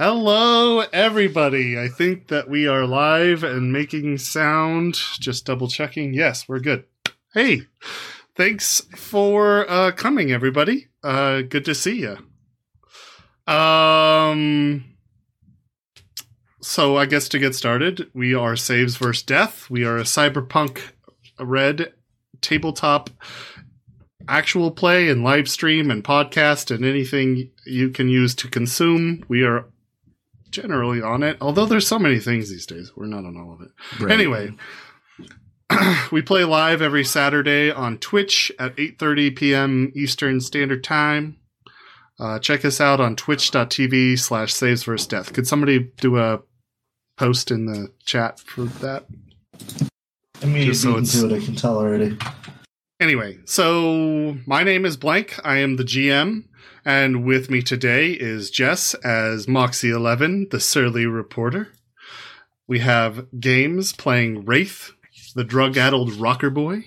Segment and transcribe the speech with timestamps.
[0.00, 1.76] Hello, everybody.
[1.76, 4.94] I think that we are live and making sound.
[5.18, 6.14] Just double checking.
[6.14, 6.84] Yes, we're good.
[7.34, 7.62] Hey,
[8.36, 10.86] thanks for uh, coming, everybody.
[11.02, 13.52] Uh, good to see you.
[13.52, 14.84] Um,
[16.62, 19.24] so I guess to get started, we are Saves vs.
[19.24, 19.68] Death.
[19.68, 20.92] We are a cyberpunk
[21.40, 21.92] red
[22.40, 23.10] tabletop
[24.28, 29.24] actual play and live stream and podcast and anything you can use to consume.
[29.26, 29.64] We are
[30.50, 32.92] generally on it, although there's so many things these days.
[32.96, 33.70] We're not on all of it.
[34.00, 34.12] Right.
[34.12, 34.52] Anyway,
[36.12, 39.92] we play live every Saturday on Twitch at 8:30 p.m.
[39.94, 41.36] Eastern Standard Time.
[42.18, 45.32] Uh, check us out on twitch.tv slash saves versus death.
[45.32, 46.40] Could somebody do a
[47.16, 49.06] post in the chat for that?
[50.42, 52.16] I'm immediately Just so beaten it's- to it, I can tell already.
[53.00, 55.38] Anyway, so my name is Blank.
[55.44, 56.47] I am the GM,
[56.88, 61.68] and with me today is Jess as Moxie11, the surly reporter.
[62.66, 64.92] We have Games playing Wraith,
[65.34, 66.86] the drug-addled rocker boy.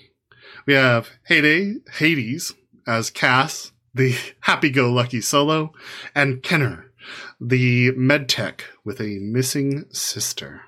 [0.66, 2.52] We have Heyday, Hades
[2.88, 5.72] as Cass, the happy-go-lucky solo,
[6.16, 6.92] and Kenner,
[7.40, 10.62] the medtech with a missing sister.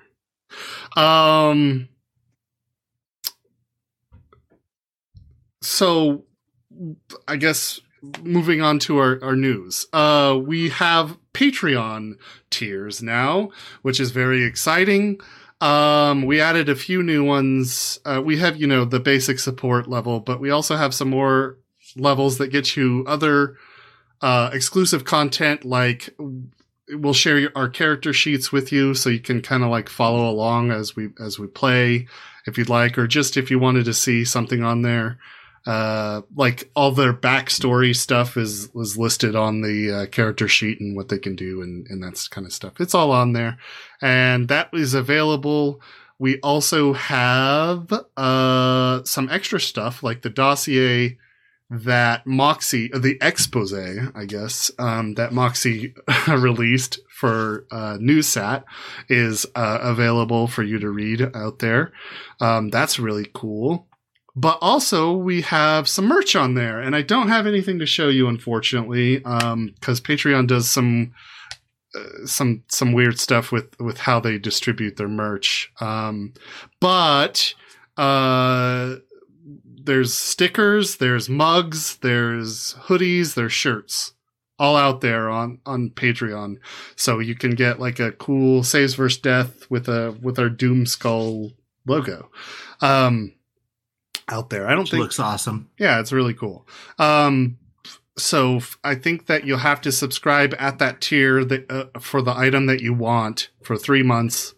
[0.96, 1.88] Um,
[5.60, 6.22] so
[7.26, 7.80] I guess
[8.22, 9.86] moving on to our, our news.
[9.92, 12.14] Uh, we have Patreon
[12.50, 13.50] tiers now,
[13.82, 15.20] which is very exciting.
[15.60, 17.98] Um, we added a few new ones.
[18.04, 21.58] Uh, we have, you know, the basic support level, but we also have some more
[21.96, 23.56] levels that get you other
[24.20, 26.14] uh, exclusive content like
[26.88, 30.70] we'll share our character sheets with you so you can kind of like follow along
[30.70, 32.06] as we as we play
[32.46, 35.18] if you'd like or just if you wanted to see something on there
[35.66, 40.94] uh, like all their backstory stuff is was listed on the uh, character sheet and
[40.96, 42.80] what they can do and and that's kind of stuff.
[42.80, 43.58] It's all on there,
[44.02, 45.80] and that is available.
[46.18, 51.18] We also have uh, some extra stuff like the dossier
[51.70, 55.94] that Moxie, uh, the expose, I guess, um, that Moxie
[56.28, 58.64] released for uh, NewsSat
[59.08, 61.92] is uh, available for you to read out there.
[62.40, 63.88] Um, that's really cool
[64.36, 68.08] but also we have some merch on there and i don't have anything to show
[68.08, 71.12] you unfortunately because patreon does some
[71.94, 75.72] uh, some some weird stuff with with how they distribute their merch.
[75.80, 76.34] Um,
[76.80, 77.54] but
[77.96, 78.96] uh,
[79.64, 84.14] there's stickers there's mugs there's hoodies there's shirts
[84.58, 86.56] all out there on on patreon.
[86.96, 90.86] So you can get like a cool saves versus death with a with our doom
[90.86, 91.52] skull
[91.86, 92.28] logo.
[92.80, 93.34] Um
[94.30, 94.66] out there.
[94.68, 95.68] I don't think looks awesome.
[95.78, 96.66] yeah, it's really cool.
[96.98, 97.58] Um,
[98.16, 102.36] so I think that you'll have to subscribe at that tier that, uh, for the
[102.36, 104.54] item that you want for three months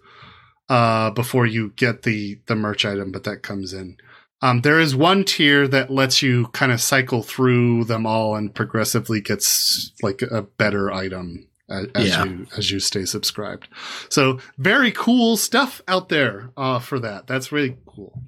[0.69, 3.97] uh, before you get the the merch item, but that comes in.
[4.43, 8.55] Um, there is one tier that lets you kind of cycle through them all and
[8.55, 12.25] progressively gets like a better item as, as Yeah.
[12.25, 13.69] you as you stay subscribed.
[14.11, 17.27] So very cool stuff out there uh, for that.
[17.27, 18.23] That's really cool.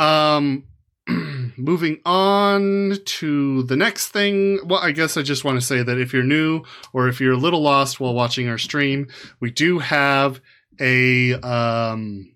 [0.00, 0.64] Um,
[1.56, 4.58] moving on to the next thing.
[4.66, 7.34] Well, I guess I just want to say that if you're new or if you're
[7.34, 9.08] a little lost while watching our stream,
[9.40, 10.40] we do have
[10.80, 12.34] a um,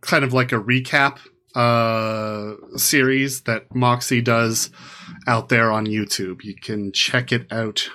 [0.00, 1.18] kind of like a recap
[1.54, 4.70] uh series that Moxie does
[5.26, 6.44] out there on YouTube.
[6.44, 7.88] You can check it out.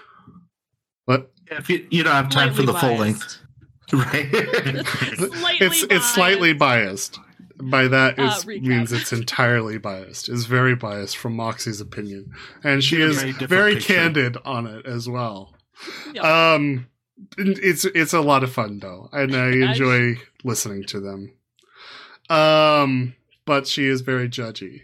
[1.06, 1.32] What?
[1.48, 3.43] If you, you don't have time for the full length,
[3.94, 4.86] right?
[4.86, 7.20] Slightly it's it's slightly biased.
[7.62, 10.28] By that Uh, is means it's entirely biased.
[10.28, 12.32] It's very biased from Moxie's opinion,
[12.64, 15.54] and she is very very candid on it as well.
[16.14, 16.24] Yep.
[16.24, 16.88] Um,
[17.38, 21.34] it's it's a lot of fun though, and I enjoy listening to them.
[22.30, 23.16] Um,
[23.46, 24.82] but she is very judgy,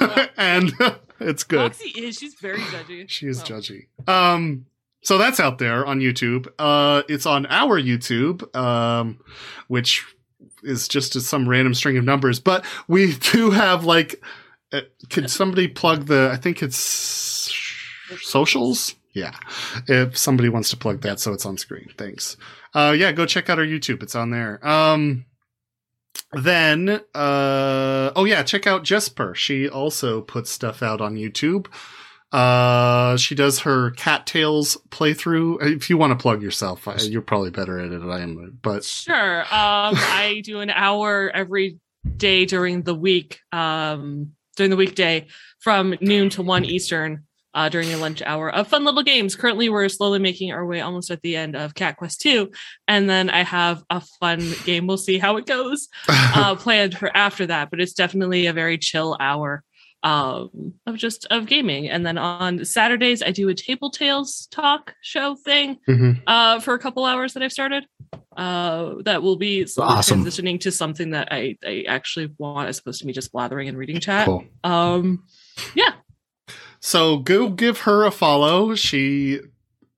[0.00, 0.72] Well- and
[1.20, 1.72] it's good.
[1.72, 2.18] Moxie is.
[2.18, 3.08] She's very judgy.
[3.08, 3.86] She is Well, judgy.
[4.08, 4.66] Um,
[5.04, 6.48] so that's out there on YouTube.
[6.58, 9.20] Uh, it's on our YouTube, um,
[9.68, 10.04] which
[10.62, 12.40] is just some random string of numbers.
[12.40, 14.22] But we do have like,
[14.72, 14.80] uh,
[15.10, 16.30] could somebody plug the?
[16.32, 16.76] I think it's
[18.20, 18.94] socials.
[19.12, 19.36] Yeah,
[19.86, 21.88] if somebody wants to plug that, so it's on screen.
[21.96, 22.36] Thanks.
[22.74, 24.02] Uh, yeah, go check out our YouTube.
[24.02, 24.66] It's on there.
[24.66, 25.26] Um,
[26.32, 29.34] then, uh, oh yeah, check out Jesper.
[29.34, 31.66] She also puts stuff out on YouTube.
[32.34, 35.76] Uh, she does her cattails playthrough.
[35.76, 38.58] If you want to plug yourself, you're probably better at it than I am.
[38.60, 39.42] But Sure.
[39.42, 41.78] Um, I do an hour every
[42.16, 45.28] day during the week, um, during the weekday
[45.60, 49.36] from noon to one Eastern uh, during your lunch hour of fun little games.
[49.36, 52.50] Currently, we're slowly making our way almost at the end of Cat Quest 2.
[52.88, 54.88] And then I have a fun game.
[54.88, 57.70] We'll see how it goes uh, planned for after that.
[57.70, 59.62] But it's definitely a very chill hour
[60.04, 61.88] um, of just of gaming.
[61.88, 66.20] And then on Saturdays, I do a Table Tales talk show thing Mhm.
[66.26, 67.86] uh, for a couple hours that I've started.
[68.36, 70.24] Uh, that will be Awesome.
[70.24, 73.76] transitioning to something that I, I actually want as opposed to me just blathering and
[73.78, 74.26] reading chat.
[74.26, 74.44] Cool.
[74.62, 75.24] Um,
[75.74, 75.94] yeah,
[76.80, 78.74] So go give her a follow.
[78.76, 79.40] She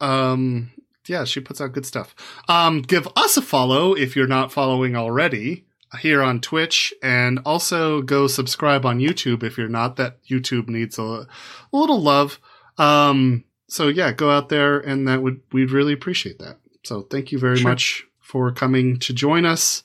[0.01, 0.71] um
[1.09, 2.15] yeah, she puts out good stuff.
[2.49, 5.66] Um give us a follow if you're not following already
[6.01, 10.99] here on Twitch and also go subscribe on YouTube if you're not that YouTube needs
[10.99, 11.27] a, a
[11.73, 12.41] little love.
[12.79, 16.59] Um so yeah, go out there and that would we'd really appreciate that.
[16.85, 17.71] So thank you very Sure.
[17.71, 19.83] much for coming to join us.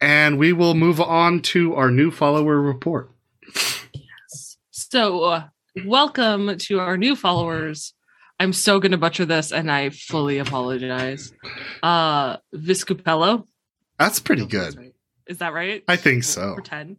[0.00, 3.10] And we will move on to our new follower report.
[3.92, 4.56] Yes.
[4.70, 5.44] So, uh,
[5.84, 7.92] welcome to our new followers.
[8.38, 11.32] I'm so going to butcher this, and I fully apologize.
[11.82, 13.46] Uh, Viscupello.
[13.98, 14.89] That's pretty good.
[15.30, 15.32] Right.
[15.32, 15.84] Is that right?
[15.88, 16.54] I think so.
[16.54, 16.96] Pretend.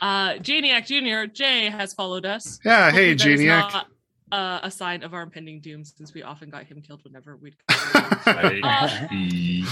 [0.00, 1.30] Uh, Janiac Jr.
[1.32, 2.58] Jay has followed us.
[2.64, 3.84] Yeah, hey Hopefully that is Geniac.
[4.32, 7.54] Uh, a sign of our impending doom, since we often got him killed whenever we'd.
[7.68, 9.62] I,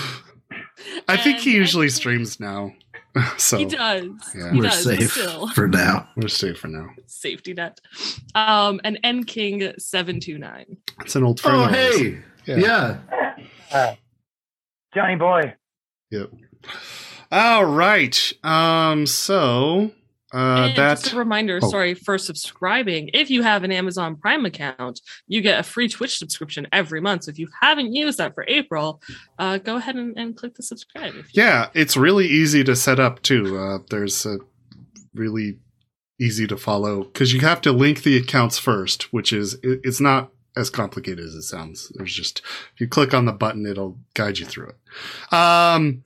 [1.09, 2.73] I think he usually I- streams now.
[3.39, 4.11] so he does.
[4.37, 4.53] yeah.
[4.53, 4.85] He we're does.
[4.85, 5.49] but safe Still.
[5.49, 6.09] for now.
[6.17, 6.91] we're safe for now.
[7.06, 7.81] Safety net.
[8.35, 10.77] Um, and N King seven two nine.
[11.01, 11.56] It's an old friend.
[11.56, 12.19] Oh, hey.
[12.47, 12.56] Yeah.
[12.56, 12.99] Yeah.
[13.73, 13.95] Uh,
[14.95, 15.55] Johnny boy.
[16.11, 16.31] Yep.
[17.31, 18.32] All right.
[18.43, 19.06] Um.
[19.06, 19.93] So
[20.32, 21.71] uh, and that just a reminder, oh.
[21.71, 23.11] sorry, for subscribing.
[23.12, 27.25] If you have an Amazon Prime account, you get a free Twitch subscription every month.
[27.25, 29.03] So if you haven't used that for April,
[29.41, 31.15] uh, go ahead and, and click the subscribe.
[31.17, 33.59] If you yeah, it's really easy to set up too.
[33.59, 34.38] Uh, there's a
[35.15, 35.59] really
[36.21, 40.00] easy to follow because you have to link the accounts first, which is it, it's
[40.00, 41.91] not as complicated as it sounds.
[41.97, 42.41] There's just
[42.73, 45.35] if you click on the button, it'll guide you through it.
[45.35, 46.05] Um,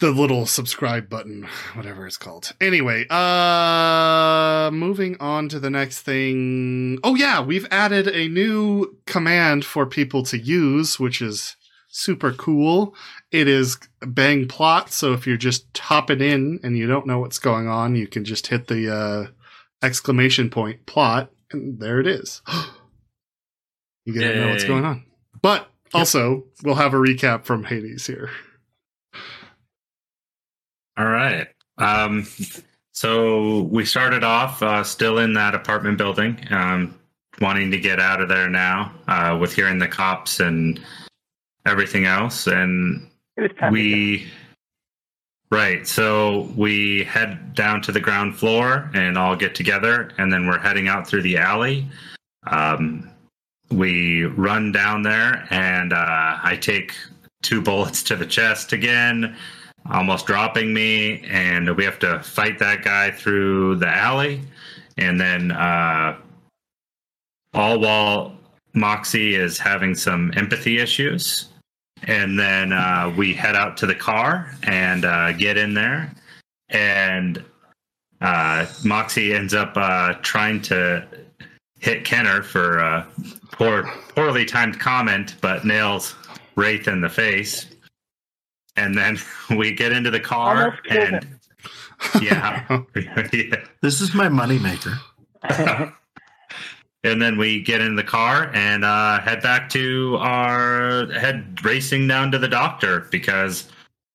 [0.00, 2.52] the little subscribe button, whatever it's called.
[2.60, 6.98] Anyway, uh, moving on to the next thing.
[7.04, 11.56] Oh yeah, we've added a new command for people to use, which is
[11.88, 12.94] super cool.
[13.30, 14.90] It is bang plot.
[14.90, 18.24] So if you're just hopping in and you don't know what's going on, you can
[18.24, 19.26] just hit the uh,
[19.82, 22.40] exclamation point plot, and there it is.
[24.04, 25.04] you get to know what's going on.
[25.42, 28.30] But also, we'll have a recap from Hades here.
[30.96, 31.48] All right.
[31.78, 32.26] Um,
[32.92, 36.98] so we started off uh, still in that apartment building, um,
[37.40, 40.80] wanting to get out of there now uh, with hearing the cops and
[41.66, 42.46] everything else.
[42.46, 43.72] And It was time.
[43.72, 44.26] to we,
[45.50, 45.86] right.
[45.86, 50.58] So we head down to the ground floor and all get together, and then we're
[50.58, 51.86] heading out through the alley.
[52.48, 53.08] Um,
[53.70, 56.94] we run down there, and uh, I take
[57.42, 59.36] two bullets to the chest again
[59.90, 64.42] almost dropping me, and we have to fight that guy through the alley.
[64.96, 66.16] And then, uh,
[67.54, 68.36] all while
[68.74, 71.46] Moxie is having some empathy issues.
[72.02, 76.12] And then uh, we head out to the car and uh, get in there.
[76.70, 77.44] And
[78.20, 81.06] uh, Moxie ends up uh, trying to
[81.78, 83.06] hit Kenner for a
[83.52, 86.14] poor, poorly timed comment, but nails
[86.56, 87.66] Wraith in the face.
[88.76, 89.18] And then
[89.56, 91.26] we get into the car and
[92.22, 92.82] yeah.
[92.94, 93.56] yeah.
[93.82, 94.98] This is my moneymaker.
[97.04, 102.06] and then we get in the car and uh, head back to our head racing
[102.06, 103.68] down to the doctor because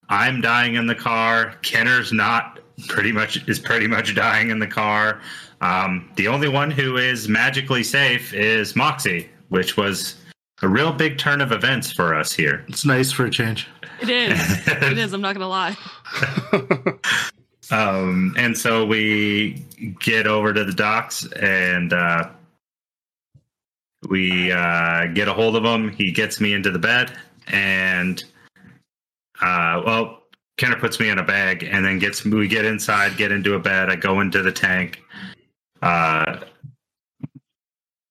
[0.10, 1.56] I'm dying in the car.
[1.62, 5.22] Kenner's not pretty much is pretty much dying in the car.
[5.62, 10.16] Um, the only one who is magically safe is Moxie, which was
[10.62, 12.66] a real big turn of events for us here.
[12.68, 13.68] It's nice for a change.
[14.02, 14.68] It is.
[14.68, 15.14] it is.
[15.14, 15.78] I'm not gonna lie.
[17.72, 19.66] Um, and so we
[20.00, 22.30] get over to the docks and uh,
[24.08, 25.90] we uh, get a hold of him.
[25.90, 27.12] He gets me into the bed
[27.48, 28.24] and,
[29.42, 30.24] uh, well,
[30.58, 33.60] Kenner puts me in a bag and then gets we get inside, get into a
[33.60, 33.90] bed.
[33.90, 35.02] I go into the tank.
[35.82, 36.40] Uh,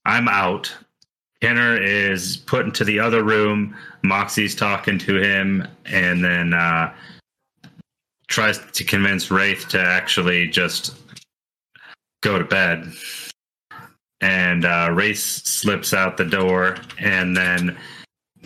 [0.05, 0.75] I'm out.
[1.45, 3.77] Kenner is put into the other room.
[4.03, 6.91] Moxie's talking to him, and then uh,
[8.29, 10.97] tries to convince Wraith to actually just
[12.23, 12.91] go to bed.
[14.23, 17.77] And uh, Wraith slips out the door, and then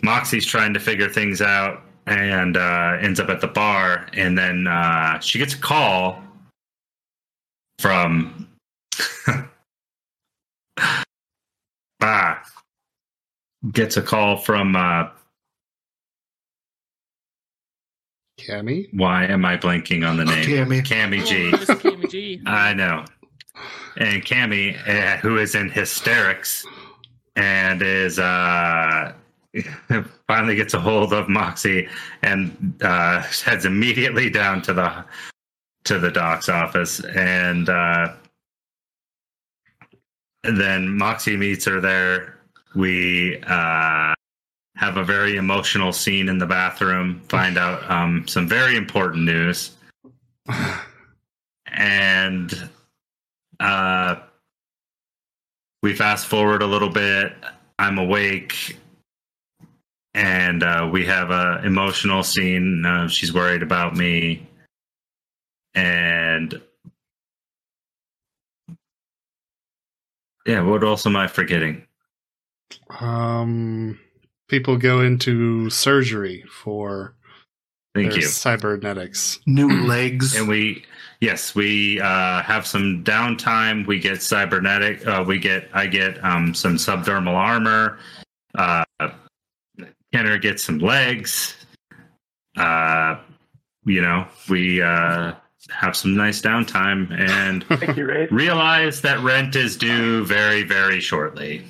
[0.03, 4.09] Moxie's trying to figure things out and uh, ends up at the bar.
[4.13, 6.21] And then uh, she gets a call
[7.79, 8.49] from
[13.73, 15.09] gets a call from uh,
[18.39, 18.89] Cammy.
[18.93, 20.45] why am I blanking on the name?
[20.45, 20.83] Cammy.
[20.83, 21.51] Cammy G.
[21.53, 22.41] Oh, Cammy G.
[22.47, 23.05] I know.
[23.97, 26.65] And Cammy, uh, who is in hysterics
[27.35, 29.13] and is uh,
[30.27, 31.89] finally gets a hold of Moxie
[32.23, 35.05] and uh, heads immediately down to the
[35.85, 38.13] to the doc's office and uh,
[40.45, 42.38] and then Moxie meets her there.
[42.79, 44.15] We uh,
[44.77, 47.23] have a very emotional scene in the bathroom.
[47.29, 49.73] Find out um, some very important news
[51.67, 52.71] and
[53.59, 54.17] uh,
[55.83, 57.33] we fast forward a little bit.
[57.79, 58.79] I'm awake,
[60.15, 62.85] and uh, we have a emotional scene.
[62.85, 64.47] Uh, she's worried about me,
[65.75, 66.61] and
[70.47, 70.61] yeah.
[70.63, 71.88] What else am I forgetting?
[73.01, 73.99] Um,
[74.49, 77.15] people go into surgery for
[77.95, 78.27] Thank their you.
[78.27, 79.41] cybernetics.
[79.47, 80.37] New legs.
[80.37, 80.85] And we,
[81.21, 83.87] yes, we uh, have some downtime.
[83.87, 85.07] We get cybernetic.
[85.07, 87.99] Uh, we get, I get um, some subdermal armor.
[88.57, 88.85] Uh,
[90.13, 91.55] Kenner gets some legs.
[92.57, 93.19] Uh,
[93.85, 95.33] you know, we uh,
[95.71, 101.65] have some nice downtime and Thank you, realize that rent is due very, very shortly.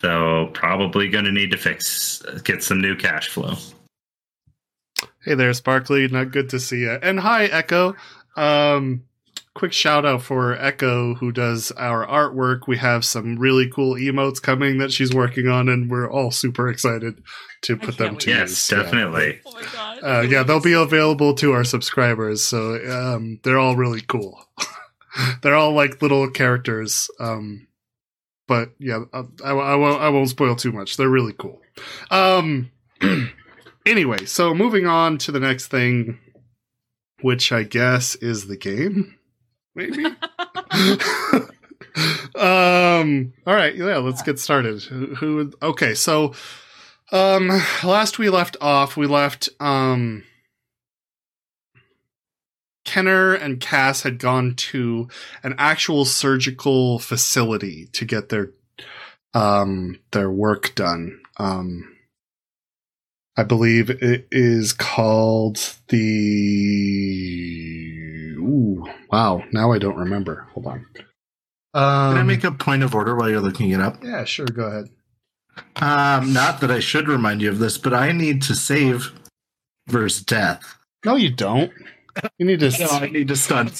[0.00, 3.54] So probably going to need to fix, get some new cash flow.
[5.24, 6.06] Hey there, Sparkly.
[6.08, 6.98] Not good to see you.
[7.02, 7.96] And hi, Echo.
[8.36, 9.04] Um,
[9.54, 12.68] quick shout out for Echo, who does our artwork.
[12.68, 16.68] We have some really cool emotes coming that she's working on, and we're all super
[16.68, 17.20] excited
[17.62, 18.70] to put them can't to Yes, use.
[18.70, 18.82] Yeah.
[18.84, 19.40] definitely.
[19.44, 19.98] Oh my god.
[20.02, 24.40] Uh, yeah, they'll be available to our subscribers, so um, they're all really cool.
[25.42, 27.66] they're all like little characters, um,
[28.48, 30.96] but yeah, I, I, I won't, I won't spoil too much.
[30.96, 31.60] They're really cool.
[32.10, 32.72] Um,
[33.86, 36.18] anyway, so moving on to the next thing,
[37.20, 39.16] which I guess is the game,
[39.76, 40.04] maybe.
[42.36, 43.32] um.
[43.46, 43.74] All right.
[43.74, 43.98] Yeah.
[43.98, 44.82] Let's get started.
[44.82, 45.14] Who?
[45.14, 45.94] who okay.
[45.94, 46.34] So,
[47.12, 47.48] um,
[47.84, 50.24] last we left off, we left um.
[52.88, 55.08] Kenner and Cass had gone to
[55.42, 58.52] an actual surgical facility to get their
[59.34, 61.20] um their work done.
[61.36, 61.94] Um
[63.36, 65.98] I believe it is called the
[68.38, 70.48] Ooh, wow, now I don't remember.
[70.54, 70.86] Hold on.
[71.74, 74.02] Um, Can I make a point of order while you're looking it up?
[74.02, 74.88] Yeah, sure, go ahead.
[75.76, 79.12] Um, not that I should remind you of this, but I need to save
[79.86, 80.78] versus death.
[81.04, 81.70] No, you don't.
[82.38, 83.70] You need to No, I need to stun.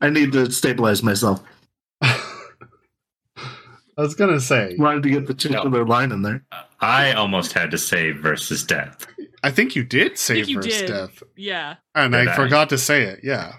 [0.00, 1.42] I need to stabilize myself.
[2.02, 6.44] I was gonna say Wanted to get the titular line in there.
[6.80, 9.06] I almost had to say versus death.
[9.44, 10.86] I think you did say you versus did.
[10.88, 11.22] death.
[11.36, 11.76] yeah.
[11.94, 12.36] And Did I I?
[12.36, 13.56] forgot to say it, yeah.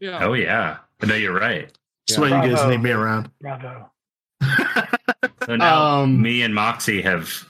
[0.00, 0.24] Yeah.
[0.24, 0.78] Oh yeah.
[1.02, 1.70] No, you're right.
[2.08, 2.70] That's why you guys Bravo.
[2.70, 3.30] need me around.
[3.40, 3.90] Bravo.
[5.46, 7.46] So now Um, me and Moxie have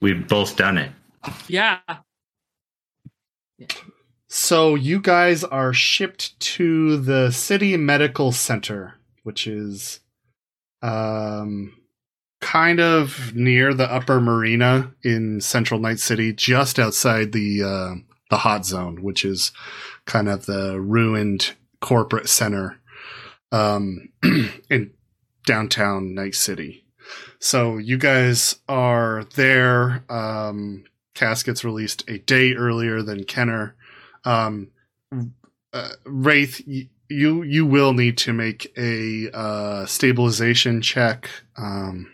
[0.00, 0.92] we've both done it.
[1.48, 1.78] Yeah.
[4.36, 10.00] So you guys are shipped to the city medical center, which is
[10.82, 11.72] um
[12.40, 17.94] kind of near the upper marina in central night city just outside the uh,
[18.28, 19.52] the hot zone which is
[20.04, 22.80] kind of the ruined corporate center
[23.52, 24.08] um
[24.68, 24.92] in
[25.46, 26.84] downtown night city.
[27.38, 30.82] So you guys are there um
[31.14, 33.76] gets released a day earlier than kenner
[34.24, 34.68] um
[35.72, 42.12] uh, wraith y- you you will need to make a uh, stabilization check um,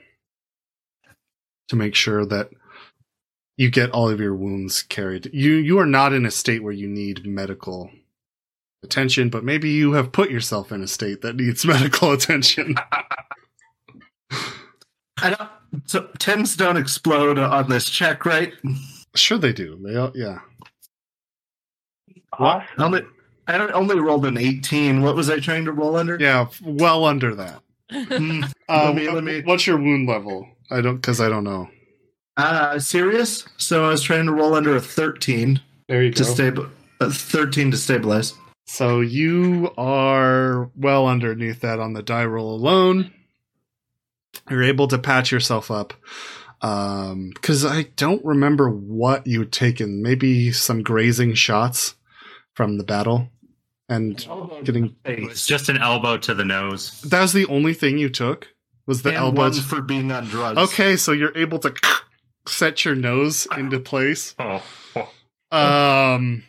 [1.68, 2.50] to make sure that
[3.56, 5.30] you get all of your wounds carried.
[5.32, 7.90] You you are not in a state where you need medical
[8.82, 12.74] attention, but maybe you have put yourself in a state that needs medical attention.
[15.22, 15.50] I don't,
[15.88, 18.54] so tens don't explode on this check, right?
[19.14, 19.78] sure, they do.
[19.84, 20.38] They all, yeah.
[22.40, 22.68] Awesome.
[22.78, 23.02] I only,
[23.46, 25.02] I only rolled an 18.
[25.02, 26.16] What was I trying to roll under?
[26.20, 27.62] Yeah, well under that.
[28.68, 30.48] Um, me- let me- What's your wound level?
[30.70, 31.68] I don't because I don't know.
[32.36, 33.44] Uh, serious?
[33.56, 36.68] So I was trying to roll under a 13 There you to stable,
[37.00, 38.34] uh, 13 to stabilize.
[38.66, 43.12] So you are well underneath that on the die roll alone.
[44.48, 45.92] You're able to patch yourself up.
[46.62, 50.02] Um, cause I don't remember what you had taken.
[50.02, 51.96] Maybe some grazing shots
[52.60, 53.26] from the battle.
[53.88, 54.18] And
[54.64, 57.00] getting It was just an elbow to the nose.
[57.00, 58.48] that was the only thing you took.
[58.86, 59.40] Was the and elbow?
[59.44, 60.58] one for being on drugs.
[60.58, 61.72] Okay, so you're able to
[62.46, 64.34] set your nose into place.
[64.38, 64.62] Oh,
[65.50, 65.56] oh.
[65.56, 66.42] Um,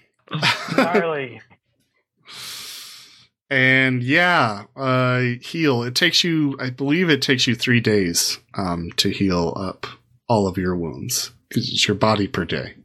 [0.76, 1.42] Gnarly.
[3.50, 5.84] and yeah, uh, heal.
[5.84, 9.88] It takes you, I believe, it takes you three days um to heal up
[10.28, 12.76] all of your wounds because it's your body per day.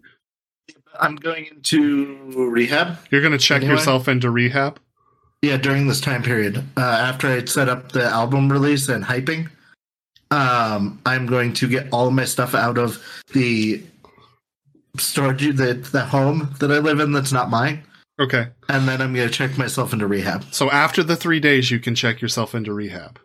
[1.01, 2.17] I'm going into
[2.51, 2.99] rehab.
[3.11, 3.75] You're gonna check Anyway.
[3.75, 4.79] yourself into rehab.
[5.43, 9.49] Yeah, during this time period, uh, after I set up the album release and hyping,
[10.31, 13.83] um, I'm going to get all of my stuff out of the
[14.99, 17.83] storage, the the home that I live in that's not mine,
[18.19, 18.49] Okay.
[18.69, 20.45] and then I'm going to check myself into rehab.
[20.53, 23.21] So after the three days, you can check yourself into rehab.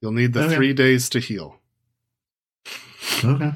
[0.00, 0.54] You'll need the Okay.
[0.56, 1.60] three days to heal,
[3.22, 3.52] Okay.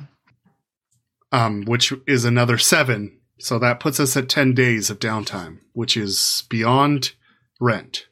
[1.33, 3.18] um, which is another seven.
[3.41, 7.13] So that puts us at 10 days of downtime, which is beyond
[7.61, 8.07] rent.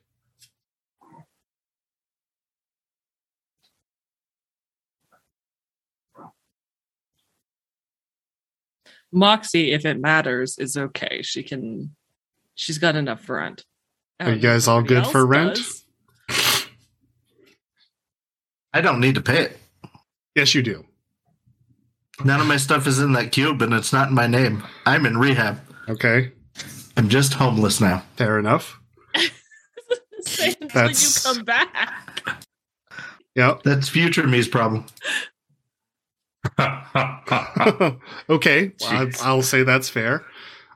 [9.12, 11.22] Moxie, if it matters, is okay.
[11.22, 11.94] She can.
[12.54, 13.64] She's got enough for rent.
[14.20, 15.56] Are oh, you don't know if guys all good for rent?
[15.56, 15.86] does.
[18.72, 19.58] I don't need to pay it.
[20.34, 20.84] Yes, you do.
[22.24, 24.62] None of my stuff is in that cube, and it's not in my name.
[24.86, 25.60] I'm in rehab.
[25.88, 26.32] Okay.
[26.96, 28.02] I'm just homeless now.
[28.16, 28.80] Fair enough.
[30.20, 32.02] Say until That's- you come back.
[33.34, 33.64] Yep.
[33.64, 34.86] That's future me's problem.
[36.58, 36.58] okay.
[38.28, 39.22] I, Jeez.
[39.22, 40.24] I'll say that's fair.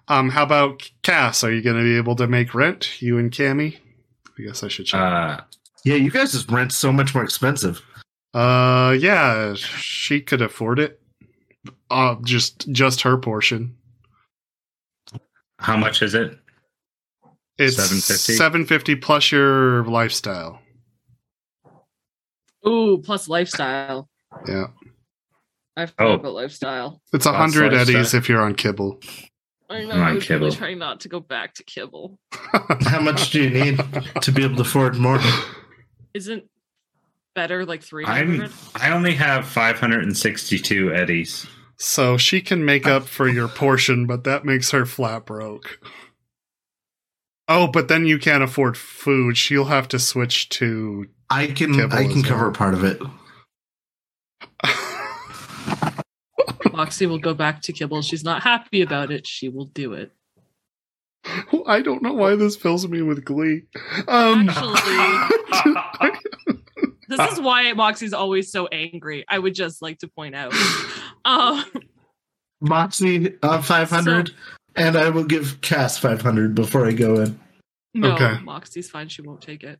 [0.08, 1.42] Um, how about Cass?
[1.42, 3.00] Are you going to be able to make rent?
[3.00, 3.78] You and Cammy?
[4.38, 5.00] I guess I should check.
[5.00, 5.40] uh,
[5.84, 7.80] Yeah, you guys' rent's so much more expensive.
[8.34, 10.99] Uh, yeah, she could afford it.
[11.90, 13.76] Uh, just just her portion.
[15.58, 16.38] how much is it?
[17.58, 18.32] It's 750?
[18.34, 20.60] Seven fifty plus your lifestyle.
[22.66, 24.08] Ooh, plus lifestyle.
[24.46, 24.68] Yeah,
[25.76, 26.12] I forgot Oh.
[26.14, 27.00] about lifestyle.
[27.12, 29.00] it's a Plus hundred eddies if you're on kibble.
[29.68, 29.90] I know.
[29.92, 32.18] I'm on I was really trying not to go back to kibble.
[32.32, 33.80] How much do you need
[34.22, 35.20] to be able to afford more?
[36.14, 36.44] Isn't
[37.34, 38.48] better like three I'm.
[38.74, 41.46] I only have 562 eddies.
[41.78, 45.78] so she can make up for your portion, but that makes her flat broke.
[47.48, 49.36] Oh, but then you can't afford food.
[49.36, 51.06] She'll have to switch to.
[51.30, 52.52] I can I can as cover well.
[52.52, 53.00] part of it.
[56.72, 58.02] Moxie will go back to kibble.
[58.02, 59.26] She's not happy about it.
[59.26, 60.12] She will do it.
[61.66, 63.62] I don't know why this fills me with glee.
[64.08, 65.29] Um, Actually,
[67.26, 69.24] this is why Moxie's always so angry.
[69.28, 70.52] I would just like to point out.
[71.24, 71.64] Um,
[72.61, 74.30] Moxie uh, five hundred,
[74.76, 77.38] and I will give Cass five hundred before I go in.
[77.94, 78.38] no, Okay.
[78.42, 79.09] Moxie's fine.
[79.09, 79.78] She won't take it.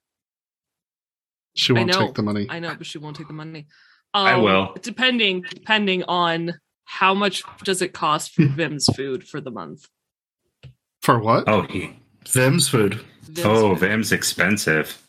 [1.55, 2.07] she won't know.
[2.07, 2.47] take the money.
[2.49, 3.67] I know, but she won't take the money.
[4.15, 4.75] I Um, will.
[4.83, 9.87] Depending, depending on how much does it cost for Vim's food for the month.
[11.03, 11.45] For what?
[11.49, 11.97] oh, he.
[12.29, 13.01] Vim's food.
[13.23, 13.79] Vim's Oh, food.
[13.79, 15.01] Vim's expensive.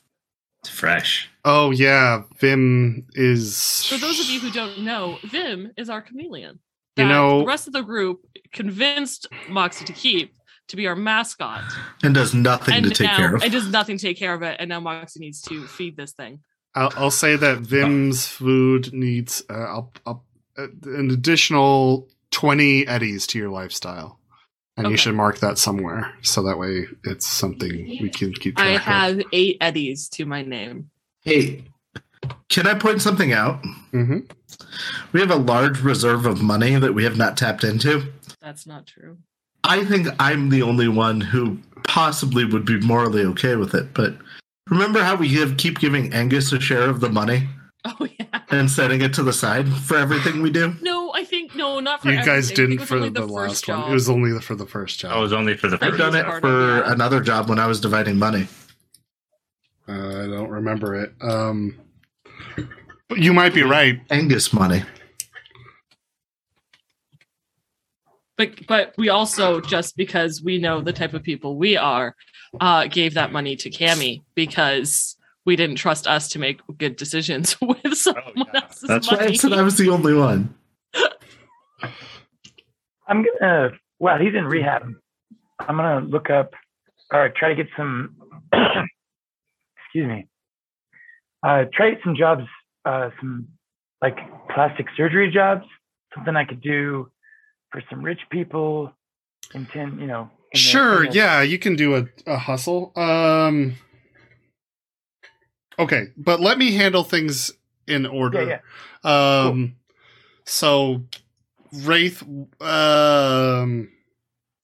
[0.61, 1.30] It's fresh.
[1.43, 3.85] Oh yeah, Vim is.
[3.85, 6.59] For those of you who don't know, Vim is our chameleon.
[6.97, 8.19] You know- the rest of the group
[8.53, 10.33] convinced Moxie to keep
[10.67, 11.63] to be our mascot,
[12.03, 13.43] And does nothing and to take now care of.
[13.43, 16.13] it does nothing to take care of it, and now Moxie needs to feed this
[16.13, 16.39] thing.
[16.75, 20.23] I'll, I'll say that Vim's food needs uh, I'll, I'll,
[20.57, 24.19] uh, an additional twenty eddies to your lifestyle,
[24.77, 28.67] and you should mark that somewhere so that way it's something we can keep track
[28.67, 28.81] I of.
[28.81, 30.89] have eight eddies to my name.
[31.21, 31.63] Hey,
[32.49, 33.63] can I point something out?
[33.91, 34.19] hmm
[35.13, 38.11] We have a large reserve of money that we have not tapped into.
[38.41, 39.17] That's not true.
[39.63, 43.93] I think I'm the only one who possibly would be morally okay with it.
[43.93, 44.15] But
[44.69, 47.47] remember how we give, keep giving Angus a share of the money
[47.85, 48.41] Oh yeah.
[48.49, 50.75] and setting it to the side for everything we do?
[50.81, 52.65] No, I think no, not for You guys everything.
[52.65, 53.81] I didn't for only the, last job.
[53.83, 53.91] one.
[53.91, 55.11] It was only for the first job.
[55.15, 56.13] Oh, it was only for the I've I've first.
[56.13, 58.47] done it for another job when I was dividing money.
[59.91, 61.13] Uh, I don't remember it.
[61.21, 61.77] Um,
[63.09, 63.99] but you might be right.
[64.09, 64.83] Angus money.
[68.41, 72.15] but but we also just because we know the type of people we are,
[72.59, 77.59] uh, gave that money to Cammy because we didn't trust us to make good decisions
[77.61, 78.61] with someone yeah.
[78.61, 80.53] else's That's why I said I was the only one.
[83.07, 83.71] I'm gonna.
[83.99, 84.83] Well, he's in rehab.
[85.59, 86.53] I'm gonna look up
[87.11, 88.15] or try to get some.
[89.93, 90.27] excuse me.
[91.45, 92.43] Uh, try some jobs,
[92.85, 93.47] uh, some
[94.01, 94.17] like
[94.53, 95.65] plastic surgery jobs.
[96.15, 97.09] Something I could do
[97.71, 98.93] for some rich people.
[99.53, 100.29] In ten, you know.
[100.53, 102.91] Sure, the- yeah, you can do a, a hustle.
[102.95, 103.75] Um
[105.79, 107.51] Okay, but let me handle things
[107.87, 108.61] in order.
[109.03, 109.77] Yeah, Um,
[110.45, 111.03] so
[111.73, 112.23] Wraith.
[112.61, 113.89] Um,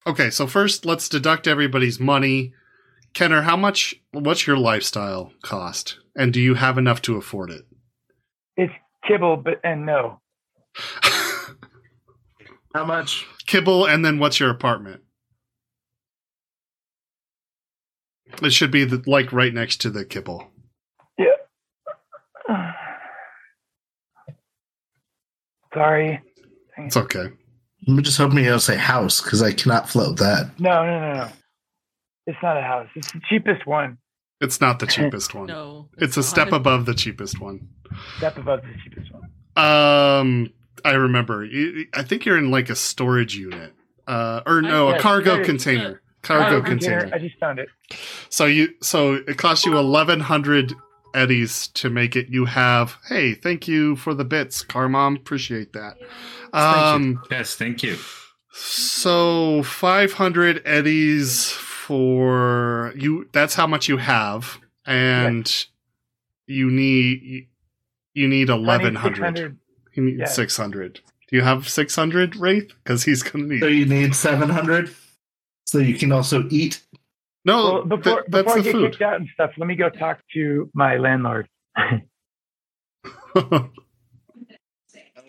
[0.05, 2.53] okay, so first let's deduct everybody's money.
[3.13, 3.95] Kenner, how much?
[4.11, 7.65] What's your lifestyle cost, and do you have enough to afford it?
[8.55, 8.73] It's
[9.07, 10.21] kibble, but and no.
[12.73, 13.25] How much?
[13.47, 15.01] Kibble, and then what's your apartment?
[18.43, 20.47] It should be the, like right next to the kibble.
[21.17, 22.73] Yeah.
[25.73, 26.21] Sorry.
[26.77, 27.29] It's okay.
[27.87, 30.59] I'm just hoping you'll say house because I cannot float that.
[30.59, 31.29] No, no, no, no.
[32.27, 32.87] It's not a house.
[32.95, 33.97] It's the cheapest one.
[34.39, 35.47] It's not the cheapest one.
[35.47, 35.89] No.
[35.97, 37.67] It's a step above the cheapest one.
[38.17, 39.23] Step above the cheapest one.
[39.55, 40.53] Um,
[40.85, 41.47] I remember.
[41.93, 43.73] I think you're in like a storage unit,
[44.07, 46.01] uh, or no, a cargo there- container.
[46.21, 47.09] Cargo container.
[47.13, 47.69] I just found it.
[48.29, 50.73] So you, so it costs you eleven hundred
[51.15, 52.27] eddies to make it.
[52.29, 55.15] You have, hey, thank you for the bits, Car Mom.
[55.15, 55.95] Appreciate that.
[56.53, 57.95] Um, Yes, thank you.
[58.51, 61.51] so five hundred eddies
[61.87, 63.29] for you.
[63.31, 65.65] That's how much you have, and
[66.47, 67.47] you need
[68.13, 69.57] you need eleven hundred.
[69.95, 70.25] You need Yeah.
[70.25, 70.99] 600.
[71.29, 72.71] Do you have 600, Wraith?
[72.83, 74.89] Because he's going to need So you need 700
[75.65, 76.81] so you can also eat.
[77.43, 78.91] No, Well, before, th- that's before I get food.
[78.91, 81.47] kicked out and stuff, let me go talk to my landlord.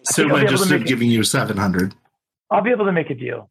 [0.05, 0.89] So I'll be I able just to started make it.
[0.89, 1.95] giving you 700.
[2.51, 3.51] I'll be able to make a deal.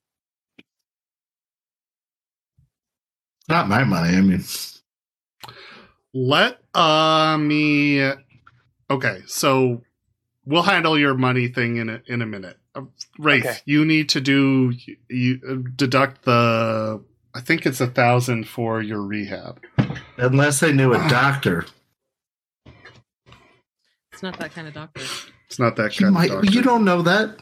[3.47, 4.17] Not my money.
[4.17, 4.43] I mean,
[6.13, 8.01] Let uh, me.
[8.89, 9.81] Okay, so
[10.45, 12.57] we'll handle your money thing in a, in a minute.
[12.75, 12.81] Uh,
[13.19, 13.57] Wraith, Okay.
[13.65, 14.73] you need to do
[15.09, 17.01] you uh, deduct the.
[17.33, 19.61] I think it's a thousand for your rehab.
[20.17, 21.65] unless I knew a doctor.
[24.11, 25.01] It's not that kind of doctor.
[25.45, 26.51] It's not that You, kind might, of doctor.
[26.51, 27.37] you don't know that.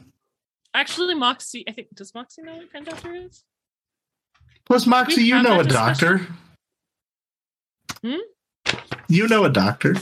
[0.73, 3.43] Actually, Moxie, I think, does Moxie know what kind of doctor it is?
[4.65, 6.28] Plus, Moxie, you know a doctor.
[8.04, 8.15] Hmm?
[9.08, 9.95] You know a doctor.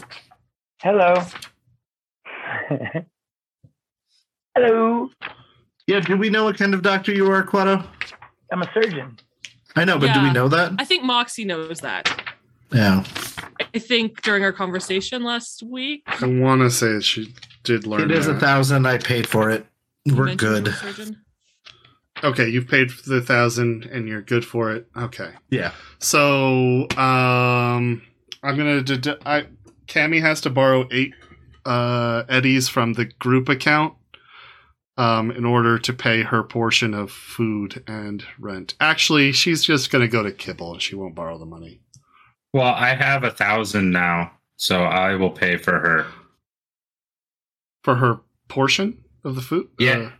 [0.81, 1.15] Hello.
[4.55, 5.09] Hello.
[5.87, 7.85] Yeah, do we know what kind of doctor you are, Quado?
[8.51, 9.17] I'm a surgeon.
[9.75, 10.73] I know, but do we know that?
[10.77, 12.33] I think Moxie knows that.
[12.71, 13.03] Yeah.
[13.73, 18.01] I think during our conversation last week, I want to say she did learn.
[18.01, 18.85] It is a thousand.
[18.85, 19.65] I paid for it.
[20.05, 21.15] you We're mentioned you good.
[22.23, 22.43] Were a surgeon.
[22.43, 24.87] Okay, you've paid for the thousand and you're good for it.
[24.97, 25.31] Okay.
[25.49, 25.71] Yeah.
[25.99, 28.01] So, um,
[28.43, 28.81] I'm gonna.
[28.83, 29.45] Dedu- I
[29.87, 31.13] Cammy has to borrow eight
[31.65, 33.93] uh, eddies from the group account,
[34.97, 38.73] um, in order to pay her portion of food and rent.
[38.79, 41.79] Actually, she's just gonna go to Kibble and she won't borrow the money.
[42.53, 46.05] Well, I have a thousand now, so I will pay for her.
[47.83, 49.67] for her portion of the food.
[49.79, 49.97] Yeah.
[49.97, 50.11] Uh,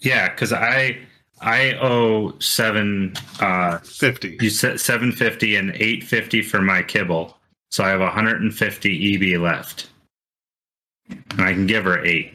[0.00, 0.98] Yeah, because I
[1.40, 4.36] I owe seven uh fifty.
[4.40, 7.36] you said seven fifty and eight fifty for my kibble.
[7.70, 9.88] So I have hundred and fifty EB left.
[11.08, 12.32] And I can give her eight.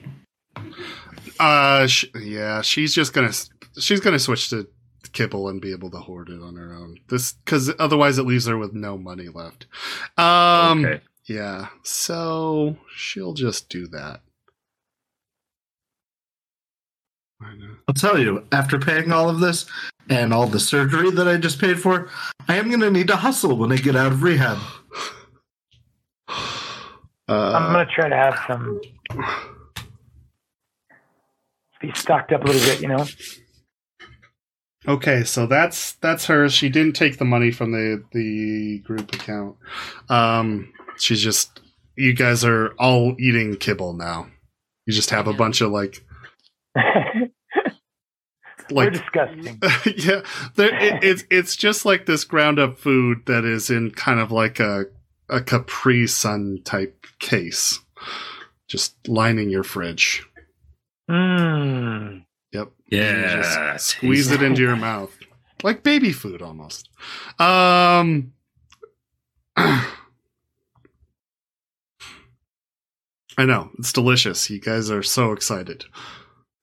[1.39, 3.31] Uh, sh- yeah, she's just gonna
[3.79, 4.67] she's gonna switch to
[5.13, 6.99] Kibble and be able to hoard it on her own.
[7.07, 9.65] This because otherwise it leaves her with no money left.
[10.17, 11.01] Um, okay.
[11.25, 14.21] yeah, so she'll just do that.
[17.17, 17.28] I know.
[17.87, 19.65] I'll tell you, after paying all of this
[20.09, 22.09] and all the surgery that I just paid for,
[22.47, 24.57] I am going to need to hustle when I get out of rehab.
[27.29, 28.81] Uh, I'm gonna try to have some
[31.79, 33.05] be stocked up a little bit, you know.
[34.87, 36.49] Okay, so that's that's her.
[36.49, 39.57] She didn't take the money from the the group account.
[40.09, 41.61] Um, she's just
[41.95, 44.27] you guys are all eating kibble now.
[44.87, 46.08] You just have a bunch of like We're
[48.71, 49.59] like disgusting.
[49.97, 50.21] yeah,
[50.55, 54.31] there, it, it's it's just like this ground up food that is in kind of
[54.31, 54.85] like a
[55.27, 57.79] a Capri Sun type case,
[58.67, 60.27] just lining your fridge.
[61.09, 62.23] Mmm.
[62.51, 62.71] Yep.
[62.91, 63.35] Yeah.
[63.75, 65.15] just squeeze it into your mouth
[65.63, 66.89] like baby food almost
[67.39, 68.33] um
[69.57, 69.85] i
[73.39, 75.85] know it's delicious you guys are so excited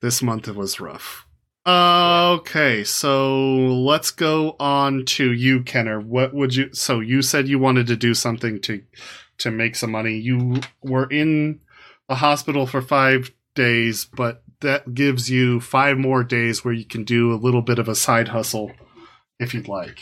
[0.06, 1.26] this month it was rough
[1.66, 7.58] okay so let's go on to you kenner what would you so you said you
[7.58, 8.80] wanted to do something to
[9.36, 11.58] to make some money you were in
[12.08, 17.04] the hospital for five days but that gives you five more days where you can
[17.04, 18.70] do a little bit of a side hustle
[19.38, 19.98] if you'd like.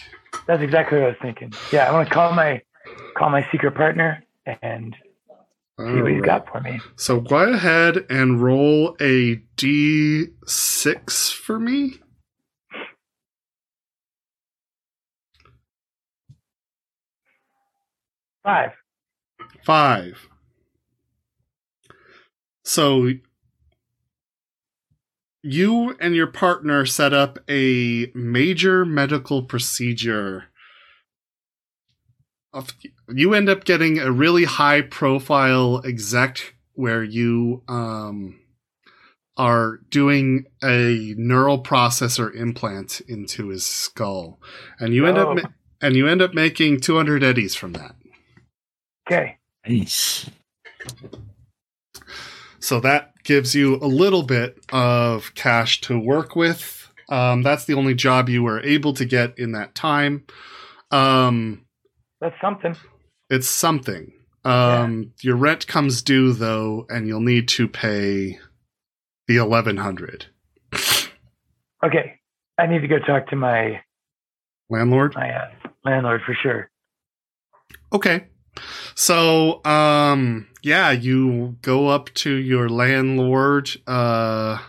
[0.47, 1.53] That's exactly what I was thinking.
[1.73, 2.61] Yeah, I want to call my
[3.17, 4.25] call my secret partner
[4.62, 4.95] and
[5.79, 6.05] see what he's oh.
[6.05, 6.23] Alright.
[6.25, 6.81] got for me.
[6.97, 12.01] So go ahead and roll a d6 for me.
[18.45, 18.73] Five.
[19.65, 20.29] Five.
[22.63, 23.11] So
[25.43, 30.45] you and your partner set up a major medical procedure.
[32.55, 32.71] Of,
[33.12, 38.38] you end up getting a really high profile exec where you um,
[39.37, 44.40] are doing a neural processor implant into his skull,
[44.79, 45.33] and you end Oh.
[45.33, 47.97] up ma- and you end up making 200 eddies from that.
[49.07, 49.37] Okay.
[49.67, 50.31] Nice.
[52.61, 56.90] So that gives you a little bit of cash to work with.
[57.11, 60.25] Um, that's the only job you were able to get in that time.
[60.90, 61.63] Um,
[62.25, 62.75] That's something.
[63.29, 64.13] it's something.
[64.47, 68.39] Um, Your rent comes due though, and you'll need to pay
[69.29, 70.27] the eleven hundred.
[71.85, 72.19] Okay.
[72.57, 73.83] I need to go talk to my
[74.71, 75.15] Landlord.
[75.15, 75.51] my uh,
[75.85, 76.71] landlord for sure.
[77.93, 78.25] Okay.
[78.95, 83.71] So, um, yeah, you go up to your landlord.
[83.87, 84.61] Uh,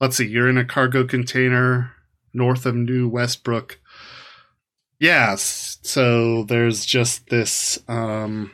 [0.00, 1.92] let's see, you're in a cargo container
[2.32, 3.78] north of New Westbrook.
[5.00, 5.78] Yes.
[5.82, 8.50] So there's just this, um,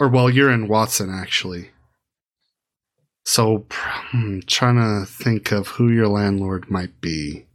[0.00, 1.70] or well, you're in Watson actually.
[3.24, 3.66] So,
[4.12, 7.46] I'm trying to think of who your landlord might be.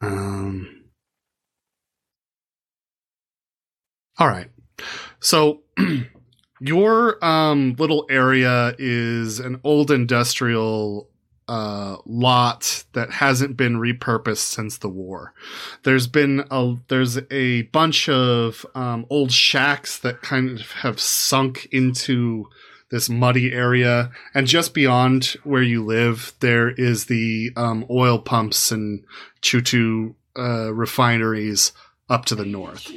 [0.00, 0.82] Um,
[4.18, 4.48] All right.
[5.20, 5.62] So
[6.60, 11.08] your um little area is an old industrial
[11.48, 15.34] uh lot that hasn't been repurposed since the war.
[15.82, 21.68] There's been a there's a bunch of um old shacks that kind of have sunk
[21.72, 22.48] into
[22.90, 28.70] this muddy area and just beyond where you live there is the um oil pumps
[28.70, 29.02] and
[29.40, 31.72] chutu uh refineries
[32.10, 32.92] up to the north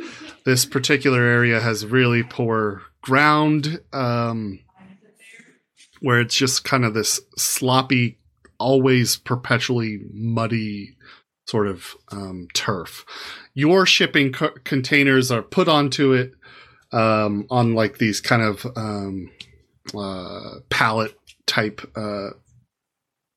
[0.46, 4.60] this particular area has really poor ground um,
[6.02, 8.18] where it's just kind of this sloppy
[8.60, 10.96] always perpetually muddy
[11.48, 13.06] sort of um, turf
[13.54, 16.34] your shipping co- containers are put onto it
[16.92, 19.30] um, on like these kind of um,
[19.98, 21.16] uh, pallet
[21.46, 22.30] type uh,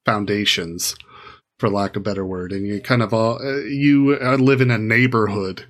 [0.05, 0.97] foundations
[1.59, 4.61] for lack of a better word and you kind of all uh, you uh, live
[4.61, 5.65] in a neighborhood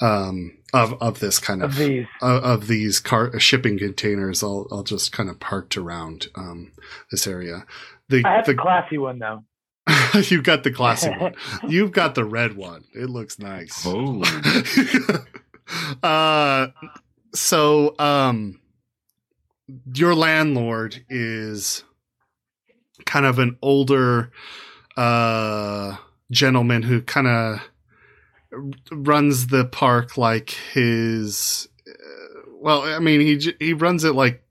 [0.00, 2.06] um, of of this kind Of of these.
[2.20, 6.72] of, of these car shipping containers all, all just kind of parked around um,
[7.10, 7.64] this area.
[8.08, 9.44] The, I have the the classy one though.
[10.14, 11.34] You've got the classy one.
[11.68, 12.84] You've got the red one.
[12.94, 13.84] It looks nice.
[13.86, 14.22] Oh,
[16.02, 16.68] uh,
[17.34, 18.60] so um,
[19.94, 21.84] your landlord is
[23.04, 24.30] kind of an older
[24.96, 25.96] uh
[26.30, 27.60] gentleman who kind of
[28.90, 34.42] runs the park like his uh, well i mean he he runs it like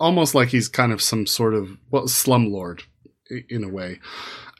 [0.00, 2.82] almost like he's kind of some sort of well slumlord
[3.48, 3.98] in a way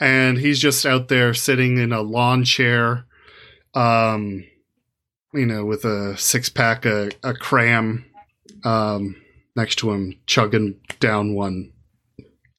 [0.00, 3.04] and he's just out there sitting in a lawn chair
[3.74, 4.44] um
[5.32, 8.04] you know with a six pack a, a cram
[8.64, 9.16] um
[9.56, 11.70] next to him chugging down one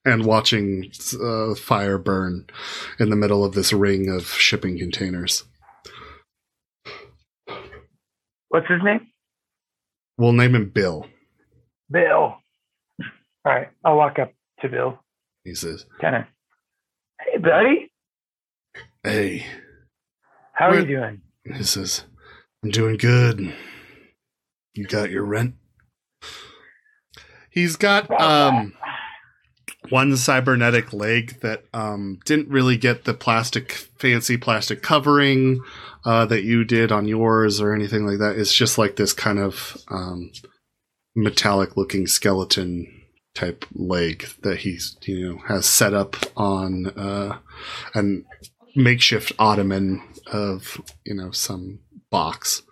[0.08, 2.46] and watching uh, fire burn
[3.00, 5.44] in the middle of this ring of shipping containers
[8.50, 9.08] What's his name?
[10.18, 11.08] we'll name him bill
[11.92, 12.38] Bill.
[13.46, 13.70] All right.
[13.84, 15.00] I'll walk up to Bill.
[15.44, 16.26] he says of.
[17.22, 17.92] Hey, buddy.
[19.04, 19.46] hey
[20.54, 21.22] How are you doing?
[21.46, 22.04] he says
[22.64, 23.54] i'm doing good
[24.74, 25.54] you got your rent
[27.52, 28.74] he's got um
[29.90, 35.60] one cybernetic leg that um, didn't really get the plastic fancy plastic covering
[36.04, 38.36] uh, that you did on yours or anything like that.
[38.36, 40.32] It's just like this kind of um,
[41.16, 42.95] metallic looking skeleton
[43.36, 47.38] type leg that he's you know has set up on uh,
[47.94, 48.26] an
[48.76, 52.64] makeshift ottoman of you know some box.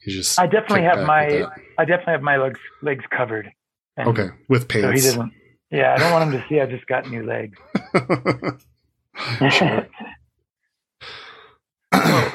[0.00, 1.46] He just I definitely have my
[1.78, 3.52] I definitely have my legs legs covered.
[3.96, 5.04] And okay with So he pants.
[5.04, 5.32] doesn't.
[5.70, 7.58] Yeah, I don't want him to see I just got new legs.
[9.50, 9.86] Sure.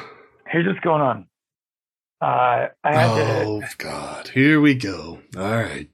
[0.50, 1.26] Here's what's going on.
[2.20, 3.42] Uh, I had to.
[3.44, 4.28] oh God!
[4.28, 5.20] Here we go.
[5.36, 5.88] All right.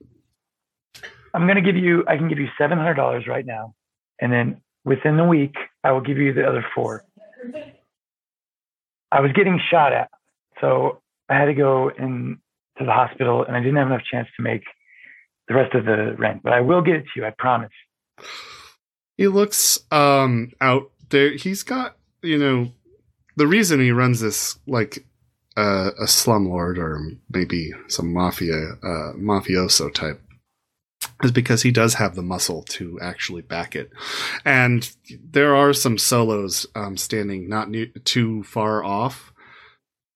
[1.35, 2.05] I'm going to give you.
[2.07, 3.75] I can give you seven hundred dollars right now,
[4.21, 7.03] and then within the week, I will give you the other four.
[9.11, 10.09] I was getting shot at,
[10.61, 12.37] so I had to go and
[12.77, 14.63] to the hospital, and I didn't have enough chance to make
[15.49, 16.41] the rest of the rent.
[16.41, 17.25] But I will get it to you.
[17.25, 17.71] I promise.
[19.17, 21.35] He looks um out there.
[21.35, 22.71] He's got you know
[23.35, 25.05] the reason he runs this like
[25.57, 30.21] uh, a slumlord or maybe some mafia uh, mafioso type
[31.25, 33.91] is because he does have the muscle to actually back it,
[34.45, 39.33] and there are some solos um, standing not new, too far off.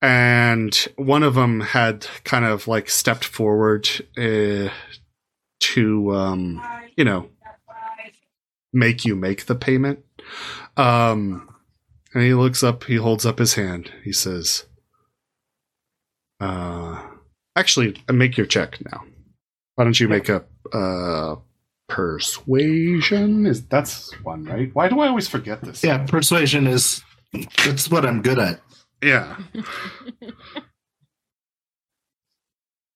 [0.01, 4.69] And one of them had kind of like stepped forward uh,
[5.59, 6.61] to, um,
[6.95, 7.29] you know,
[8.71, 10.05] make you make the payment.
[10.77, 11.53] Um,
[12.13, 13.91] and he looks up, he holds up his hand.
[14.05, 14.67] He says,
[16.39, 17.03] uh,
[17.57, 19.03] actually, make your check now.
[19.75, 21.35] Why don't you make a uh,
[21.87, 23.45] persuasion?
[23.45, 24.73] Is that's one, right?
[24.73, 25.83] Why do I always forget this?
[25.83, 27.01] Yeah, persuasion is
[27.65, 28.61] that's what I'm good at.
[29.01, 29.37] Yeah.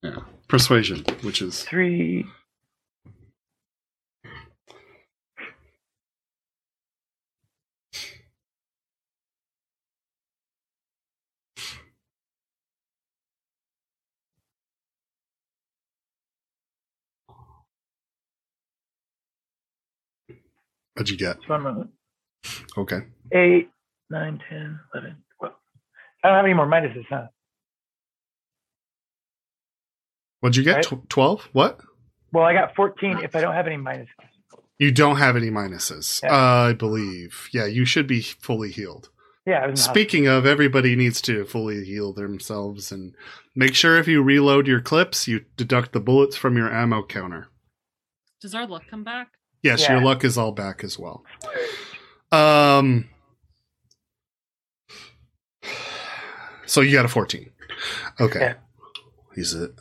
[0.04, 0.18] yeah.
[0.48, 2.26] Persuasion, which is Three.
[20.94, 21.38] What'd you get?
[21.38, 21.90] Just one moment.
[22.78, 23.00] Okay.
[23.32, 23.70] Eight,
[24.10, 25.56] nine, ten, eleven, twelve.
[26.24, 27.28] I don't have any more minuses, huh?
[30.40, 30.90] What'd you get?
[30.92, 31.10] Right.
[31.10, 31.48] Twelve?
[31.54, 31.80] What?
[32.32, 34.08] Well, I got 14 if I don't have any minuses.
[34.80, 36.34] You don't have any minuses, Yeah.
[36.34, 37.48] uh, I believe.
[37.54, 39.10] Yeah, you should be fully healed.
[39.46, 43.14] Yeah, I was Speaking of, everybody needs to fully heal themselves and
[43.56, 47.50] make sure if you reload your clips, you deduct the bullets from your ammo counter.
[48.42, 49.28] Does our luck come back?
[49.63, 49.93] Yes, Yeah.
[49.93, 51.23] your luck is all back as well.
[52.32, 53.10] Um.
[56.65, 57.52] So you got a fourteen.
[58.19, 58.39] Okay.
[58.39, 58.54] Yeah.
[59.36, 59.71] He's it.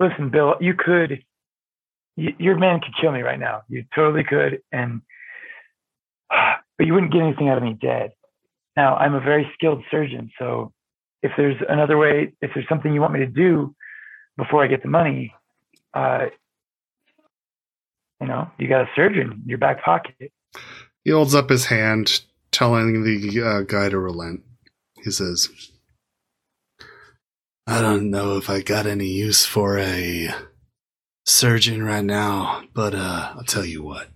[0.00, 1.24] Listen, Bill, you could,
[2.16, 3.62] y- your man could kill me right now.
[3.68, 5.00] You totally could, and
[6.30, 8.12] but you wouldn't get anything out of me dead.
[8.76, 10.72] Now, I'm a very skilled surgeon, so
[11.22, 13.74] if there's another way, if there's something you want me to do
[14.36, 15.34] before I get the money,
[15.94, 16.26] uh,
[18.20, 20.32] you know, you got a surgeon in your back pocket.
[21.04, 24.42] He holds up his hand, telling the uh, guy to relent.
[25.04, 25.48] He says,
[27.66, 30.30] I don't know if I got any use for a
[31.26, 34.08] surgeon right now, but uh, I'll tell you what.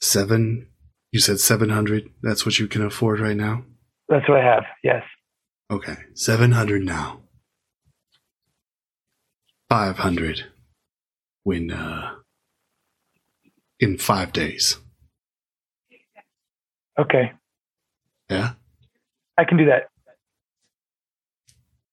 [0.00, 0.68] Seven?
[1.12, 2.10] You said 700?
[2.22, 3.64] That's what you can afford right now?
[4.08, 4.64] That's what I have.
[4.82, 5.02] Yes.
[5.70, 7.20] Okay, 700 now.
[9.68, 10.44] 500
[11.42, 12.14] when, uh,
[13.80, 14.78] in five days.
[16.98, 17.32] Okay.
[18.28, 18.52] Yeah?
[19.36, 19.88] I can do that.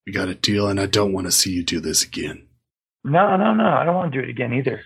[0.05, 2.47] We got a deal, and I don't want to see you do this again.
[3.03, 3.65] No, no, no.
[3.65, 4.81] I don't want to do it again either.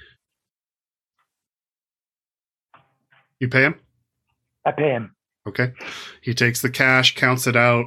[3.39, 3.75] You pay him?
[4.65, 5.15] I pay him.
[5.47, 5.71] Okay.
[6.21, 7.85] He takes the cash, counts it out,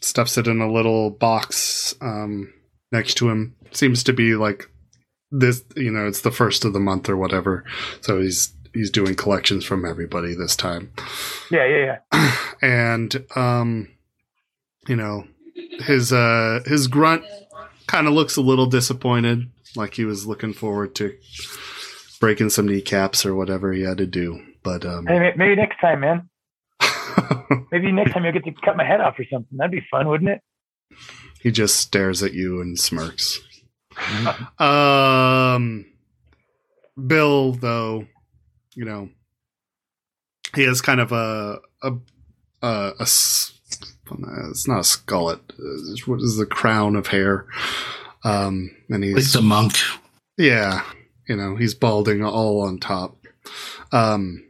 [0.00, 2.52] stuffs it in a little box um,
[2.90, 3.54] next to him.
[3.72, 4.70] Seems to be like
[5.38, 7.64] this, you know, it's the first of the month or whatever.
[8.00, 10.92] So he's he's doing collections from everybody this time.
[11.50, 12.36] Yeah, yeah, yeah.
[12.62, 13.88] and um
[14.88, 15.24] you know
[15.80, 17.24] his uh his grunt
[17.86, 21.14] kind of looks a little disappointed like he was looking forward to
[22.20, 26.00] breaking some kneecaps or whatever he had to do but um Hey, maybe next time,
[26.00, 26.28] man.
[27.72, 29.56] Maybe next time you'll get to cut my head off or something.
[29.58, 30.40] That'd be fun, wouldn't it?
[31.40, 33.40] he just stares at you and smirks
[34.58, 35.84] um
[37.06, 38.06] bill though
[38.74, 39.08] you know
[40.54, 41.92] he has kind of a a
[42.62, 42.90] a.
[43.00, 43.52] it's
[44.68, 47.46] not a skullet It's- what is the crown of hair
[48.24, 49.74] um and Like he's the monk.
[50.38, 50.82] yeah
[51.28, 53.16] you know he's balding all on top
[53.92, 54.44] um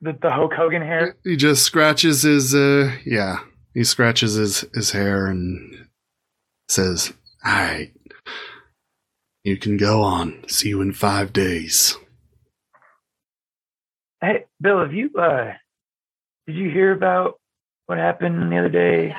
[0.00, 1.16] The, the Hulk Hogan hair.
[1.24, 3.40] he just scratches his uh yeah
[3.74, 5.86] he scratches his his hair and
[6.68, 7.12] says
[7.44, 7.92] all right
[9.44, 11.96] you can go on see you in five days
[14.20, 15.52] Hey, Bill, have you uh,
[16.48, 17.38] did you hear about
[17.86, 19.14] what happened the other day?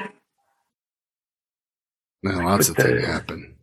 [2.23, 3.55] now lots of the- things happen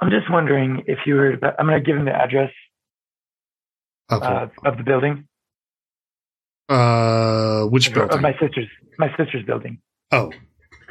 [0.00, 1.54] I'm just wondering if you heard about.
[1.58, 2.50] I'm gonna give him the address
[4.10, 5.26] of, uh, of the building
[6.68, 9.80] uh which of building my sister's my sister's building.
[10.12, 10.32] oh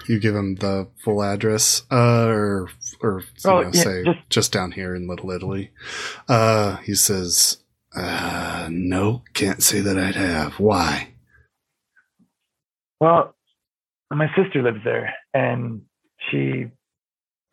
[0.08, 2.70] you give him the full address uh or
[3.02, 5.72] or you Oh, know, yeah, say just- just down here in little italy
[6.28, 7.58] uh he says
[7.96, 11.10] uh no can't say that i'd have why
[13.00, 13.36] Well,
[14.12, 15.82] my sister lives there, and
[16.30, 16.68] she,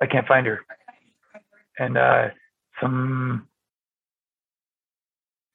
[0.01, 0.61] I can't find her,
[1.78, 2.28] and uh,
[2.80, 3.49] some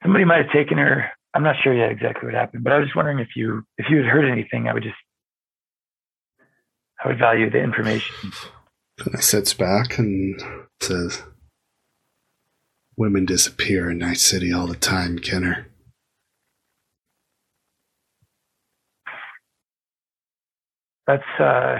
[0.03, 1.05] somebody might have taken her.
[1.33, 3.86] I'm not sure yet exactly what happened, but I was just wondering if you if
[3.89, 4.67] you had heard anything.
[4.67, 4.95] I would just
[7.06, 8.16] I would value the information.
[8.99, 10.41] Of sits back and
[10.82, 11.22] says,
[12.97, 15.68] Women disappear in Night City all the time, Kenner.
[21.06, 21.76] That's uh,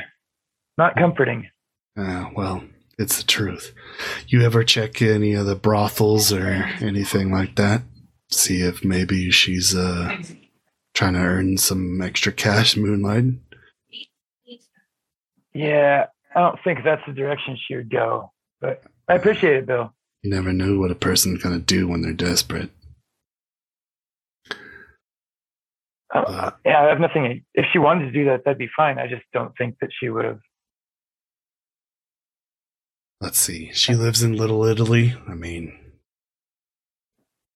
[0.78, 1.50] not comforting.
[1.98, 2.64] Ah, well,
[3.00, 3.74] it's the truth.
[4.28, 6.48] You ever check any of the brothels or
[6.82, 7.82] anything like that?
[8.30, 10.22] See if maybe she's uh
[10.94, 13.40] trying to earn some extra cash moonlighting?
[15.56, 19.94] Yeah, I don't think that's the direction she would go, but I appreciate it, Bill.
[20.22, 22.70] You never know what a person's gonna do when they're desperate.
[26.14, 27.44] Uh, yeah, I have nothing.
[27.54, 29.00] If she wanted to do that, that'd be fine.
[29.00, 30.40] I just don't think that she would have.
[33.22, 33.72] Let's see.
[33.74, 35.16] She lives in Little Italy.
[35.28, 35.78] I mean,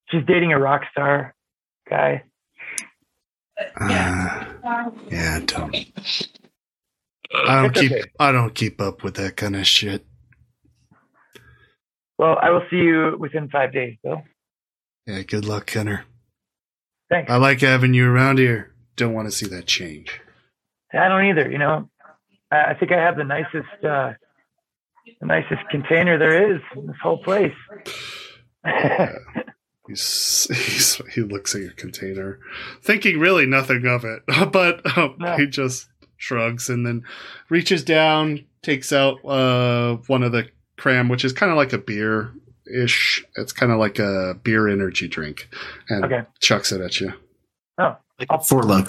[0.10, 1.36] She's dating a rock star
[1.90, 2.24] guy.
[3.80, 4.46] uh,
[5.10, 5.76] yeah, don't.
[7.34, 7.92] I don't keep.
[7.92, 8.04] okay.
[8.20, 10.06] I don't keep up with that kind of shit.
[12.18, 14.24] Well, I will see you within five days, Bill.
[15.06, 16.06] Yeah, good luck, Kenner.
[17.10, 17.32] Thanks.
[17.32, 18.74] I like having you around here.
[18.96, 20.20] Don't want to see that change.
[20.94, 21.50] I don't either.
[21.50, 21.90] You know,
[22.52, 24.14] I, think I have the nicest, uh,
[25.20, 27.54] the nicest container there is in this whole place.
[29.88, 32.40] He's, he's he looks at your container,
[32.84, 34.22] thinking really nothing of it,
[34.52, 35.36] but um, No.
[35.36, 35.89] he just
[36.30, 37.04] shrugs and then
[37.50, 40.48] reaches down, takes out uh, one of the
[40.78, 42.32] cram, which is kind of like a beer
[42.72, 43.26] ish.
[43.36, 45.50] It's kind of like a beer energy drink,
[45.90, 46.22] and Okay.
[46.40, 47.14] chucks it at you.
[47.80, 48.86] Oh, Like a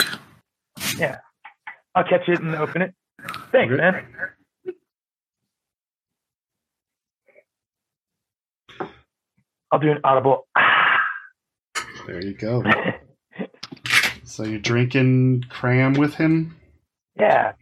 [0.99, 1.18] Yeah,
[1.95, 2.95] I'll catch it and open it.
[3.53, 3.81] Thanks, Okay.
[3.81, 4.07] man.
[9.72, 10.47] I'll do an audible.
[12.07, 12.64] There you go.
[14.24, 16.57] so you're drinking cram with him.
[17.20, 17.52] Yeah,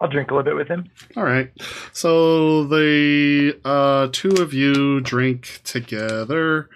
[0.00, 0.90] I'll drink a little bit with him.
[1.16, 1.50] All right.
[1.92, 6.68] So the uh, two of you drink together,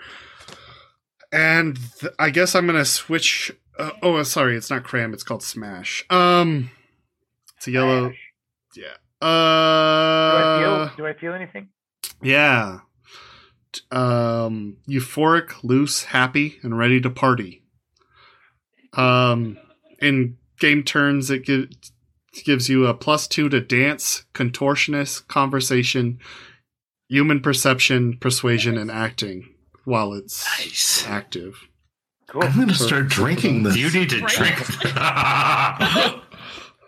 [1.32, 3.52] and th- I guess I'm gonna switch.
[3.78, 5.14] Uh, oh, uh, sorry, it's not cram.
[5.14, 6.04] It's called smash.
[6.10, 6.70] Um,
[7.56, 8.12] it's a yellow.
[8.76, 8.94] Yeah.
[9.20, 10.72] Do I feel?
[10.74, 11.68] Uh, Do I feel anything?
[12.22, 12.80] yeah.
[13.90, 17.62] Um, euphoric, loose, happy, and ready to party.
[18.94, 19.58] Um,
[20.00, 21.92] in game turns, it gives
[22.44, 26.18] gives you a plus two to dance, contortionist, conversation,
[27.08, 29.48] human perception, persuasion, and acting
[29.84, 31.04] while it's Nice.
[31.06, 31.56] active.
[32.28, 32.44] Cool.
[32.44, 33.76] I'm gonna start drinking this.
[33.76, 34.56] you need to drink.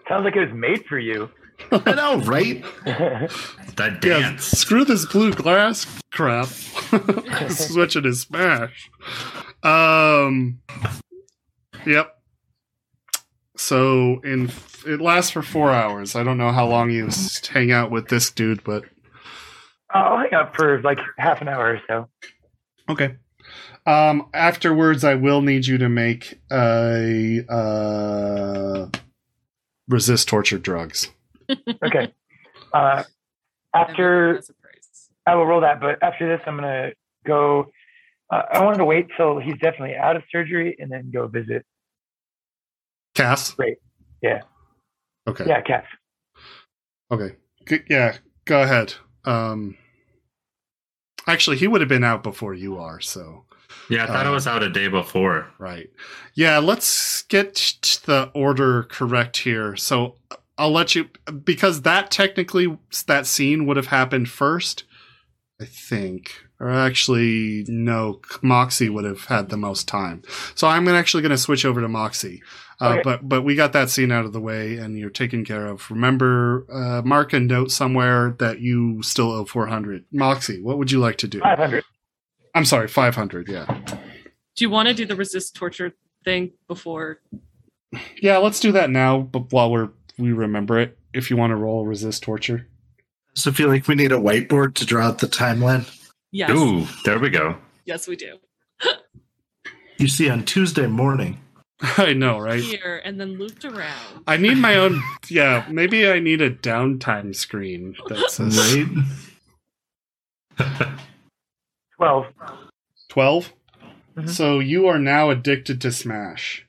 [0.08, 1.30] Sounds like it was made for you.
[1.72, 2.64] I know, right?
[2.84, 4.44] that Yeah, dance.
[4.44, 6.46] screw this blue glass crap.
[7.48, 8.90] Switching to smash.
[9.62, 10.60] Um.
[11.86, 12.19] Yep.
[13.60, 14.50] So in
[14.86, 16.16] it lasts for four hours.
[16.16, 17.10] I don't know how long you
[17.52, 18.84] hang out with this dude, but
[19.90, 22.08] I'll hang out for like half an hour or so.
[22.88, 23.16] okay.
[23.84, 24.28] Um.
[24.32, 28.88] Afterwards, I will need you to make a uh,
[29.88, 31.10] resist torture drugs.
[31.84, 32.14] Okay.
[32.72, 33.02] Uh,
[33.74, 35.10] after As a price.
[35.26, 36.92] I will roll that, but after this, I'm gonna
[37.26, 37.70] go.
[38.30, 41.66] Uh, I wanted to wait till he's definitely out of surgery and then go visit.
[43.20, 43.52] Cass.
[43.52, 43.78] Great.
[44.22, 44.40] Yeah.
[45.28, 45.44] Okay.
[45.46, 45.84] Yeah, Cass.
[47.10, 47.36] Okay.
[47.68, 48.94] G- yeah, go ahead.
[49.24, 49.76] Um
[51.26, 53.44] Actually, he would have been out before you are, so
[53.88, 55.48] Yeah, I thought Uh, it was out a day before.
[55.58, 55.90] right.
[56.34, 57.54] Yeah, let's get
[58.06, 59.76] the order correct here.
[59.76, 60.16] So
[60.58, 61.08] I'll let you
[61.44, 64.84] because that technically that scene would have happened first,
[65.60, 66.32] I think.
[66.58, 70.22] Or actually, no, Moxie would have had the most time.
[70.54, 72.42] So I'm actually going to switch over to Moxie.
[72.80, 73.02] Uh, Okay.
[73.04, 75.90] But but we got that scene out of the way, and you're taken care of.
[75.90, 80.04] Remember, uh, mark a note somewhere that you still owe 400.
[80.12, 81.40] Moxie, what would you like to do?
[81.40, 81.84] 500.
[82.54, 83.48] I'm sorry, 500.
[83.48, 83.66] Yeah,
[84.56, 85.92] Do you want to do the resist torture
[86.24, 87.20] thing before?
[88.20, 88.38] yeah.
[88.38, 90.96] Let's do that now, but while we're we remember it.
[91.12, 92.66] If you want to roll resist torture.
[93.34, 95.88] So I feel like we need a whiteboard to draw out the timeline.
[96.32, 96.50] Yes.
[96.50, 97.56] Ooh, there we go.
[97.84, 98.38] Yes, we do.
[99.98, 101.40] You see, on Tuesday morning,
[101.96, 102.62] I know, right?
[102.62, 104.22] Here and then looped around.
[104.26, 105.02] I need my own.
[105.28, 108.58] Yeah, maybe I need a downtime screen that says
[110.58, 110.68] right?
[111.96, 112.26] 12.
[113.10, 113.52] 12.
[114.16, 114.28] Mhm.
[114.28, 116.66] So you are now addicted to Smash.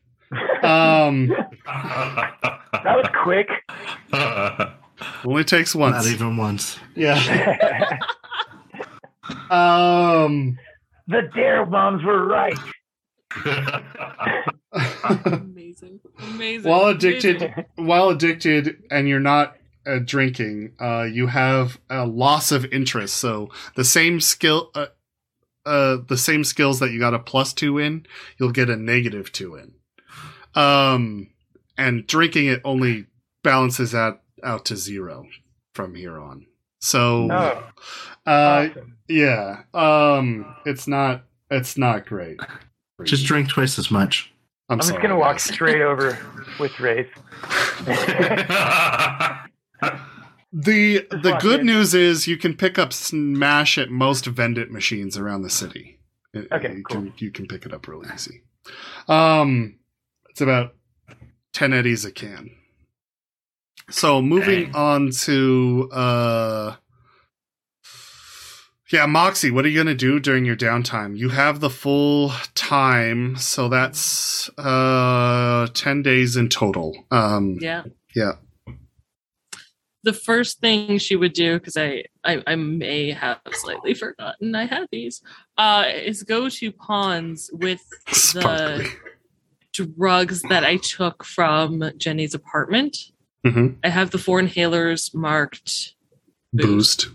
[0.61, 1.27] Um,
[1.65, 3.47] that was quick.
[5.25, 6.05] Only takes once.
[6.05, 6.77] Not even once.
[6.95, 7.17] Yeah.
[9.49, 10.59] um.
[11.07, 12.57] the dare bombs were right.
[14.73, 15.99] Amazing.
[16.19, 16.69] Amazing.
[16.71, 17.65] while addicted, Amazing.
[17.75, 23.15] while addicted, and you're not uh, drinking, uh, you have a loss of interest.
[23.17, 24.87] So the same skill, uh,
[25.65, 28.05] uh, the same skills that you got a plus two in,
[28.39, 29.73] you'll get a negative two in.
[30.55, 31.29] Um,
[31.77, 33.07] and drinking it only
[33.43, 35.27] balances that out to zero
[35.73, 36.45] from here on.
[36.79, 37.63] So, Oh,
[38.25, 38.97] uh, awesome.
[39.07, 42.39] yeah, um, it's not, it's not great.
[43.03, 44.30] Just drink twice as much.
[44.71, 45.43] I'm, I'm just gonna walk guys.
[45.43, 46.17] straight over
[46.59, 47.09] with Rafe.
[50.53, 55.43] The the good news is you can pick up Smash at most vendit machines around
[55.43, 55.97] the city.
[56.35, 57.03] Okay, you cool.
[57.03, 58.41] can you can pick it up really easy.
[59.07, 59.77] Um,
[60.29, 60.75] it's about
[61.53, 62.51] ten eddies a can.
[63.89, 64.75] So moving Dang.
[64.75, 66.75] on to uh,
[68.91, 71.17] yeah, Moxie, what are you gonna do during your downtime?
[71.17, 77.05] You have the full time, so that's uh ten days in total.
[77.11, 77.83] Um, Yeah.
[78.15, 78.33] Yeah.
[80.03, 84.65] The first thing she would do, because I, I I may have slightly forgotten I
[84.65, 85.21] had these,
[85.59, 87.81] uh, is go to pawns with
[88.11, 88.87] sparkly.
[89.73, 92.97] drugs that I took from Jenny's apartment.
[93.45, 93.77] Mhm.
[93.83, 95.93] I have the four inhalers marked
[96.51, 97.09] Boost.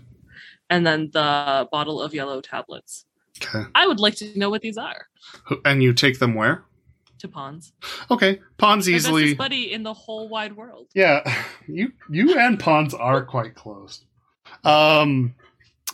[0.71, 3.05] And then the bottle of yellow tablets.
[3.43, 3.65] Okay.
[3.75, 5.07] I would like to know what these are
[5.65, 6.65] And you take them where?
[7.19, 7.73] to pawns.
[8.11, 9.23] Okay, Pawns My easily.
[9.23, 10.89] bestest buddy in the whole wide world.
[10.95, 11.23] Yeah,
[11.67, 14.05] you you and Pawns are quite close.
[14.65, 15.35] Um,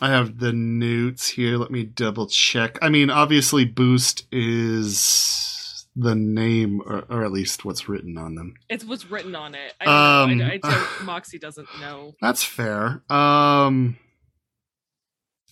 [0.01, 1.57] I have the notes here.
[1.57, 2.77] Let me double check.
[2.81, 8.55] I mean, obviously, Boost is the name, or, or at least what's written on them.
[8.69, 9.73] It's what's written on it.
[9.79, 9.85] I
[10.27, 10.45] don't know.
[10.45, 12.15] I, Um, I Moxie doesn't know.
[12.21, 13.01] That's fair.
[13.09, 13.97] Um,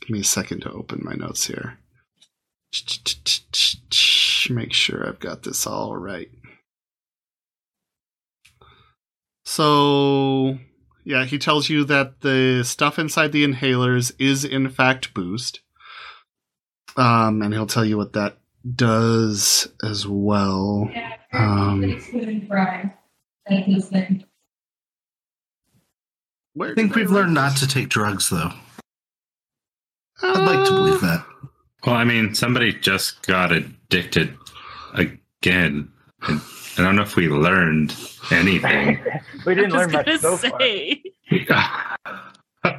[0.02, 1.78] give me a second to open my notes here.
[4.50, 6.30] Make sure I've got this all right.
[9.46, 10.58] So,
[11.04, 15.62] yeah, he tells you that the stuff inside the inhalers is in fact boost.
[16.96, 18.38] Um, and he'll tell you what that
[18.76, 20.90] does as well.
[21.34, 21.82] Um,
[26.54, 28.52] Where I think we've learned not to take drugs, though.
[30.24, 31.26] I'd like to believe that.
[31.86, 34.38] well, I mean, somebody just got addicted
[34.94, 35.92] again.
[36.28, 36.42] And
[36.78, 37.96] I don't know if we learned
[38.32, 39.04] anything.
[39.46, 40.60] we didn't learn much gonna so far.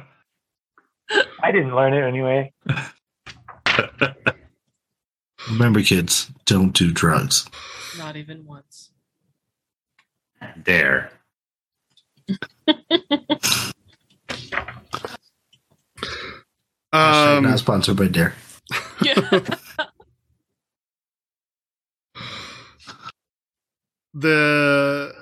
[1.43, 2.53] I didn't learn it anyway.
[5.49, 7.49] Remember, kids, don't do drugs.
[7.97, 8.91] Not even once.
[10.63, 11.11] Dare.
[16.93, 18.35] Um, not sponsored by Dare.
[19.01, 19.15] Yeah.
[24.13, 25.13] the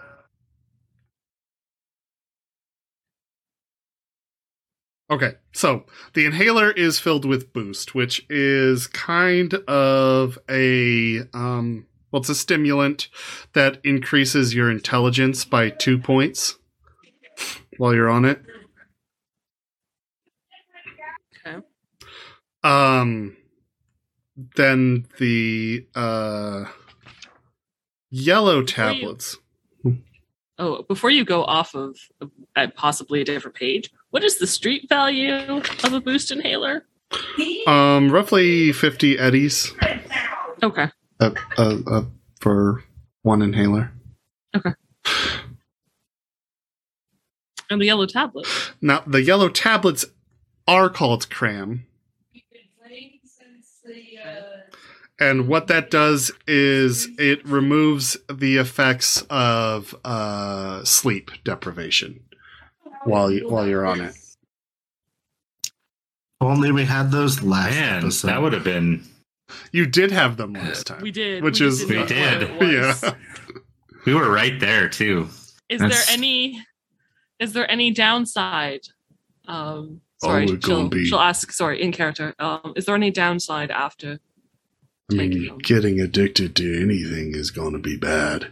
[5.09, 12.22] Okay, so the inhaler is filled with boost, which is kind of a um well
[12.22, 13.09] it's a stimulant
[13.53, 16.57] that increases your intelligence by 2 points
[17.78, 18.41] while you're on it.
[22.64, 23.36] Um
[24.55, 26.66] then the uh
[28.09, 29.38] yellow Before you- tablets.
[30.57, 31.97] Oh, before you go off of
[32.55, 35.34] uh, possibly a different page, what is the street value
[35.84, 36.86] of a boost inhaler?
[37.66, 39.74] Um, roughly 50 eddies
[40.62, 40.88] Okay.
[41.20, 42.01] uh, uh, uh,
[42.39, 42.84] for
[43.24, 43.91] one inhaler.
[44.55, 44.74] Okay.
[47.72, 48.45] And the yellow tablet.
[48.82, 50.05] Now, the yellow tablets
[50.68, 51.88] are called cram,
[55.22, 62.19] and what that does is it removes the effects of uh, sleep deprivation
[63.05, 64.15] while you, while you're on it.
[66.39, 68.28] Only we had those last Man, episode.
[68.28, 69.03] that would have been.
[69.72, 71.01] You did have them last time.
[71.01, 71.43] We did.
[71.43, 72.07] Which we is- just We didn't
[72.39, 72.51] did.
[72.59, 73.03] what it was.
[73.03, 73.13] yeah.
[74.03, 75.30] We were right there too.
[75.69, 76.65] Is That's- there any
[77.38, 78.82] is there any downside?
[79.47, 82.34] Um sorry, Oh, she'll, be- she'll ask sorry, in character.
[82.39, 84.19] Um is there any downside after
[85.12, 88.47] I mean, getting addicted to anything is going to be bad.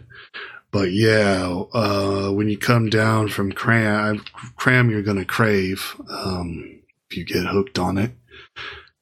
[0.70, 4.24] But yeah, uh, when you come down from cram,
[4.56, 6.80] cram you're going to crave um,
[7.10, 8.12] if you get hooked on it.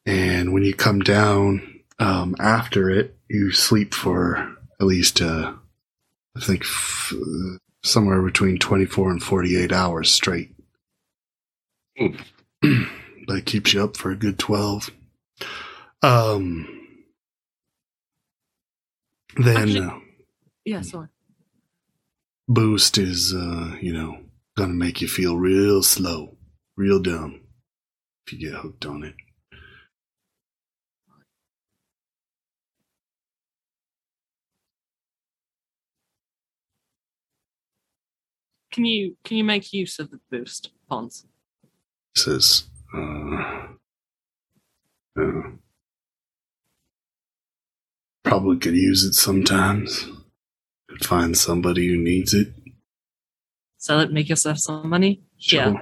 [0.06, 5.52] And when you come down um, after it, you sleep for at least, uh,
[6.36, 7.12] I think, f-
[7.82, 10.54] somewhere between 24 and 48 hours straight.
[11.98, 14.90] but it keeps you up for a good 12.
[16.02, 16.77] Um,
[19.38, 20.00] then Actually- uh,
[20.64, 21.08] Yeah, sorry.
[22.48, 24.24] boost is, uh, you know,
[24.56, 26.36] gonna make you feel real slow,
[26.76, 27.40] real dumb
[28.26, 29.14] if you get hooked on it.
[38.72, 41.26] Can you can you make use of the boost, Pons?
[42.16, 42.64] says,
[42.94, 43.68] uh,
[45.18, 45.42] uh,
[48.28, 50.06] probably could use it sometimes.
[50.88, 52.48] Could find somebody who needs it.
[53.78, 55.22] Sell it, make yourself some money.
[55.38, 55.72] Yeah.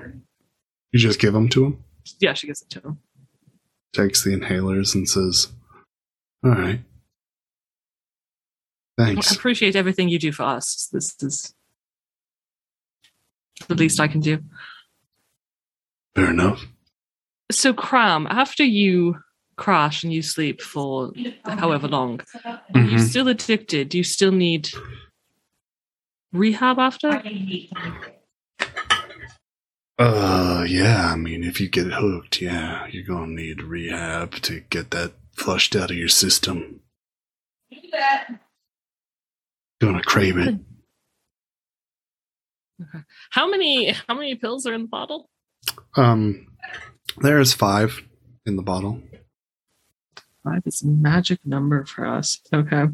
[0.93, 1.85] You just give them to him,
[2.21, 2.99] Yeah, she gives it to him.
[3.93, 5.49] takes the inhalers, and says,
[6.45, 6.81] All right.
[8.99, 9.31] I Thanks.
[9.33, 10.89] appreciate everything you do for us.
[10.93, 11.55] This is
[13.69, 14.39] the least I can do.
[16.15, 16.65] Fair enough.
[17.53, 19.17] So, Cram, after you
[19.57, 21.13] crash and you sleep for
[21.45, 23.89] however long, are you still addicted?
[23.89, 24.71] Do you still need
[26.33, 27.23] rehab after?
[29.99, 34.91] Uh, yeah, I mean, if you get hooked, yeah, you're gonna need rehab to get
[34.91, 36.81] that flushed out of your system.
[39.81, 40.59] Gonna crave it.
[43.31, 45.31] How many how many pills are in the bottle?
[45.97, 46.47] Um,
[47.19, 48.03] there's five
[48.45, 49.01] in the bottle.
[50.47, 52.41] Five is a magic number for us.
[52.55, 52.85] Okay.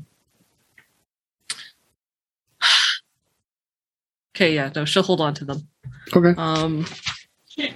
[4.34, 5.68] Okay, yeah, no, she'll hold on to them.
[6.16, 6.32] Okay.
[6.38, 6.86] Um,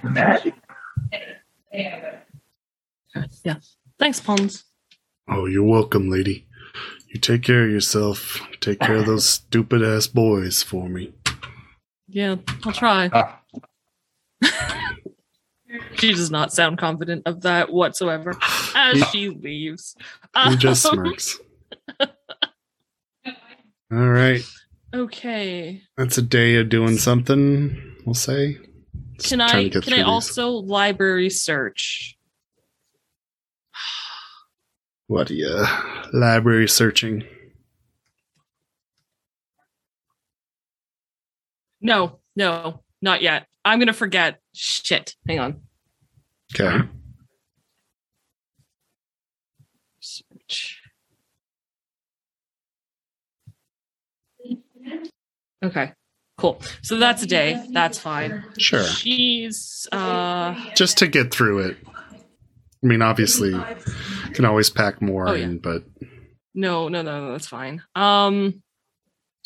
[0.01, 0.55] Magic.
[1.71, 3.59] yeah.
[3.99, 4.63] Thanks, Pons.
[5.29, 6.47] Oh, you're welcome, lady.
[7.09, 8.41] You take care of yourself.
[8.59, 11.13] Take care of those stupid ass boys for me.
[12.07, 13.11] Yeah, I'll try.
[13.13, 13.41] Ah.
[15.95, 18.37] she does not sound confident of that whatsoever
[18.75, 19.95] as she leaves.
[20.47, 21.39] He just Um, smirks.
[23.91, 24.41] All right.
[24.93, 25.81] Okay.
[25.97, 28.57] That's a day of doing something, we'll say.
[29.17, 30.05] Just Can I can I these.
[30.05, 32.17] also library search?
[35.07, 35.65] What are you
[36.11, 37.23] library searching?
[41.81, 43.47] No, no, not yet.
[43.63, 44.39] I'm gonna forget.
[44.53, 45.15] Shit.
[45.27, 45.61] Hang on.
[46.55, 46.87] Okay.
[49.99, 50.81] Search.
[55.63, 55.93] Okay.
[56.37, 56.61] Cool.
[56.83, 57.65] So that's a day.
[57.71, 58.43] That's fine.
[58.57, 58.83] Sure.
[58.83, 61.77] She's uh Just to get through it.
[62.83, 65.45] I mean, obviously, you can always pack more Oh, yeah.
[65.45, 65.83] in, but
[66.53, 67.81] no, no, no, no, that's fine.
[67.95, 68.61] Um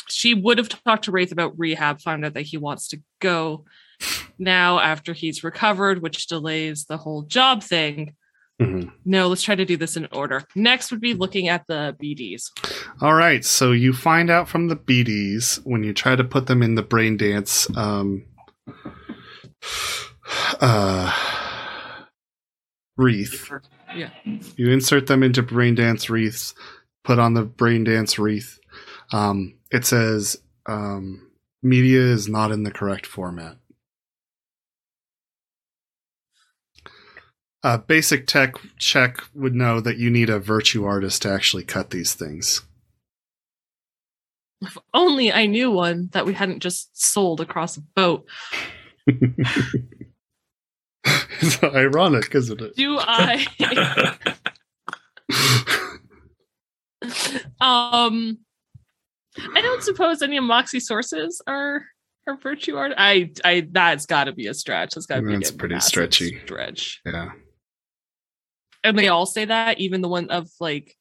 [0.10, 3.64] she would have talked to Wraith about rehab, found out that he wants to go
[4.40, 8.16] now after he's recovered, which delays the whole job thing.
[8.62, 8.92] Mhm.
[9.06, 10.44] No, let's try to do this in order.
[10.56, 12.52] Next would be looking at the BDs.
[13.02, 16.62] All right, so you find out from the BDs when you try to put them
[16.62, 18.24] in the brain dance um,
[20.62, 21.12] uh,
[22.98, 23.52] wreath.
[23.96, 24.10] Yeah.
[24.56, 26.54] You insert them into brain dance wreaths,
[27.04, 28.60] put on the brain dance wreath.
[29.12, 30.38] Um, it says
[30.68, 31.28] um,
[31.64, 33.58] media is not in the correct format.
[37.64, 41.92] A basic tech check would know that you need a virtue artist to actually cut
[41.92, 42.64] these things.
[44.62, 48.28] If only I knew one that we hadn't just sold across a boat.
[51.02, 52.76] it's ironic, isn't it?
[52.76, 53.46] Do I
[57.60, 58.38] um
[59.56, 61.84] I don't suppose any of Moxie sources are
[62.28, 62.94] are virtue art.
[62.98, 64.94] I I that's gotta be a stretch.
[64.94, 66.40] That's gotta be That's a pretty stretchy.
[66.46, 67.02] Stretch.
[67.06, 67.32] yeah.
[68.84, 70.96] And they all say that, even the one of like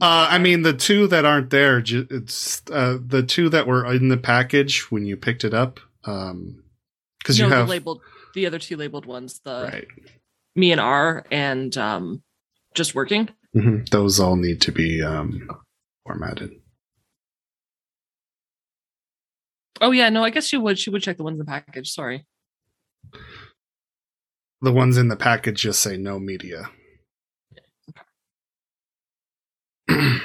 [0.00, 4.08] Uh, I mean, the two that aren't there, it's uh, the two that were in
[4.08, 5.80] the package when you picked it up.
[6.04, 6.62] Um,
[7.18, 8.00] because no, you have the labeled
[8.34, 9.86] the other two labeled ones, the right.
[10.54, 12.22] me and R and um
[12.74, 13.28] just working.
[13.56, 13.84] Mm-hmm.
[13.90, 15.48] Those all need to be um
[16.04, 16.52] formatted.
[19.80, 21.90] Oh yeah, no, I guess she would she would check the ones in the package.
[21.90, 22.24] Sorry.
[24.62, 26.70] The ones in the package just say no media.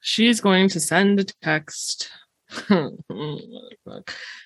[0.00, 2.10] She's going to send a text.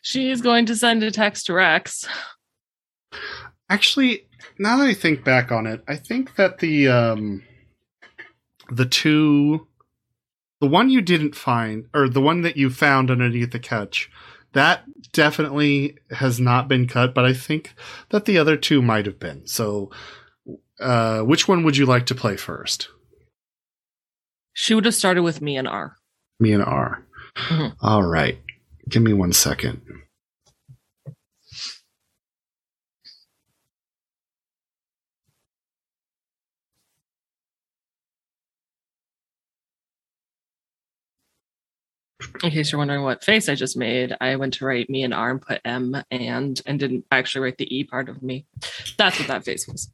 [0.03, 2.07] She's going to send a text to Rex.
[3.71, 4.27] Actually,
[4.59, 7.43] now that I think back on it, I think that the um
[8.71, 9.67] the two
[10.61, 14.11] the one you didn't find or the one that you found underneath the catch
[14.53, 17.75] that definitely has not been cut but i think
[18.11, 19.47] that the other two might have been.
[19.47, 19.91] So
[20.81, 22.89] uh which one would you like to play first?
[24.53, 25.97] She would have started with me and R.
[26.41, 27.05] me and r.
[27.37, 27.75] Mhm.
[27.83, 28.39] All right.
[28.89, 29.81] Give me one second
[42.43, 45.15] In case you're wondering what face I just made, I went to write me and
[45.15, 48.45] R and put M and and didn't actually write the E part of me.
[48.99, 49.89] That's what that face was.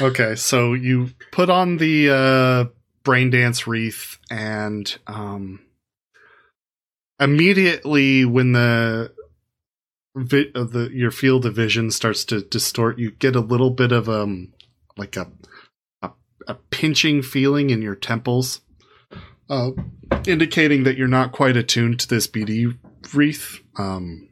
[0.00, 2.64] okay so you put on the uh
[3.04, 5.60] brain dance wreath and um
[7.20, 9.12] immediately when the
[10.14, 13.92] vi- uh, the your field of vision starts to distort you get a little bit
[13.92, 14.52] of um
[14.96, 15.30] like a
[16.02, 16.10] a,
[16.46, 18.60] a pinching feeling in your temples
[19.48, 19.70] uh
[20.26, 22.76] indicating that you're not quite attuned to this BD
[23.14, 24.28] wreath um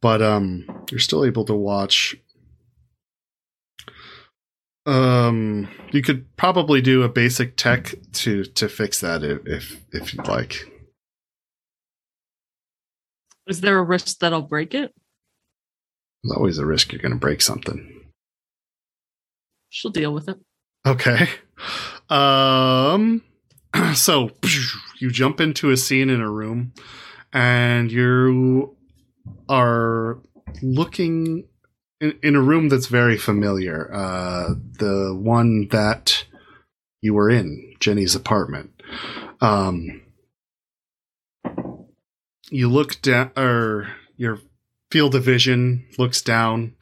[0.00, 2.16] but um you're still able to watch
[4.86, 10.14] um, you could probably do a basic tech to to fix that if if, if
[10.14, 10.70] you'd like.
[13.48, 14.94] Is there a risk that I'll break it?
[16.22, 18.04] There's always a risk you're going to break something.
[19.70, 20.38] She'll deal with it.
[20.86, 21.28] Okay.
[22.08, 23.22] Um.
[23.94, 24.30] So
[25.00, 26.72] you jump into a scene in a room,
[27.32, 28.74] and you
[29.50, 30.18] are
[30.62, 31.46] looking
[32.00, 33.92] in, in a room that's very familiar.
[33.92, 36.24] Uh, the one that
[37.02, 38.70] you were in, Jenny's apartment.
[39.40, 40.02] Um.
[42.48, 44.38] You look down, or your
[44.90, 46.76] field of vision looks down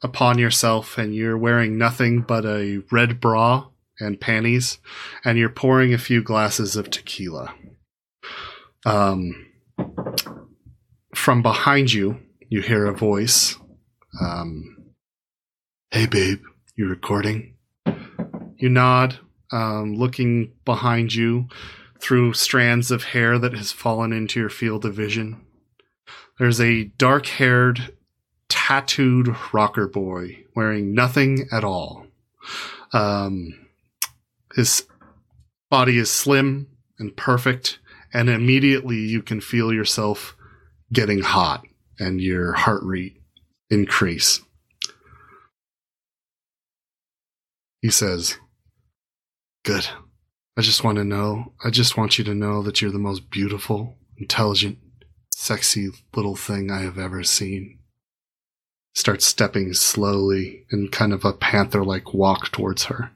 [0.00, 3.66] upon yourself, and you're wearing nothing but a red bra
[4.00, 4.78] and panties,
[5.24, 7.54] and you're pouring a few glasses of tequila.
[8.84, 9.46] Um,
[11.14, 13.56] from behind you, you hear a voice.
[14.20, 14.92] Um,
[15.90, 16.42] hey, babe,
[16.76, 17.56] you recording?
[18.56, 19.18] You nod,
[19.52, 21.48] um, looking behind you
[22.00, 25.44] through strands of hair that has fallen into your field of vision.
[26.38, 27.94] There's a dark haired,
[28.48, 32.06] tattooed rocker boy wearing nothing at all.
[32.92, 33.67] Um,
[34.58, 34.88] his
[35.70, 36.66] body is slim
[36.98, 37.78] and perfect,
[38.12, 40.36] and immediately you can feel yourself
[40.92, 41.64] getting hot
[42.00, 43.22] and your heart rate
[43.70, 44.40] increase.
[47.82, 48.38] He says,
[49.64, 49.86] Good.
[50.56, 53.30] I just want to know, I just want you to know that you're the most
[53.30, 54.78] beautiful, intelligent,
[55.30, 57.78] sexy little thing I have ever seen.
[58.92, 63.12] Starts stepping slowly in kind of a panther like walk towards her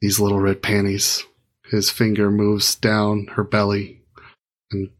[0.00, 1.24] these little red panties.
[1.70, 4.02] His finger moves down her belly
[4.70, 4.90] and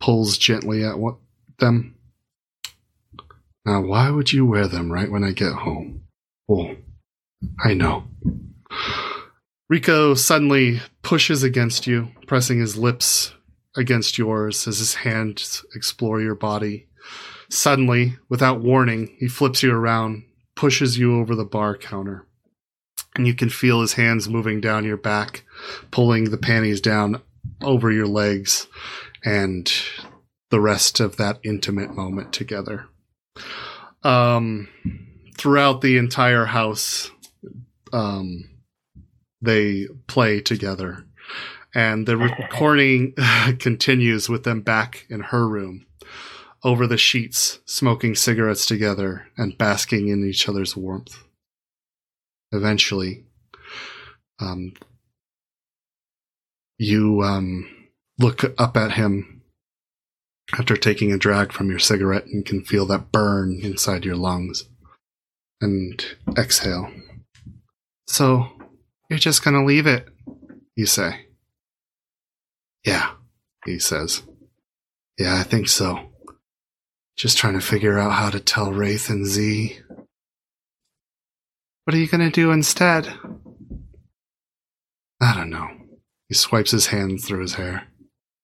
[0.00, 1.16] pulls gently at what,
[1.58, 1.96] them.
[3.64, 6.02] Now, why would you wear them right when I get home?
[6.50, 6.74] Oh,
[7.64, 8.04] I know.
[9.70, 13.32] Rico suddenly pushes against you, pressing his lips
[13.74, 16.88] against yours as his hands explore your body.
[17.48, 20.24] Suddenly, without warning, he flips you around,
[20.56, 22.26] pushes you over the bar counter
[23.14, 25.44] and you can feel his hands moving down your back,
[25.90, 27.20] pulling the panties down
[27.60, 28.66] over your legs,
[29.24, 29.72] and
[30.50, 32.86] the rest of that intimate moment together.
[34.02, 34.68] Um,
[35.36, 37.10] throughout the entire house,
[37.92, 38.48] um,
[39.40, 41.04] they play together,
[41.74, 43.14] and the recording
[43.58, 45.86] continues with them back in her room.
[46.64, 51.24] Over the sheets, smoking cigarettes together and basking in each other's warmth
[52.52, 53.24] eventually
[54.40, 54.72] um,
[56.78, 57.68] you um,
[58.18, 59.42] look up at him
[60.52, 64.68] after taking a drag from your cigarette and can feel that burn inside your lungs
[65.60, 66.04] and
[66.36, 66.90] exhale.
[68.06, 68.48] So,
[69.08, 70.08] you're just gonna leave it,
[70.74, 71.26] you say.
[72.84, 73.12] Yeah,
[73.64, 74.22] he says.
[75.18, 76.10] Yeah, I think so.
[77.16, 79.78] Just trying to figure out how to tell Wraith and Z
[81.84, 83.12] what are you going to do instead?
[85.20, 85.68] I don't know.
[86.28, 87.88] He swipes his hand through his hair.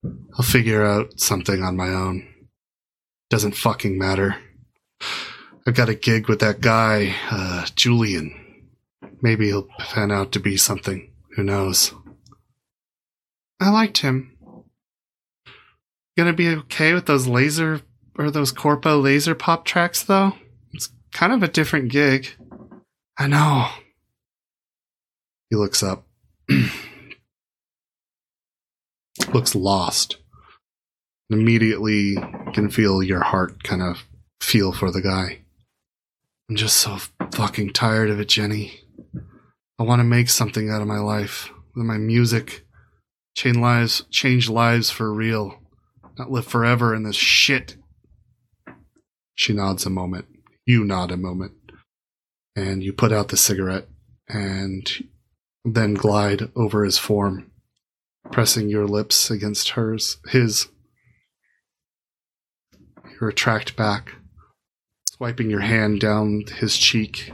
[0.04, 2.26] I'll figure out something on my own.
[3.30, 4.36] Doesn't fucking matter.
[5.66, 8.34] I've got a gig with that guy, uh, Julian.
[9.20, 11.10] Maybe he'll pan out to be something.
[11.36, 11.92] Who knows?
[13.60, 14.32] I liked him.
[16.16, 17.82] Gonna be okay with those laser
[18.16, 20.32] or those corpo laser pop tracks though?
[20.72, 22.28] It's kind of a different gig.
[23.18, 23.68] I know.
[25.50, 26.06] He looks up.
[29.34, 30.18] looks lost.
[31.28, 32.14] Immediately
[32.54, 34.04] can feel your heart kind of
[34.40, 35.40] feel for the guy.
[36.48, 36.98] I'm just so
[37.32, 38.80] fucking tired of it, Jenny.
[39.78, 42.66] I want to make something out of my life with my music.
[43.36, 45.60] Change lives, change lives for real.
[46.18, 47.76] Not live forever in this shit.
[49.34, 50.26] She nods a moment.
[50.66, 51.52] You nod a moment.
[52.58, 53.86] And you put out the cigarette
[54.28, 54.84] and
[55.64, 57.52] then glide over his form,
[58.32, 60.66] pressing your lips against hers, his.
[63.04, 64.16] You retract back,
[65.08, 67.32] swiping your hand down his cheek,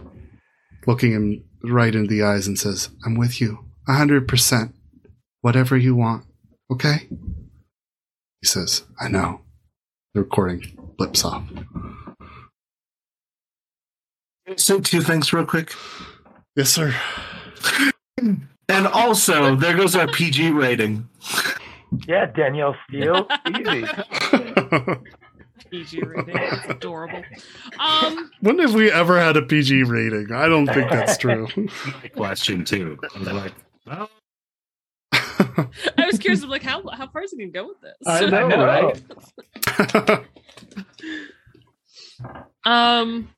[0.87, 4.75] looking him right into the eyes and says, I'm with you, a hundred percent.
[5.41, 6.27] Whatever you want,
[6.71, 7.09] okay?
[8.43, 9.41] He says, I know.
[10.13, 11.45] The recording blips off.
[14.57, 15.73] Say two things real quick.
[16.57, 16.95] Yes, sir.
[18.69, 21.09] And also, there goes our PG rating.
[22.07, 23.27] Yeah, Danielle Steel.
[23.49, 23.87] Easy.
[25.71, 26.37] PG rating.
[26.37, 27.23] It's adorable.
[27.79, 30.33] Um, when have we ever had a PG rating?
[30.33, 31.49] I don't think that's true.
[31.57, 32.99] My question too.
[33.15, 33.55] I was like,
[33.87, 34.11] well,
[35.13, 37.95] I was curious, I'm like, how how far is he gonna go with this?
[38.07, 38.93] I know, know.
[42.25, 43.01] right?
[43.01, 43.29] Um.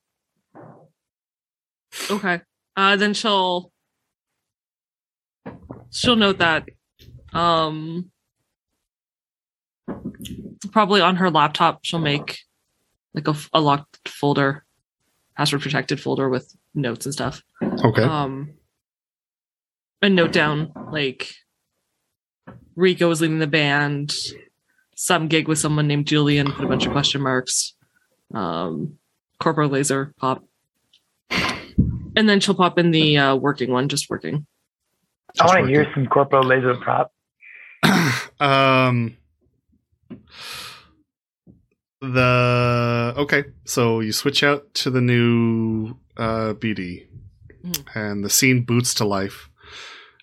[2.11, 2.41] Okay.
[2.77, 3.73] Uh, then she'll
[5.91, 6.69] she'll note that.
[7.33, 8.11] Um.
[10.73, 12.39] Probably on her laptop, she'll make
[13.15, 14.65] like a locked folder,
[15.37, 17.43] password protected folder with notes and stuff.
[17.63, 18.03] okay.
[18.03, 18.55] Um.
[20.03, 21.33] And note down like
[22.75, 24.15] Rico was leading the band,
[24.95, 27.75] some gig with someone named Julian, put a bunch of question marks.
[28.35, 28.99] Um,
[29.41, 30.45] Corporal Laser pop.
[32.17, 34.47] And then she'll pop in the uh, working one, just working.
[35.39, 37.13] I want to hear some Corporal Laser prop.
[38.41, 39.17] um
[42.01, 47.07] the okay so you switch out to the new uh bd
[47.65, 47.85] Mhm.
[47.97, 49.49] and the scene boots to life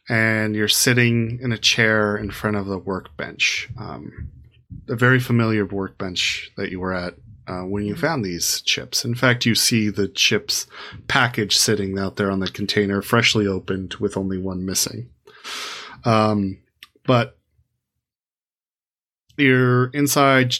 [0.07, 4.29] and you're sitting in a chair in front of the workbench um
[4.89, 7.15] a very familiar workbench that you were at
[7.47, 10.67] uh, when you found these chips in fact you see the chips
[11.07, 15.09] package sitting out there on the container freshly opened with only one missing
[16.05, 16.57] um
[17.05, 17.37] but
[19.37, 20.55] you're inside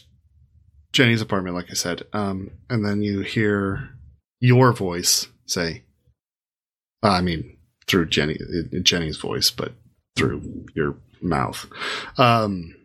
[0.94, 3.90] Jenny's apartment, like I said, um, and then you hear
[4.40, 5.84] your voice say,
[7.02, 7.58] uh, I mean,
[7.88, 8.38] through Jenny,
[8.84, 9.74] Jenny's voice, but
[10.16, 11.66] through your mouth.
[12.18, 12.76] Um,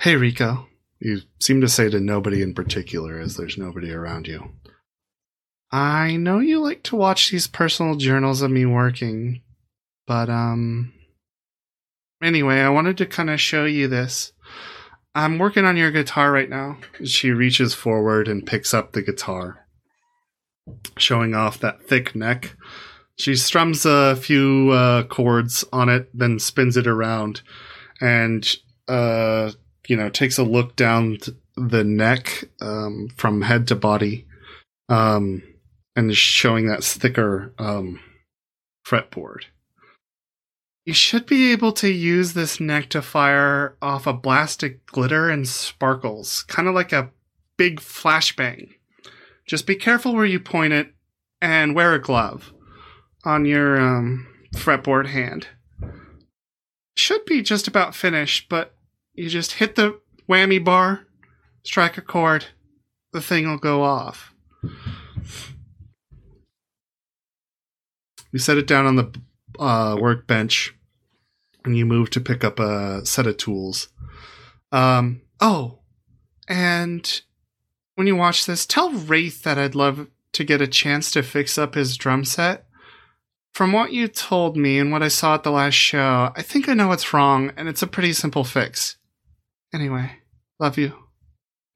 [0.00, 0.66] hey, Rico.
[1.00, 4.50] You seem to say to nobody in particular, as there's nobody around you.
[5.70, 9.42] I know you like to watch these personal journals of me working,
[10.06, 10.92] but, um,
[12.22, 14.32] anyway, I wanted to kind of show you this.
[15.14, 16.78] I'm working on your guitar right now.
[17.04, 19.66] She reaches forward and picks up the guitar,
[20.96, 22.56] showing off that thick neck.
[23.16, 27.42] She strums a few uh, chords on it, then spins it around,
[28.00, 28.48] and
[28.86, 29.50] uh,
[29.88, 31.18] you know takes a look down
[31.56, 34.26] the neck um, from head to body,
[34.88, 35.42] um,
[35.96, 37.98] and is showing that thicker um,
[38.86, 39.44] fretboard.
[40.86, 45.28] You should be able to use this neck to fire off a blast of glitter
[45.28, 47.10] and sparkles, kind of like a
[47.58, 48.70] big flashbang.
[49.46, 50.94] Just be careful where you point it
[51.42, 52.52] and wear a glove
[53.24, 55.48] on your um, fretboard hand.
[56.96, 58.74] Should be just about finished, but
[59.18, 61.06] you just hit the whammy bar,
[61.64, 62.46] strike a chord,
[63.12, 64.32] the thing will go off.
[68.30, 69.20] You set it down on the
[69.58, 70.72] uh, workbench
[71.64, 73.88] and you move to pick up a set of tools.
[74.70, 75.80] Um, oh,
[76.46, 77.22] and
[77.96, 81.58] when you watch this, tell Wraith that I'd love to get a chance to fix
[81.58, 82.66] up his drum set.
[83.52, 86.68] From what you told me and what I saw at the last show, I think
[86.68, 88.97] I know what's wrong, and it's a pretty simple fix.
[89.74, 90.10] Anyway,
[90.58, 90.94] love you.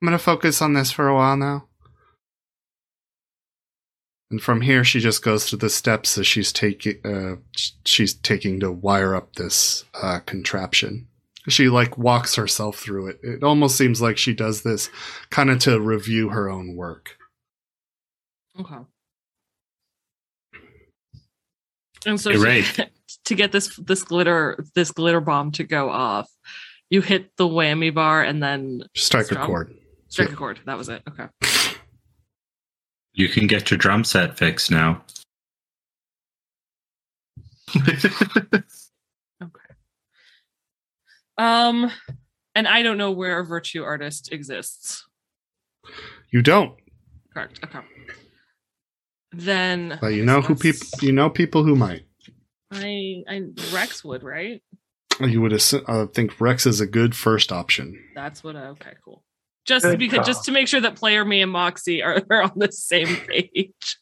[0.00, 1.68] I'm gonna focus on this for a while now.
[4.30, 7.36] And from here, she just goes to the steps as she's taking uh,
[7.84, 11.06] she's taking to wire up this uh, contraption.
[11.48, 13.20] She like walks herself through it.
[13.22, 14.88] It almost seems like she does this
[15.30, 17.16] kind of to review her own work.
[18.58, 18.76] Okay.
[22.06, 22.64] And so Hey, to, Ray.
[22.76, 22.90] get,
[23.26, 26.28] to get this this glitter this glitter bomb to go off,
[26.92, 29.74] you hit the whammy bar and then Strike a chord.
[30.08, 30.34] strike Yep.
[30.34, 30.60] a chord.
[30.66, 31.02] That was it.
[31.08, 31.26] Okay.
[33.14, 35.02] you can get your drum set fixed now.
[39.42, 39.74] Okay.
[41.38, 41.90] Um,
[42.54, 45.04] and I don't know where a virtue artist exists.
[46.30, 46.74] You don't,
[47.32, 47.58] Correct.
[47.64, 47.80] Okay.
[49.32, 50.86] Then but you know who people.
[51.00, 52.04] You know people who might.
[52.70, 54.62] I I Rex would right.
[55.20, 58.02] You would assume, uh, think Rex is a good first option.
[58.14, 58.56] That's what.
[58.56, 59.22] I, okay, cool.
[59.64, 60.24] Just Good because, call.
[60.26, 63.96] just to make sure that player me and Moxie are, are on the same page.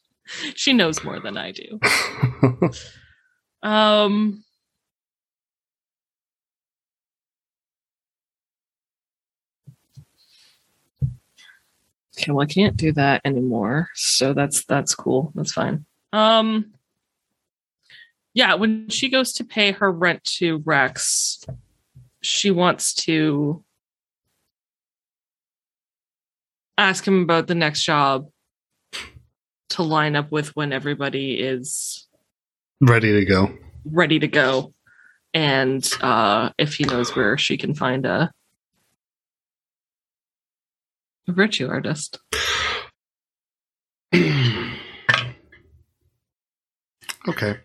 [0.54, 1.80] she knows more than I do.
[3.62, 4.42] Um.
[12.18, 15.32] Okay, well, I can't do that anymore, so that's that's cool.
[15.34, 15.84] That's fine.
[16.12, 16.72] Um.
[18.34, 21.44] Yeah, when she goes to pay her rent to Rex,
[22.22, 23.64] she wants to
[26.78, 28.28] ask him about the next job
[29.70, 32.06] to line up with when everybody is
[32.80, 33.52] Ready to go.
[33.84, 34.72] ready to go
[35.34, 38.32] and uh if he knows where she can find a,
[41.28, 42.18] a virtue artist
[47.28, 47.58] okay.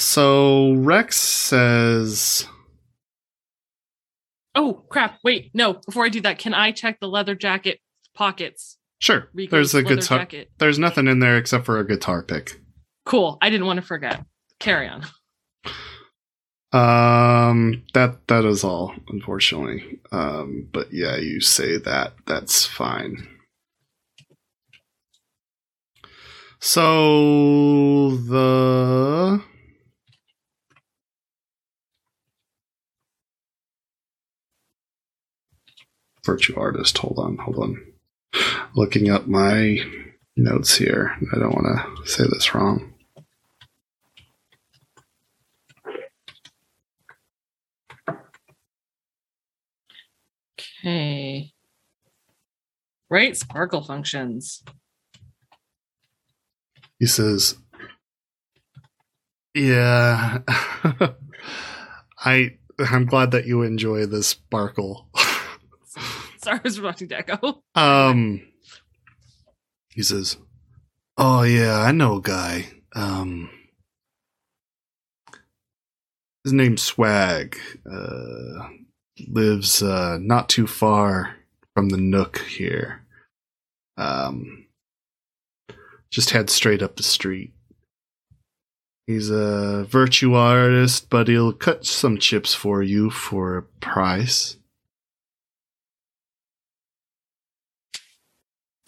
[0.00, 2.46] So Rex says,
[4.56, 7.78] oh crap wait no before i do that can i check the leather jacket
[8.14, 10.18] pockets "Sure, Rico's there's a guitar.
[10.18, 12.60] jacket There's nothing in there except for a guitar pick."
[13.06, 14.24] cool i didn't want to forget
[14.58, 15.04] carry on
[16.72, 19.98] Um, that that is all, unfortunately.
[20.12, 22.12] Um, but yeah, you say that.
[22.26, 23.26] That's fine.
[26.60, 29.42] So the
[36.24, 36.98] virtue artist.
[36.98, 37.86] Hold on, hold on.
[38.74, 39.78] Looking up my
[40.36, 41.16] notes here.
[41.34, 42.92] I don't want to say this wrong.
[50.82, 51.52] okay
[53.10, 54.62] right sparkle functions
[56.98, 57.56] He says,
[59.54, 60.40] "Yeah,
[62.18, 65.08] I I'm glad that you enjoy this sparkle."
[66.44, 68.42] sorry i was watching deco um,
[69.90, 70.36] he says,
[71.16, 72.72] "Oh yeah, I know a guy.
[72.94, 73.50] Um,
[76.44, 77.58] his name's Swag.
[77.90, 78.68] Uh,
[79.28, 81.36] lives uh not too far
[81.74, 83.04] from the Nook here.
[83.96, 84.66] Um."
[86.10, 87.52] just head straight up the street.
[89.06, 94.56] He's a virtue artist, but he'll cut some chips for you for a price.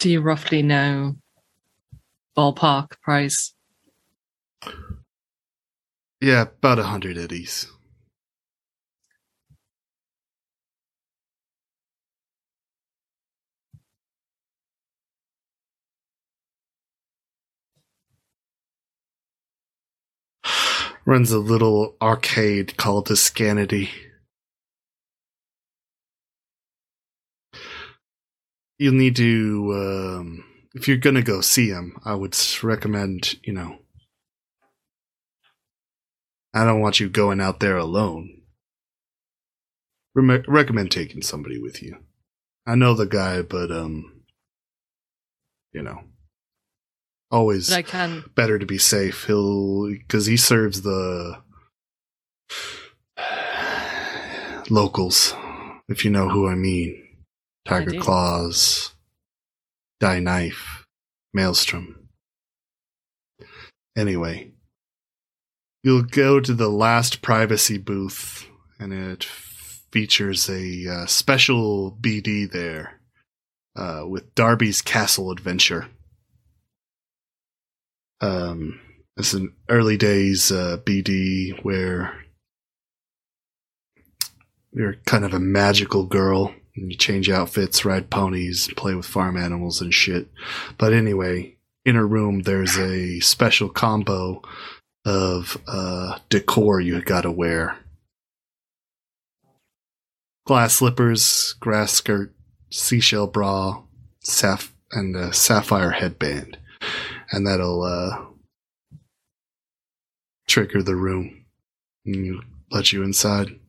[0.03, 1.15] Do you roughly know
[2.37, 3.53] ballpark price
[6.19, 7.67] Yeah, about a hundred eddies.
[21.05, 23.89] Runs a little arcade called the Scanity.
[28.83, 33.77] You'll need to, um, if you're gonna go see him, I would recommend, you know,
[36.53, 38.41] I don't want you going out there alone.
[40.13, 41.95] Rem- recommend taking somebody with you.
[42.67, 44.23] I know the guy, but um,
[45.71, 46.01] you know,
[47.31, 49.23] always but i can better to be safe.
[49.27, 51.41] He'll because he serves the
[54.69, 55.33] locals,
[55.87, 57.02] if you know who I mean.
[57.65, 57.99] Tiger.
[57.99, 58.93] Claws,
[59.99, 60.85] Die Knife,
[61.33, 62.09] Maelstrom.
[63.95, 64.51] Anyway,
[65.83, 68.47] you'll go to the last privacy booth,
[68.79, 72.99] and it features a uh, special BD there
[73.75, 75.87] uh, with Darby's Castle Adventure.
[78.19, 78.79] Um,
[79.15, 82.25] it's an early days uh, BD where
[84.71, 89.81] you're kind of a magical girl you change outfits, ride ponies, play with farm animals
[89.81, 90.27] and shit.
[90.77, 94.41] But anyway, in a room there's a special combo
[95.05, 97.77] of uh, decor you gotta wear.
[100.45, 102.33] Glass slippers, grass skirt,
[102.69, 103.83] seashell bra,
[104.25, 106.57] saph- and a sapphire headband.
[107.31, 108.25] And that'll uh,
[110.47, 111.45] trigger the room
[112.05, 113.59] and let you inside.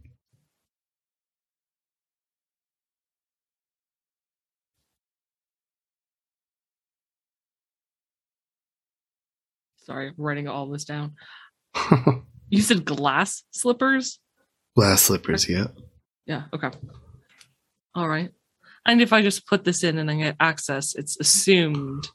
[9.84, 11.12] Sorry I'm writing all this down
[12.48, 14.18] you said glass slippers
[14.76, 15.68] Glass slippers, yeah.
[16.26, 16.44] Yeah.
[16.52, 16.70] Okay.
[17.94, 18.30] All right.
[18.86, 22.08] And if I just put this in and I get access, it's assumed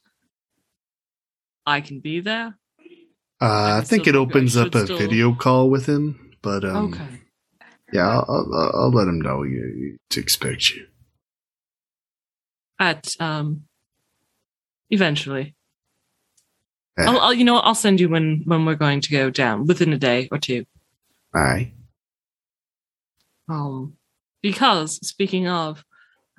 [1.66, 2.58] I can be there.
[3.40, 6.92] Uh, I can think it opens up a still- video call with him, but um,
[6.92, 7.22] okay.
[7.92, 10.86] yeah, I'll, I'll, I'll let him know you, to expect you.
[12.78, 13.62] At um,
[14.90, 15.54] eventually,
[17.08, 19.92] I'll, I'll you know I'll send you when when we're going to go down within
[19.92, 20.64] a day or two.
[21.34, 21.72] all right.
[23.48, 23.96] Um,
[24.42, 25.84] because speaking of,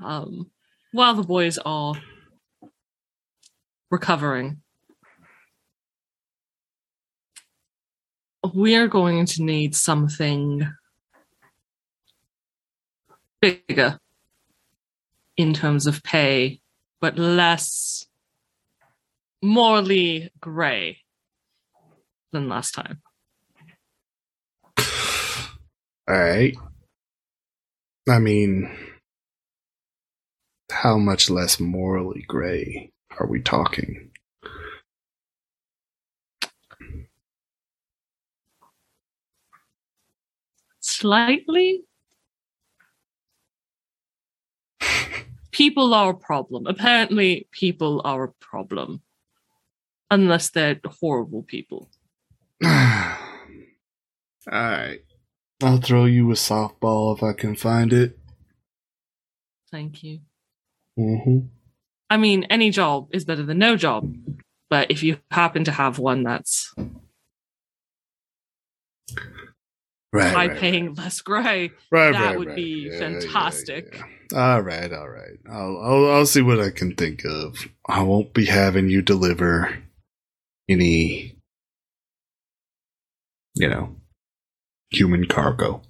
[0.04, 0.50] um,
[0.92, 1.96] while the boys are
[3.90, 4.62] recovering,
[8.54, 10.68] we are going to need something
[13.42, 14.00] bigger
[15.38, 16.62] in terms of pay,
[17.00, 18.06] but less
[19.42, 21.00] morally gray
[22.32, 23.02] than last time.
[24.78, 24.86] All
[26.08, 26.56] right.
[28.10, 28.70] I mean,
[30.72, 34.10] how much less morally gray are we talking?
[40.80, 41.84] Slightly.
[45.52, 46.66] People are a problem.
[46.66, 49.02] Apparently, people are a problem.
[50.12, 51.90] Unless they're horrible people.
[52.64, 52.70] all
[54.52, 55.00] right.
[55.64, 58.18] I'll throw you a softball if I can find it.
[59.72, 60.20] Thank you.
[61.00, 61.48] Mm-hmm.
[62.10, 64.14] I mean, any job is better than no job.
[64.70, 66.74] But if you happen to have one that's
[70.14, 70.34] Right.
[70.34, 72.56] high right, paying, less gray, Right, That right, would right.
[72.56, 73.96] be Yeah, yeah, fantastic.
[74.34, 74.54] yeah.
[74.56, 75.38] All right, all right.
[75.50, 77.56] I'll, I'll I'll see what I can think of.
[77.88, 79.78] I won't be having you deliver
[80.72, 81.36] any,
[83.56, 83.96] you know,
[84.90, 85.82] human cargo.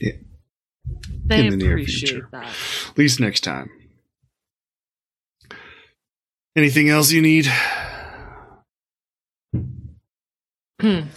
[0.00, 0.18] they
[1.30, 2.28] In the near appreciate future.
[2.32, 2.54] that.
[2.90, 3.70] At least next time.
[6.56, 7.46] Anything else you need?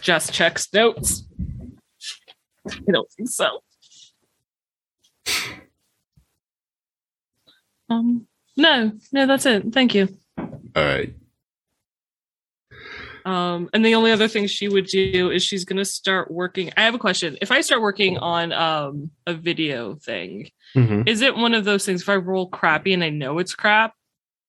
[0.01, 1.23] Just checks notes.
[2.67, 3.59] I don't think so.
[7.89, 8.27] Um,
[8.57, 9.71] no, no, that's it.
[9.73, 10.09] Thank you.
[10.38, 11.13] All right.
[13.26, 16.71] Um, and the only other thing she would do is she's gonna start working.
[16.78, 17.38] I have a question.
[17.41, 21.07] If I start working on um a video thing, Mm-hmm.
[21.07, 23.93] is it one of those things if I roll crappy and I know it's crap?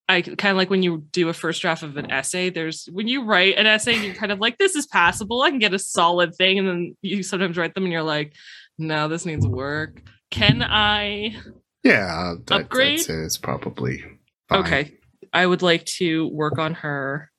[0.09, 3.09] I kind of like when you do a first draft of an essay, there's when
[3.09, 5.43] you write an essay, you're kind of like, this is passable.
[5.43, 6.59] I can get a solid thing.
[6.59, 8.35] And then you sometimes write them and you're like,
[8.79, 10.03] no, this needs work.
[10.31, 11.37] Can I?
[11.83, 13.01] Yeah, that, Upgrade?
[13.09, 14.03] It's probably
[14.49, 14.61] fine.
[14.61, 14.95] Okay.
[15.33, 17.31] I would like to work on her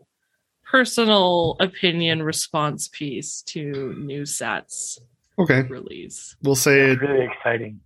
[0.65, 4.99] personal opinion response piece to new sets
[5.37, 6.35] Okay, release.
[6.43, 7.79] we'll say It's really exciting.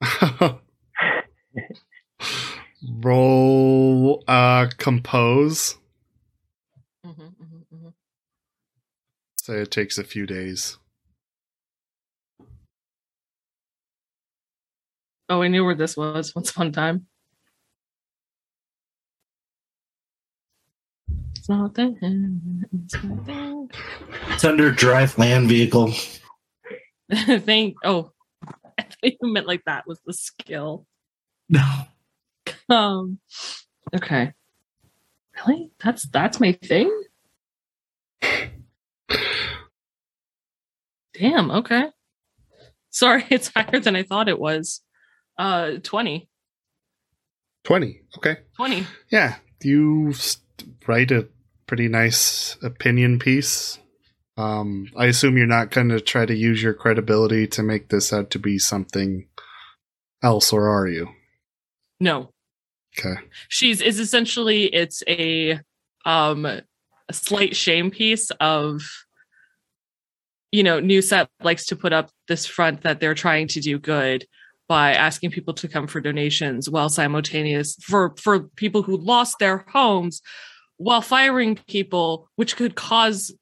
[3.02, 5.76] Roll uh compose.
[7.06, 7.92] Mhm, mhm, mhm.
[9.36, 10.78] Say it takes a few days.
[15.28, 17.06] Oh, I knew where this was once upon a time.
[21.36, 21.94] It's not there.
[22.00, 23.66] It's not there.
[24.30, 25.92] It's under drive land vehicle.
[27.12, 27.76] Thank.
[27.84, 28.12] Oh,
[28.78, 30.86] I thought you meant like that was the skill.
[31.48, 31.64] No.
[32.68, 33.18] Um.
[33.94, 34.32] Okay.
[35.46, 35.72] Really?
[35.82, 36.90] That's that's my thing.
[41.14, 41.50] Damn.
[41.50, 41.84] Okay.
[42.90, 44.82] Sorry, it's higher than I thought it was.
[45.38, 46.28] Uh, 20.
[47.64, 48.00] 20.
[48.18, 48.36] Okay.
[48.56, 48.86] 20.
[49.10, 49.36] Yeah.
[49.62, 50.38] You s-
[50.86, 51.28] write a
[51.66, 53.78] pretty nice opinion piece.
[54.36, 58.12] Um, I assume you're not going to try to use your credibility to make this
[58.12, 59.26] out to be something
[60.22, 61.08] else, or are you?
[62.00, 62.30] No,
[62.98, 63.20] Okay.
[63.48, 65.60] she's is essentially it's a
[66.06, 66.62] um a
[67.12, 68.82] slight shame piece of
[70.52, 73.78] you know new set likes to put up this front that they're trying to do
[73.78, 74.26] good
[74.68, 79.64] by asking people to come for donations while simultaneous for for people who lost their
[79.68, 80.20] homes
[80.86, 83.32] while firing people which could cause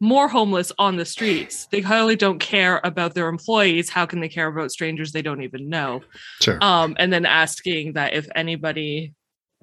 [0.00, 4.28] more homeless on the streets they clearly don't care about their employees how can they
[4.28, 6.00] care about strangers they don't even know
[6.40, 6.58] Sure.
[6.62, 9.12] um, and then asking that if anybody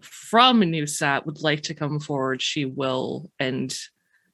[0.02, 3.74] from NewSat would like to come forward, she will and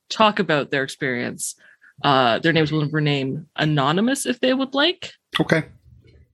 [0.09, 1.55] talk about their experience.
[2.03, 5.11] Uh, their names will remain anonymous if they would like.
[5.39, 5.65] okay.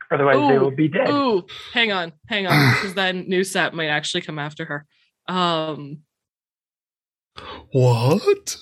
[0.09, 1.09] Otherwise, they will be dead.
[1.09, 4.85] Ooh, hang on, hang on, because then NewSat might actually come after her.
[5.27, 5.99] Um,
[7.71, 8.57] What?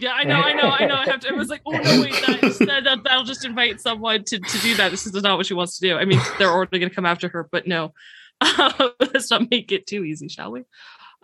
[0.00, 0.94] Yeah, I know, I know, I know.
[0.94, 1.28] I have to.
[1.28, 4.58] I was like, oh no, wait, that, that, that that'll just invite someone to, to
[4.58, 4.90] do that.
[4.92, 5.96] This is not what she wants to do.
[5.96, 7.92] I mean, they're already going to come after her, but no,
[9.00, 10.62] let's not make it too easy, shall we?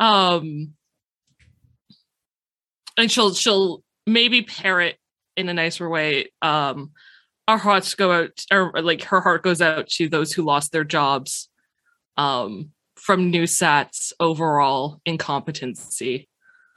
[0.00, 0.72] Um,
[2.96, 4.96] and she'll she'll maybe parrot
[5.36, 6.32] in a nicer way.
[6.42, 6.90] Um,
[7.46, 10.84] our hearts go out, or like her heart goes out to those who lost their
[10.84, 11.48] jobs.
[12.16, 16.28] Um, from NewSat's overall incompetency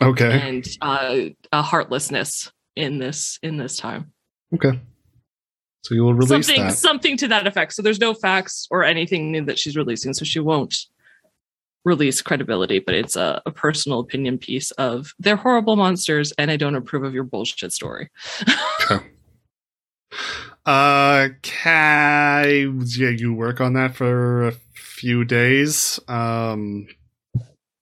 [0.02, 0.40] Okay.
[0.48, 1.18] and uh,
[1.52, 4.11] a heartlessness in this in this time.
[4.53, 4.80] Okay.
[5.84, 6.74] So you will release something that.
[6.74, 7.74] something to that effect.
[7.74, 10.78] So there's no facts or anything new that she's releasing, so she won't
[11.86, 12.80] release credibility.
[12.80, 17.03] But it's a, a personal opinion piece of they're horrible monsters, and I don't approve
[17.03, 18.10] of your bullshit story.
[20.68, 22.68] Uh, Kai,
[22.98, 25.98] yeah, you work on that for a few days.
[26.10, 26.88] Um,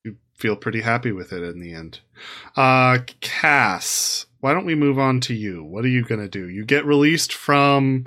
[0.04, 2.02] you feel pretty happy with it in the end.
[2.56, 5.64] Uh, Cass, why don't we move on to you?
[5.64, 6.48] What are you gonna do?
[6.50, 8.06] You get released from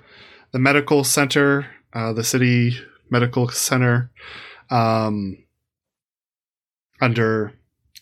[0.52, 2.76] the medical center, uh, the city
[3.10, 4.10] medical center,
[4.70, 5.38] um,
[7.00, 7.52] under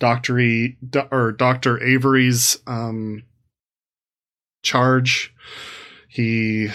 [0.03, 0.77] e,
[1.11, 3.23] or Doctor Avery's um
[4.63, 5.35] charge.
[6.09, 6.69] He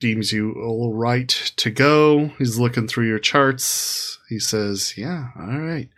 [0.00, 2.32] deems you all right to go.
[2.38, 4.18] He's looking through your charts.
[4.28, 5.88] He says, "Yeah, all right.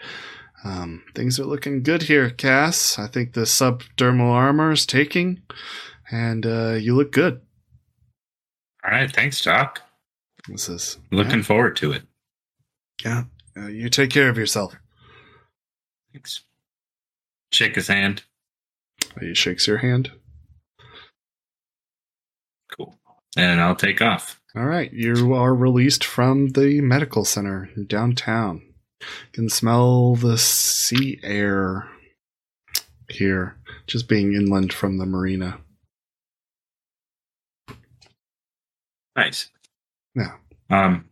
[0.64, 2.98] Um, things are looking good here, Cass.
[2.98, 5.42] I think the subdermal armor is taking,
[6.10, 7.42] and uh, you look good."
[8.84, 9.82] All right, thanks, Doc.
[10.46, 12.02] He says, Looking forward to it.
[13.04, 13.24] "Yeah,
[13.56, 14.74] uh, you take care of yourself."
[16.12, 16.40] Thanks.
[17.52, 18.22] Shake his hand.
[19.20, 20.12] He shakes your hand.
[22.76, 22.98] Cool.
[23.36, 24.40] And I'll take off.
[24.56, 28.62] All right, you are released from the medical center downtown.
[29.32, 31.88] Can smell the sea air
[33.08, 33.56] here,
[33.86, 35.58] just being inland from the marina.
[39.16, 39.50] Nice.
[40.14, 40.32] Yeah.
[40.70, 41.08] Um,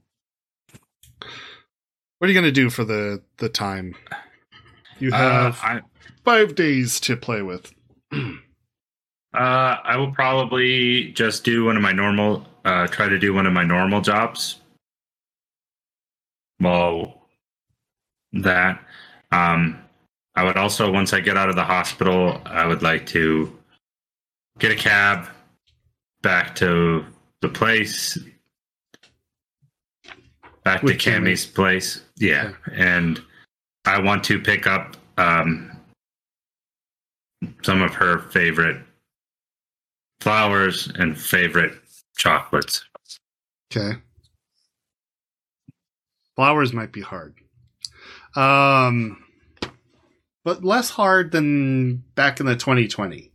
[2.18, 3.94] What are you going to do for the the time?
[4.98, 5.80] You uh, have I,
[6.24, 7.72] five days to play with.
[8.12, 8.16] uh,
[9.34, 13.52] I will probably just do one of my normal, uh, try to do one of
[13.52, 14.60] my normal jobs.
[16.60, 17.21] Well,
[18.32, 18.82] that,
[19.30, 19.78] um,
[20.34, 23.56] I would also, once I get out of the hospital, I would like to
[24.58, 25.28] get a cab
[26.22, 27.04] back to
[27.40, 28.16] the place,
[30.64, 32.02] back With to Cammy's place.
[32.16, 32.52] Yeah.
[32.72, 33.20] And
[33.84, 35.76] I want to pick up um,
[37.62, 38.80] some of her favorite
[40.20, 41.74] flowers and favorite
[42.16, 42.84] chocolates.
[43.70, 43.98] Okay.
[46.36, 47.41] Flowers might be hard.
[48.36, 49.18] Um
[50.44, 53.30] but less hard than back in the 2020.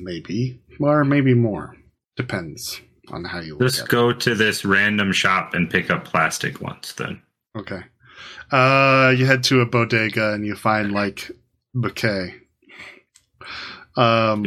[0.00, 0.60] Maybe.
[0.80, 1.76] Or maybe more.
[2.16, 6.94] Depends on how you Just go to this random shop and pick up plastic ones
[6.94, 7.22] then.
[7.56, 7.82] Okay.
[8.50, 11.30] Uh you head to a bodega and you find like
[11.74, 12.34] bouquet.
[13.96, 14.46] Um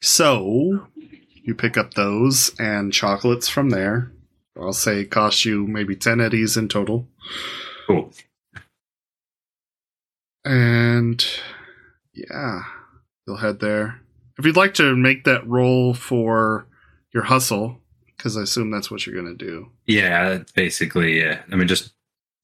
[0.00, 0.86] So
[1.34, 4.12] you pick up those and chocolates from there.
[4.60, 7.06] I'll say cost you maybe 10 eddies in total.
[7.86, 8.12] Cool.
[10.44, 11.24] And
[12.12, 12.62] yeah,
[13.26, 14.00] you'll head there.
[14.38, 16.66] If you'd like to make that roll for
[17.12, 17.80] your hustle,
[18.16, 19.70] because I assume that's what you're going to do.
[19.86, 21.42] Yeah, basically, yeah.
[21.50, 21.92] I mean, just,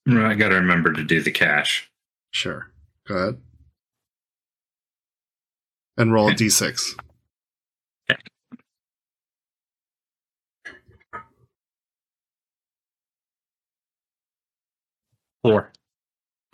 [0.09, 1.91] I got to remember to do the cash.
[2.31, 2.71] Sure.
[3.07, 3.39] Go ahead.
[5.97, 6.99] And roll a d6.
[15.45, 15.71] Four.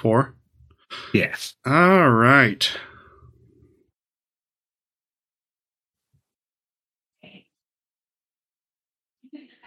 [0.01, 0.35] Four.
[1.15, 1.55] Yes.
[1.65, 2.69] All right.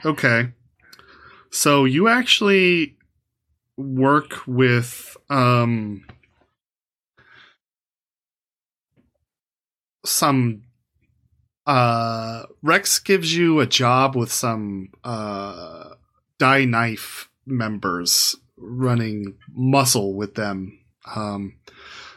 [0.03, 0.49] Okay.
[1.51, 2.97] So you actually
[3.77, 6.03] work with um
[10.03, 10.63] some
[11.65, 15.91] uh Rex gives you a job with some uh
[16.39, 20.80] die knife members running muscle with them.
[21.15, 21.57] Um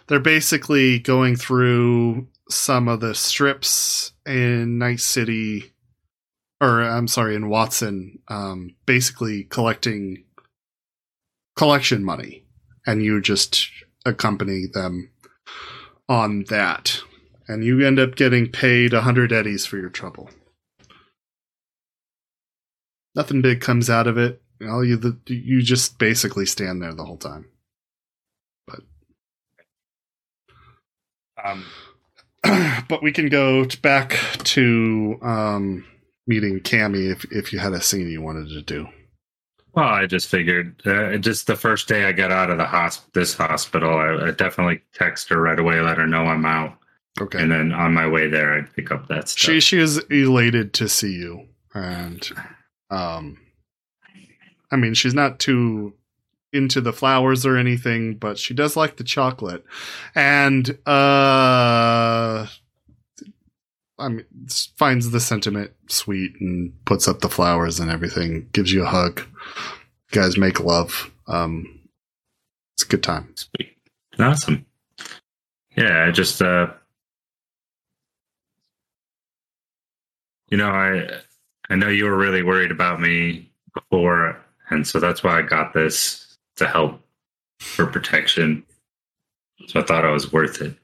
[0.06, 5.72] they're basically going through some of the strips in Night City
[6.60, 10.24] or I'm sorry, in Watson, um, basically collecting
[11.54, 12.44] collection money,
[12.86, 13.70] and you just
[14.04, 15.10] accompany them
[16.08, 17.02] on that,
[17.48, 20.30] and you end up getting paid a hundred eddies for your trouble.
[23.14, 24.42] Nothing big comes out of it.
[24.60, 27.46] You know, you the, you just basically stand there the whole time.
[28.66, 28.80] But
[31.42, 31.64] Um,
[32.88, 34.12] but we can go t- back
[34.44, 35.84] to um,
[36.26, 38.88] meeting Cammy if if you had a scene you wanted to do.
[39.74, 43.12] well, I just figured, uh, just the first day I got out of the hosp-
[43.12, 46.78] this hospital, I, I definitely text her right away, let her know I'm out,
[47.20, 47.42] Okay.
[47.42, 49.38] and then on my way there, I'd pick up that stuff.
[49.38, 52.26] she she is elated to see you, and
[52.90, 53.36] um,
[54.70, 55.94] I mean she's not too
[56.52, 59.64] into the flowers or anything, but she does like the chocolate,
[60.14, 62.46] and uh,
[63.98, 64.24] I mean
[64.76, 69.20] finds the sentiment sweet and puts up the flowers and everything, gives you a hug.
[69.20, 71.10] You guys make love.
[71.26, 71.80] Um,
[72.74, 73.34] it's a good time.
[73.34, 73.76] Sweet.
[74.18, 74.64] Awesome.
[75.76, 76.68] Yeah, I just uh
[80.50, 81.08] you know, I
[81.68, 84.40] I know you were really worried about me before,
[84.70, 87.00] and so that's why I got this to help
[87.60, 88.64] for protection.
[89.68, 90.76] So I thought it was worth it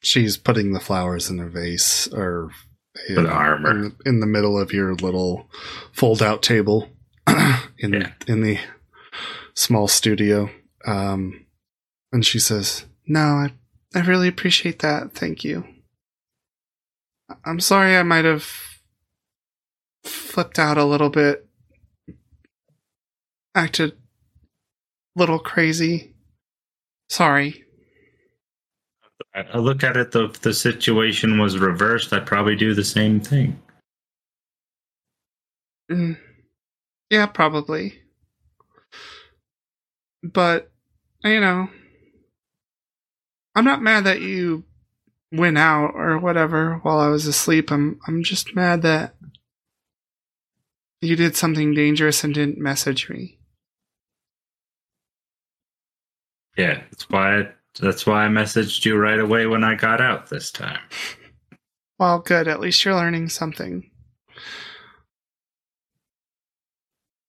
[0.00, 2.50] She's putting the flowers in a vase or
[3.08, 3.70] the armor.
[3.70, 5.50] in, in the middle of your little
[5.92, 6.88] fold out table
[7.78, 8.12] in Yeah.
[8.28, 8.58] in the
[9.54, 10.48] small studio
[10.86, 11.44] um
[12.12, 13.52] and she says no i
[13.94, 15.64] i really appreciate that thank you
[17.44, 18.48] i'm sorry i might have
[20.04, 21.47] flipped out a little bit
[23.58, 23.96] acted a
[25.16, 26.14] little crazy
[27.08, 27.64] sorry
[29.34, 33.20] I, look at it, the if the situation was reversed, I'd probably do the same
[33.20, 33.60] thing.
[35.90, 36.18] Mm.
[37.10, 38.00] Yeah, probably.
[40.22, 40.70] But,
[41.24, 41.68] you know,
[43.54, 44.64] I'm not mad that you
[45.32, 47.70] went out or whatever while I was asleep.
[47.70, 49.14] I'm I'm just mad that
[51.00, 53.37] you did something dangerous and didn't message me.
[56.58, 57.48] Yeah, that's why I,
[57.80, 60.80] that's why I messaged you right away when I got out this time.
[61.98, 62.48] Well, good.
[62.48, 63.88] At least you're learning something.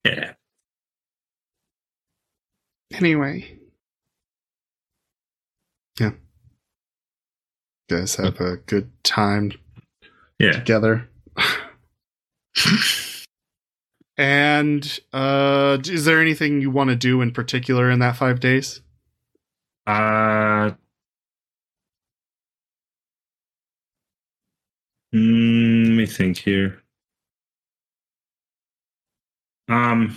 [0.03, 0.33] Yeah.
[2.93, 3.57] Anyway.
[5.99, 6.11] Yeah.
[7.89, 9.51] You guys have a good time
[10.39, 10.51] Yeah.
[10.53, 11.07] together.
[14.17, 18.81] and uh is there anything you want to do in particular in that 5 days?
[19.89, 20.71] Uh,
[25.15, 26.83] mm, let me think here.
[29.67, 30.15] Um,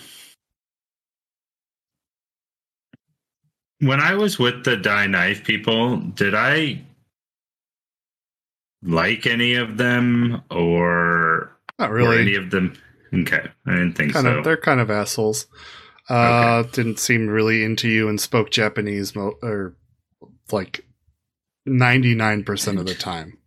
[3.78, 6.82] when I was with the die knife people, did I
[8.82, 12.74] like any of them or Not were any of them?
[13.15, 14.39] Okay, I didn't think Kind so.
[14.39, 15.47] of they're kind of assholes.
[16.09, 19.74] Uh didn't seem really into you and spoke Japanese mo- or
[20.51, 20.85] like
[21.69, 23.39] 99% of the time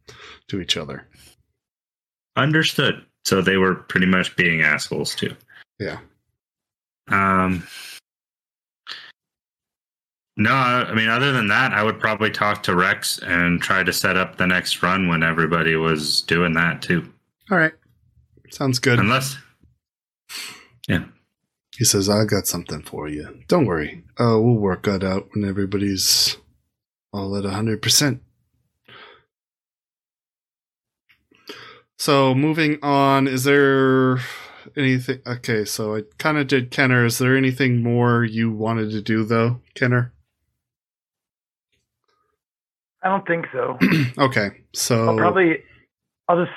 [0.47, 1.07] to each other.
[2.35, 3.05] Understood.
[3.25, 5.35] So they were pretty much being assholes too.
[5.79, 5.99] Yeah.
[7.07, 7.65] Um.
[10.37, 13.93] No, I mean, other than that, I would probably talk to Rex and try to
[13.93, 17.09] set up the next run when everybody was doing that too.
[17.49, 17.71] All right.
[18.51, 18.99] Sounds good.
[18.99, 19.37] Unless,
[21.77, 23.43] He says, I got something for you.
[23.47, 24.03] Don't worry.
[24.19, 26.37] Uh, we'll work that out when everybody's
[27.11, 28.19] all at 100%.
[31.97, 34.19] So, moving on, is there
[34.77, 35.19] anything?
[35.25, 37.05] Okay, so I kind of did Kenner.
[37.05, 40.13] Is there anything more you wanted to do, though, Kenner?
[43.01, 43.77] I don't think so.
[44.17, 45.09] okay, so.
[45.09, 45.57] I'll probably,
[46.27, 46.55] I'll just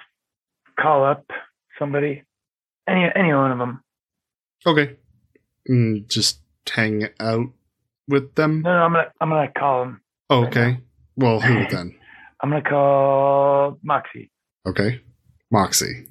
[0.79, 1.25] call up
[1.79, 2.25] somebody,
[2.89, 3.83] any any one of them.
[4.67, 4.98] Okay.
[5.69, 6.41] Mm, just
[6.71, 7.49] hang out
[8.09, 8.63] with them?
[8.63, 10.01] No, no, I'm gonna I'm gonna call them.
[10.31, 10.79] Oh, okay.
[11.17, 11.97] Well, who then?
[12.43, 14.31] I'm gonna call Moxie.
[14.67, 15.01] Okay.
[15.51, 16.07] Moxie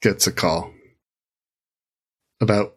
[0.00, 0.72] gets a call
[2.40, 2.76] about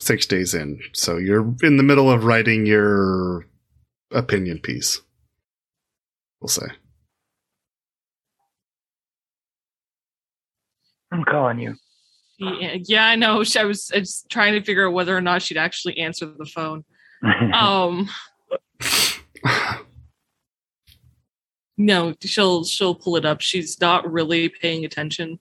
[0.00, 0.80] six days in.
[0.92, 3.46] So you're in the middle of writing your
[4.12, 5.00] opinion piece.
[6.40, 6.66] We'll say.
[11.12, 11.74] I'm calling you.
[12.40, 13.34] Yeah, yeah, I know.
[13.34, 16.46] I was, I was trying to figure out whether or not she'd actually answer the
[16.46, 16.84] phone.
[17.52, 18.08] Um,
[21.76, 23.40] no, she'll she'll pull it up.
[23.40, 25.38] She's not really paying attention.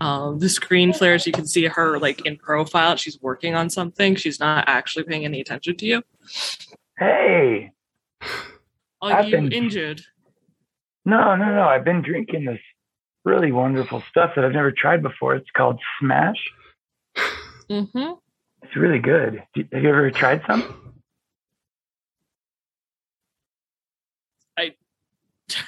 [0.00, 1.26] Um, the screen flares.
[1.26, 2.96] You can see her like in profile.
[2.96, 4.14] She's working on something.
[4.16, 6.02] She's not actually paying any attention to you.
[6.98, 7.70] hey,
[9.00, 10.02] Are I've you been- injured?
[11.04, 11.62] no, no, no.
[11.68, 12.60] I've been drinking this
[13.24, 15.34] really wonderful stuff that I've never tried before.
[15.34, 16.50] It's called Smash.
[17.70, 18.12] Mm-hmm.
[18.62, 19.42] It's really good.
[19.72, 20.94] Have you ever tried some?
[24.58, 24.74] I.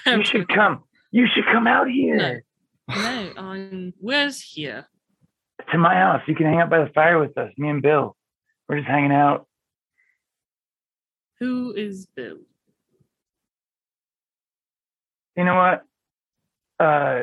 [0.07, 0.85] You should come.
[1.11, 2.43] You should come out here
[2.89, 4.89] no, um, where's here?
[5.71, 6.23] to my house.
[6.27, 7.51] You can hang out by the fire with us.
[7.57, 8.17] Me and Bill.
[8.69, 9.47] We're just hanging out.
[11.41, 12.39] Who is Bill?
[15.37, 15.83] You know what?
[16.79, 17.23] Uh,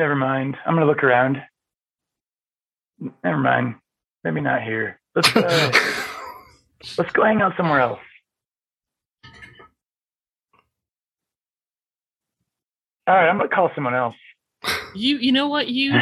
[0.00, 0.56] never mind.
[0.64, 1.42] I'm gonna look around.
[3.22, 3.76] Never mind.
[4.24, 4.98] Maybe not here.
[5.14, 5.72] Let's uh,
[6.98, 8.00] let's go hang out somewhere else.
[13.06, 14.16] All right, I'm gonna call someone else.
[14.94, 16.00] You you know what you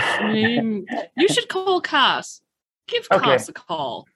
[1.17, 2.41] you should call Cass.
[2.87, 3.25] Give Okay.
[3.25, 4.07] Cass a call.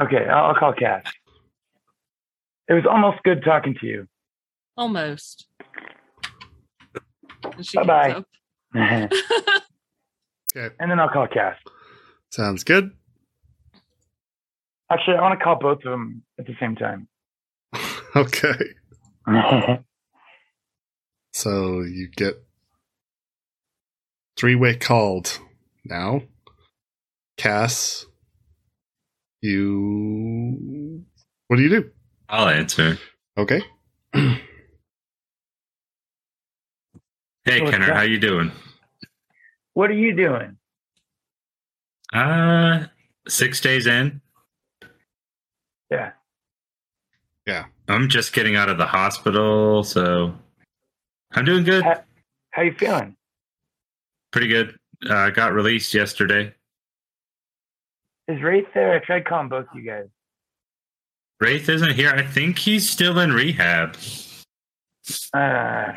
[0.00, 1.04] Okay, I'll, I'll call Cass.
[2.68, 4.06] It was almost good talking to you.
[4.76, 5.46] Almost.
[7.56, 7.78] And she
[10.54, 11.56] gets and then I'll call Cass.
[12.30, 12.90] Sounds good.
[14.90, 17.08] Actually, I want to call both of them at the same time.
[18.16, 18.54] Okay.
[21.36, 22.34] So you get
[24.36, 25.40] three way called
[25.84, 26.22] now.
[27.36, 28.06] Cass,
[29.40, 31.04] you.
[31.48, 31.90] What do you do?
[32.28, 32.98] I'll answer.
[33.36, 33.62] Okay.
[37.44, 38.52] Hey, What's Kenner, how you doing?
[39.74, 40.56] What are you doing?
[42.12, 42.86] Uh,
[43.28, 44.20] six days in.
[45.90, 46.12] Yeah.
[47.46, 47.64] Yeah.
[47.88, 50.34] I'm just getting out of the hospital, so
[51.32, 51.82] I'm doing good.
[51.84, 52.02] Ha-
[52.50, 53.16] How you feeling?
[54.32, 54.76] Pretty good.
[55.08, 56.54] Uh, got released yesterday.
[58.26, 58.94] Is Wraith there?
[58.94, 60.06] I tried calling both you guys.
[61.40, 62.10] Wraith isn't here.
[62.10, 63.96] I think he's still in rehab.
[65.34, 65.92] Uh,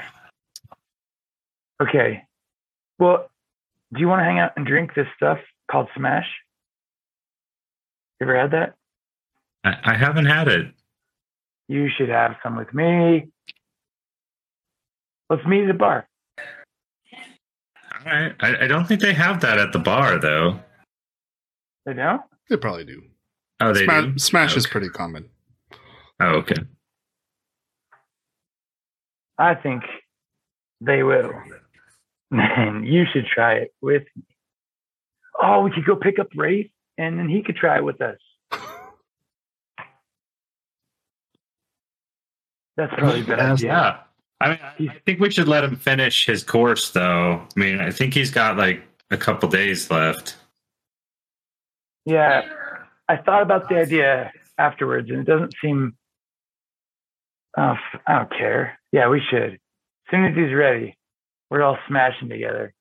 [1.81, 2.23] okay.
[2.99, 3.29] Well,
[3.93, 5.39] do you want to hang out and drink this stuff
[5.71, 6.27] called Smash?
[8.19, 8.75] You ever had that?
[9.63, 10.67] I, I haven't had it.
[11.67, 13.27] You should have some with me.
[15.29, 16.07] Let's meet at the bar.
[17.13, 18.33] All right.
[18.39, 20.59] I, I don't think they have that at the bar, though.
[21.85, 22.21] They don't?
[22.49, 23.01] They probably do.
[23.59, 24.17] Oh, they Sma- do.
[24.17, 25.29] Smash is pretty common.
[26.19, 26.55] Oh, okay.
[29.37, 29.83] I think
[30.81, 31.31] they will.
[32.31, 34.23] And you should try it with me.
[35.41, 38.17] Oh, we could go pick up Wraith and then he could try it with us.
[42.75, 43.39] That's probably Yes.
[43.39, 43.67] idea.
[43.69, 43.97] Yeah.
[44.39, 47.41] I mean, I, I think we should let him finish his course, though.
[47.55, 50.37] I mean, I think he's got like a couple days left.
[52.05, 52.41] Yeah,
[53.09, 55.95] I thought about the idea afterwards, and it doesn't seem.
[57.57, 57.75] Oh,
[58.05, 58.79] I don't care.
[58.91, 59.53] Yeah, we should.
[59.53, 60.96] As soon as he's ready,
[61.49, 62.73] we're all smashing together.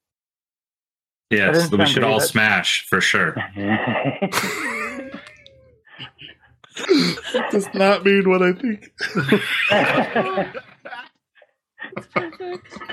[1.30, 3.34] Yes, we should good, all that- smash for sure.
[7.50, 8.92] Does not mean what I think.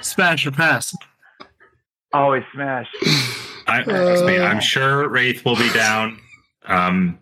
[0.01, 0.95] Smash or pass.
[2.13, 2.87] Always smash.
[3.67, 4.45] I, trust me, Uh.
[4.45, 6.19] I'm sure Wraith will be down.
[6.65, 7.17] Um,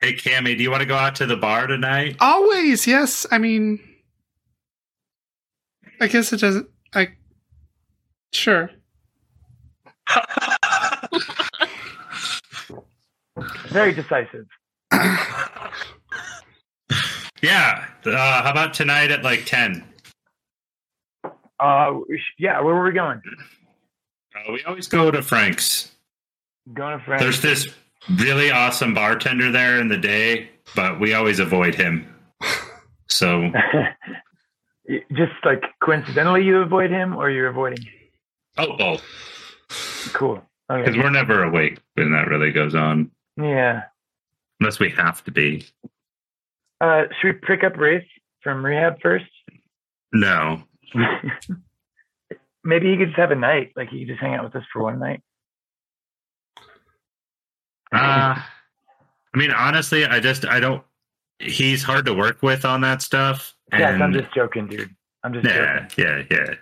[0.00, 2.16] hey, Cammy, do you want to go out to the bar tonight?
[2.20, 3.26] Always, yes.
[3.30, 3.80] I mean,
[6.00, 6.68] I guess it doesn't.
[6.94, 7.08] I
[8.32, 8.70] sure.
[13.68, 14.46] Very decisive.
[17.42, 17.86] Yeah.
[18.04, 19.84] Uh, how about tonight at like 10?
[21.58, 21.92] Uh,
[22.38, 23.20] yeah, where were we going?
[24.34, 25.92] Uh, we always go to Frank's.
[26.72, 27.22] Going to France.
[27.22, 27.74] There's this
[28.22, 32.06] really awesome bartender there in the day, but we always avoid him.
[33.08, 33.50] So,
[35.12, 37.82] Just like coincidentally, you avoid him, or you're avoiding.
[37.84, 37.92] him?
[38.58, 39.02] oh, both.
[40.12, 40.42] Cool.
[40.68, 40.98] Because Okay.
[40.98, 43.82] we're never awake when that really goes on, Yeah.
[44.60, 45.66] unless we have to be.
[46.80, 48.06] Uh, should we pick up Wraith
[48.42, 49.26] from rehab first?
[50.12, 50.62] No.
[52.64, 53.72] Maybe he could just have a night.
[53.76, 55.22] Like he could just hang out with us for one night.
[57.92, 60.82] Uh, I mean, honestly, I just, I don't,
[61.38, 63.54] he's hard to work with on that stuff.
[63.72, 64.94] Yes, I'm just joking, dude.
[65.22, 65.60] I'm just joking.
[65.60, 66.54] yeah, yeah, yeah.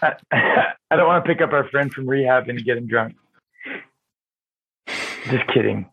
[0.32, 0.62] joking.
[0.90, 3.14] I don't want to pick up our friend from rehab and get him drunk.
[5.30, 5.90] Just kidding.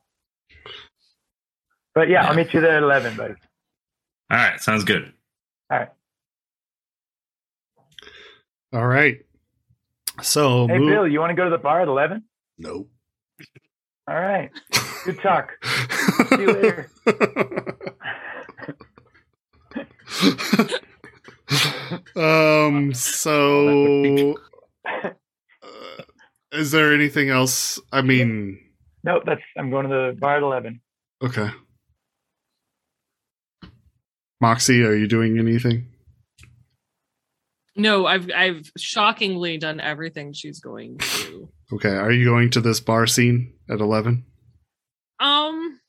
[1.93, 3.33] But yeah, I'll meet you there at 11, buddy.
[4.31, 4.59] All right.
[4.61, 5.11] Sounds good.
[5.69, 5.89] All right.
[8.73, 9.19] All right.
[10.21, 12.23] So Hey, move- Bill, you want to go to the bar at 11?
[12.57, 12.89] Nope.
[14.07, 14.51] All right.
[15.03, 15.51] Good talk.
[16.29, 16.91] See you later.
[22.15, 22.93] um.
[22.93, 24.35] So,
[24.87, 25.09] uh,
[26.51, 27.79] is there anything else?
[27.91, 28.59] I mean,
[29.03, 30.81] Nope, that's I'm going to the bar at 11.
[31.23, 31.49] okay.
[34.41, 35.87] Moxie, are you doing anything?
[37.77, 41.49] No, I've I've shockingly done everything she's going to.
[41.73, 44.23] Okay, are you going to this bar scene at 11?
[45.19, 45.79] Um,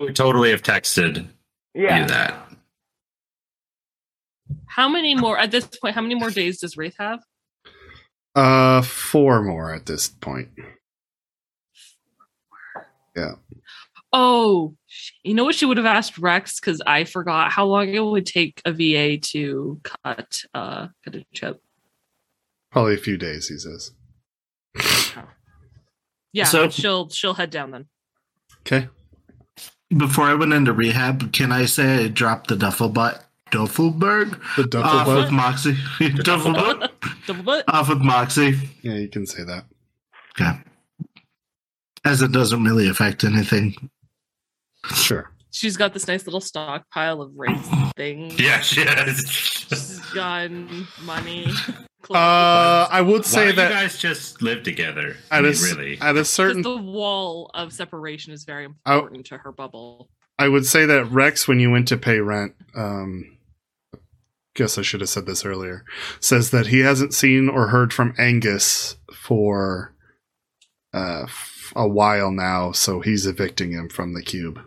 [0.00, 1.26] I would totally have texted
[1.74, 2.02] Yeah.
[2.02, 2.43] you that.
[4.66, 5.94] How many more at this point?
[5.94, 7.20] How many more days does Wraith have?
[8.34, 10.48] Uh, four more at this point.
[13.16, 13.34] Yeah.
[14.12, 14.74] Oh,
[15.22, 18.26] you know what she would have asked Rex because I forgot how long it would
[18.26, 21.60] take a VA to cut uh cut a chip.
[22.70, 23.92] Probably a few days, he says.
[26.32, 27.86] Yeah, So- she'll she'll head down then.
[28.60, 28.88] Okay.
[29.96, 33.23] Before I went into rehab, can I say I dropped the duffel butt
[33.54, 35.24] Duffelberg The duffel off bag.
[35.26, 35.76] of Moxie?
[36.22, 36.92] duffel butt
[37.26, 37.64] Double butt.
[37.68, 38.58] off of Moxie.
[38.82, 39.64] Yeah, you can say that.
[40.40, 40.58] Okay.
[42.04, 43.74] As it doesn't really affect anything.
[44.94, 45.30] Sure.
[45.50, 47.64] She's got this nice little stockpile of Wraith
[47.96, 48.38] things.
[48.40, 49.26] Yeah, she has.
[49.28, 51.46] She's gun, money.
[52.10, 55.16] Uh, I would say don't that you guys just live together?
[55.30, 55.94] I at a, mean, s- really.
[56.02, 60.10] at a Because certain the wall of separation is very important to her bubble.
[60.38, 63.33] I would say that Rex, when you went to pay rent, um,
[64.54, 65.84] guess I should have said this earlier,
[66.20, 69.94] says that he hasn't seen or heard from Angus for
[70.92, 71.26] uh,
[71.74, 74.60] a while now, so he's evicting him from the cube.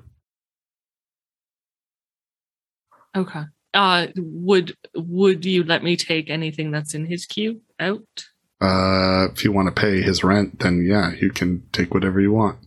[3.16, 3.44] Okay.
[3.74, 8.26] Uh, would would you let me take anything that's in his cube out?
[8.60, 12.32] Uh, if you want to pay his rent, then yeah, you can take whatever you
[12.32, 12.58] want.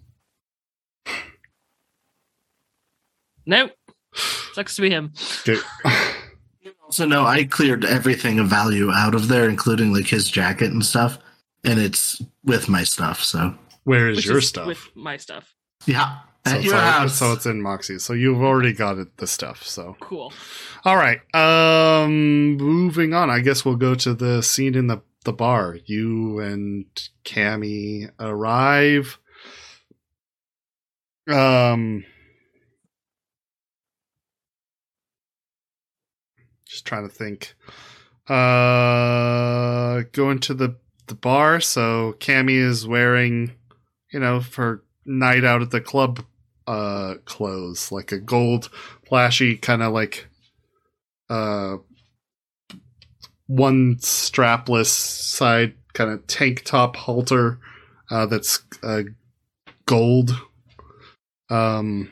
[3.45, 3.73] Nope.
[4.53, 5.13] Sucks to be him.
[5.49, 5.61] Okay.
[6.91, 10.85] Also, no, I cleared everything of value out of there, including like his jacket and
[10.85, 11.19] stuff,
[11.63, 13.23] and it's with my stuff.
[13.23, 13.55] So
[13.85, 14.67] Where is which your is stuff?
[14.67, 15.55] With my stuff.
[15.87, 17.17] yeah, so, at your so- house.
[17.17, 18.01] so it's in Moxie.
[18.01, 19.63] So you've already got it, the stuff.
[19.63, 20.33] So Cool.
[20.85, 21.21] All right.
[21.33, 23.31] Um moving on.
[23.31, 25.79] I guess we'll go to the scene in the the bar.
[25.85, 26.87] You and
[27.25, 29.17] Cammy arrive.
[31.29, 32.05] Um
[36.91, 37.55] trying to think.
[38.29, 40.77] Uh going to the
[41.07, 43.53] the bar, so Cammy is wearing,
[44.13, 46.25] you know, for night out at the club
[46.67, 48.71] uh clothes, like a gold
[49.09, 50.29] flashy kind of like
[51.29, 51.77] uh
[53.47, 57.59] one strapless side kind of tank top halter
[58.11, 59.03] uh that's uh
[59.87, 60.31] gold
[61.51, 62.11] um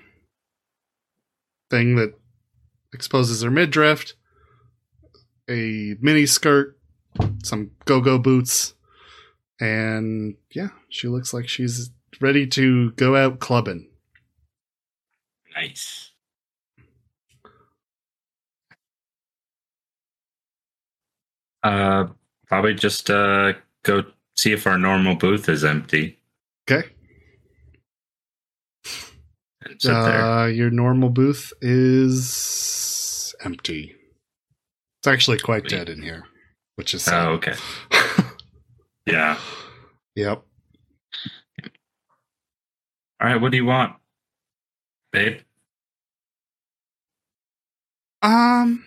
[1.71, 2.13] thing that
[2.93, 4.15] exposes her midriff
[5.49, 6.79] a mini skirt
[7.43, 8.75] some go-go boots
[9.61, 13.89] and yeah she looks like she's ready to go out clubbing
[15.55, 16.13] nice.
[21.65, 22.07] Uh,
[22.47, 23.53] probably just uh
[23.83, 24.05] go
[24.37, 26.19] see if our normal booth is empty
[26.71, 26.89] okay
[29.71, 30.23] and sit there.
[30.23, 33.95] Uh, your normal booth is empty.
[35.01, 35.71] It's actually quite Sweet.
[35.71, 36.25] dead in here,
[36.77, 37.27] which is sad.
[37.27, 37.55] Oh, okay.
[39.09, 39.39] Yeah.
[40.15, 40.43] yep.
[43.21, 43.41] All right.
[43.41, 43.95] What do you want,
[45.13, 45.41] babe?
[48.21, 48.85] Um,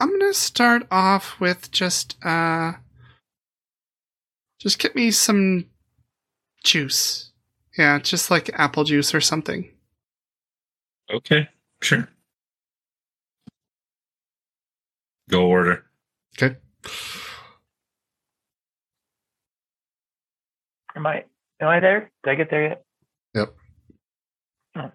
[0.00, 2.74] I'm gonna start off with just uh,
[4.60, 5.66] just get me some
[6.62, 7.32] juice.
[7.76, 9.68] Yeah, just like apple juice or something.
[11.12, 11.48] Okay.
[11.82, 12.08] Sure.
[15.30, 15.84] Go order.
[16.36, 16.56] Okay.
[20.96, 21.24] Am I
[21.60, 22.10] am I there?
[22.24, 22.84] Did I get there yet?
[23.34, 23.54] Yep.
[24.76, 24.90] Oh.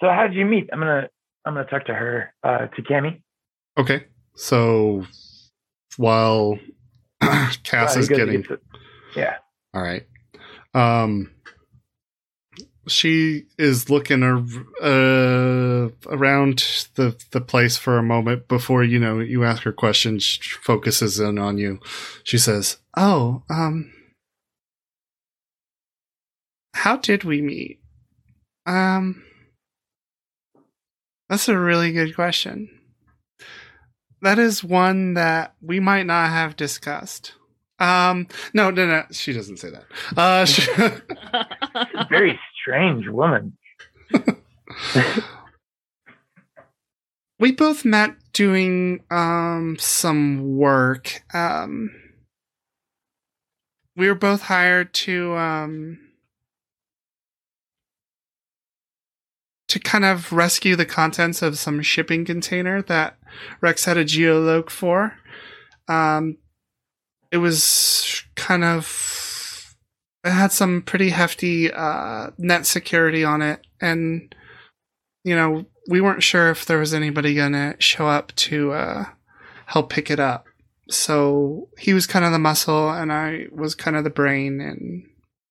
[0.00, 0.68] So how did you meet?
[0.72, 1.08] I'm gonna
[1.44, 3.22] I'm gonna talk to her, uh, to Cammy.
[3.78, 4.04] Okay.
[4.36, 5.04] So
[5.96, 6.58] while
[7.20, 8.60] Cass Uh, is getting get to-
[9.16, 9.36] yeah.
[9.74, 10.06] All right.
[10.74, 11.30] Um,
[12.88, 14.44] she is looking ar-
[14.82, 16.58] uh, around
[16.94, 20.22] the the place for a moment before you know you ask her questions.
[20.22, 21.80] She focuses in on you.
[22.24, 23.92] She says, "Oh, um,
[26.74, 27.80] how did we meet?
[28.66, 29.22] Um,
[31.28, 32.68] that's a really good question.
[34.20, 37.34] That is one that we might not have discussed."
[37.80, 39.04] Um, no, no, no.
[39.12, 39.84] She doesn't say that.
[40.16, 40.66] Uh, she,
[42.08, 43.56] Very strange woman.
[47.38, 51.22] we both met doing um some work.
[51.34, 51.90] Um,
[53.96, 55.98] we were both hired to um
[59.68, 63.18] to kind of rescue the contents of some shipping container that
[63.60, 65.18] Rex had a geologue for.
[65.88, 66.38] Um,
[67.30, 68.86] it was kind of
[70.24, 74.34] it had some pretty hefty uh, net security on it, and
[75.24, 79.04] you know we weren't sure if there was anybody gonna show up to uh,
[79.66, 80.46] help pick it up.
[80.90, 85.04] So he was kind of the muscle, and I was kind of the brain, and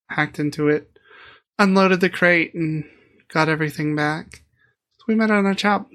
[0.09, 0.89] hacked into it,
[1.59, 2.85] unloaded the crate, and
[3.31, 4.43] got everything back.
[4.97, 5.87] So we met on a job.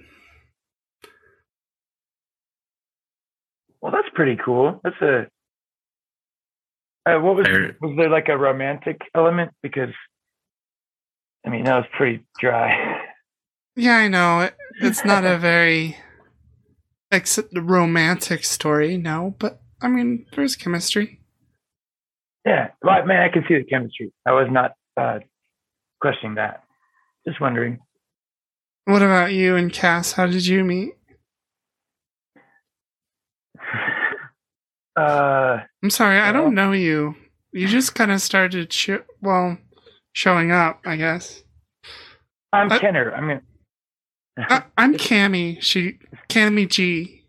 [3.80, 4.80] Well, that's pretty cool.
[4.84, 5.26] That's a.
[7.04, 9.52] Uh, what was There- was there like a romantic element?
[9.62, 9.92] Because,
[11.44, 13.00] I mean, that was pretty dry.
[13.74, 14.40] Yeah, I know.
[14.42, 15.96] It, it's not a very
[17.10, 21.20] ex- romantic story, no, but I mean, there's chemistry.
[22.44, 24.12] Yeah, well, man, I can see the chemistry.
[24.26, 25.20] I was not uh,
[26.00, 26.64] questioning that.
[27.26, 27.78] Just wondering.
[28.84, 30.12] What about you and Cass?
[30.12, 30.94] How did you meet?
[34.94, 37.16] Uh, I'm sorry, I don't know you.
[37.52, 38.90] You just kind of started, sh-
[39.20, 39.58] well,
[40.12, 41.42] showing up, I guess.
[42.52, 43.12] I'm Uh, Kenner.
[43.14, 43.42] I'm gonna.
[44.38, 45.60] I- I'm Cammy.
[45.60, 45.98] She,
[46.28, 47.24] Cammy G.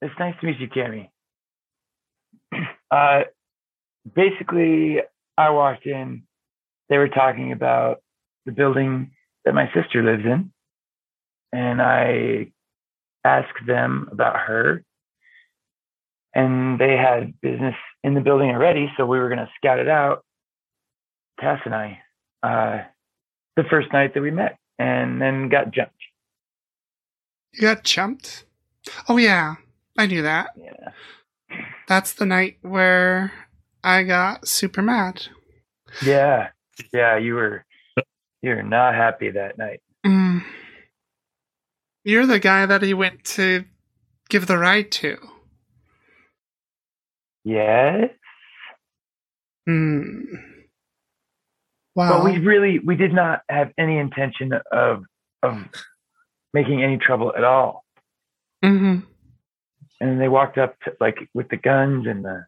[0.00, 1.08] It's nice to meet you, Cammy.
[2.90, 3.22] Uh,
[4.14, 4.98] basically,
[5.38, 6.24] I walked in.
[6.90, 8.02] They were talking about
[8.44, 9.12] the building
[9.46, 10.52] that my sister lives in,
[11.54, 12.52] and I
[13.24, 14.84] asked them about her.
[16.34, 19.88] And they had business in the building already, so we were going to scout it
[19.88, 20.24] out.
[21.38, 21.98] Cass and I,
[22.42, 22.82] uh,
[23.56, 25.94] the first night that we met, and then got jumped.
[27.52, 28.44] You got jumped?
[29.08, 29.56] Oh, yeah,
[29.98, 30.50] I knew that.
[30.56, 30.90] Yeah.
[31.86, 33.32] That's the night where
[33.84, 35.26] I got super mad.
[36.02, 36.48] Yeah,
[36.92, 37.64] yeah, you were
[38.40, 39.80] you were not happy that night.
[40.06, 40.42] Mm.
[42.04, 43.64] You're the guy that he went to
[44.28, 45.18] give the ride to.
[47.44, 48.10] Yes,
[49.66, 50.20] Hmm.
[51.94, 55.04] but we really we did not have any intention of
[55.42, 55.58] of
[56.52, 57.84] making any trouble at all.
[58.64, 59.00] Mm-hmm.
[60.00, 62.44] And they walked up to, like with the guns and the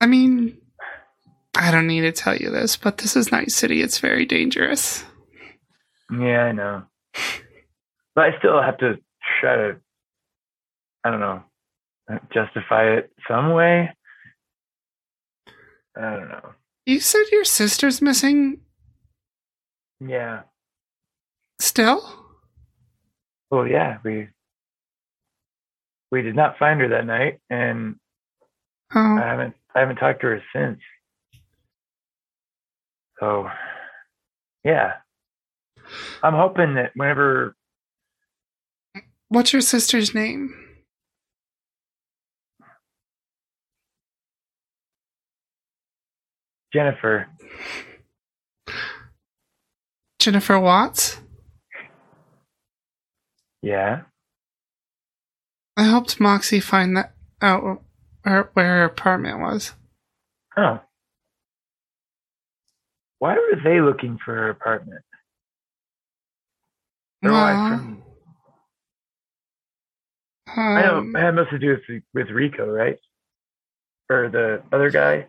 [0.00, 0.58] I mean,
[1.56, 3.80] I don't need to tell you this, but this is Night City.
[3.80, 5.04] It's very dangerous.
[6.10, 6.82] yeah, I know.
[8.14, 8.98] But I still have to
[9.40, 9.76] try to
[11.04, 11.42] I don't know
[12.32, 13.90] justify it some way.
[15.96, 16.50] I don't know.
[16.86, 18.60] You said your sister's missing
[20.00, 20.42] Yeah.
[21.60, 22.02] still?
[23.50, 24.28] Well, yeah, we
[26.10, 27.96] we did not find her that night, and
[28.94, 29.00] oh.
[29.00, 30.80] I Oh, haven't I haven't talked to her since.
[33.20, 33.48] So,
[34.64, 34.94] yeah,
[36.22, 37.54] I'm hoping that whenever
[39.28, 40.63] what's your sister's name?
[46.74, 47.28] Jennifer,
[50.18, 51.18] Jennifer Watts?
[53.62, 54.02] yeah,
[55.76, 57.62] I helped Moxie find that out
[58.24, 59.72] where, where her apartment was.
[60.56, 60.80] oh,
[63.20, 65.02] why were they looking for her apartment?
[67.22, 68.00] They're Well, from-
[70.56, 72.98] I know um, it had most to do with with Rico, right?
[74.10, 75.26] Or the other guy.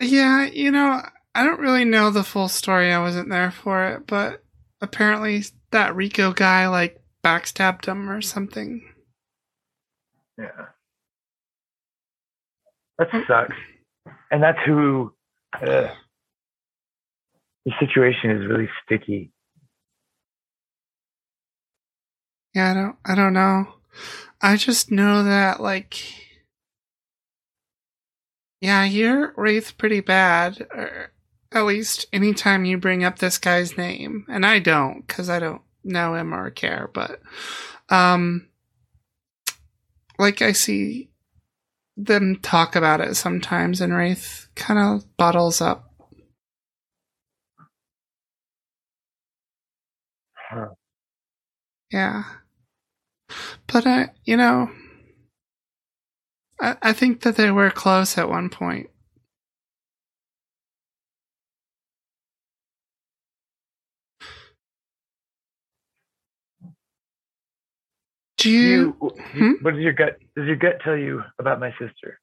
[0.00, 1.02] Yeah, you know,
[1.34, 2.92] I don't really know the full story.
[2.92, 4.42] I wasn't there for it, but
[4.80, 8.82] apparently that Rico guy like backstabbed him or something.
[10.38, 10.66] Yeah.
[12.98, 13.56] That sucks.
[14.30, 15.12] And that's who
[15.60, 15.88] uh,
[17.64, 19.32] the situation is really sticky.
[22.54, 23.74] Yeah, I don't I don't know.
[24.40, 26.23] I just know that like
[28.64, 30.66] Yeah, you're Wraith pretty bad.
[30.74, 31.12] Or
[31.52, 34.24] at least anytime you bring up this guy's name.
[34.26, 37.20] And I don't, because I don't know him or care, but
[37.90, 38.48] um
[40.18, 41.10] like I see
[41.94, 45.90] them talk about it sometimes and Wraith kind of bottles up.
[50.32, 50.68] Huh.
[51.92, 52.24] Yeah.
[53.66, 54.70] But I, you know,
[56.64, 58.88] I, I think that they were close at one point.
[68.38, 69.52] Do you, you, Hmm?
[69.62, 72.18] what does your gut does your gut tell you about my sister?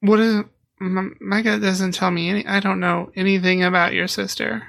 [0.00, 0.42] what is,
[0.80, 4.64] my, my gut doesn't tell me any, I don't know anything about your sister.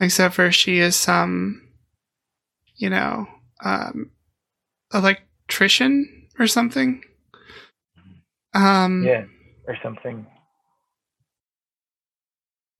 [0.00, 1.62] except for she is some,
[2.76, 3.26] you know,
[3.64, 4.10] um,
[4.94, 7.04] electrician or something.
[8.54, 9.24] Um, Yeah,
[9.66, 10.26] or something.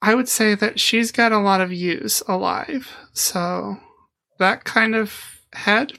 [0.03, 2.97] I would say that she's got a lot of use alive.
[3.13, 3.77] So
[4.39, 5.93] that kind of head,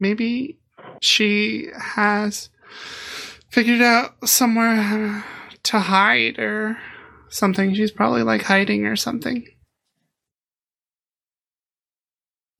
[0.00, 0.58] maybe
[1.00, 2.50] she has
[3.48, 5.24] figured out somewhere
[5.62, 6.78] to hide or
[7.28, 7.74] something.
[7.74, 9.46] She's probably like hiding or something.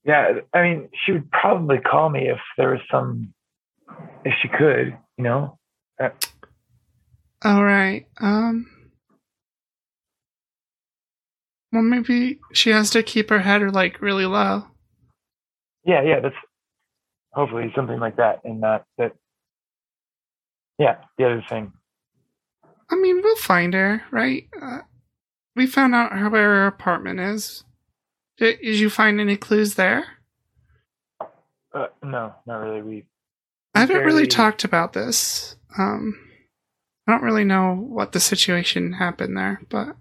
[0.04, 3.32] Yeah, I mean, she would probably call me if there was some,
[4.24, 5.58] if she could, you know.
[7.44, 8.06] All right.
[8.20, 8.66] Um.
[11.72, 14.66] Well, maybe she has to keep her head like really low.
[15.84, 16.36] Yeah, yeah, that's
[17.32, 18.40] hopefully something like that.
[18.44, 19.12] And that that,
[20.78, 21.72] yeah, the other thing.
[22.90, 24.48] I mean, we'll find her, right?
[24.60, 24.80] Uh,
[25.56, 27.64] we found out her, where her apartment is.
[28.36, 30.04] Did, did you find any clues there?
[31.74, 32.82] Uh, no, not really.
[32.82, 33.04] We
[33.74, 35.56] I haven't really talked about this.
[35.78, 36.18] Um,
[37.06, 39.96] I don't really know what the situation happened there, but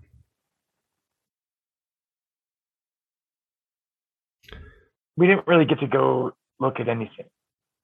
[5.15, 7.25] we didn't really get to go look at anything.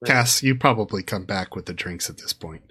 [0.05, 2.61] Cass, you probably come back with the drinks at this point.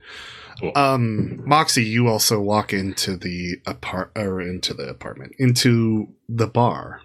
[0.60, 0.72] Cool.
[0.76, 7.01] Um, Moxie, you also walk into the apart or into the apartment, into the bar.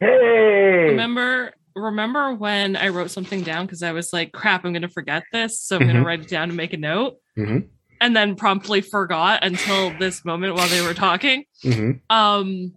[0.00, 4.88] Hey, Remember remember when I wrote something down because I was like, crap, I'm gonna
[4.88, 5.60] forget this.
[5.60, 6.04] So I'm gonna Mhm.
[6.04, 7.16] write it down and make a note.
[7.36, 7.68] Mhm.
[8.00, 11.44] And then promptly forgot until this moment while they were talking.
[11.62, 11.92] Mm-hmm.
[12.14, 12.74] Um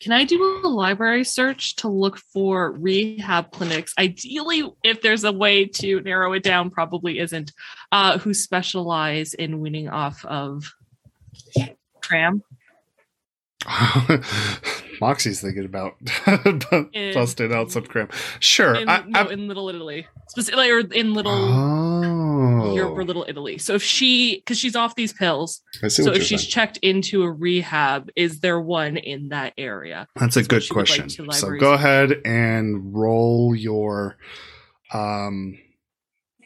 [0.00, 3.94] can I do a library search to look for rehab clinics?
[3.96, 7.52] Ideally, if there's a way to narrow it down, probably isn't,
[7.92, 10.74] uh, who specialize in weaning off of
[12.00, 12.42] tram.
[15.02, 15.96] Moxie's thinking about
[17.14, 18.08] busting out some cram.
[18.38, 18.76] Sure.
[18.76, 20.06] In, I, no, in Little Italy.
[20.28, 23.58] Specifically, or in Little oh, Europe or Little Italy.
[23.58, 26.50] So if she, because she's off these pills, I see so if she's saying.
[26.50, 30.06] checked into a rehab, is there one in that area?
[30.14, 31.32] That's a good would like question.
[31.32, 34.16] so go ahead and roll your,
[34.94, 35.58] um,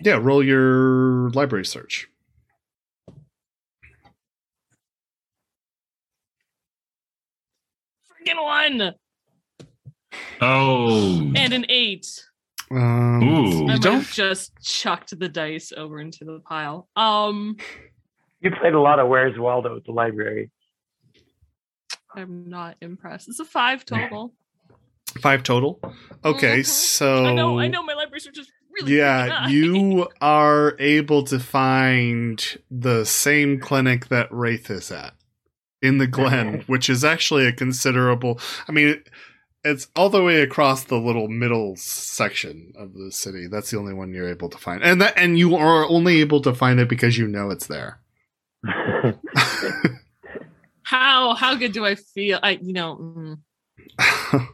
[0.00, 2.08] yeah, roll your library search.
[8.26, 8.94] Freaking one
[10.40, 12.06] Oh, and an eight.
[12.70, 13.62] Um, Ooh.
[13.64, 13.94] I might don't.
[13.94, 16.88] have just chucked the dice over into the pile.
[16.96, 17.56] Um,
[18.40, 20.50] you played a lot of Where's Waldo at the library.
[22.14, 23.28] I'm not impressed.
[23.28, 24.34] It's a five total.
[25.22, 25.80] Five total.
[26.26, 26.66] Okay, Mhm.
[26.66, 27.82] so I know, I know.
[27.82, 29.48] My library search is really Yeah, high.
[29.50, 35.14] you are able to find the same clinic that Wraith is at
[35.82, 38.40] in the Glen, which is actually a considerable.
[38.68, 39.02] I mean,
[39.64, 43.46] it's all the way across the little middle section of the city.
[43.46, 46.40] That's the only one you're able to find, and that and you are only able
[46.42, 48.00] to find it because you know it's there.
[50.86, 52.38] How how good do I feel?
[52.42, 52.96] I you know.
[52.96, 54.48] mm.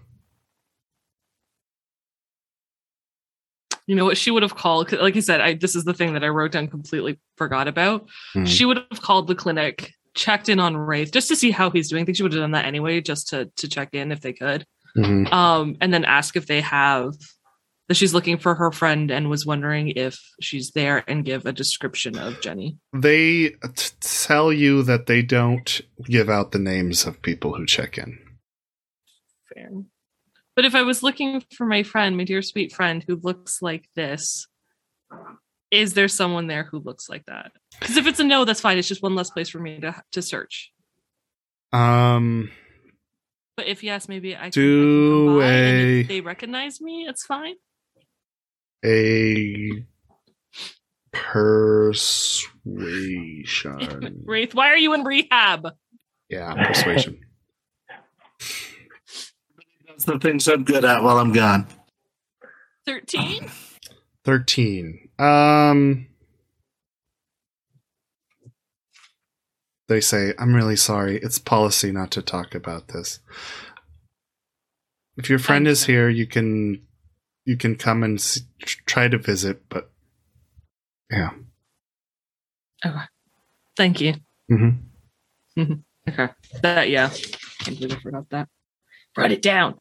[3.88, 6.14] You know what she would have called Like I said, I this is the thing
[6.14, 8.08] that I wrote down, completely forgot about.
[8.32, 8.44] Hmm.
[8.44, 11.88] She would have called the clinic, checked in on Wraith just to see how he's
[11.88, 12.02] doing.
[12.02, 14.32] I think she would have done that anyway, just to to check in if they
[14.32, 14.66] could.
[14.96, 15.32] Mhm.
[15.32, 17.14] Um, and then ask if they have
[17.88, 21.52] that she's looking for her friend and was wondering if she's there and give a
[21.52, 22.78] description of Jenny.
[22.92, 27.98] They t- tell you that they don't give out the names of people who check
[27.98, 28.18] in.
[29.52, 29.70] Fair.
[30.54, 33.88] But if I was looking for my friend, my dear sweet friend who looks like
[33.96, 34.46] this,
[35.72, 37.50] is there someone there who looks like that?
[37.80, 38.78] Because if it's a no, that's fine.
[38.78, 40.70] It's just one less place for me to to search.
[41.72, 42.50] Um.
[43.56, 47.24] But if yes, maybe I Do can come by, and a- they recognize me, it's
[47.26, 47.54] fine.
[48.84, 49.84] a
[52.82, 54.22] persuasion.
[54.26, 55.68] Wraith, why are you in rehab?
[56.28, 57.20] Yeah, persuasion.
[59.88, 61.66] That's the things I'm good at while I'm gone.
[62.86, 63.50] Thirteen.
[64.24, 65.01] Thirteen.
[65.18, 66.06] Um.
[69.88, 71.18] They say, "I'm really sorry.
[71.18, 73.18] It's policy not to talk about this.
[75.16, 76.86] If your friend is here, you can,
[77.44, 78.40] you can come and s-
[78.86, 79.68] try to visit.
[79.68, 79.90] But
[81.10, 81.30] yeah,
[82.84, 83.04] Okay.
[83.76, 84.14] Thank you.
[84.48, 84.70] hmm
[86.08, 86.28] Okay.
[86.62, 87.10] That yeah.
[87.60, 88.48] Can't believe I forgot that.
[89.16, 89.78] Write it down.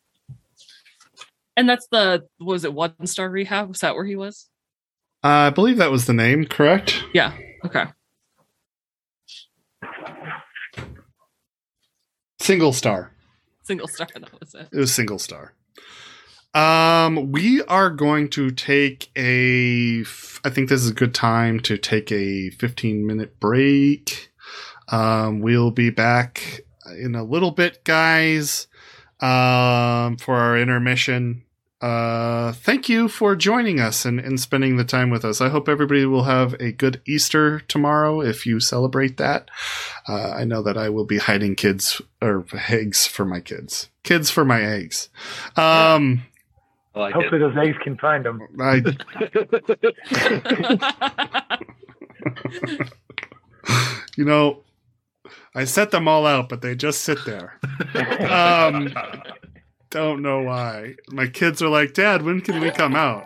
[1.58, 3.70] And that's the was it one star rehab?
[3.70, 4.51] Was that where he was?
[5.24, 6.46] I believe that was the name.
[6.46, 7.04] Correct.
[7.14, 7.34] Yeah.
[7.66, 7.86] Okay.
[12.40, 13.12] Single star.
[13.64, 14.08] Single star.
[14.16, 14.68] That was it.
[14.72, 15.54] It was single star.
[16.54, 20.02] Um, we are going to take a.
[20.02, 24.32] f- I think this is a good time to take a 15 minute break.
[24.90, 26.62] Um, we'll be back
[27.00, 28.68] in a little bit, guys.
[29.22, 31.44] Um, for our intermission.
[31.82, 35.42] Uh, thank you for joining us and, and spending the time with us.
[35.42, 39.50] I hope everybody will have a good Easter tomorrow if you celebrate that.
[40.08, 44.30] Uh, I know that I will be hiding kids or eggs for my kids, kids
[44.30, 45.10] for my eggs.
[45.58, 46.24] Um,
[46.94, 48.42] I like Hopefully, those eggs can find them.
[48.60, 48.84] I,
[54.18, 54.64] you know,
[55.56, 57.60] I set them all out, but they just sit there.
[58.20, 58.94] Um,
[59.92, 60.96] don't know why.
[61.12, 63.24] My kids are like, Dad, when can we come out?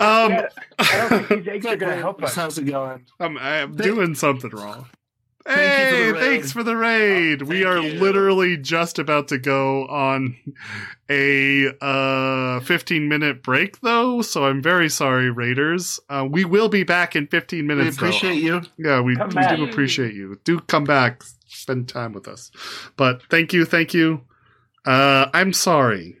[0.00, 0.38] Um,
[0.78, 2.34] I don't think these eggs are going to help us.
[2.34, 3.04] How's it going?
[3.20, 4.86] I'm, I'm Thank- doing something wrong.
[5.46, 7.42] Thank you for Hey, thanks for the raid.
[7.42, 8.00] Oh, we are you.
[8.00, 10.36] literally just about to go on
[11.10, 16.00] a uh 15 minute break though, so I'm very sorry raiders.
[16.08, 18.06] Uh, we will be back in 15 We minutes though.
[18.06, 18.62] appreciate you.
[18.78, 20.40] Yeah, we, we do appreciate you.
[20.44, 22.50] Do come back, spend time with us.
[22.96, 24.22] But thank you, thank you.
[24.84, 26.16] Uh I'm sorry.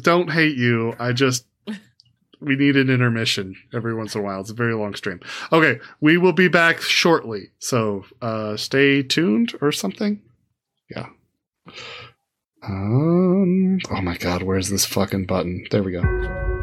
[0.00, 0.94] Don't hate you.
[0.98, 1.46] I just
[2.40, 4.40] we need an intermission every once in a while.
[4.40, 5.20] It's a very long stream.
[5.52, 7.50] Okay, we will be back shortly.
[7.58, 10.22] So uh stay tuned or something.
[10.94, 11.06] Yeah.
[12.62, 15.64] Um oh my god, where's this fucking button?
[15.70, 16.59] There we go.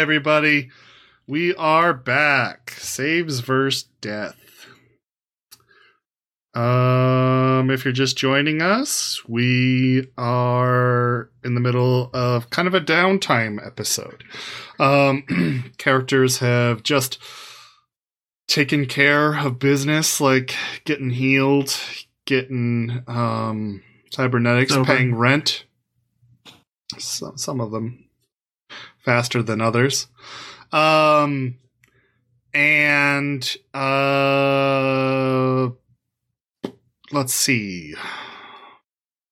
[0.00, 0.70] Everybody.
[1.26, 2.70] We are back.
[2.78, 4.66] Saves versus death.
[6.54, 12.80] Um if you're just joining us, we are in the middle of kind of a
[12.80, 14.24] downtime episode.
[14.78, 17.18] Um characters have just
[18.48, 20.54] taken care of business like
[20.86, 21.78] getting healed,
[22.24, 25.66] getting um cybernetics paying rent.
[26.96, 28.06] Some some of them
[29.04, 30.06] faster than others.
[30.72, 31.56] Um,
[32.52, 35.70] and uh,
[37.12, 37.94] let's see.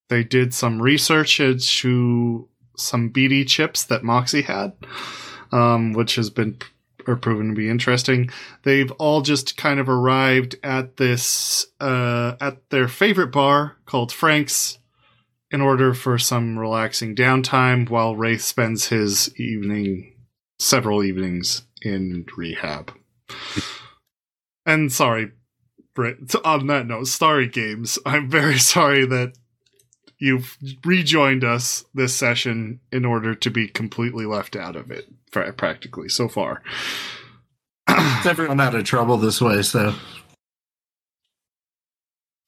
[0.09, 4.73] They did some research into some BD chips that Moxie had,
[5.53, 6.59] um, which has been
[7.07, 8.31] or proven to be interesting.
[8.63, 14.79] They've all just kind of arrived at this uh, at their favorite bar called Frank's
[15.51, 20.15] in order for some relaxing downtime while Wraith spends his evening,
[20.59, 22.93] several evenings in rehab.
[24.67, 25.33] And sorry,
[25.95, 27.99] Brit, on that note, sorry, games.
[28.05, 29.33] I'm very sorry that
[30.19, 35.55] you've rejoined us this session in order to be completely left out of it, pra-
[35.55, 36.63] practically so far.
[37.89, 39.95] Everyone out of trouble this way, so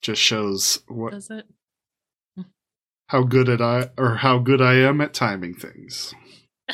[0.03, 1.47] Just shows what Does it?
[3.11, 6.15] How good at I or how good I am at timing things.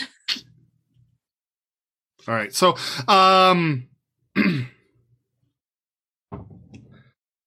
[2.29, 2.53] All right.
[2.53, 2.77] So,
[3.09, 3.89] um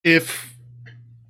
[0.04, 0.56] if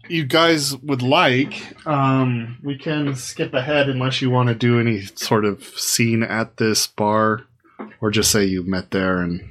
[0.08, 5.02] you guys would like, um we can skip ahead unless you want to do any
[5.02, 7.42] sort of scene at this bar
[8.00, 9.42] or just say you met there and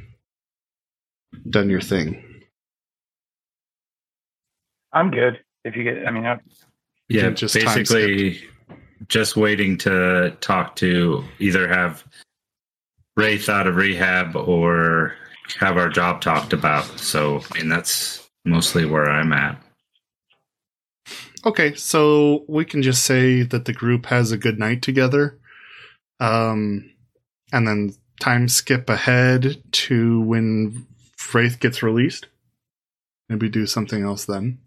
[1.48, 2.24] done your thing.
[4.94, 5.40] I'm good.
[5.64, 6.24] If you get, I mean,
[7.10, 8.40] I, Yeah, just basically
[9.08, 12.04] just waiting to talk to either have
[13.16, 15.14] Wraith out of rehab or
[15.58, 16.84] have our job talked about.
[16.98, 19.60] So, I mean, that's mostly where I'm at.
[21.46, 25.38] Okay, so we can just say that the group has a good night together.
[26.20, 26.90] Um
[27.52, 30.86] and then time skip ahead to when
[31.32, 32.26] Wraith gets released.
[33.28, 34.58] Maybe do something else then.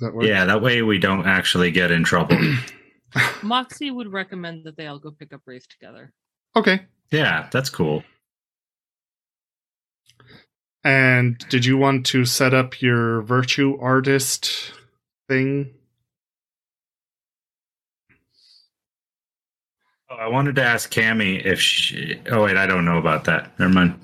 [0.00, 0.24] Does that work?
[0.24, 2.38] Yeah, that way we don't actually get in trouble.
[3.42, 6.12] Moxie would recommend that they all go pick up Wraith together.
[6.56, 6.80] Okay.
[7.10, 8.02] yeah, that's cool.
[10.82, 14.72] And did you want to set up your virtue artist
[15.28, 15.74] thing?
[20.08, 22.18] Oh, I wanted to ask Cammy if she.
[22.30, 23.56] Oh wait, I don't know about that.
[23.58, 24.00] Never mind.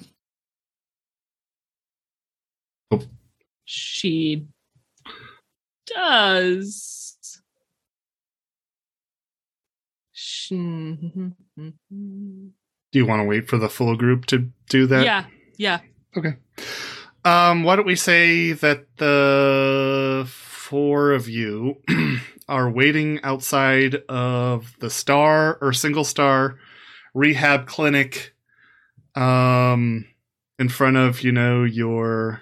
[3.65, 4.47] She
[5.87, 7.41] does.
[10.51, 10.57] Do
[12.93, 15.05] you want to wait for the full group to do that?
[15.05, 15.25] yeah,
[15.57, 15.81] yeah.
[16.17, 16.37] Okay.
[17.25, 21.77] Um, why don't we say that the four of you
[22.49, 26.59] are waiting outside of the star or single star
[27.15, 28.35] rehab clinic
[29.15, 30.07] um
[30.59, 32.41] in front of, you know, your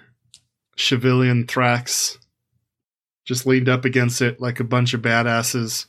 [0.77, 2.17] Chevillon Thrax
[3.25, 5.87] just leaned up against it like a bunch of badasses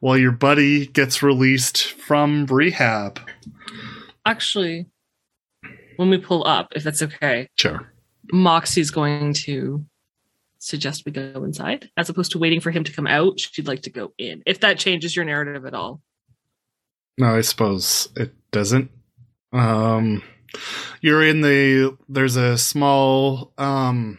[0.00, 3.20] while your buddy gets released from rehab.
[4.24, 4.86] Actually,
[5.96, 7.92] when we pull up, if that's okay, Sure.
[8.32, 9.84] Moxie's going to
[10.58, 13.40] suggest we go inside as opposed to waiting for him to come out.
[13.40, 14.42] She'd like to go in.
[14.46, 16.00] If that changes your narrative at all.
[17.18, 18.90] No, I suppose it doesn't.
[19.52, 20.22] Um,
[21.00, 21.96] you're in the.
[22.08, 23.52] There's a small.
[23.58, 24.18] Um,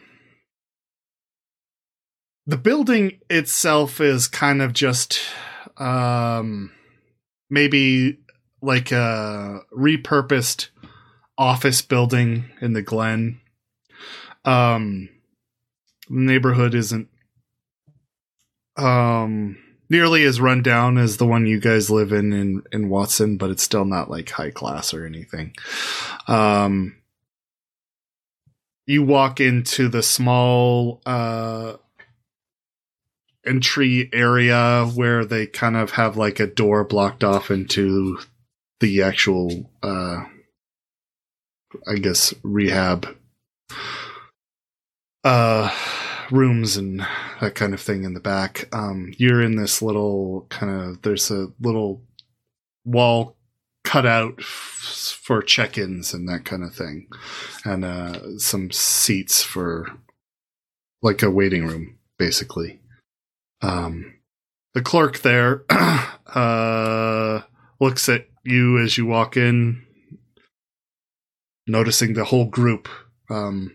[2.46, 5.20] the building itself is kind of just,
[5.78, 6.72] um,
[7.50, 8.18] maybe
[8.60, 10.68] like a repurposed
[11.36, 13.40] office building in the Glen.
[14.44, 15.08] Um,
[16.08, 17.08] neighborhood isn't
[18.76, 19.56] um
[19.90, 23.50] nearly as run down as the one you guys live in in in Watson, but
[23.50, 25.54] it's still not like high class or anything.
[26.26, 26.96] Um,
[28.86, 31.74] you walk into the small uh
[33.46, 38.18] entry area where they kind of have like a door blocked off into
[38.80, 40.22] the actual uh
[41.86, 43.16] I guess rehab
[45.24, 45.70] uh
[46.32, 47.06] rooms and
[47.40, 48.68] that kind of thing in the back.
[48.72, 52.02] Um, you're in this little kind of there's a little
[52.84, 53.36] wall
[53.84, 57.08] cut out f- for check-ins and that kind of thing,
[57.64, 59.86] and uh, some seats for
[61.02, 62.80] like a waiting room, basically.
[63.62, 64.14] Um,
[64.74, 67.40] the clerk there uh,
[67.80, 69.84] looks at you as you walk in,
[71.66, 72.88] noticing the whole group.
[73.30, 73.72] Um,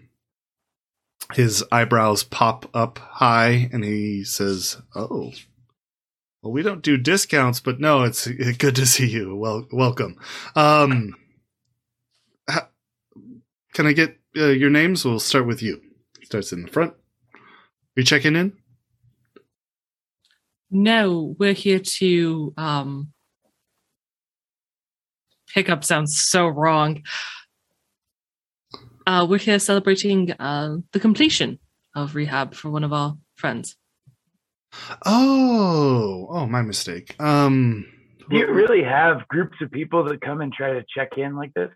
[1.33, 5.31] his eyebrows pop up high and he says, "Oh,
[6.41, 8.27] well, we don't do discounts, but no, it's
[8.57, 9.35] good to see you.
[9.35, 10.17] Well, welcome.
[10.55, 11.15] Um,
[13.73, 15.03] can I get uh, your names?
[15.03, 15.81] We'll start with you.
[16.23, 16.93] Starts in the front.
[16.93, 17.39] Are
[17.97, 18.53] You checking in?
[20.69, 23.09] No, we're here to um
[25.53, 27.03] pick up sounds so wrong.
[29.05, 31.59] Uh we're here celebrating uh the completion
[31.95, 33.75] of rehab for one of our friends.
[35.05, 37.15] Oh, oh, my mistake.
[37.19, 37.85] Um,
[38.29, 41.53] Do you really have groups of people that come and try to check in like
[41.53, 41.71] this?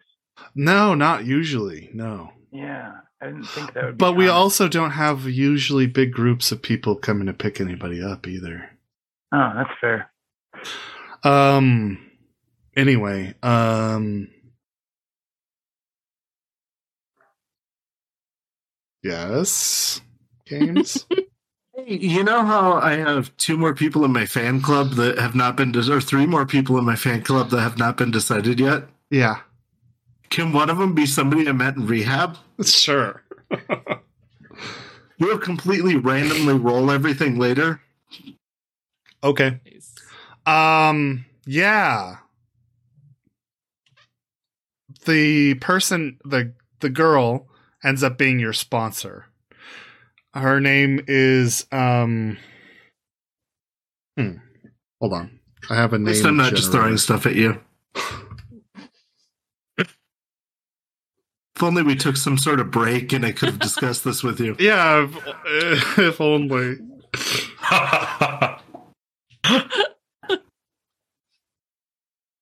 [0.55, 1.89] no, not usually.
[1.93, 2.31] No.
[2.51, 2.91] Yeah,
[3.21, 3.97] I didn't think that would.
[3.97, 8.01] Be But we also don't have usually big groups of people coming to pick anybody
[8.03, 8.70] up either.
[9.31, 10.11] Oh, that's fair.
[11.23, 11.97] Um.
[12.75, 14.27] Anyway, um.
[19.03, 20.01] Yes.
[20.45, 21.05] Games.
[21.87, 25.55] You know how I have two more people in my fan club that have not
[25.57, 28.59] been, de- or three more people in my fan club that have not been decided
[28.59, 28.83] yet?
[29.09, 29.37] yeah.
[30.29, 32.37] Can one of them be somebody I met in rehab?
[32.63, 33.23] Sure.
[35.19, 37.79] We'll completely randomly roll everything later.
[39.23, 39.59] Okay.
[40.45, 41.25] Um.
[41.45, 42.17] Yeah.
[45.05, 47.47] The person, the the girl,
[47.83, 49.25] ends up being your sponsor.
[50.33, 52.37] Her name is um.
[54.17, 54.37] Hmm.
[54.99, 55.39] Hold on.
[55.69, 56.07] I have a At name.
[56.13, 57.59] least I'm not just throwing stuff at you.
[59.77, 64.39] if only we took some sort of break and I could have discussed this with
[64.39, 64.55] you.
[64.59, 65.07] Yeah,
[65.55, 66.77] if, if only.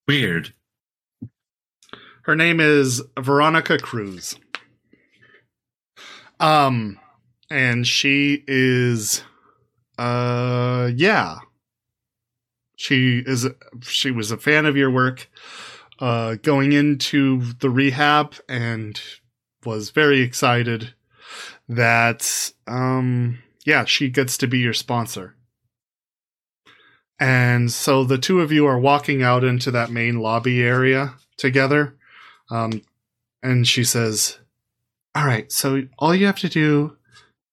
[0.10, 0.56] Weird.
[2.24, 4.36] Her name is Veronica Cruz.
[6.40, 7.00] Um,
[7.52, 9.22] and she is,
[10.00, 11.38] uh, yeah.
[12.76, 13.46] She is.
[13.82, 15.30] She was a fan of your work,
[16.00, 19.00] uh, going into the rehab, and
[19.64, 20.96] was very excited
[21.68, 25.36] that, um, yeah, she gets to be your sponsor.
[27.20, 31.96] And so the two of you are walking out into that main lobby area together.
[32.50, 32.82] Um,
[33.44, 34.40] and she says,
[35.16, 36.98] All right, so all you have to do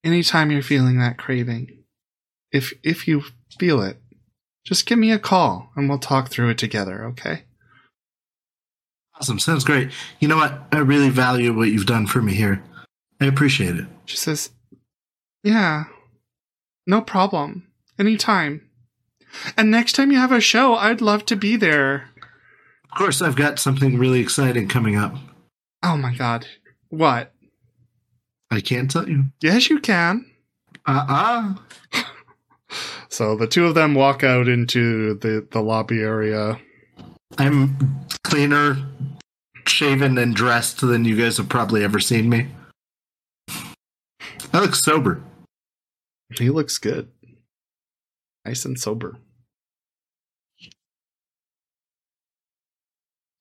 [0.05, 1.85] anytime you're feeling that craving,
[2.53, 3.25] if if you
[3.59, 4.01] feel it,
[4.65, 7.43] just give me a call and we'll talk through it together, okay?
[9.19, 9.39] Awesome.
[9.39, 9.91] Sounds great.
[10.21, 10.63] You know what?
[10.73, 12.63] I really value what you've done for me here.
[13.21, 13.87] I appreciate it.
[14.05, 14.51] She says,
[15.43, 15.85] Yeah,
[16.87, 17.67] no problem.
[17.99, 18.63] Anytime.
[19.57, 22.09] And next time you have a show, I'd love to be there.
[22.85, 25.15] Of course, I've got something really exciting coming up.
[25.83, 26.47] Oh my god.
[26.89, 27.33] What?
[28.51, 29.27] I can't tell you.
[29.41, 30.31] Yes, you can.
[30.87, 31.55] Uh
[31.93, 32.03] uh
[33.09, 36.61] So the two of them walk out into the, the lobby area.
[37.39, 37.77] I'm
[38.25, 38.77] cleaner,
[39.67, 42.49] shaven, and dressed than you guys have probably ever seen me.
[44.53, 45.23] I look sober.
[46.39, 47.09] He looks good.
[48.45, 49.19] Nice and sober.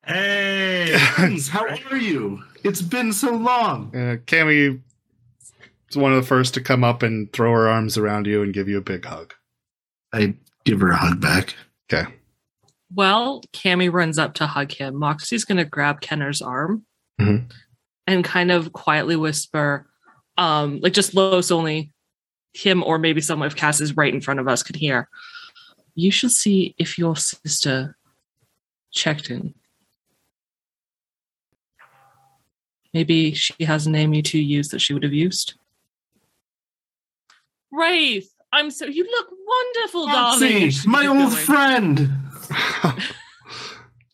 [0.06, 2.44] Hey, Friends, how are you?
[2.64, 3.88] It's been so long.
[3.96, 4.82] Uh, Cammy
[5.90, 8.54] is one of the first to come up and throw her arms around you and
[8.54, 9.34] give you a big hug.
[10.14, 11.56] I give her a hug back.
[11.92, 12.10] Okay.
[12.94, 14.96] Well, Cammy runs up to hug him.
[14.96, 16.86] Moxie's going to grab Kenner's arm
[17.20, 17.52] Mhm.
[18.08, 19.88] and kind of quietly whisper,
[20.38, 21.92] um, like just low so only
[22.54, 25.10] him or maybe someone if Cass is right in front of us could hear.
[25.96, 27.98] You should see if your sister
[28.92, 29.54] checked in.
[32.96, 35.56] Maybe she has a name you two used that she would have used.
[37.70, 40.70] Wraith, I'm so you look wonderful, darling.
[40.70, 41.32] She my old going.
[41.32, 42.12] friend.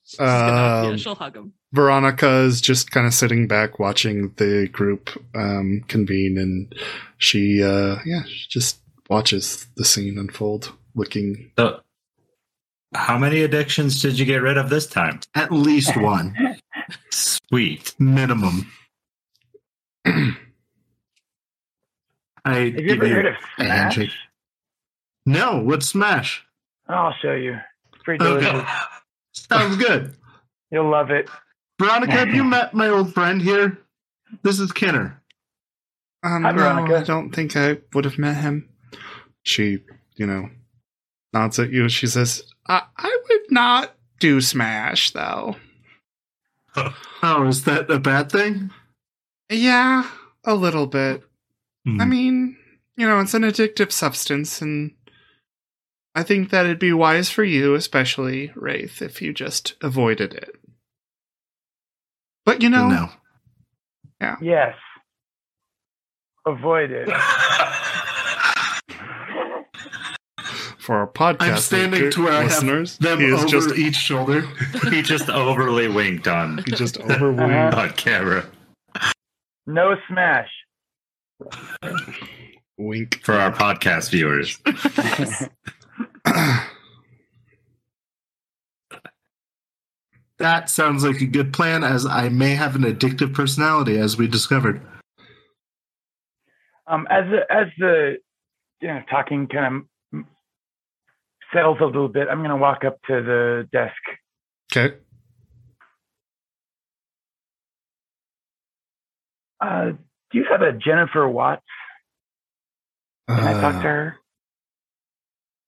[0.03, 1.53] She's yeah, Um, she'll hug him.
[1.73, 6.73] Veronica is just kind of sitting back watching the group um, convene, and
[7.19, 8.79] she, uh, yeah, she just
[9.11, 11.51] watches the scene unfold, looking.
[11.57, 11.81] So,
[12.95, 15.19] how many addictions did you get rid of this time?
[15.35, 16.35] At least one.
[17.11, 17.93] Sweet.
[17.99, 18.71] Minimum.
[20.05, 20.13] I
[22.45, 23.67] Have you give ever heard of a Smash?
[23.95, 24.09] handshake.
[25.25, 26.43] No, what's Smash?
[26.87, 27.57] I'll show you.
[27.93, 28.49] It's pretty delicious.
[28.49, 28.67] Okay.
[29.33, 30.15] Sounds good.
[30.71, 31.29] You'll love it.
[31.79, 33.77] Veronica, have you met my old friend here?
[34.43, 35.21] This is Kenner.
[36.23, 36.97] Um, Hi, no, Veronica.
[36.99, 38.69] I don't think I would have met him.
[39.43, 39.79] She,
[40.15, 40.49] you know,
[41.33, 41.89] nods at you.
[41.89, 45.55] She says, I, I would not do Smash, though.
[47.23, 48.71] Oh, is that a bad thing?
[49.47, 50.09] Yeah,
[50.43, 51.21] a little bit.
[51.85, 52.01] Hmm.
[52.01, 52.57] I mean,
[52.97, 54.95] you know, it's an addictive substance, and
[56.15, 60.55] I think that it'd be wise for you, especially Wraith, if you just avoided it.
[62.43, 63.09] But you know, no.
[64.19, 64.75] Yeah, yes.
[66.47, 67.07] Avoid it.
[70.91, 73.95] for our podcast I'm standing to where I have them he is over just each
[73.95, 74.41] shoulder.
[74.89, 77.73] he just overly winked on he just overwhelmed.
[77.73, 77.81] Uh-huh.
[77.83, 78.45] on camera
[79.65, 80.49] No smash.
[82.77, 83.21] Wink.
[83.23, 84.59] for our podcast viewers.
[90.39, 94.27] That sounds like a good plan, as I may have an addictive personality, as we
[94.27, 94.81] discovered.
[96.85, 98.17] Um, as the, as the
[98.81, 99.83] you know talking kind of
[101.53, 103.95] settles a little bit, I'm going to walk up to the desk.
[104.75, 104.95] Okay.
[109.59, 109.91] Uh,
[110.31, 111.61] do you have a Jennifer Watts?
[113.29, 114.15] Can I talk to Uh, her?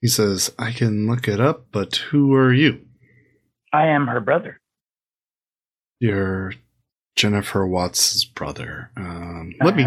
[0.01, 2.85] he says, "I can look it up, but who are you?
[3.71, 4.59] I am her brother.
[5.99, 6.53] You're
[7.15, 8.91] Jennifer Watts' brother.
[8.97, 9.83] Um, let me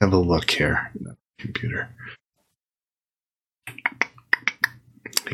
[0.00, 0.92] have a look here.
[1.38, 1.90] Computer."
[3.66, 3.74] He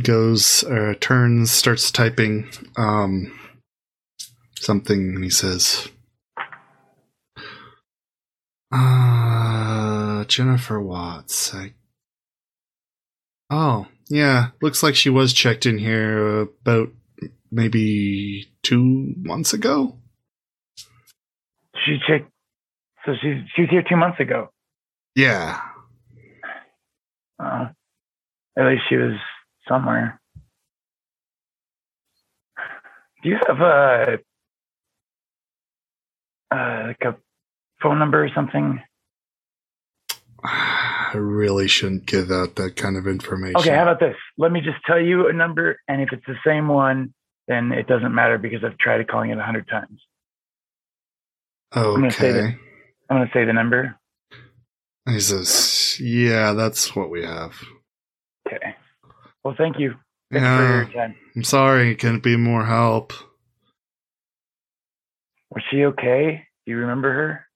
[0.01, 3.39] goes, uh, turns, starts typing um,
[4.59, 5.89] something, and he says,
[8.73, 11.55] uh, Jennifer Watts.
[11.55, 11.74] I...
[13.51, 14.48] Oh, yeah.
[14.62, 16.89] Looks like she was checked in here about
[17.51, 19.98] maybe two months ago.
[21.85, 22.31] She checked.
[23.05, 24.48] So she she was here two months ago.
[25.14, 25.60] Yeah.
[27.39, 27.66] Uh,
[28.56, 29.19] at least she was
[29.68, 30.20] somewhere.
[33.22, 34.18] Do you have a
[36.51, 37.16] uh, like a
[37.82, 38.82] phone number or something?
[40.44, 43.56] I really shouldn't give out that kind of information.
[43.56, 44.16] Okay, how about this?
[44.39, 47.14] Let me just tell you a number, and if it's the same one,
[47.47, 50.01] then it doesn't matter because I've tried calling it a hundred times.
[52.01, 52.59] gonna say Okay.
[53.12, 53.98] I'm going to say the number.
[55.06, 57.62] He says, "Yeah, that's what we have."
[59.44, 59.94] Well, thank you.
[60.31, 61.14] Thanks Yeah, your time.
[61.36, 61.94] I'm sorry.
[61.97, 63.12] Can it be more help?
[65.51, 66.44] Was she okay?
[66.64, 67.47] Do you remember her?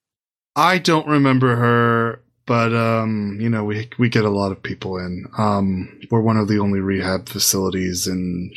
[0.54, 2.22] I don't remember her.
[2.46, 5.26] but um, you know, we we get a lot of people in.
[5.36, 8.50] Um, we're one of the only rehab facilities in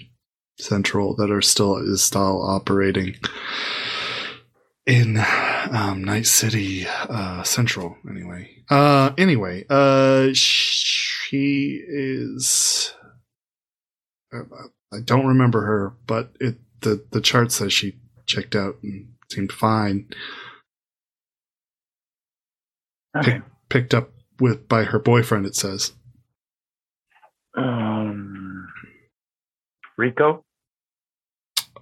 [0.59, 3.15] Central that are still is still operating
[4.85, 5.17] in
[5.71, 7.97] um, Night City uh, Central.
[8.09, 12.93] Anyway, uh, anyway, uh, she is.
[14.33, 17.95] I don't remember her, but it the the chart says she
[18.25, 20.07] checked out and seemed fine.
[23.17, 23.41] Okay.
[23.69, 25.45] Picked up with by her boyfriend.
[25.45, 25.93] It says.
[27.57, 28.67] Um,
[29.97, 30.43] Rico.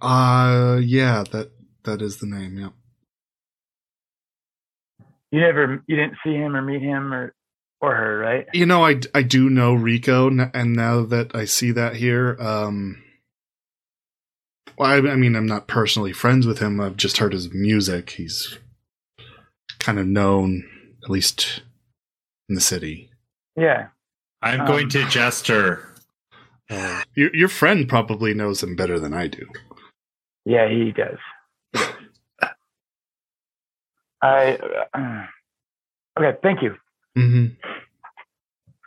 [0.02, 1.52] Uh yeah, that
[1.84, 2.58] that is the name.
[2.58, 2.70] Yeah.
[5.32, 7.34] You never, you didn't see him or meet him or
[7.82, 8.48] or her, right?
[8.54, 13.04] You know, I I do know Rico, and now that I see that here, um,
[14.78, 16.80] well, I, I mean, I'm not personally friends with him.
[16.80, 18.12] I've just heard his music.
[18.12, 18.58] He's
[19.80, 20.64] kind of known,
[21.04, 21.62] at least
[22.50, 23.10] in the city.
[23.56, 23.88] Yeah.
[24.42, 25.94] I'm Um, going to gesture.
[26.70, 29.48] Uh, your your friend probably knows him better than I do.
[30.46, 31.18] Yeah, he does.
[31.74, 31.94] He does.
[34.22, 34.58] I.
[34.94, 35.26] Uh,
[36.20, 36.76] okay, thank you.
[37.18, 37.48] Hmm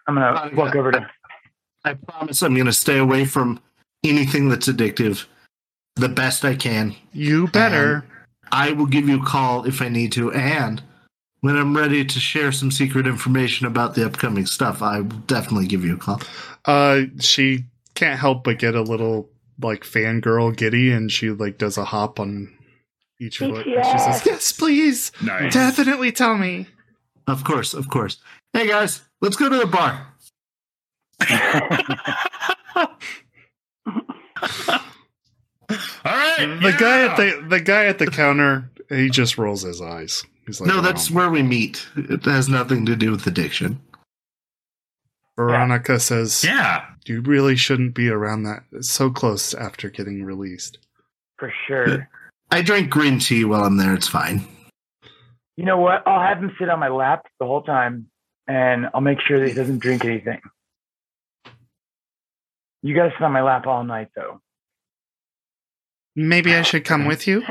[0.07, 1.07] I'm gonna walk over to.
[1.85, 3.61] I promise I'm going to stay away from
[4.05, 5.27] anything that's addictive
[5.97, 6.95] the best I can.
[7.13, 8.05] You better.
[8.53, 10.83] I will give you a call if I need to, and
[11.41, 15.67] when I'm ready to share some secret information about the upcoming stuff, I will definitely
[15.67, 16.21] give you a call.
[16.65, 19.29] Uh, she can't help but get a little
[19.61, 22.53] like fangirl giddy, and she like does a hop on
[23.21, 23.67] each foot.
[23.67, 25.53] And she says, "Yes, please, Nice.
[25.53, 26.67] definitely tell me."
[27.31, 28.19] Of course, of course.
[28.53, 30.07] Hey guys, let's go to the bar.
[36.05, 36.59] All right.
[36.63, 40.25] The guy at the the guy at the counter, he just rolls his eyes.
[40.47, 41.87] He's like, no, oh, that's "Oh." where we meet.
[41.97, 43.81] It has nothing to do with addiction.
[45.37, 46.85] Veronica says, Yeah.
[47.07, 50.79] "You really shouldn't be around that so close after getting released."
[51.39, 52.09] For sure.
[52.51, 53.95] I drink green tea while I'm there.
[53.95, 54.47] It's fine.
[55.61, 56.09] You know what?
[56.09, 58.07] I'll have him sit on my lap the whole time,
[58.49, 60.41] and I'll make sure that he doesn't drink anything.
[62.83, 64.41] You gotta sit on my lap all night, though.
[66.17, 67.43] Maybe I should come with you.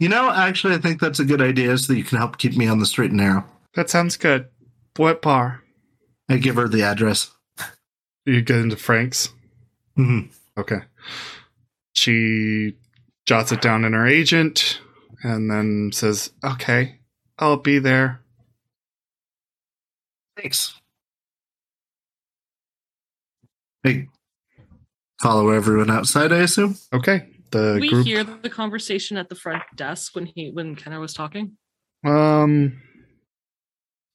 [0.00, 2.56] You know, actually, I think that's a good idea so that you can help keep
[2.56, 3.44] me on the straight and narrow.
[3.76, 4.48] That sounds good.
[4.96, 5.62] What bar?
[6.28, 7.30] I give her the address.
[8.26, 9.28] You get into Frank's.
[9.94, 10.22] hmm
[10.58, 10.80] Okay.
[11.92, 12.74] She
[13.26, 14.80] jots it down in her agent,
[15.22, 17.00] and then says, Okay,
[17.38, 18.20] I'll be there.
[20.36, 20.74] Thanks.
[23.82, 24.08] Hey,
[25.22, 26.76] follow everyone outside, I assume?
[26.92, 28.06] "Okay." The we group.
[28.06, 31.56] hear the conversation at the front desk when he when Kenner was talking.
[32.06, 32.80] Um,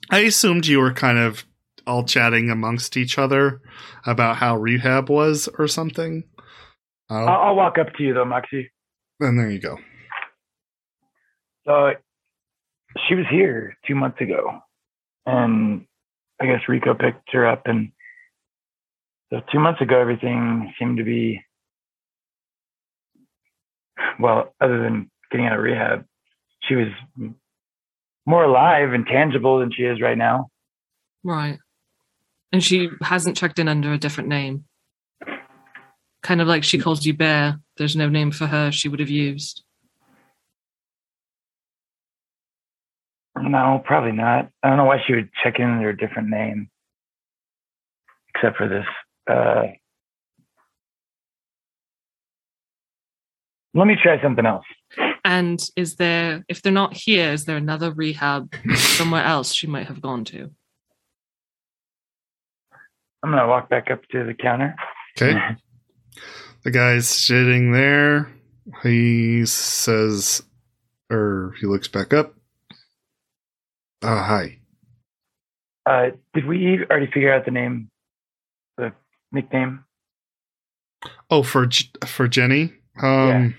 [0.09, 1.43] I assumed you were kind of
[1.85, 3.61] all chatting amongst each other
[4.05, 6.23] about how rehab was or something.
[7.09, 8.71] I'll, I'll walk up to you though, Moxie.
[9.19, 9.77] and there you go.
[11.67, 11.93] So
[13.07, 14.59] she was here two months ago,
[15.25, 15.85] and
[16.41, 17.91] I guess Rico picked her up, and
[19.31, 21.41] so two months ago everything seemed to be
[24.19, 26.05] well, other than getting out of rehab,
[26.63, 26.87] she was
[28.25, 30.49] more alive and tangible than she is right now.
[31.23, 31.59] Right.
[32.51, 34.65] And she hasn't checked in under a different name.
[36.23, 36.83] Kind of like she mm.
[36.83, 37.59] calls you Bear.
[37.77, 39.63] There's no name for her she would have used.
[43.37, 44.49] No, probably not.
[44.63, 46.69] I don't know why she would check in under a different name,
[48.33, 48.85] except for this.
[49.29, 49.63] Uh,
[53.73, 54.65] let me try something else.
[55.25, 59.87] And is there, if they're not here, is there another rehab somewhere else she might
[59.87, 60.51] have gone to?
[63.23, 64.75] I'm gonna walk back up to the counter.
[65.19, 65.37] Okay.
[66.63, 68.31] The guy's sitting there.
[68.83, 70.43] He says,
[71.11, 72.33] or he looks back up.
[74.07, 74.59] Oh, hi.
[75.87, 77.89] Uh, did we already figure out the name,
[78.77, 78.93] the
[79.31, 79.83] nickname?
[81.31, 81.67] Oh, for
[82.05, 82.71] for Jenny.
[83.01, 83.55] Um,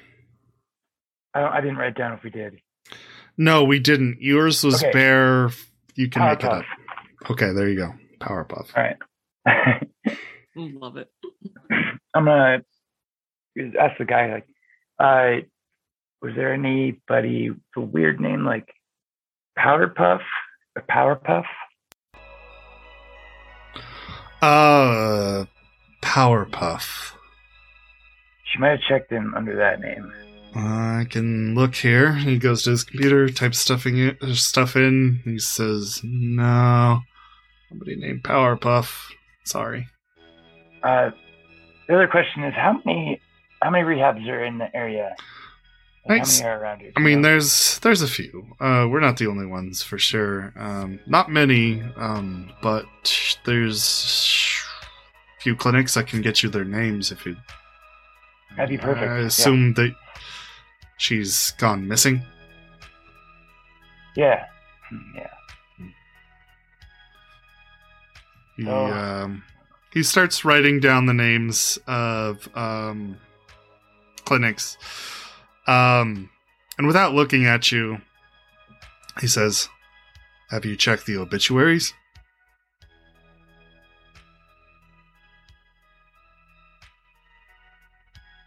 [1.35, 2.61] I, don't, I didn't write down if we did.
[3.37, 4.19] no, we didn't.
[4.21, 4.93] Yours was Okay.
[4.93, 5.51] Bear.
[5.97, 6.65] You can make it up.
[7.29, 7.93] Okay, there you go.
[8.21, 8.69] Power Powerpuff.
[8.77, 10.17] All right.
[10.57, 11.09] Love it.
[12.15, 12.63] I'm gonna
[13.81, 14.47] ask the guy like,
[15.01, 15.43] uh,
[16.23, 18.69] was there anybody with a weird name like
[19.59, 20.21] Powderpuff
[20.77, 21.45] or Powerpuff?
[24.43, 25.45] Uh,
[26.03, 27.13] Powerpuff.
[28.45, 30.13] She might have checked in under that name.
[30.55, 32.15] I can look here.
[32.15, 35.21] He goes to his computer, types stuffing it, uh, stuff in.
[35.25, 37.03] He says, "No,
[37.69, 39.11] somebody named Powerpuff.
[39.45, 39.89] Sorry."
[40.83, 41.11] Uh,
[41.89, 43.21] the other question is how many
[43.63, 45.15] how many rehabs are in the area?
[46.09, 46.39] Thanks.
[46.41, 46.93] How many are around here?
[46.97, 48.47] I mean, there's there's a few.
[48.61, 50.53] Uh, we're not the only ones for sure.
[50.57, 52.87] Um, not many, um, but
[53.45, 54.63] there's
[55.39, 55.97] a few clinics.
[55.97, 57.37] I can get you their names if you.
[58.57, 59.27] That'd be perfect, I yeah.
[59.27, 59.93] assume that
[60.97, 62.23] she's gone missing.
[64.17, 64.47] yeah,
[64.89, 65.31] Hmm, yeah.
[68.57, 68.87] He Oh.
[68.93, 69.43] um,
[69.93, 73.19] he starts writing down the names of um,
[74.25, 74.79] clinics,
[75.67, 76.31] um,
[76.79, 77.99] and without looking at you,
[79.21, 79.69] he says,
[80.51, 81.93] "Have you checked the obituaries?"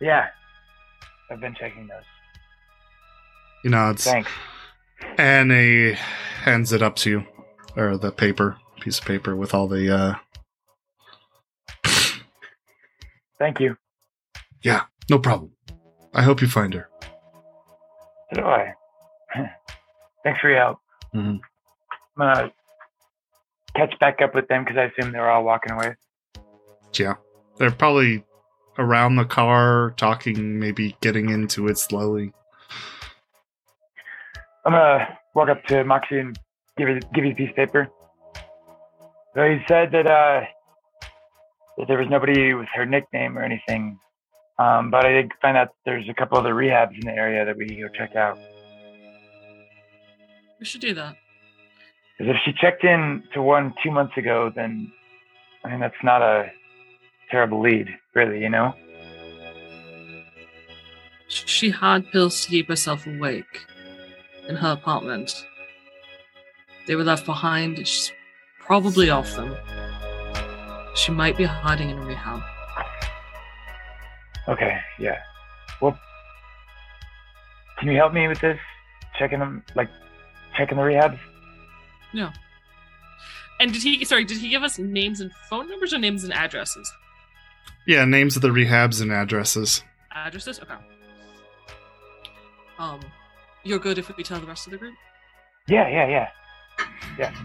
[0.02, 0.28] Yeah,
[1.30, 2.04] I've been checking those.
[3.64, 4.32] He nods, Thanks.
[5.18, 5.96] and he
[6.44, 7.26] hands it up to you,
[7.76, 9.94] or the paper, piece of paper with all the.
[9.94, 10.16] Uh,
[13.38, 13.78] Thank you.
[14.64, 15.52] Yeah, no problem.
[16.14, 16.90] I hope you find her.
[18.34, 18.74] So do I.
[20.24, 20.80] Thanks for your help.
[21.14, 21.40] Mhm.
[22.18, 22.52] I'm gonna
[23.76, 25.96] catch back up with them because I assume they're all walking away.
[26.94, 27.16] Yeah,
[27.58, 28.24] they're probably
[28.78, 32.34] around the car, talking, maybe getting into it slowly.
[34.66, 36.38] I'm gonna walk up to Moxie and
[36.78, 37.88] give you give you a piece of paper.
[39.36, 40.42] So he said that uh
[41.78, 44.00] that there was nobody with her nickname or anything.
[44.60, 47.56] Um, but I did find out there's a couple other rehabs in the area that
[47.56, 48.38] we can go check out.
[50.60, 51.16] We should do that.
[52.18, 54.92] Because if she checked in to one two months ago, then
[55.64, 56.52] I mean that's not a
[57.32, 58.74] terrible lead, really, you know?
[61.30, 63.66] She had pills to keep herself awake
[64.50, 65.46] in her apartment.
[66.88, 67.78] They were left behind.
[67.88, 68.12] She's
[68.60, 69.56] probably off them.
[70.96, 72.42] She might be hiding in a rehab.
[74.50, 75.20] Okay, yeah.
[75.80, 75.98] Well,
[77.78, 78.60] can you help me with this?
[79.18, 79.90] Checking them, like
[80.58, 81.20] checking the rehabs.
[82.14, 82.30] No.
[83.60, 84.04] And did he?
[84.06, 86.92] Sorry, did he give us names and phone numbers or names and addresses?
[87.86, 89.84] Yeah, names of the rehabs and addresses.
[90.12, 90.60] Addresses.
[90.60, 90.76] Okay.
[92.80, 93.02] Um,
[93.64, 94.96] you're good if we tell the rest of the group.
[95.68, 96.30] Yeah, yeah, yeah,
[97.18, 97.36] yeah.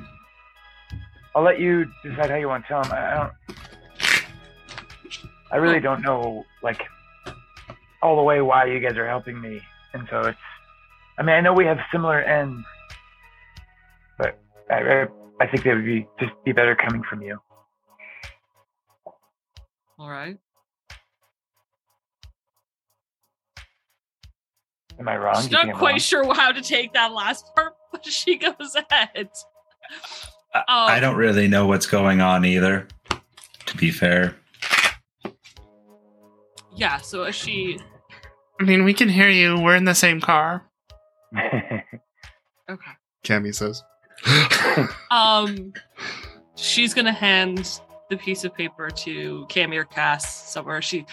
[1.35, 2.93] I'll let you decide how you want to tell them.
[2.93, 3.33] I I don't.
[5.53, 6.83] I really don't know, like,
[8.05, 9.61] all the way why you guys are helping me,
[9.95, 10.39] and so it's.
[11.19, 12.65] I mean, I know we have similar ends,
[14.19, 14.39] but
[14.71, 15.07] I, I,
[15.41, 17.39] I think they would be just be better coming from you.
[19.99, 20.37] All right.
[24.99, 25.37] Am I wrong?
[25.37, 25.99] She's Do not quite wrong?
[25.99, 29.31] sure how to take that last part, but she goes ahead.
[30.55, 32.87] I- Um, I don't really know what's going on either.
[33.67, 34.37] To be fair,
[36.77, 36.99] Yeah.
[36.99, 37.81] So as she.
[38.61, 39.61] I mean, we can hear you.
[39.61, 40.65] We're in the same car.
[42.71, 42.91] Okay.
[43.25, 43.83] Cammy says.
[45.11, 45.73] Um,
[46.57, 50.81] she's gonna hand the piece of paper to Cammy or Cass somewhere.
[50.81, 51.05] She,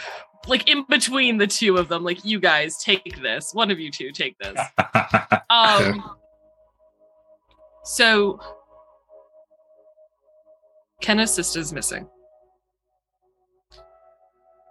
[0.47, 3.53] like, in between the two of them, like, you guys take this.
[3.53, 4.59] One of you two take this.
[5.49, 6.15] Um,
[7.83, 8.39] so
[11.01, 12.07] Kenna's sister's missing.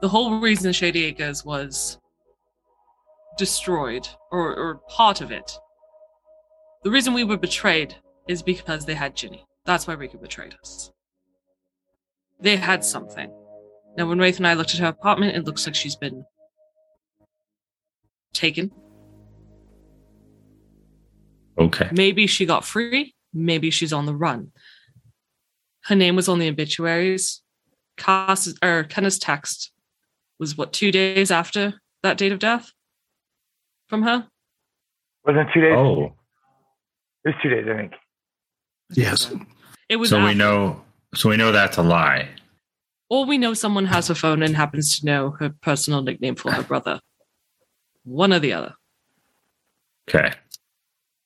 [0.00, 1.98] The whole reason Shady Acres was
[3.40, 5.50] destroyed, or, or part of it,
[6.84, 7.96] the reason we were betrayed
[8.28, 9.46] is because they had Ginny.
[9.64, 10.92] That's why Rika betrayed us.
[12.38, 13.32] They had something.
[13.96, 16.24] Now, when Wraith and I looked at her apartment, it looks like she's been
[18.34, 18.70] taken.
[21.58, 21.88] okay.
[21.92, 23.14] Maybe she got free.
[23.32, 24.52] Maybe she's on the run.
[25.84, 27.40] Her name was on the obituaries.
[27.96, 29.72] Cass, or Kenna's text
[30.38, 32.72] was what two days after that date of death
[33.90, 34.26] from her.
[35.26, 35.74] Wasn't it two days?
[35.76, 36.14] Oh,
[37.24, 37.92] It was two days, I think.
[38.94, 39.30] Yes.
[39.90, 40.08] It was.
[40.08, 40.82] so we know.
[41.14, 42.28] So we know that's a lie.
[43.10, 46.52] Or we know someone has her phone and happens to know her personal nickname for
[46.52, 47.00] her brother.
[48.04, 48.74] One or the other.
[50.08, 50.32] Okay.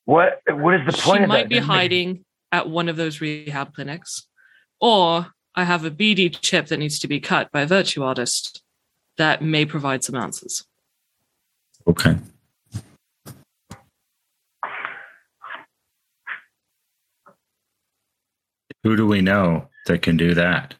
[0.05, 1.49] What What is the point she of might that?
[1.49, 4.27] be Doesn't hiding at one of those rehab clinics.
[4.81, 8.61] Or I have a BD chip that needs to be cut by a virtual artist
[9.17, 10.65] that may provide some answers.
[11.87, 12.17] Okay.
[18.85, 20.75] Who do we know that can do that?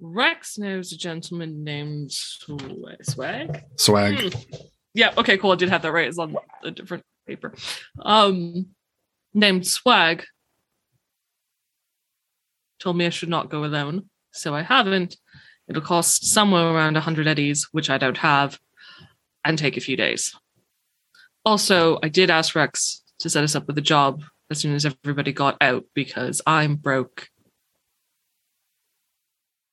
[0.00, 3.62] Rex knows a gentleman named Swag.
[3.76, 4.18] Swag.
[4.18, 4.56] Hmm.
[4.92, 5.52] Yeah, okay, cool.
[5.52, 6.08] I did have that right.
[6.08, 7.54] It's on a different paper.
[8.04, 8.70] Um
[9.32, 10.24] named Swag
[12.80, 15.16] told me I should not go alone, so I haven't.
[15.68, 18.58] It'll cost somewhere around 100 eddies, which I don't have,
[19.44, 20.34] and take a few days.
[21.44, 24.86] Also, I did ask Rex to set us up with a job as soon as
[24.86, 27.28] everybody got out because I'm broke.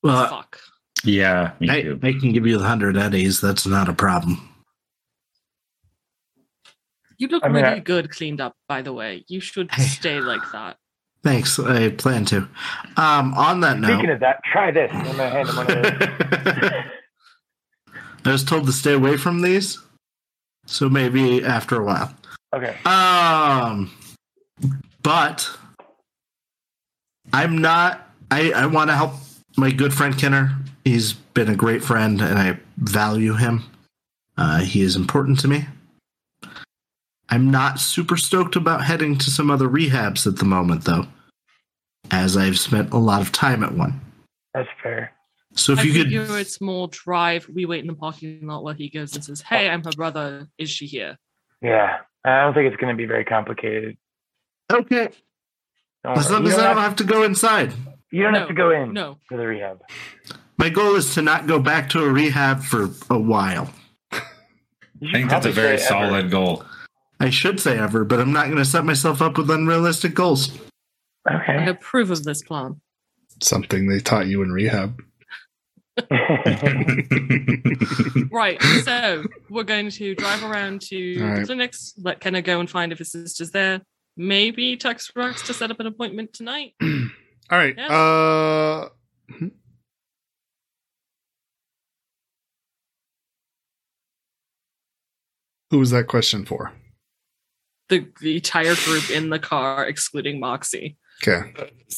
[0.01, 0.59] Well, Fuck.
[1.03, 1.99] Yeah, me I, too.
[2.01, 3.39] I can give you the hundred eddies.
[3.39, 4.49] That's not a problem.
[7.17, 9.23] You look I mean, really I- good cleaned up, by the way.
[9.27, 9.83] You should Hey.
[9.83, 10.77] stay like that.
[11.21, 11.59] Thanks.
[11.59, 12.47] I plan to.
[12.95, 14.89] Um, on that Speaking note, of that, try this.
[14.93, 16.71] I'm gonna hand him one of those.
[18.25, 19.79] I was told to stay away from these,
[20.65, 22.13] so maybe after a while.
[22.53, 22.77] Okay.
[22.85, 23.91] Um,
[25.03, 25.49] but
[27.33, 28.09] I'm not.
[28.31, 29.13] I I want to help
[29.57, 30.55] my good friend Kenner.
[30.83, 33.63] He's been a great friend, and I value him.
[34.37, 35.65] Uh, he is important to me.
[37.29, 41.05] I'm not super stoked about heading to some other rehabs at the moment, though,
[42.09, 44.01] as I've spent a lot of time at one.
[44.53, 45.11] That's fair.
[45.53, 47.47] So if I you could, figure it's more drive.
[47.49, 50.47] We wait in the parking lot while he goes and says, Hey, I'm her brother.
[50.57, 51.17] Is she here?
[51.61, 51.97] Yeah.
[52.23, 53.97] I don't think it's gonna be very complicated.
[54.71, 55.09] Okay,
[56.03, 56.33] Don't as worry.
[56.35, 57.73] long You as I don't have, have to go inside.
[58.11, 59.17] you don't No, have to go in No.
[59.29, 59.81] to the rehab.
[60.57, 63.71] My goal is to not go back to a rehab for a while.
[64.11, 66.07] You I should think that's a probably very say ever.
[66.09, 66.65] solid goal.
[67.21, 70.57] I should say ever, but I'm not going to set myself up with unrealistic goals.
[71.27, 71.69] I Okay.
[71.69, 72.81] approve of this plan.
[73.41, 75.01] Something they taught you in rehab.
[78.31, 78.61] Right.
[78.83, 81.45] So we're going to drive around to All the right.
[81.45, 83.81] clinics, let Kenna go and find if his sister's there.
[84.17, 86.73] Maybe text Rex to set up an appointment tonight.
[86.81, 87.75] All right.
[87.77, 87.87] Yeah.
[87.87, 88.89] Uh
[89.31, 89.47] hmm.
[95.71, 96.73] Who was that question for?
[97.89, 100.97] The, the entire group in the car, excluding Moxie.
[101.23, 101.51] Okay.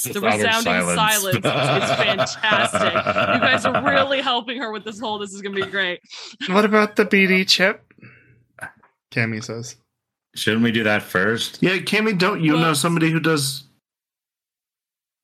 [0.04, 2.82] The resounding silence is fantastic.
[2.82, 5.20] You guys are really helping her with this whole.
[5.20, 6.00] This is going to be great.
[6.48, 7.84] What about the BD chip?
[9.12, 9.76] Cammy says.
[10.36, 11.60] Shouldn't we do that first?
[11.62, 13.64] Yeah, Cammy, don't you know somebody who does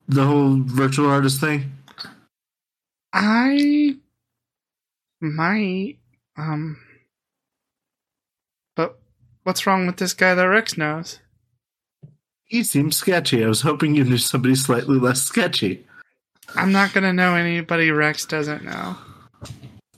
[0.08, 1.72] the whole virtual artist thing?
[3.14, 3.98] I
[5.22, 5.98] might.
[6.38, 6.78] Um.
[8.76, 9.00] But
[9.44, 11.20] what's wrong with this guy that Rex knows?
[12.46, 13.44] He seems sketchy.
[13.44, 15.86] I was hoping you knew somebody slightly less sketchy.
[16.56, 18.98] I'm not gonna know anybody Rex doesn't know.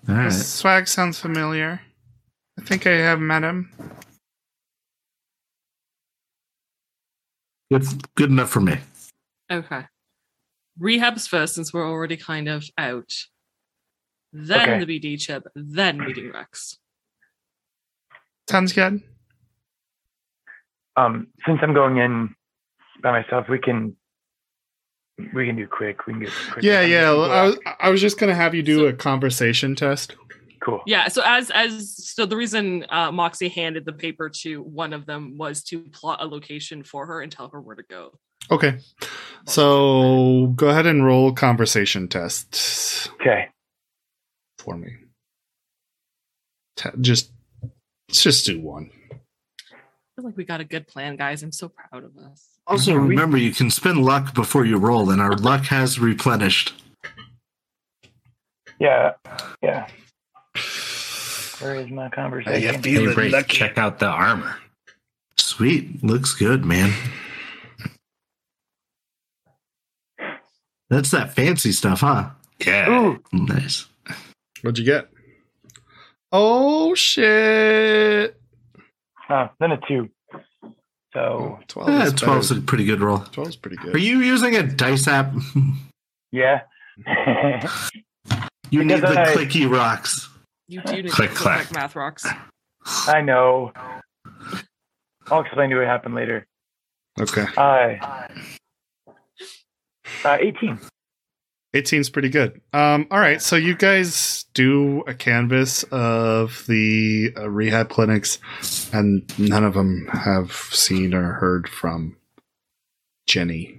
[0.08, 1.82] All This swag sounds familiar.
[2.58, 3.72] I think I have met him.
[7.72, 7.84] Good,
[8.16, 8.80] good enough for me.
[9.52, 9.86] Okay.
[10.82, 13.12] Rehabs first, since we're already kind of out.
[14.34, 14.86] Then Okay.
[14.86, 15.44] the BD chip.
[15.56, 16.78] Then meeting Rex.
[18.50, 19.02] Sounds good.
[20.96, 22.36] um, since I'm going in
[23.02, 23.96] by myself, we can
[25.34, 26.06] we can do quick.
[26.08, 26.64] We can get quick.
[26.64, 27.12] Yeah, yeah.
[27.12, 27.58] I was.
[27.80, 30.16] I was just gonna have you do So- a conversation test.
[30.70, 30.84] Cool.
[30.86, 31.08] Yeah.
[31.08, 35.38] So as as so the reason uh, Moxie handed the paper to one of them
[35.38, 38.18] was to plot a location for her and tell her where to go.
[38.52, 38.80] Okay.
[39.46, 43.48] So go ahead and roll conversation tests Okay.
[44.58, 44.96] for me.
[46.76, 47.32] Te- just
[48.08, 48.90] let's just do one.
[49.12, 49.16] I
[50.16, 51.44] feel like we got a good plan, guys.
[51.44, 52.48] I'm so proud of us.
[52.68, 56.74] Also, remember you can spend luck before you roll, and our luck has replenished.
[58.80, 59.14] Yeah.
[59.62, 59.88] Yeah.
[61.60, 62.82] Where is my conversation?
[62.82, 64.56] Hey, Ray, check out the armor.
[65.38, 66.94] Sweet, looks good, man.
[70.90, 72.30] That's that fancy stuff, huh?
[72.66, 72.90] Yeah.
[72.90, 73.86] Ooh, Nice.
[74.62, 75.10] What'd you get?
[76.32, 78.36] Oh shit!
[79.30, 80.10] oh, then a two.
[81.14, 81.90] So oh, Twelve.
[81.90, 82.62] Yeah, is 12's better.
[82.62, 83.20] a pretty good roll.
[83.20, 83.96] Twelve's pretty good.
[83.96, 85.34] Are you using a dice app?
[86.32, 86.62] yeah.
[88.72, 90.29] You need the I- clicky rocks.
[90.70, 91.66] You do need Click, to clack.
[91.66, 92.26] click math rocks.
[93.08, 93.74] I know.
[95.32, 96.46] I'll explain to you what happened later.
[97.20, 97.46] Okay.
[97.58, 98.28] Uh,
[100.24, 100.80] uh, 18.
[101.76, 102.62] 18's pretty good.
[102.72, 108.40] Um, all right, so you guys do a canvas of the uh, rehab clinics,
[108.94, 112.16] and none of them have seen or heard from
[113.28, 113.79] Jenny.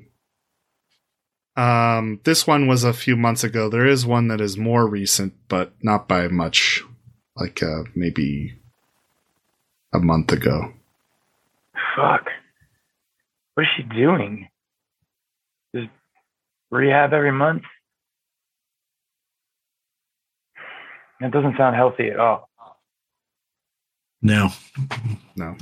[1.61, 3.69] Um, this one was a few months ago.
[3.69, 6.83] There is one that is more recent, but not by much,
[7.37, 8.59] like uh, maybe
[9.93, 10.73] a month ago.
[11.95, 12.29] Fuck.
[13.53, 14.49] What is she doing?
[15.75, 15.91] Just
[16.71, 17.65] rehab every month?
[21.21, 22.49] That doesn't sound healthy at all.
[24.23, 24.49] No.
[25.37, 25.57] No.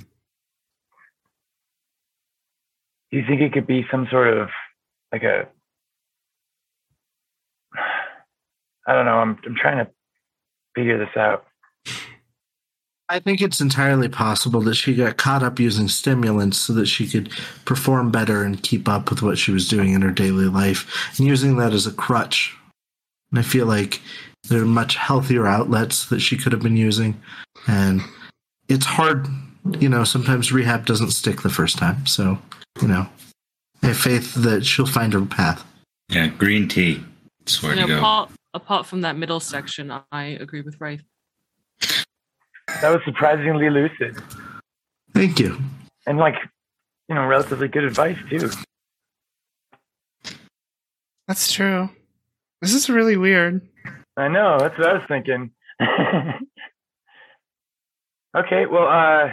[3.10, 4.48] Do you think it could be some sort of
[5.10, 5.48] like a
[8.88, 9.90] I don't know, I'm I'm trying to
[10.74, 11.44] figure this out.
[13.10, 17.06] I think it's entirely possible that she got caught up using stimulants so that she
[17.06, 17.30] could
[17.64, 21.26] perform better and keep up with what she was doing in her daily life and
[21.26, 22.54] using that as a crutch.
[23.30, 24.02] And I feel like
[24.48, 27.18] there are much healthier outlets that she could have been using.
[27.66, 28.02] And
[28.68, 29.26] it's hard,
[29.78, 32.06] you know, sometimes rehab doesn't stick the first time.
[32.06, 32.38] So,
[32.82, 33.06] you know,
[33.82, 35.64] I have faith that she'll find her path.
[36.10, 37.02] Yeah, green tea.
[37.40, 38.28] That's where You to know, go.
[38.58, 41.02] Apart, apart from that middle section, I agree with Wraith.
[42.82, 44.20] That was surprisingly lucid
[45.14, 45.58] Thank you.
[46.06, 46.34] and like,
[47.08, 48.50] you know, relatively good advice too.
[51.26, 51.88] That's true.
[52.60, 53.66] This is really weird.
[54.16, 55.50] I know, that's what I was thinking.
[58.36, 59.32] okay, well, uh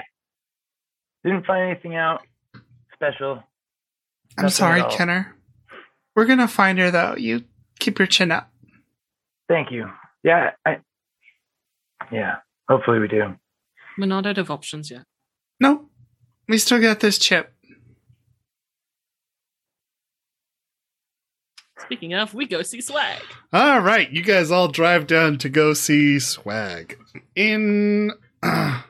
[1.23, 2.21] didn't find anything out
[2.93, 3.43] special.
[4.37, 4.91] I'm Nothing sorry, at.
[4.91, 5.35] Kenner.
[6.15, 7.15] We're gonna find her though.
[7.17, 7.43] You
[7.79, 8.49] keep your chin up.
[9.47, 9.89] Thank you.
[10.23, 10.79] Yeah, I
[12.11, 13.35] Yeah, hopefully we do.
[13.97, 15.03] We're not out of options yet.
[15.59, 15.89] No,
[16.47, 17.51] we still got this chip.
[21.79, 23.21] Speaking of, we go see Swag.
[23.53, 26.97] All right, you guys all drive down to go see Swag.
[27.35, 28.11] In
[28.43, 28.83] uh, Are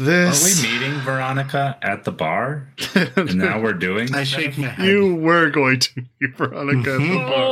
[0.00, 2.68] we meeting Veronica at the bar?
[3.16, 4.12] And now we're doing.
[4.14, 4.86] I shake my head.
[4.86, 7.46] you were going to meet Veronica at the bar.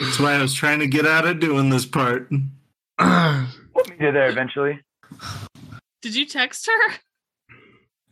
[0.00, 2.28] That's why I was trying to get out of doing this part.
[2.30, 4.80] We'll meet you there eventually.
[6.02, 6.94] did you text her?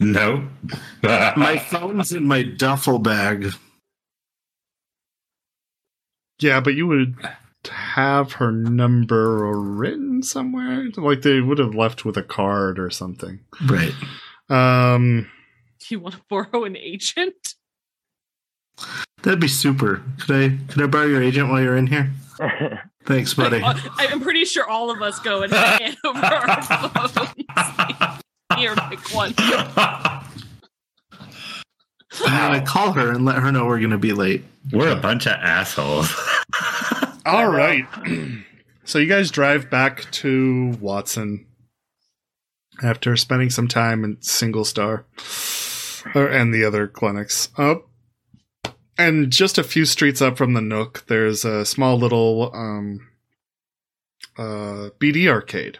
[0.01, 0.49] No.
[1.03, 3.53] My phone's in my duffel bag.
[6.41, 7.17] yeah, but you would
[7.71, 10.89] have her number written somewhere.
[10.97, 13.41] Like they would have left with a card or something.
[13.67, 13.95] Right.
[14.51, 15.31] Um,
[15.81, 17.55] Do you want to borrow an agent?
[19.23, 20.03] That'd be super.
[20.21, 22.13] Could I could I borrow your agent while you're in here?
[23.05, 23.63] Thanks, buddy.
[23.63, 27.35] I, I'm pretty sure all of us go and hand over our phones.
[28.57, 29.35] Here, pick one.
[29.39, 30.23] I'm
[32.21, 34.45] gonna call her and let her know we're gonna be late.
[34.73, 36.15] We're a bunch of assholes.
[37.27, 37.87] all right.
[38.85, 41.47] so you guys drive back to Watson
[42.83, 45.05] after spending some time in Single Star
[46.15, 47.49] or, and the other clinics.
[47.57, 47.89] Up.
[48.99, 53.09] And just a few streets up from the Nook, there's a small little um,
[54.37, 55.79] uh, BD arcade.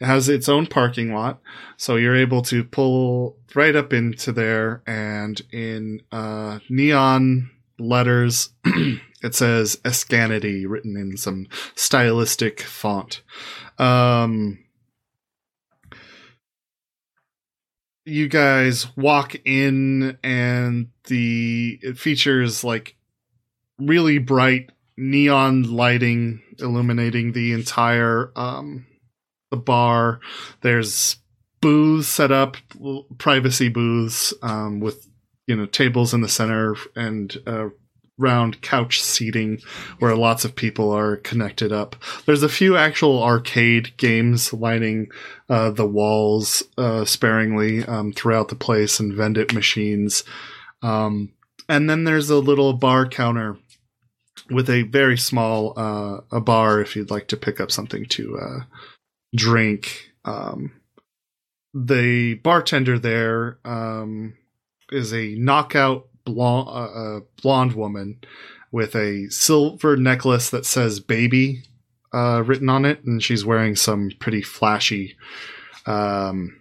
[0.00, 1.40] It has its own parking lot,
[1.76, 9.34] so you're able to pull right up into there, and in uh, neon letters, it
[9.34, 11.46] says Escanity written in some
[11.76, 13.22] stylistic font.
[13.78, 14.58] Um,
[18.04, 22.96] you guys walk in, and the it features like
[23.78, 28.86] really bright neon lighting illuminating the entire um
[29.50, 30.20] the bar.
[30.62, 31.16] There's
[31.60, 32.56] booths set up
[33.18, 35.08] privacy booths um with
[35.46, 37.68] you know tables in the center and uh
[38.22, 39.60] round couch seating
[39.98, 45.08] where lots of people are connected up there's a few actual arcade games lining
[45.48, 50.24] uh, the walls uh, sparingly um, throughout the place and vendit machines
[50.82, 51.32] um,
[51.68, 53.56] and then there's a little bar counter
[54.50, 58.38] with a very small uh, a bar if you'd like to pick up something to
[58.38, 58.60] uh,
[59.34, 60.10] drink.
[60.24, 60.72] Um,
[61.74, 64.34] the bartender there um,
[64.90, 68.18] is a knockout blonde, uh, uh, blonde woman
[68.70, 71.62] with a silver necklace that says "baby"
[72.12, 75.16] uh, written on it, and she's wearing some pretty flashy
[75.86, 76.58] um,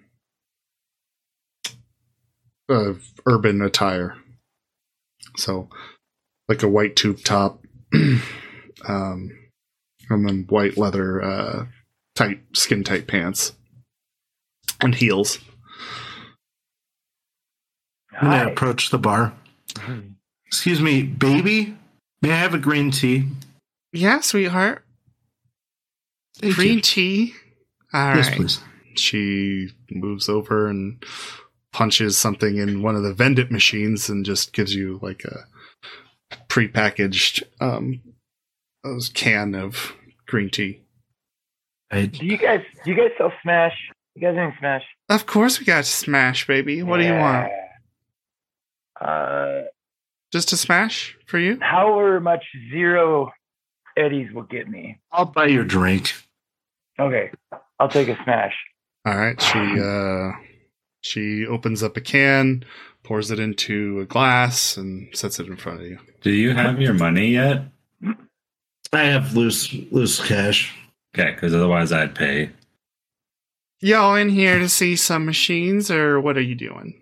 [2.70, 2.94] uh,
[3.26, 4.16] urban attire.
[5.38, 5.70] So,
[6.48, 7.64] like a white tube top,
[8.88, 9.32] um,
[10.10, 11.66] and then white leather, uh,
[12.16, 13.54] tight skin tight pants,
[14.82, 15.40] and heels.
[18.20, 19.34] I'm gonna approach the bar.
[20.48, 21.76] Excuse me, baby.
[22.22, 23.28] May I have a green tea?
[23.94, 24.84] Yeah, sweetheart.
[26.38, 26.82] Thank Green you.
[26.82, 27.34] tea.
[27.94, 28.18] All right.
[28.18, 28.60] Yes, please.
[28.96, 31.04] She moves over and
[31.74, 35.46] punches something in one of the vendit machines and just gives you like a
[36.50, 38.02] prepackaged um,
[39.14, 39.94] can of
[40.28, 40.82] green tea.
[41.92, 43.76] I, Do you guys do you guys sell Smash?
[44.16, 44.84] You guys any Smash?
[45.10, 46.84] Of course, we got smash, baby.
[46.84, 47.52] What do you want?
[49.02, 49.08] Yeah.
[49.08, 49.64] Uh,
[50.32, 51.58] Just a smash for you?
[51.62, 53.32] however much zero
[53.98, 55.00] eddies will get me.
[55.12, 56.14] I'll buy your drink.
[57.00, 57.32] Okay,
[57.80, 58.54] I'll take a Smash.
[59.06, 59.42] All right.
[59.42, 60.32] She uh,
[61.02, 62.64] she opens up a can,
[63.04, 65.98] pours it into a glass, and sets it in front of you.
[66.22, 67.64] Do you have your money yet?
[68.94, 70.76] I have loose loose cash.
[71.18, 72.52] Okay, because otherwise I'd pay.
[73.80, 77.01] Y'all in here to see some machines, or what are you doing?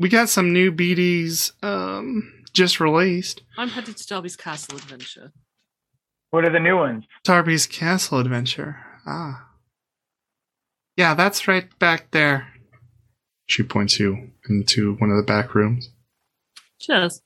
[0.00, 3.42] We got some new BDs um, just released.
[3.58, 5.30] I'm headed to Darby's Castle Adventure.
[6.30, 7.04] What are the new ones?
[7.22, 8.78] Darby's Castle Adventure.
[9.06, 9.46] Ah.
[10.96, 12.48] Yeah, that's right back there.
[13.44, 15.90] She points you into one of the back rooms.
[16.80, 17.20] Cheers.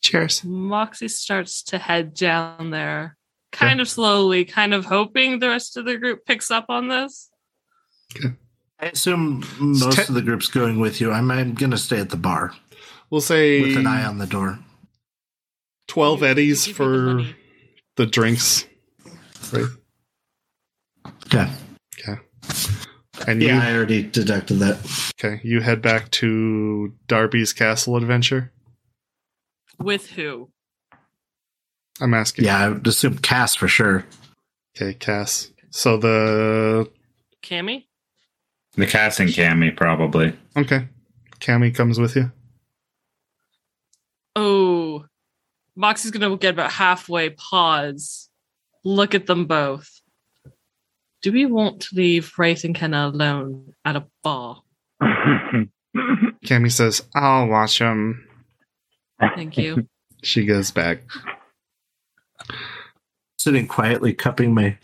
[0.00, 0.44] Cheers.
[0.44, 3.16] Moxie starts to head down there,
[3.50, 7.30] kind of slowly, kind of hoping the rest of the group picks up on this.
[8.84, 11.10] I assume most te- of the group's going with you.
[11.10, 12.52] I'm, I'm going to stay at the bar
[13.10, 14.58] We'll say with an eye on the door.
[15.88, 17.26] twelve eddies you the for
[17.96, 18.66] the drinks.
[19.52, 19.66] Right.
[21.26, 21.48] Okay.
[21.98, 22.20] Okay.
[23.28, 25.12] And Yeah, you I already deducted that.
[25.18, 25.40] okay?
[25.44, 28.52] You head back to Darby's Castle Adventure.
[29.78, 30.50] With who?
[32.00, 32.44] I'm asking.
[32.46, 34.04] Yeah, I would assume Cass for sure.
[34.76, 35.52] Okay, Cass.
[35.70, 36.90] So the
[37.42, 37.86] Cammy?
[38.76, 40.36] The Cass and Cammy, probably.
[40.56, 40.88] okay,
[41.40, 42.30] Cammy comes with you.
[44.36, 45.04] Oh,
[45.76, 48.28] Moxie's gonna get about halfway, pause,
[48.84, 50.00] look at them both.
[51.22, 54.62] Do we want to leave Wraith and Kenna alone at a bar?
[56.44, 58.26] Cammy says, I'll watch them.
[59.20, 59.88] Thank you.
[60.22, 61.02] She goes back.
[63.38, 64.78] Sitting quietly cupping my.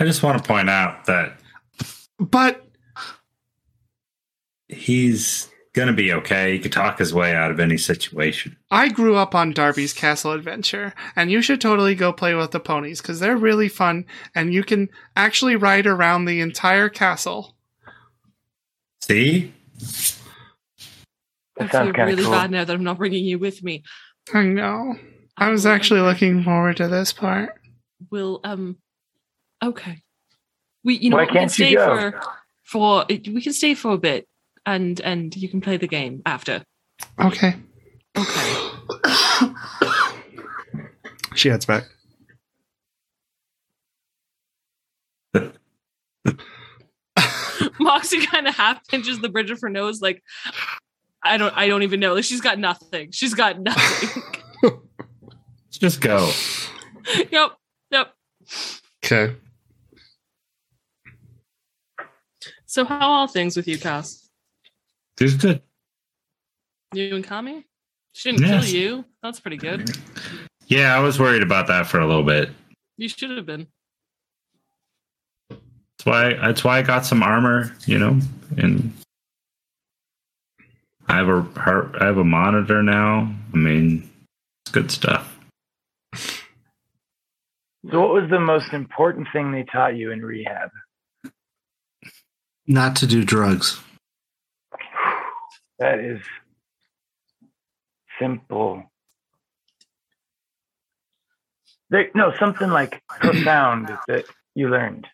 [0.00, 1.38] I just want to point out that
[2.18, 2.64] But
[4.72, 6.52] he's gonna be okay.
[6.52, 8.56] He could talk his way out of any situation.
[8.70, 12.60] I grew up on Darby's Castle Adventure, and you should totally go play with the
[12.60, 17.56] ponies because they're really fun, and you can actually ride around the entire castle.
[19.00, 19.52] See?
[21.58, 22.32] I feel sounds really cool.
[22.32, 23.82] bad now that I'm not bringing you with me.
[24.32, 24.96] I know.
[25.36, 27.54] I was actually looking forward to this part.
[28.10, 28.76] Will um,
[29.62, 30.02] okay.
[30.84, 31.96] We you know Why what, we can can't you stay go?
[31.96, 32.20] for
[32.62, 34.28] for we can stay for a bit,
[34.66, 36.62] and and you can play the game after.
[37.20, 37.54] Okay.
[38.16, 38.70] Okay.
[41.34, 41.84] she heads back.
[47.80, 50.22] Moxie kind of half pinches the bridge of her nose, like
[51.24, 52.14] I don't, I don't even know.
[52.14, 53.10] Like she's got nothing.
[53.12, 54.22] She's got nothing.
[54.62, 54.80] Let's
[55.78, 56.30] just go.
[57.30, 57.52] yep,
[57.90, 58.14] yep.
[59.04, 59.36] Okay.
[62.66, 64.21] So how are things with you, Cass?
[65.22, 65.62] He's good.
[66.92, 67.62] You and Cammy?
[68.12, 68.64] She didn't Yes.
[68.64, 69.04] kill you.
[69.22, 69.88] That's pretty good.
[70.66, 72.50] Yeah, I was worried about that for a little bit.
[72.96, 73.68] You should have been.
[75.48, 78.18] That's why that's why I got some armor, you know,
[78.56, 78.92] and
[81.08, 83.32] I have a heart I have a monitor now.
[83.54, 84.10] I mean,
[84.64, 85.38] it's good stuff.
[86.16, 90.70] So, what was the most important thing they taught you in rehab?
[92.66, 93.80] Not to do drugs.
[95.82, 96.20] That is
[98.20, 98.84] simple.
[101.90, 105.08] There, no, something like profound that you learned.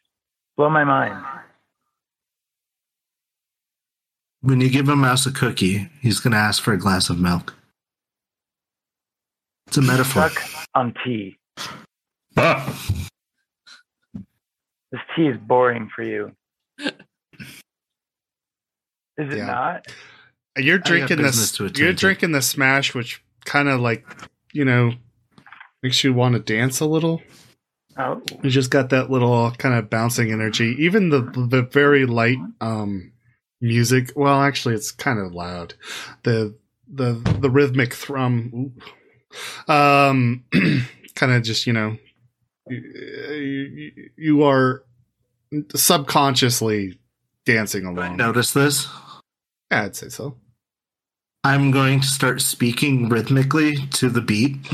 [0.58, 1.24] Blow my mind.
[4.42, 7.18] When you give a mouse a cookie, he's going to ask for a glass of
[7.18, 7.54] milk.
[9.68, 10.28] It's a metaphor.
[10.28, 10.42] Suck
[10.74, 11.38] on tea.
[12.36, 12.78] Ah,
[14.92, 16.32] This tea is boring for you.
[16.78, 16.92] Is
[19.32, 19.46] it Yeah.
[19.46, 19.86] not?
[20.58, 21.78] You're drinking business this.
[21.78, 24.04] You're drinking the smash, which kind of like,
[24.52, 24.92] you know,
[25.82, 27.22] makes you want to dance a little.
[27.96, 30.76] Oh, You just got that little kind of bouncing energy.
[30.78, 33.12] Even the the very light um
[33.60, 34.12] music.
[34.14, 35.74] Well, actually, it's kind of loud.
[36.22, 36.54] The
[36.92, 38.50] the the rhythmic thrum.
[39.68, 40.44] ooh, Um,
[41.14, 41.96] kind of just you know,
[42.68, 44.84] you, you, you are
[45.74, 46.98] subconsciously
[47.46, 48.16] dancing I along.
[48.16, 48.86] notice this.
[49.70, 50.36] Yeah, I'd say so.
[51.48, 54.66] I'm going to start speaking rhythmically to the beat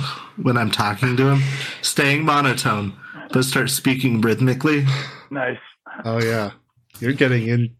[0.42, 1.42] when I'm talking to him,
[1.82, 2.94] staying monotone,
[3.32, 4.84] but start speaking rhythmically.
[5.30, 5.60] nice.
[6.04, 6.50] Oh yeah,
[6.98, 7.76] you're getting in.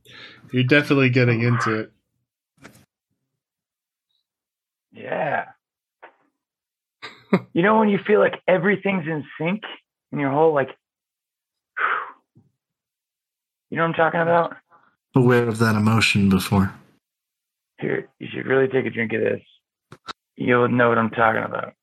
[0.53, 1.93] You're definitely getting into it.
[4.93, 5.47] Yeah.
[7.53, 9.63] you know when you feel like everything's in sync
[10.13, 10.69] and your whole like
[13.71, 14.57] you know what I'm talking about?
[15.17, 16.73] Aware of that emotion before.
[17.85, 19.43] Here, you should really take a drink of this.
[20.37, 21.75] You'll know what I'm talking about.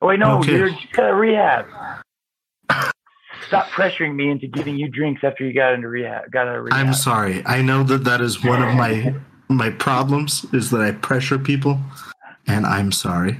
[0.00, 0.52] Oh wait, no, Okay.
[0.52, 1.66] you're just got rehab.
[3.46, 6.30] stop pressuring me into giving you drinks after you got into rehab.
[6.32, 6.86] Got out of rehab.
[6.86, 7.44] I'm sorry.
[7.44, 9.14] I know that that is one of my
[9.50, 11.78] my problems is that I pressure people,
[12.46, 13.38] and I'm sorry.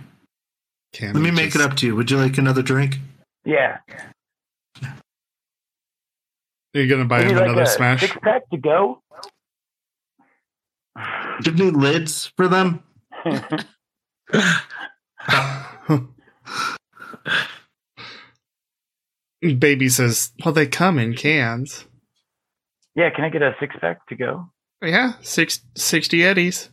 [0.92, 1.96] Can Let me we make it up to you.
[1.96, 2.96] Would you like another drink?
[3.46, 3.78] Yeah.
[4.82, 4.92] Are
[6.74, 8.00] You're gonna buy Maybe him like another smash.
[8.00, 9.00] six pack to go.
[11.42, 12.82] Do you need lids for them?
[19.58, 21.86] Baby says, "Well, they come in cans."
[22.94, 24.50] yeah, can I get a six pack to go?
[24.82, 26.68] Yeah, six, 60 eddies.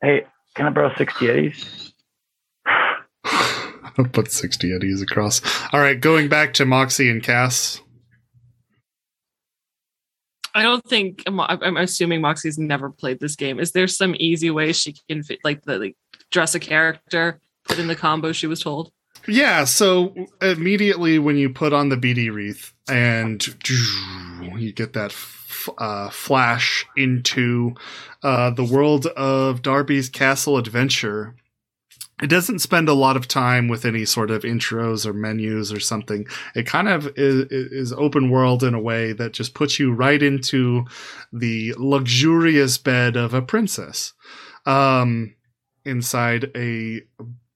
[0.00, 1.92] Hey, can I borrow sixty eddies?
[3.24, 5.40] I'll put sixty eddies across.
[5.72, 7.80] All right, going back to Moxie and Cass.
[10.58, 13.60] I don't think I'm, assuming Moxie's never played this game.
[13.60, 15.96] Is there some easy way she can fit, like the like
[16.30, 18.90] dress a character, put in the combo she was told?
[19.26, 23.46] Yeah, so immediately when you put on the BD wreath and
[24.56, 27.74] you get that f- uh, flash into
[28.22, 31.34] uh, the world of Darby's Castle Adventure,
[32.22, 35.80] it doesn't spend a lot of time with any sort of intros or menus or
[35.80, 36.26] something.
[36.54, 40.22] It kind of is, is open world in a way that just puts you right
[40.22, 40.86] into
[41.32, 44.14] the luxurious bed of a princess
[44.66, 45.34] um,
[45.84, 47.02] inside a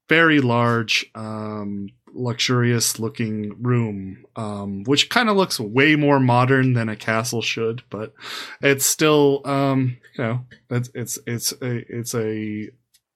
[0.08, 6.88] very large, um, luxurious looking room, um, which kind of looks way more modern than
[6.88, 8.12] a castle should, but
[8.60, 12.68] it's still, um, you know, it's, it's, it's a, it's a,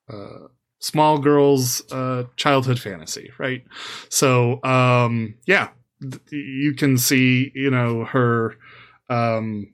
[0.08, 3.64] uh, small girl's, uh, childhood fantasy, right?
[4.08, 5.68] So, um, yeah,
[6.00, 8.56] th- you can see, you know, her,
[9.08, 9.72] um,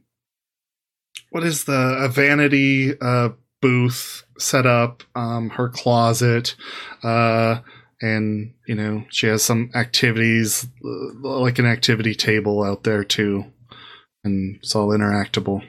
[1.31, 3.31] what is the, a vanity, uh,
[3.63, 6.55] booth set up, um, her closet,
[7.03, 7.61] uh,
[8.03, 13.45] and you know she has some activities, uh, like an activity table out there too,
[14.25, 15.63] and it's all interactable.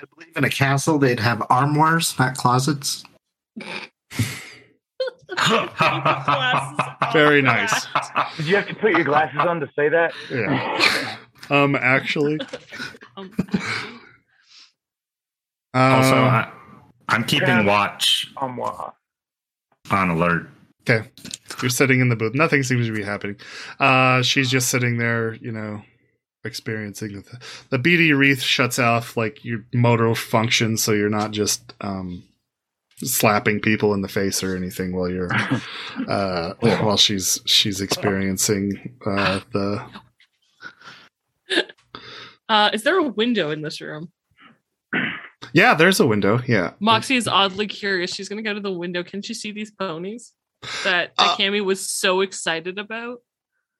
[0.00, 3.04] I believe in a castle they'd have armoires, not closets.
[7.12, 7.86] Very nice.
[8.36, 10.12] Did you have to put your glasses on to say that?
[10.30, 11.16] Yeah.
[11.50, 12.38] Um, actually,
[13.16, 13.30] Um,
[15.74, 16.50] uh, also, I,
[17.08, 18.94] I'm keeping Grab- watch Au revoir.
[19.90, 20.48] on alert.
[20.88, 21.08] okay,
[21.60, 22.34] you're sitting in the booth.
[22.34, 23.36] Nothing seems to be happening.
[23.78, 25.82] Uh, she's just sitting there, you know,
[26.44, 27.38] experiencing the,
[27.70, 32.22] the BD wreath shuts off like your motor functions, so you're not just um
[33.02, 35.30] slapping people in the face or anything while you're
[36.08, 39.84] uh while she's she's experiencing uh the
[42.48, 44.10] uh, is there a window in this room?
[45.52, 48.14] yeah there's a window yeah Moxie is oddly curious.
[48.14, 49.02] She's gonna go to the window.
[49.02, 50.32] Can she see these ponies
[50.84, 53.18] that, that Uh, Cammy was so excited about?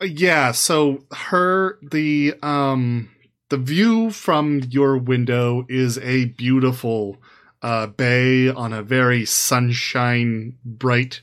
[0.02, 3.08] yeah so her the um
[3.50, 7.16] the view from your window is a beautiful
[7.64, 11.22] uh bay on a very sunshine bright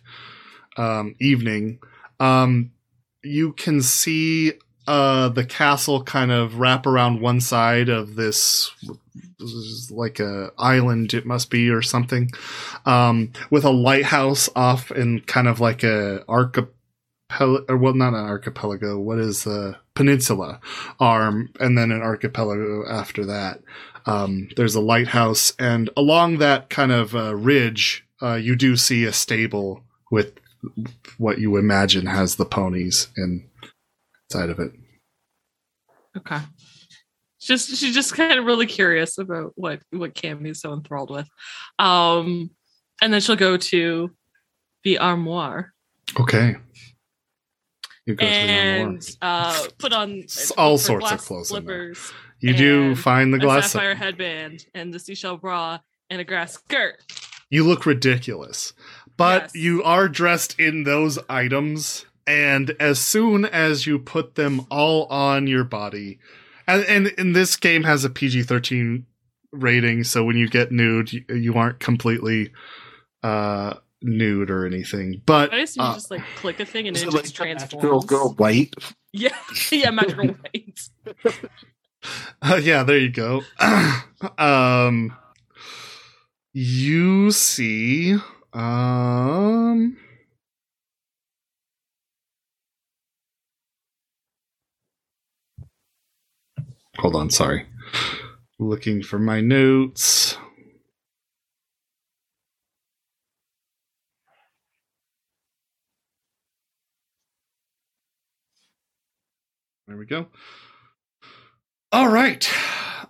[0.75, 1.79] um evening.
[2.19, 2.71] Um
[3.23, 4.53] you can see
[4.87, 8.71] uh the castle kind of wrap around one side of this
[9.37, 12.31] this like a island it must be or something.
[12.87, 16.73] Um with a lighthouse off and kind of like a archipelago
[17.69, 20.59] or well not an archipelago what is the peninsula
[20.99, 23.61] arm and then an archipelago after that
[24.05, 29.05] um there's a lighthouse and along that kind of uh, ridge uh, you do see
[29.05, 30.33] a stable with
[31.17, 34.71] what you imagine has the ponies inside of it
[36.17, 36.39] Okay.
[37.39, 41.27] Just she's just kind of really curious about what what Cammy's so enthralled with.
[41.79, 42.51] Um
[43.01, 44.11] and then she'll go to
[44.83, 45.73] the armoire
[46.19, 46.55] okay
[48.05, 48.89] you go to the armoire.
[48.89, 50.23] and uh put on
[50.57, 54.93] all sorts of clothes slippers, you do find the glass a glass sapphire headband, and
[54.93, 55.79] the seashell bra,
[56.09, 56.97] and a grass skirt.
[57.49, 58.73] you look ridiculous.
[59.17, 59.55] But Yes.
[59.55, 65.47] you are dressed in those items, and as soon as you put them all on
[65.47, 66.19] your body,
[66.67, 69.05] and, and, and this game has a PG 13
[69.51, 72.51] rating, so when you get nude, you, you aren't completely
[73.21, 75.21] uh, nude or anything.
[75.25, 77.23] But I assume you uh, just like click a thing and Is it it like
[77.25, 78.73] just the magical girl white?
[79.13, 79.35] Yeah,
[79.73, 80.79] yeah, magical white.
[82.43, 83.43] Uh, yeah, there you go.
[84.39, 85.15] um,
[86.53, 88.15] you see,
[88.53, 89.97] um,
[96.97, 97.67] hold on, sorry.
[98.59, 100.37] Looking for my notes.
[109.87, 110.27] There we go.
[111.93, 112.49] All right.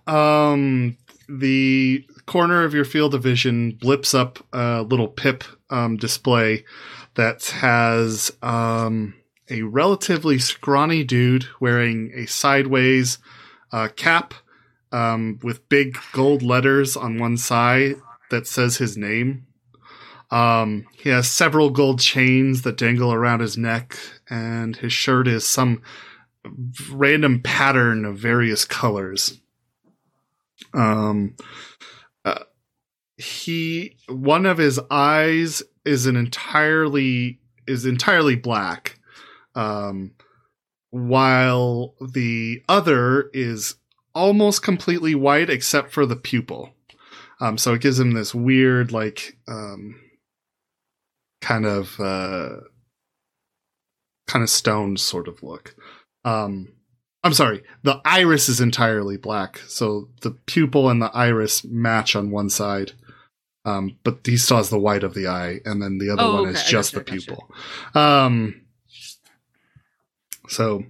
[0.08, 0.96] Um,
[1.28, 6.64] the corner of your field of vision blips up a little pip um, display
[7.14, 9.14] that has um,
[9.48, 13.18] a relatively scrawny dude wearing a sideways
[13.70, 14.34] uh, cap
[14.90, 17.94] um, with big gold letters on one side
[18.30, 19.46] that says his name.
[20.32, 23.96] Um, he has several gold chains that dangle around his neck,
[24.28, 25.82] and his shirt is some
[26.90, 29.40] random pattern of various colors.
[30.74, 31.36] Um,
[32.24, 32.44] uh,
[33.16, 38.98] he one of his eyes is an entirely is entirely black,
[39.54, 40.12] um,
[40.90, 43.76] while the other is
[44.14, 46.74] almost completely white except for the pupil.
[47.40, 50.00] Um, so it gives him this weird, like, um,
[51.40, 52.60] kind of, uh,
[54.28, 55.74] kind of stoned sort of look.
[56.24, 56.68] Um,
[57.24, 62.30] I'm sorry, the iris is entirely black, so the pupil and the iris match on
[62.30, 62.92] one side.
[63.64, 66.32] Um, but he still has the white of the eye, and then the other Oh,
[66.42, 67.26] one okay, is just gotcha, the I gotcha.
[67.26, 67.50] pupil.
[67.94, 68.60] Um,
[70.48, 70.84] so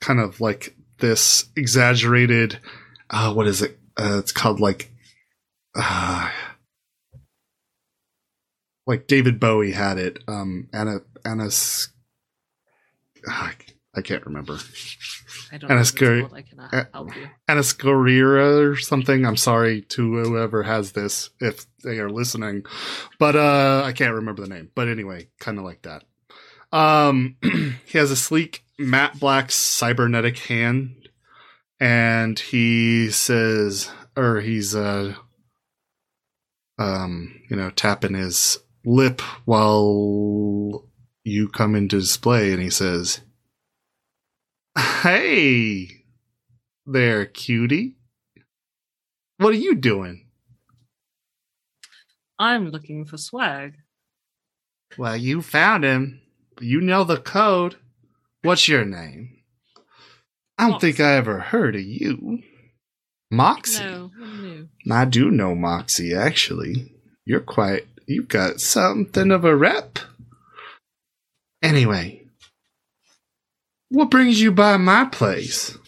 [0.00, 2.58] kind of like this exaggerated,
[3.10, 3.78] uh, what is it?
[3.98, 4.90] Uh, it's called like,
[5.74, 6.30] uh,
[8.86, 10.18] like David Bowie had it.
[10.26, 11.90] Um, Anna, Anna's,
[13.30, 13.50] uh,
[13.96, 14.58] I can't remember.
[15.52, 15.80] I don't And know.
[15.80, 16.32] it's if good.
[16.32, 17.28] I cannot help you.
[17.48, 19.24] Anascorira or something.
[19.24, 22.64] I'm sorry to whoever has this if they are listening,
[23.18, 24.70] but uh, I can't remember the name.
[24.74, 26.04] But anyway, kind of like that.
[26.72, 27.36] Um,
[27.86, 31.08] he has a sleek matte black cybernetic hand,
[31.78, 35.14] and he says, or he's uh,
[36.78, 40.84] um, you know, tapping his lip while
[41.22, 43.20] you come into display, and he says,
[44.76, 46.04] "Hey."
[46.86, 47.96] there, cutie.
[49.38, 50.26] What are you doing?
[52.38, 53.74] I'm looking for swag.
[54.98, 56.20] Well, you found him.
[56.60, 57.76] You know the code.
[58.42, 59.38] What's your name?
[60.58, 62.40] I don't think I ever heard of you.
[63.30, 63.82] Moxie.
[63.82, 64.68] No, no.
[64.94, 66.92] I do know Moxie, actually.
[67.24, 69.98] You're quite, you've got something of a rep.
[71.62, 72.23] Anyway,
[73.94, 75.78] what brings you by my place?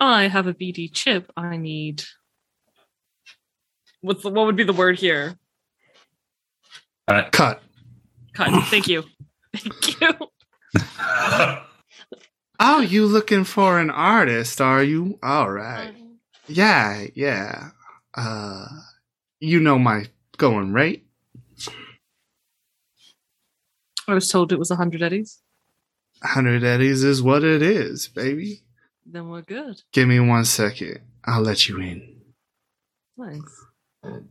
[0.00, 1.30] I have a BD chip.
[1.36, 2.02] I need.
[4.00, 5.38] What's the, what would be the word here?
[7.08, 7.62] Uh, Cut.
[8.34, 8.64] Cut.
[8.64, 9.04] Thank you.
[9.56, 11.58] Thank you.
[12.58, 15.18] Oh, you looking for an artist, are you?
[15.22, 15.88] All right.
[15.88, 17.70] Um, Yeah, yeah.
[18.14, 18.66] Uh,
[19.40, 20.06] you know my
[20.38, 21.06] going rate.
[24.08, 25.42] I was told it was a 100 eddies.
[26.26, 28.62] 100 eddies is what it is, baby.
[29.04, 29.82] Then we're good.
[29.92, 31.00] Give me one second.
[31.24, 32.20] I'll let you in.
[33.16, 34.22] Nice.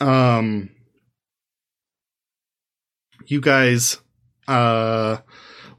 [0.00, 0.70] Um,
[3.26, 3.98] you guys,
[4.46, 5.18] uh,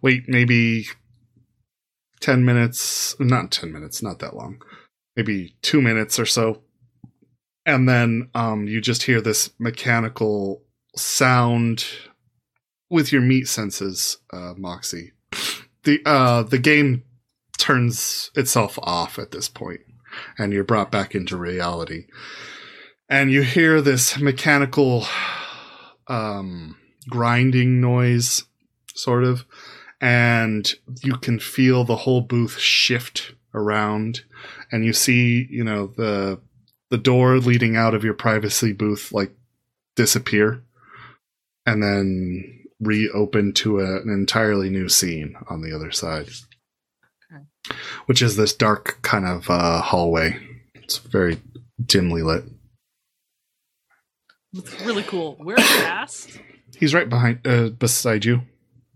[0.01, 0.87] wait maybe
[2.21, 4.61] 10 minutes, not 10 minutes, not that long,
[5.15, 6.63] maybe two minutes or so.
[7.65, 10.63] And then, um, you just hear this mechanical
[10.95, 11.85] sound
[12.89, 15.11] with your meat senses, uh, Moxie.
[15.83, 17.03] The, uh, the game
[17.57, 19.81] turns itself off at this point
[20.37, 22.05] and you're brought back into reality
[23.09, 25.05] and you hear this mechanical
[26.07, 26.75] um
[27.09, 28.43] grinding noise
[28.93, 29.45] sort of
[30.01, 30.73] and
[31.03, 34.21] you can feel the whole booth shift around
[34.71, 36.39] and you see you know the
[36.89, 39.33] the door leading out of your privacy booth like
[39.95, 40.63] disappear
[41.65, 46.27] and then reopen to a, an entirely new scene on the other side
[47.33, 47.43] Okay.
[48.05, 50.37] which is this dark kind of uh, hallway
[50.75, 51.39] it's very
[51.85, 52.43] dimly lit
[54.53, 55.35] It's really cool.
[55.39, 56.39] We're fast.
[56.77, 58.41] He's right behind, uh, beside you.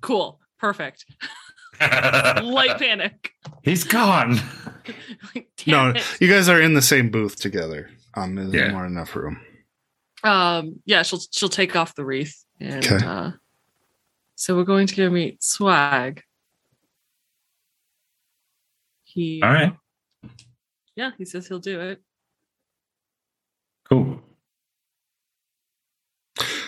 [0.01, 0.39] Cool.
[0.57, 1.05] Perfect.
[1.81, 3.31] Light panic.
[3.63, 4.39] He's gone.
[5.35, 6.03] Like, no, it.
[6.19, 7.91] you guys are in the same booth together.
[8.15, 8.71] Um, there's Yeah.
[8.71, 9.39] more enough room.
[10.23, 12.43] Um, yeah, she'll she'll take off the wreath.
[12.59, 13.05] And Okay.
[13.05, 13.31] uh
[14.39, 16.23] so we're going to go meet Swag.
[19.03, 19.75] He All right.
[20.95, 22.01] yeah, he says he'll do it.
[23.89, 24.21] Cool.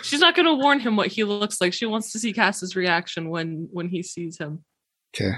[0.04, 1.72] She's not gonna warn him what he looks like.
[1.72, 4.66] She wants to see Cass's reaction when when he sees him.
[5.16, 5.32] Okay.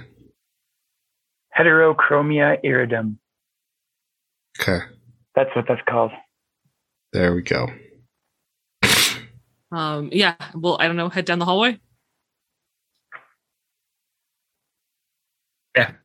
[1.55, 3.17] Heterochromia iridum.
[4.59, 4.79] Okay.
[5.35, 6.11] That's what that's called.
[7.11, 7.67] There we go.
[9.71, 11.79] Um, yeah, well, I don't know, head down the hallway.
[15.75, 15.95] Head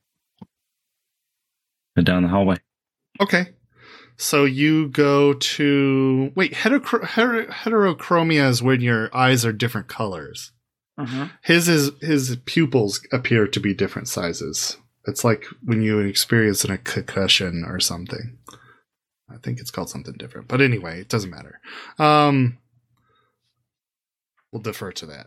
[2.05, 2.57] down the hallway.
[3.21, 3.49] Okay.
[4.17, 6.53] So you go to wait.
[6.53, 10.53] Heterochro- heter- heterochromia is when your eyes are different colors.
[10.99, 11.31] Mhm.
[11.43, 14.77] His is his pupils appear to be different sizes.
[15.07, 18.39] It's like when you experience a concussion or something.
[19.31, 21.61] I think it's called something different, but anyway, it doesn't matter.
[21.99, 22.59] Um,
[24.53, 25.27] we'll defer to that.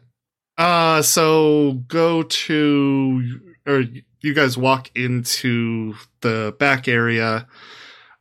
[0.57, 3.83] Uh, so go to or
[4.21, 7.47] you guys walk into the back area,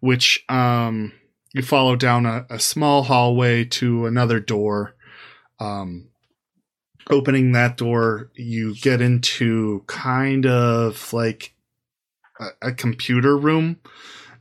[0.00, 1.12] which um
[1.52, 4.94] you follow down a, a small hallway to another door.
[5.58, 6.08] Um,
[7.10, 11.54] opening that door, you get into kind of like
[12.38, 13.80] a, a computer room.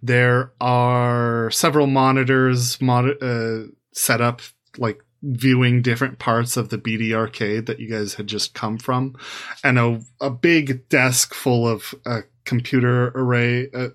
[0.01, 3.63] There are several monitors mod- uh,
[3.93, 4.41] set up,
[4.77, 9.15] like viewing different parts of the BD arcade that you guys had just come from,
[9.63, 13.89] and a, a big desk full of a computer array, uh,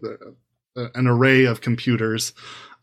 [0.76, 2.32] uh, an array of computers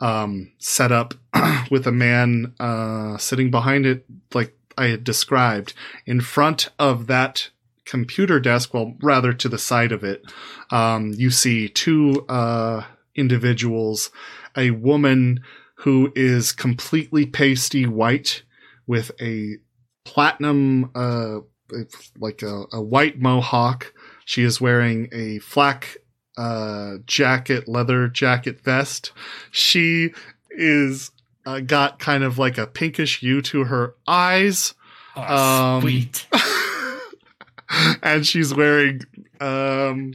[0.01, 1.13] um, set up
[1.71, 5.73] with a man uh, sitting behind it, like I had described.
[6.05, 7.49] In front of that
[7.85, 10.23] computer desk, well, rather to the side of it,
[10.71, 12.83] um, you see two uh,
[13.15, 14.09] individuals,
[14.57, 15.41] a woman
[15.81, 18.43] who is completely pasty white
[18.87, 19.57] with a
[20.05, 21.39] platinum, uh,
[22.19, 23.93] like a, a white mohawk.
[24.25, 25.97] She is wearing a flak
[26.37, 29.11] uh, jacket, leather jacket vest.
[29.49, 30.13] She
[30.51, 31.11] is
[31.45, 34.73] uh, got kind of like a pinkish hue to her eyes.
[35.15, 35.21] Oh,
[35.77, 36.27] Um, sweet.
[38.03, 39.01] and she's wearing
[39.39, 40.13] um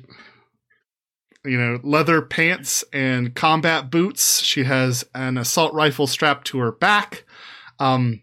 [1.47, 4.43] you know leather pants and combat boots.
[4.43, 7.25] She has an assault rifle strapped to her back.
[7.79, 8.23] Um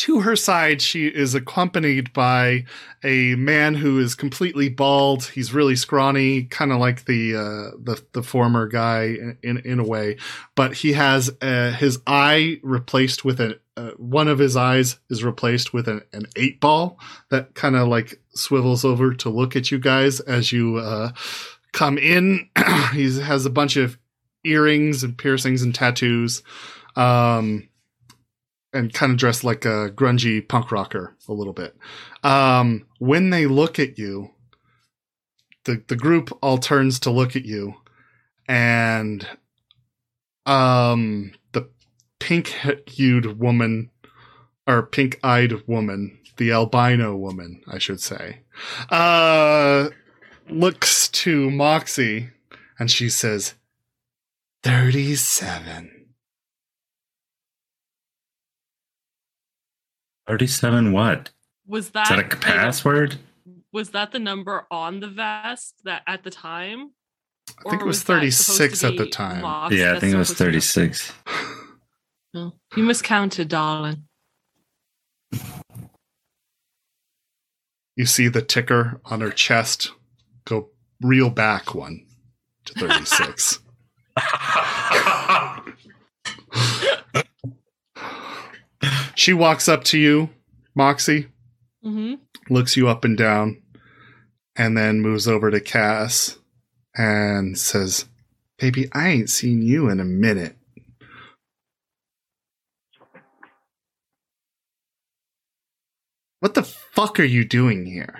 [0.00, 2.64] to her side she is accompanied by
[3.04, 5.24] a man who is completely bald.
[5.24, 9.84] He's really scrawny kind of like the uh the the former guy in in, a
[9.84, 10.16] way.
[10.54, 15.22] But he has uh, his eye replaced with a uh, one of his eyes is
[15.22, 16.98] replaced with an, an eight ball
[17.28, 21.12] that kind of like swivels over to look at you guys as you uh,
[21.72, 22.48] come in.
[22.94, 23.98] he has a bunch of
[24.44, 26.42] earrings and piercings and tattoos,
[26.96, 27.68] um,
[28.72, 31.76] and kind of dressed like a grungy punk rocker a little bit.
[32.22, 34.30] Um, when they look at you,
[35.64, 37.74] the the group all turns to look at you,
[38.48, 39.26] and
[40.46, 41.68] um, the
[42.18, 43.90] pink-hued woman
[44.66, 48.40] or pink-eyed woman, the albino woman, I should say,
[48.90, 49.90] uh,
[50.48, 52.30] looks to Moxie
[52.78, 53.54] and she says,
[54.62, 55.99] 37.
[60.30, 61.30] 37 what?
[61.66, 63.18] Was Is that, that a password?
[63.72, 66.92] was that the number on the vest that at the time?
[67.66, 69.42] I think it was that supposed 36 at the time.
[69.42, 69.74] lost?
[69.74, 71.12] Yeah, I That's think it was supposed to be- 36.
[72.32, 72.52] No.
[72.76, 74.04] You miscounted, darling.
[77.96, 79.90] You see the ticker on her chest
[80.44, 80.68] go
[81.00, 82.06] reel back one
[82.66, 83.58] to 36.
[89.20, 90.30] she walks up to you,
[90.74, 91.28] Moxie,
[91.82, 92.14] hmm
[92.48, 93.60] looks you up and down,
[94.56, 96.38] and then moves over to Cass
[96.96, 98.06] and says,
[98.58, 100.56] Baby, I ain't seen you in a minute.
[106.40, 108.18] What the fuck are you doing here?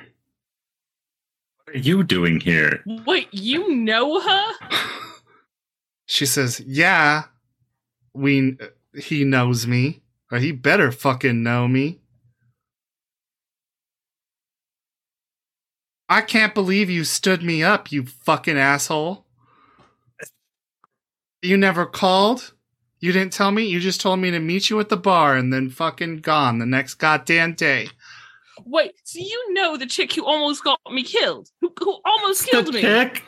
[1.64, 2.82] What are you doing here?
[2.84, 4.52] What, you know her?
[6.06, 7.26] She says, "Yeah,
[8.14, 8.58] we
[8.98, 12.00] he knows me, or he better fucking know me."
[16.08, 19.26] I can't believe you stood me up, you fucking asshole.
[21.40, 22.52] You never called?
[22.98, 23.66] You didn't tell me?
[23.66, 26.66] You just told me to meet you at the bar and then fucking gone the
[26.66, 27.88] next goddamn day.
[28.64, 31.48] Wait, so you know the chick who almost got me killed?
[31.60, 32.80] Who, who almost killed The me?
[32.82, 33.24] chick?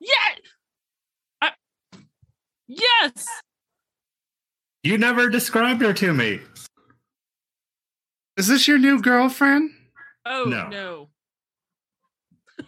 [0.00, 0.36] Yeah.
[1.42, 1.50] I,
[2.68, 3.26] yes.
[4.82, 6.40] You never described her to me.
[8.36, 9.70] Is this your new girlfriend?
[10.24, 10.68] Oh No.
[10.68, 11.08] no.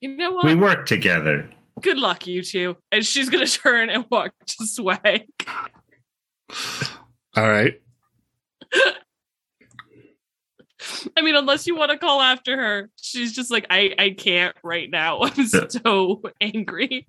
[0.00, 0.44] you know what?
[0.46, 1.50] We work together.
[1.82, 2.76] Good luck, you two.
[2.92, 5.26] And she's gonna turn and walk to Swag.
[7.36, 7.80] All right.
[11.16, 14.56] I mean, unless you want to call after her, she's just like, I, I can't
[14.62, 15.20] right now.
[15.20, 17.06] I'm so angry.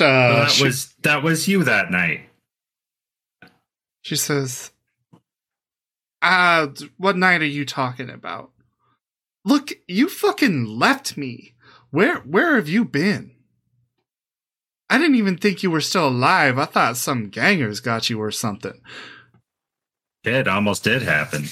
[0.00, 2.22] So, Well, that she- was that was you that night.
[4.00, 4.70] She says,
[6.22, 8.50] Uh, what night are you talking about?
[9.44, 11.52] Look, you fucking left me.
[11.90, 13.32] Where where have you been?
[14.88, 16.58] I didn't even think you were still alive.
[16.58, 18.80] I thought some gangers got you or something.
[20.24, 21.44] It almost did happen.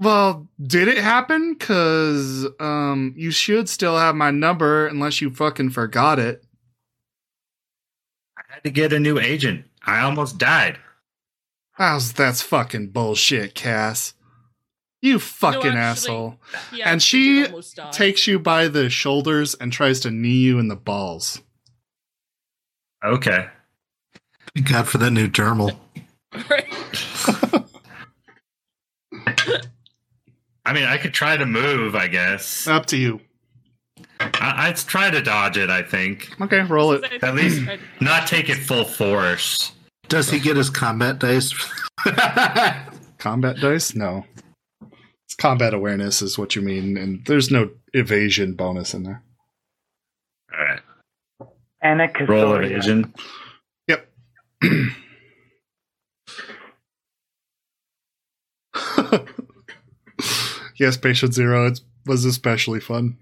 [0.00, 1.56] Well, did it happen?
[1.56, 6.42] Cause um you should still have my number unless you fucking forgot it.
[8.58, 9.66] I had to get a new agent.
[9.86, 10.80] I almost died.
[11.74, 14.14] How's that's fucking bullshit, Cass.
[15.00, 16.40] You fucking actually, asshole.
[16.72, 17.90] He And she did almost die.
[17.92, 21.40] Takes you by the shoulders and tries to knee you in the balls.
[23.04, 23.46] Okay.
[24.56, 25.76] Thank God for that new dermal.
[30.66, 32.66] I mean, I could try to move, I guess.
[32.66, 33.20] Up to you.
[34.20, 36.30] I- I'd try to dodge it, I think.
[36.40, 37.22] Okay, roll it.
[37.22, 37.62] At least
[38.00, 39.72] not take it full force.
[40.08, 41.52] Does he get his combat dice?
[43.18, 43.94] Combat dice?
[43.94, 44.24] No.
[45.26, 49.22] It's combat awareness is what you mean, and there's no evasion bonus in there.
[50.56, 50.80] All right.
[51.82, 52.72] And a Roll custodian.
[52.72, 53.14] evasion.
[53.88, 54.08] Yep.
[60.76, 61.66] yes, patient zero.
[61.66, 63.16] It was especially fun.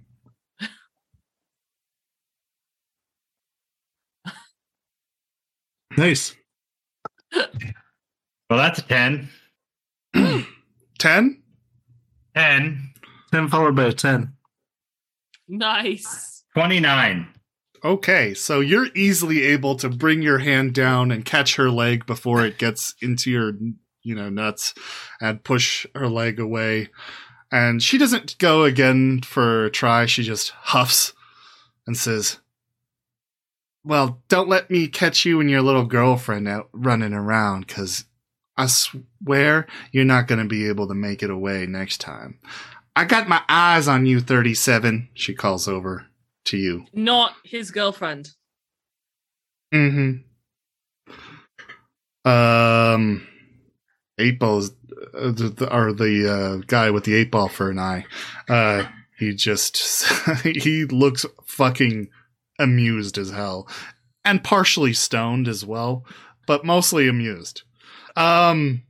[5.97, 6.35] Nice.
[7.35, 9.29] Well, that's a 10.
[10.99, 11.43] Ten.
[12.35, 12.93] 10.
[13.33, 14.33] 10 followed by a 10.
[15.49, 16.45] nice.
[16.55, 17.29] 29.
[17.85, 22.45] Okay, so you're easily able to bring your hand down and catch her leg before
[22.45, 23.53] it gets into your,
[24.03, 24.75] you know, nuts
[25.21, 26.89] and push her leg away.
[27.53, 30.07] And she doesn't go again for a try.
[30.07, 31.13] She just huffs
[31.87, 32.39] and says,
[33.87, 38.05] Well, don't let me catch you and your little girlfriend out running around because
[38.57, 42.41] I swear you're not going to be able to make it away next time.
[42.97, 46.07] I got my eyes on you, 37, she calls over
[46.47, 46.87] to you.
[46.93, 48.31] Not his girlfriend.
[49.73, 50.25] Mm-hmm.
[52.29, 53.29] Um,
[54.19, 54.73] eight balls,
[55.15, 58.05] uh, the, the, or the uh, guy with the eight ball for an eye.
[58.49, 59.77] Uh, he just
[60.43, 62.09] he looks fucking
[62.59, 63.69] amused as hell,
[64.25, 66.05] and partially stoned as well,
[66.47, 67.63] but mostly amused.
[68.17, 68.83] Um,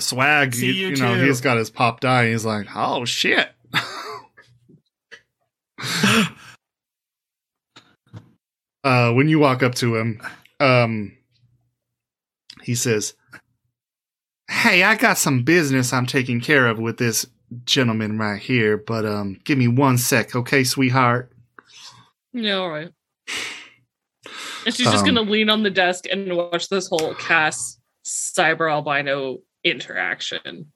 [0.00, 1.24] swag, you, you you know, too.
[1.26, 2.28] he's got his popped eye.
[2.30, 3.50] He's like, oh shit.
[8.84, 10.20] uh, when you walk up to him,
[10.60, 11.16] um,
[12.62, 13.14] he says,
[14.50, 17.26] "Hey, I got some business I'm taking care of with this
[17.64, 21.32] gentleman right here, but um, give me one sec, okay, sweetheart."
[22.32, 22.90] Yeah, all right.
[24.66, 28.70] And she's just Um, gonna lean on the desk and watch this whole Cass cyber
[28.70, 30.72] albino interaction.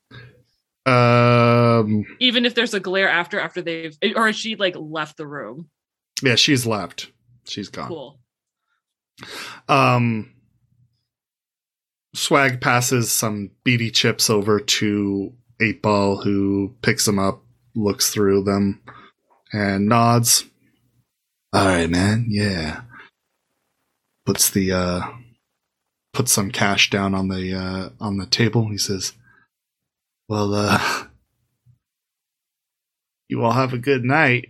[0.87, 5.69] Um, Even if there's a glare after after they've or she like left the room.
[6.23, 7.11] yeah, she's left.
[7.45, 7.89] She's gone.
[7.89, 8.21] Cool.
[9.69, 10.33] Um,
[12.15, 17.43] Swag passes some BD chips over to Eight Ball, who picks them up,
[17.75, 18.83] looks through them,
[19.53, 20.45] and nods.
[21.53, 22.27] All right, man.
[22.29, 22.83] Yeah.
[24.25, 25.03] Puts the uh,
[26.13, 28.69] puts some cash down on the uh, on the table.
[28.71, 29.13] He says,
[30.29, 31.05] "Well, uh,
[33.29, 34.49] you all have a good night."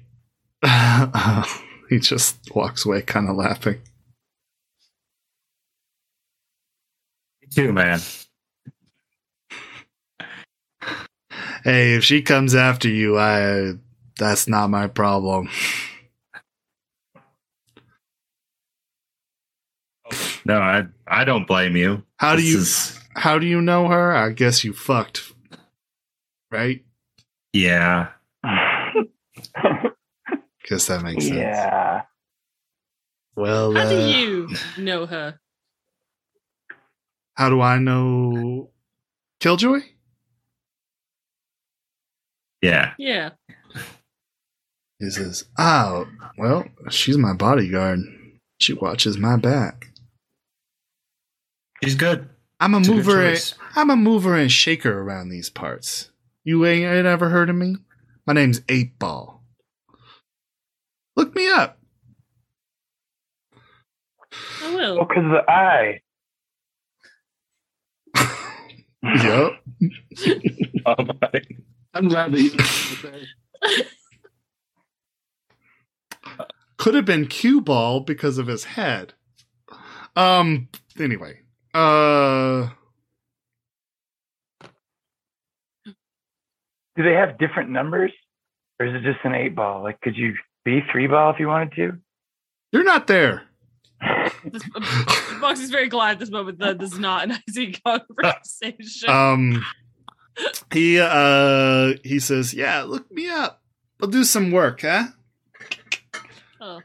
[1.89, 3.81] he just walks away, kind of laughing.
[7.41, 8.01] Me too, man.
[11.65, 13.73] Hey, if she comes after you, I
[14.19, 15.49] that's not my problem.
[20.45, 22.03] No, I I don't blame you.
[22.19, 24.13] How do you is- how do you know her?
[24.15, 25.33] I guess you fucked.
[26.51, 26.85] Right?
[27.53, 28.09] yeah.
[30.69, 31.37] Guess that makes sense.
[31.37, 32.03] yeah.
[33.37, 34.49] Well, How uh, do you
[34.79, 35.39] know her?
[37.35, 38.71] how do I know
[39.41, 39.81] Killjoy?
[42.61, 42.93] Yeah.
[42.99, 43.31] Yeah.
[44.99, 46.07] He says, "Oh,
[46.39, 48.01] well, she's my bodyguard.
[48.61, 49.89] She watches my back.
[51.83, 52.29] She's good.
[52.61, 53.21] I'm a It's mover.
[53.23, 53.55] And, choice.
[53.75, 56.11] I'm a mover and shaker around these parts.
[56.45, 57.77] You ain't, ain't ever heard of me?
[58.27, 59.43] My name's Eight Ball.
[61.17, 61.79] Look me up.
[64.63, 64.97] I will.
[64.97, 66.01] Well, because of the eye.
[69.25, 69.53] Yup.
[70.85, 71.41] Oh my.
[71.95, 72.51] I'm glad that you.
[76.77, 79.15] Could have been Cue Ball because of his head.
[80.17, 80.69] Um.
[80.99, 81.39] Anyway.
[81.75, 82.69] Uh.
[86.97, 88.13] do they have different numbers,
[88.79, 89.83] or is it just an eight ball?
[89.83, 90.35] Like, could you
[90.65, 91.99] be three ball if you wanted to?
[92.71, 93.43] You're not there.
[94.45, 94.63] This,
[95.41, 99.09] Box is very glad at this moment that this is not an easy conversation.
[99.09, 99.65] Um,
[100.73, 103.63] he uh he says, "Yeah, look me up.
[104.01, 105.09] I'll do some work, huh?"
[106.61, 106.81] oh.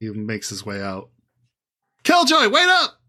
[0.00, 1.10] He makes his way out.
[2.04, 3.00] Killjoy, wait up!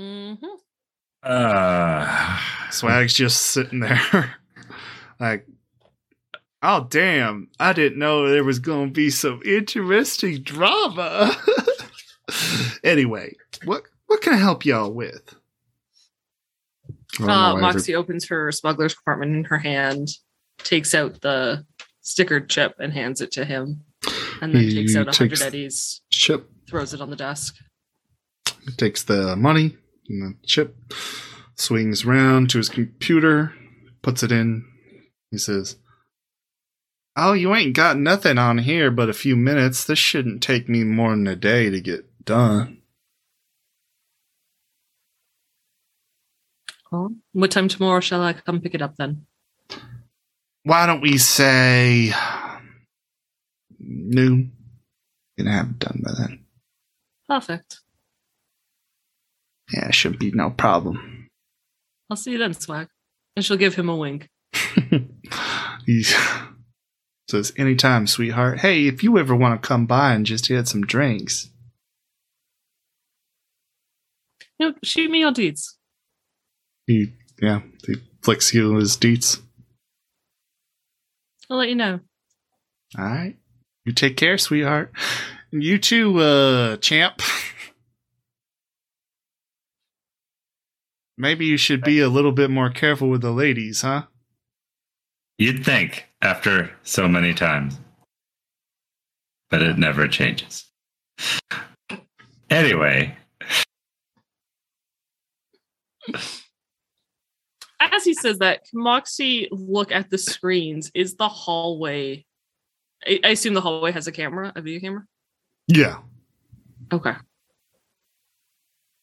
[0.00, 0.34] Hmm
[1.22, 2.38] Uh,
[2.70, 4.36] Swag's just sitting there,
[5.20, 5.46] like,
[6.62, 7.48] oh damn!
[7.58, 11.36] I didn't know there was going to be some interesting drama.
[12.84, 15.34] anyway, what what can I help y'all with?
[17.20, 20.08] I Uh, why Moxie opens her smuggler's compartment in her hand,
[20.58, 21.66] takes out the
[22.00, 23.82] sticker chip and hands it to him,
[24.40, 27.56] and then He takes out a hundred eddies, chip throws it on the desk.
[28.78, 29.76] takes the money
[30.10, 30.76] and the chip,
[31.54, 33.54] swings round to his computer,
[34.02, 34.64] puts it in.
[35.30, 35.76] He says,
[37.16, 39.84] Oh, you ain't got nothing on here but a few minutes.
[39.84, 42.82] This shouldn't take me more than a day to get done.
[46.92, 49.26] Oh, what time tomorrow shall I come pick it up then?
[50.64, 52.12] Why don't we say
[53.78, 54.52] noon?
[55.38, 56.44] Gonna have it done by then.
[57.28, 57.80] Perfect.
[59.72, 61.28] Yeah, it shouldn't be no problem.
[62.10, 62.88] I'll see you then, Swag.
[63.36, 64.28] And she'll give him a wink.
[65.86, 66.04] he
[67.28, 68.60] says, Anytime, sweetheart.
[68.60, 71.50] Hey, if you ever want to come by and just get some drinks.
[74.58, 75.78] Know, shoot me your deeds.
[76.86, 79.40] He, yeah, he flicks you his deets.
[81.48, 82.00] I'll let you know.
[82.98, 83.36] All right.
[83.84, 84.92] You take care, sweetheart.
[85.50, 87.22] You too, uh, champ.
[91.20, 94.04] Maybe you should be a little bit more careful with the ladies, huh?
[95.38, 97.78] you'd think after so many times,
[99.48, 100.66] but it never changes.
[102.50, 103.16] Anyway,
[107.80, 110.90] As he says that, can Moxie look at the screens?
[110.94, 112.24] Is the hallway?
[113.06, 115.04] I, I assume the hallway has a camera, a video camera.
[115.66, 115.98] Yeah.
[116.92, 117.14] Okay.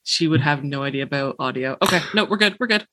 [0.08, 1.76] She would have no idea about audio.
[1.82, 2.56] Okay, no, we're good.
[2.62, 2.88] We're good.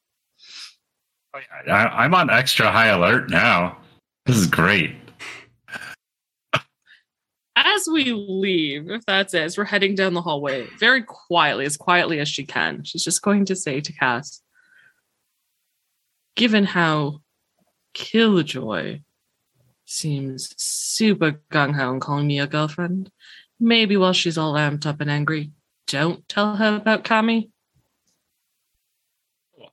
[1.33, 3.79] I, I'm on extra high alert now.
[4.27, 4.97] This is great.
[7.55, 11.77] As we leave, if that's it, as we're heading down the hallway, very quietly, as
[11.77, 14.43] quietly as she can, she's just going to say to Cass,
[16.35, 17.21] given how
[17.95, 19.03] Killjoy
[19.85, 23.09] seems super gung ho and calling me a girlfriend,
[23.61, 25.53] maybe while she's all amped up and angry,
[25.87, 27.51] don't tell her about Cammy.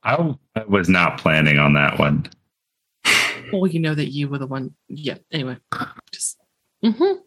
[0.04, 0.34] I
[0.66, 2.26] was not planning on that one.
[3.52, 4.74] Well, you know that you were the one.
[4.88, 5.58] Yeah, anyway.
[6.10, 6.38] Just.
[6.82, 7.18] Mm hmm.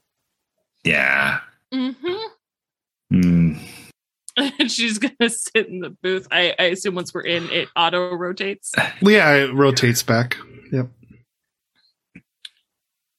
[0.84, 1.40] Yeah.
[1.72, 3.16] Mm hmm.
[3.16, 3.60] Mm.
[4.60, 6.28] and she's gonna sit in the booth.
[6.32, 8.74] I, I assume once we're in, it auto rotates.
[9.02, 10.38] Yeah, it rotates back.
[10.72, 10.90] Yep.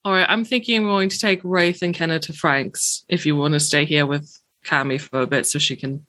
[0.05, 3.37] All right, I'm thinking I'm going to take Wraith and Kenna to Frank's if you
[3.37, 4.37] want to stay here with
[4.67, 6.05] Cammy for a bit so she can.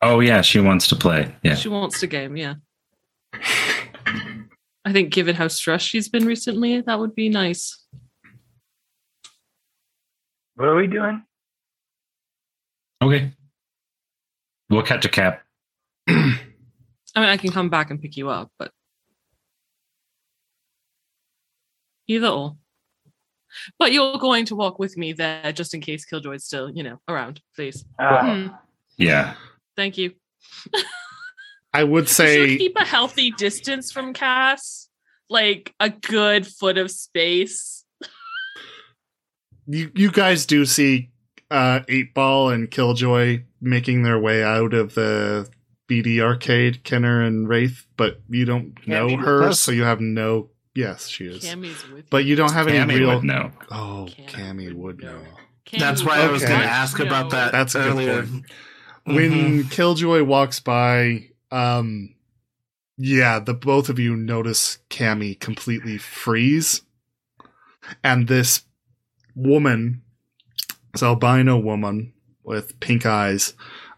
[0.00, 1.34] Oh yeah, she wants to play.
[1.42, 1.54] Yeah.
[1.54, 2.54] She wants to game, yeah.
[4.84, 7.84] I think given how stressed she's been recently, that would be nice.
[10.56, 11.22] What are we doing?
[13.00, 13.32] Okay.
[14.70, 15.34] We'll catch a cab.
[16.08, 18.72] I mean, I can come back and pick you up, but
[22.08, 22.56] either or.
[23.78, 27.00] But you're going to walk with me there just in case Killjoy's still, you know,
[27.08, 27.84] around, please.
[27.98, 28.46] Uh, Hmm,
[28.96, 29.34] Yeah.
[29.76, 30.12] thank you.
[31.72, 34.88] I would Should say keep a healthy distance from Cass,
[35.30, 37.84] like a good foot of space.
[39.66, 41.10] you you guys do see
[41.50, 45.48] uh eight ball and killjoy making their way out of the
[45.88, 50.00] bd arcade kenner and wraith but you don't know Cammy with her so you have
[50.00, 53.50] no yes she is Cammy's with but you don't have any Cammy real would know.
[53.70, 55.28] oh Cammy cammy would would know know.
[55.78, 56.52] That's Cammy why I was Okay.
[56.52, 57.06] going to ask know.
[57.06, 58.22] about that That's a good earlier.
[58.22, 58.46] point.
[59.06, 59.14] Mhm.
[59.14, 62.14] when killjoy walks by um
[62.96, 66.82] yeah the both of you notice cammy completely freeze
[68.04, 68.62] and this
[69.34, 70.02] woman
[70.92, 72.12] this albino woman
[72.44, 73.54] with pink eyes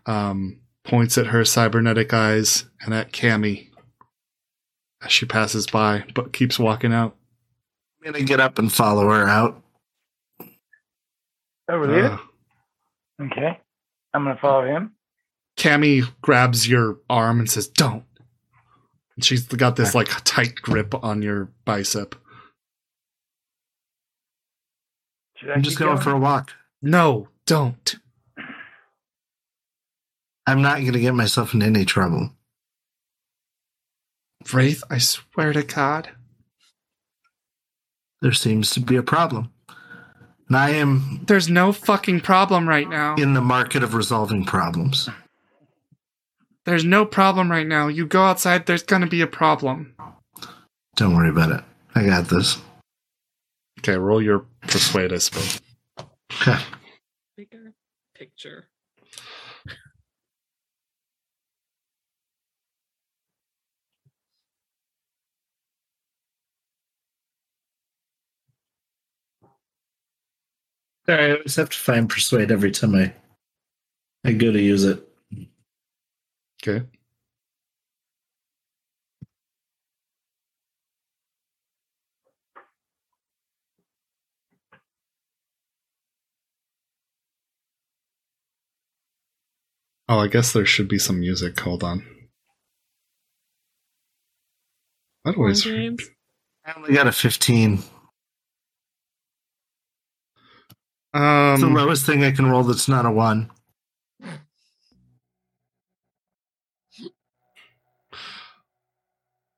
[0.06, 3.68] um points at her cybernetic eyes and at cammy
[5.04, 7.16] as she passes by but keeps walking out
[8.04, 9.62] I'm going to get up and follow her out.
[10.40, 12.04] oh, we're?
[12.06, 12.18] Uh,
[13.20, 13.58] Okay.
[14.12, 14.92] I'm going to follow him.
[15.56, 18.04] Cammy grabs your arm and says, "Don't."
[19.14, 22.16] And she's got this like tight grip on your bicep.
[25.46, 26.52] I I'm just keep going for a walk.
[26.82, 27.96] No, don't.
[30.46, 32.30] I'm not going to get myself in any trouble.
[34.52, 36.10] Wraith, I swear to God.
[38.20, 39.50] There seems to be a problem.
[40.48, 43.16] And I am There's no fucking problem right now.
[43.16, 45.08] in the market of resolving problems.
[46.64, 47.88] There's no problem right now.
[47.88, 49.94] You go outside, there's gonna be a problem.
[50.96, 51.64] Don't worry about it.
[51.94, 52.58] I got this.
[53.80, 55.60] Okay, roll your persuade, I suppose.
[56.32, 56.58] Okay.
[57.36, 57.72] Bigger
[58.14, 58.68] picture.
[71.06, 73.12] Sorry, I always have to find persuade every time I
[74.24, 75.06] I go to use it.
[76.62, 76.86] Okay.
[90.08, 91.58] Oh, I guess there should be some music.
[91.60, 92.04] Hold on.
[95.24, 95.66] That One always.
[95.66, 97.82] I only got a 15.
[101.14, 103.50] Um, It's the lowest thing I can roll that's not a one.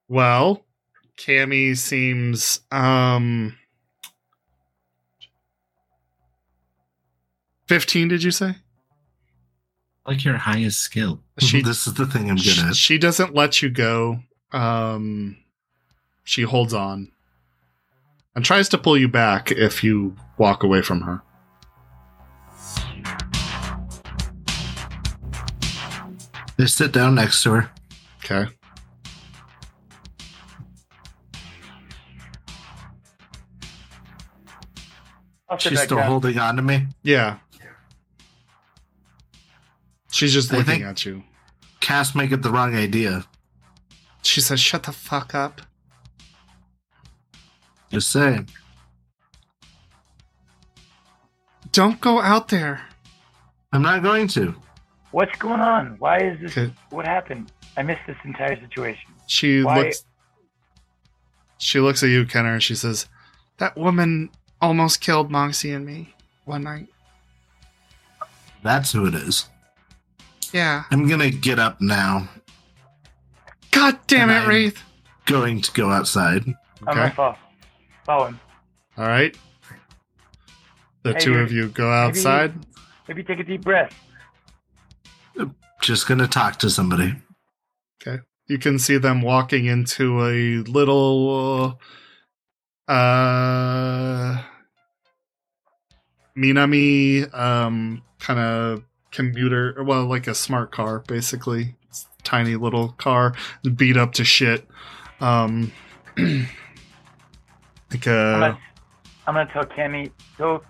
[0.09, 0.65] Well,
[1.17, 3.57] Cammy seems um
[7.69, 8.57] 15 did you say?
[10.07, 11.21] Like your highest skill.
[11.39, 12.77] She this is the thing I'm good she, at.
[12.77, 14.21] she doesn't let you go.
[14.53, 15.37] Um
[16.23, 17.11] she holds on
[18.35, 21.23] and tries to pull you back if you walk away from her.
[26.59, 27.71] I sit down next to her.
[28.25, 28.51] Okay.
[35.59, 36.07] She's still down.
[36.07, 36.87] holding on to me.
[37.03, 37.39] Yeah.
[40.11, 41.23] She's just I looking think- at you.
[41.81, 43.27] Cass may get the wrong idea.
[44.23, 45.61] She says, "Shut the fuck up."
[47.93, 48.49] Just saying.
[51.71, 52.87] Don't go out there.
[53.73, 54.57] I'm not going to.
[55.17, 55.97] What's going on?
[55.99, 56.71] Why is this?
[56.91, 57.51] What happened?
[57.79, 59.15] I missed this entire situation.
[59.27, 60.05] She Why- looks.
[61.57, 63.09] She looks at you, Kenner, and she says,
[63.57, 64.29] "That woman
[64.61, 66.15] almost killed Moxie and me
[66.45, 66.89] one night."
[68.63, 69.49] That's who it is.
[70.53, 70.85] Yeah.
[70.91, 72.29] I'm gonna get up now.
[73.71, 74.83] God damn it, And I'm- Wraith.
[75.25, 76.45] Going to go outside.
[76.87, 77.39] I'm gonna follow.
[78.05, 78.41] Follow him.
[78.99, 79.35] All right.
[81.05, 82.53] The Hey, two of you go outside.
[83.09, 83.95] Maybe take a deep breath.
[85.81, 87.15] Just gonna talk to somebody.
[88.01, 88.23] Okay.
[88.47, 91.79] You can see them walking into a little
[92.89, 94.43] uh
[96.37, 101.77] Minami um kind of commuter well like a smart car basically.
[101.89, 103.35] It's a tiny little car
[103.75, 104.67] beat up to shit.
[105.21, 105.73] Um
[106.17, 106.49] like
[107.91, 108.59] I'm, a gonna,
[109.27, 110.63] I'm gonna tell Cammy, go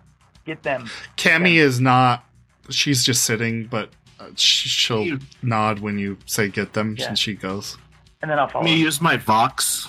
[0.44, 0.88] get them.
[1.16, 2.24] Cammy is not
[2.70, 7.08] she's just sitting but uh, she'll nod when you say get them Yeah.
[7.08, 7.76] and she goes.
[8.22, 8.64] And then I'll follow.
[8.64, 8.84] Let me him.
[8.84, 9.86] use my Vox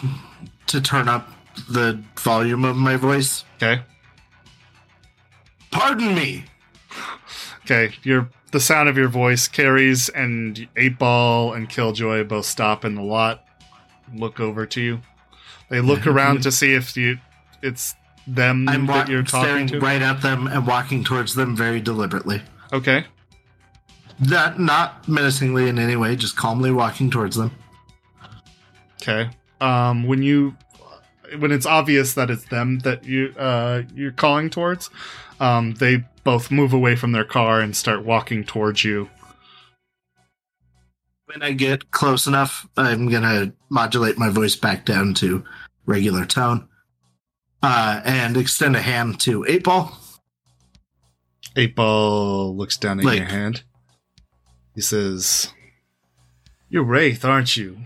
[0.68, 1.30] to turn up
[1.70, 3.46] the volume of my voice.
[3.56, 3.82] Okay?
[5.72, 6.46] Pardon me.
[7.70, 12.86] Okay, your the sound of your voice carries, and eight ball and Killjoy both stop
[12.86, 13.44] in the lot,
[14.16, 15.02] look over to you.
[15.70, 17.18] They look around to see if you
[17.62, 17.94] it's
[18.26, 19.80] them I'm that wa- you're talking staring to.
[19.82, 22.42] right at them and walking towards them very deliberately.
[22.72, 23.04] Okay,
[24.20, 27.52] Not not menacingly in any way, just calmly walking towards them.
[29.02, 29.30] okay.
[29.62, 30.56] Um, when you
[31.40, 34.90] when it's obvious that it's them that you uh you're calling towards,
[35.40, 39.10] um, they both move away from their car and start walking towards you.
[41.26, 45.44] When I get close enough, I'm gonna modulate my voice back down to
[45.86, 46.68] regular tone.
[47.62, 49.98] Uh, and extend a hand to eight ball.
[51.56, 53.64] Eight ball looks down at Like- your hand.
[54.78, 55.52] He says,
[56.70, 57.80] "You're Wraith, aren't you?"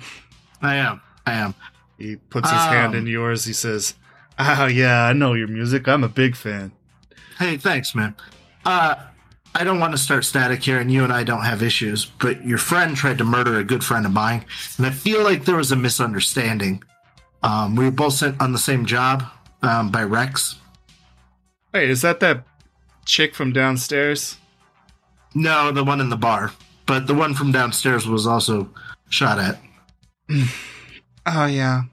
[0.61, 0.99] I am.
[1.25, 1.55] I am.
[1.97, 3.45] He puts his hand Um, in yours.
[3.45, 3.93] He says,
[4.37, 5.87] "Oh yeah, I know your music.
[5.87, 6.73] I'm a big fan."
[7.39, 8.13] Hey, thanks, man.
[8.65, 8.95] Uh,
[9.55, 12.43] I don't want to start static here, and you and I don't have issues, but
[12.45, 14.43] your friend tried to murder a good friend of mine,
[14.77, 16.83] and I feel like there was a misunderstanding.
[17.41, 19.23] Um, we were both sent on the same job
[19.61, 20.57] um, by Rex.
[21.73, 22.43] Wait, is that that
[23.05, 24.35] chick from downstairs?
[25.33, 26.51] No, the one in the bar.
[26.91, 28.69] But the one from downstairs was also
[29.09, 29.57] shot at.
[31.23, 31.83] Oh yeah.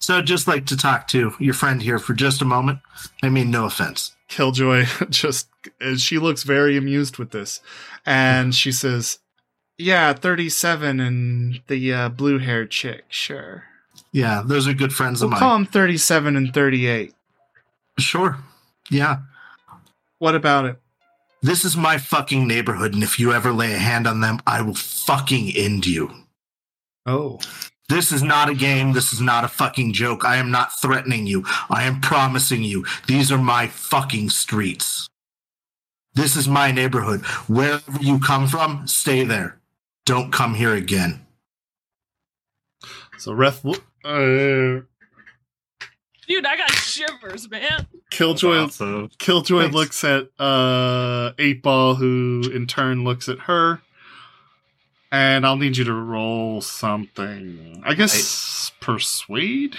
[0.00, 2.78] So I'd just like to talk to your friend here for just a moment.
[3.22, 4.14] I mean, no offense.
[4.28, 5.48] Killjoy just
[5.96, 7.60] she looks very amused with this,
[8.04, 9.18] and she says,
[9.78, 13.64] "Yeah, thirty-seven and the uh, blue-haired chick, sure.
[14.12, 15.62] Yeah, those are good friends We'll of call mine.
[15.64, 17.14] them thirty-seven and thirty-eight.
[17.98, 18.36] Sure.
[18.90, 19.20] Yeah.
[20.18, 20.76] What about it?
[21.42, 24.62] This is my fucking neighborhood, and if you ever lay a hand on them, I
[24.62, 26.10] will fucking end you.
[27.04, 27.38] Oh,
[27.88, 28.94] This is not a game.
[28.94, 30.24] This is not a fucking joke.
[30.24, 31.44] I am not threatening you.
[31.70, 32.84] I am promising you.
[33.06, 35.08] These are my fucking streets.
[36.14, 37.24] This is my neighborhood.
[37.46, 39.60] Wherever you come from, stay there.
[40.04, 41.26] Don't come here again.
[43.18, 43.64] so Ref,
[44.04, 44.80] uh,
[46.28, 47.86] Dude, I got shivers, man.
[48.10, 49.74] Killjoy Also, Killjoy Thanks.
[49.74, 53.80] looks at uh Eight Ball, who in turn looks at her.
[55.12, 57.82] And I'll need you to roll something.
[57.86, 59.76] I guess persuade?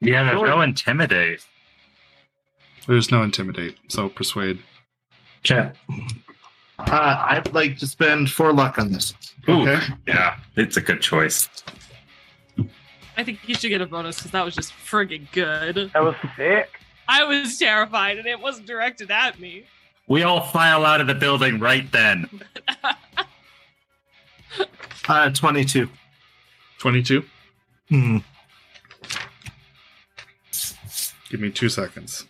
[0.00, 1.44] yeah, there's no intimidate.
[2.86, 4.58] There's no intimidate, so persuade.
[5.42, 5.76] Chat.
[6.78, 9.14] Uh, I'd like to spend four luck on this.
[9.48, 9.80] Ooh, Okay.
[10.06, 11.48] Yeah, it's a good choice.
[13.16, 15.90] I think you should get a bonus because that was just friggin' good.
[15.92, 16.70] That was sick.
[17.08, 19.64] I was terrified and it wasn't directed at me.
[20.08, 22.28] We all file out of the building right then.
[25.08, 25.88] Uh, 22.
[26.78, 27.24] 22.
[27.88, 28.18] Hmm.
[31.28, 32.24] Give me two seconds.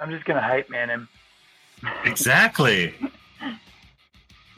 [0.00, 1.08] I'm just gonna hype man him.
[2.04, 2.94] Exactly.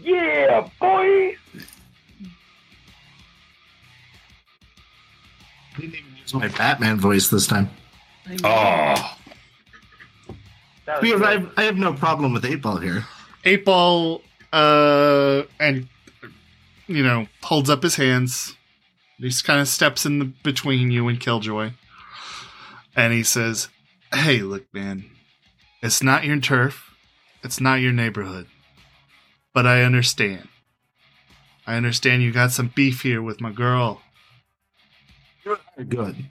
[0.01, 1.37] Yeah, boy.
[5.77, 7.71] I didn't even use my Batman voice this time.
[8.45, 9.17] Oh,
[11.01, 13.05] Because I have, I have no problem with 8 Ball here.
[13.45, 14.23] Eight Ball,
[14.53, 15.89] uh, and,
[16.87, 18.57] you know, holds up his hands.
[19.19, 21.73] He just kind of steps in the, between you and Killjoy.
[22.97, 23.69] And he says,
[24.13, 25.05] Hey, look, man,
[25.83, 26.94] it's not your turf.
[27.45, 28.47] It's not your neighborhood.
[29.53, 30.49] But I understand.
[31.67, 34.01] I understand you got some beef here with my girl.
[35.89, 36.31] Good.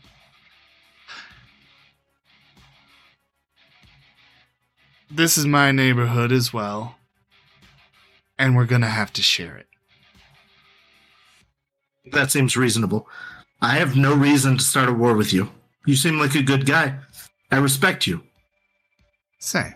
[5.10, 6.96] This is my neighborhood as well.
[8.40, 9.68] And we're gonna have to share it.
[12.12, 13.08] That seems reasonable.
[13.62, 15.52] I have no reason to start a war with you.
[15.86, 16.98] You seem like a good guy.
[17.52, 18.24] I respect you.
[19.40, 19.76] Same.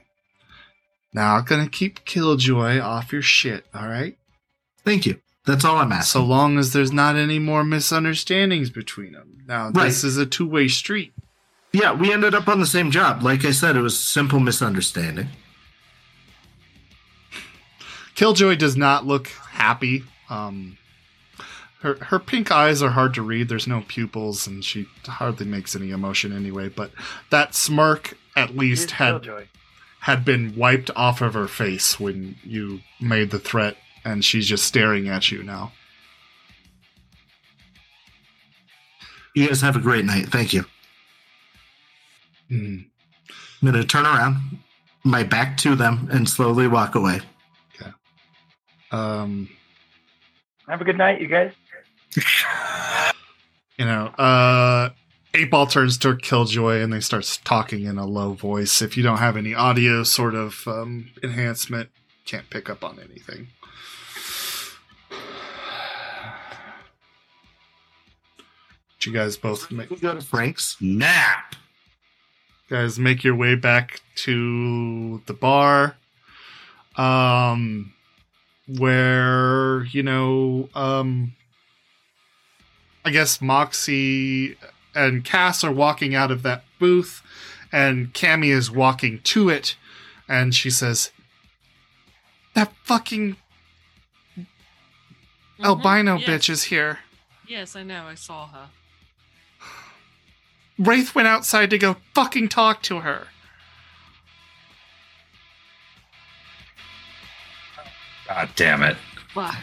[1.17, 4.19] Now I'm gonna keep Killjoy off your shit, alright?
[4.85, 5.19] Thank you.
[5.47, 6.21] That's all I'm asking.
[6.21, 9.39] So long as there's not any more misunderstandings between them.
[9.47, 9.85] Now, Right.
[9.85, 11.13] this is a two way street.
[11.73, 13.23] yeah, we ended up on the same job.
[13.23, 15.29] Like I said, it was simple misunderstanding.
[18.13, 20.03] Killjoy does not look happy.
[20.29, 20.77] Um,
[21.81, 23.49] her her pink eyes are hard to read.
[23.49, 26.69] There's no pupils, and she hardly makes any emotion anyway.
[26.69, 26.91] But
[27.31, 29.47] that smirk at least had Killjoy.
[30.01, 34.65] Had been wiped off of her face when you made the threat, and she's just
[34.65, 35.71] staring at you now.
[39.35, 40.27] You guys have a great night.
[40.29, 40.65] Thank you.
[42.49, 42.77] Hmm.
[43.61, 44.59] I'm going to turn around,
[45.03, 47.19] my back to them, and slowly walk away.
[47.75, 47.91] Okay.
[48.91, 49.49] Um,
[50.67, 51.51] Have a good night, you guys.
[53.77, 54.89] you know, uh,
[55.37, 58.81] Eight Ball turns to Killjoy and they starts talking in a low voice.
[58.81, 61.89] If you don't have any audio sort of um, enhancement,
[62.25, 63.49] can't pick up on anything.
[68.97, 70.75] But you guys both make, We go to Frank's.
[70.81, 71.55] nap.
[72.69, 75.95] guys make your way back to the bar
[76.95, 77.93] um
[78.67, 81.33] where you know um
[83.05, 84.57] i guess moxie
[84.97, 87.21] and cass are walking out of that booth
[87.71, 89.75] and Cammy is walking to it
[90.27, 91.11] and she says
[92.53, 93.35] that fucking
[94.37, 94.45] Mhm,
[95.65, 96.27] albino yes.
[96.29, 96.99] bitch is here
[97.47, 98.05] Yes, I know.
[98.07, 98.67] I saw her.
[100.77, 103.27] wraith went outside to go fucking talk to her
[108.27, 108.97] God damn it.
[109.33, 109.55] Fuck.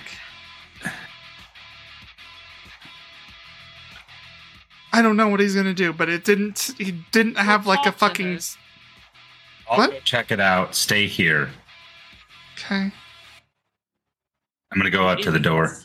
[4.95, 6.71] I don't know what he's gonna do, but it didn't.
[6.79, 8.39] He didn't have like a fucking.
[9.69, 9.91] I'll What?
[9.91, 10.77] go check it out.
[10.77, 11.51] Stay here.
[12.57, 12.93] Okay.
[14.71, 15.77] I'm gonna go out to the door.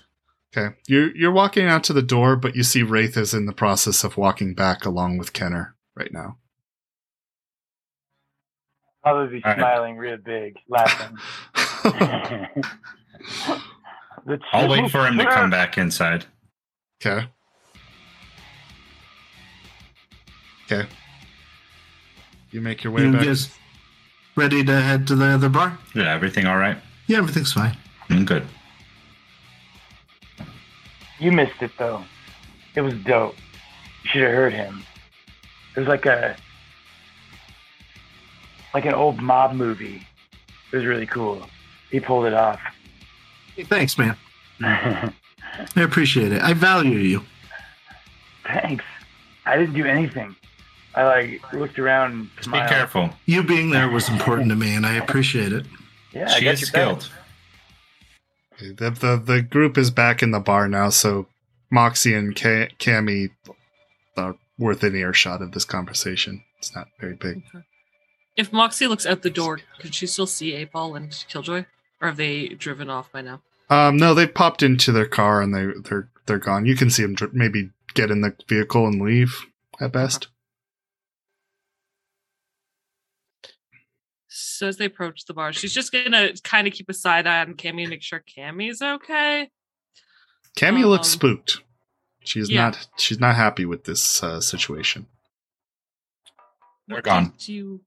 [0.56, 0.76] Okay.
[0.88, 4.04] You're you're walking out to the door, but you see Wraith is in the process
[4.04, 6.38] of walking back along with Kenner right now.
[9.02, 9.60] Probably be All right.
[9.60, 11.18] smiling real big, laughing.
[14.54, 16.26] I'll wait for him to come back inside.
[17.04, 17.28] okay.
[20.72, 20.88] Okay.
[22.52, 23.24] You make your way You back.
[23.26, 23.50] guys
[24.36, 25.78] ready to head to the other bar?
[25.96, 26.78] Yeah, everything all right?
[27.08, 27.76] Yeah, everything's fine.
[28.10, 28.46] Mm, good.
[31.20, 32.04] You missed it though.
[32.76, 33.36] It was dope.
[34.04, 34.84] You should have heard him.
[35.76, 36.36] It was like a
[38.74, 40.06] like an old mob movie.
[40.72, 41.48] It was really cool.
[41.92, 42.60] He pulled it off.
[43.56, 44.16] Hey, thanks, man.
[44.62, 45.12] I
[45.76, 46.42] appreciate it.
[46.42, 47.24] I value you.
[48.46, 48.86] Thanks.
[49.46, 50.36] I didn't do anything.
[50.96, 53.12] I like looked around and Just be careful.
[53.26, 55.66] You being there was important to me, and I appreciate it.
[56.14, 57.10] Yeah, I she got is skilled.
[58.60, 61.28] The, the the group is back in the bar now, so
[61.72, 63.30] Moxie and Ca- Cammy
[64.18, 66.44] are within earshot of this conversation.
[66.58, 67.44] It's not very big.
[68.36, 71.66] If Moxie looks out the door, could she still see Apol and Killjoy?
[72.02, 73.42] Or have they driven off by now?
[73.70, 76.66] Um, no, they popped into their car and they they're they're gone.
[76.66, 79.46] You can see them dr- maybe get in the vehicle and leave
[79.80, 80.28] at best.
[84.42, 87.42] So as they approach the bar, she's just gonna kind of keep a side eye
[87.42, 89.50] on Cammy and make sure Cammy's okay.
[90.58, 91.62] Cammy looks Um, spooked.
[92.24, 92.66] She's yeah.
[92.66, 95.08] not she's not happy with this uh, situation.
[96.88, 97.34] They're What gone.
[97.38, 97.82] did You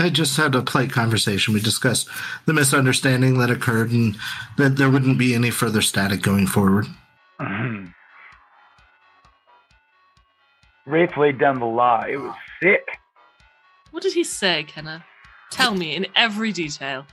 [0.00, 1.52] I just had a polite conversation.
[1.52, 2.08] We discussed
[2.46, 4.16] the misunderstanding that occurred and
[4.56, 6.86] that there wouldn't be any further static going forward.
[10.86, 12.02] Wraith laid down the law.
[12.08, 12.88] It was sick.
[13.92, 15.04] What did he say, Kenna?
[15.50, 17.06] Tell me in every detail.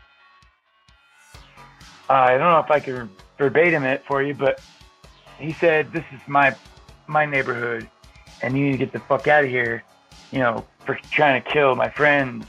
[2.09, 4.59] Uh, I don't know if I can verbatim it for you, but
[5.38, 6.56] he said, "This is my
[7.06, 7.88] my neighborhood,
[8.41, 9.83] and you need to get the fuck out of here."
[10.32, 12.45] You know, for trying to kill my friends.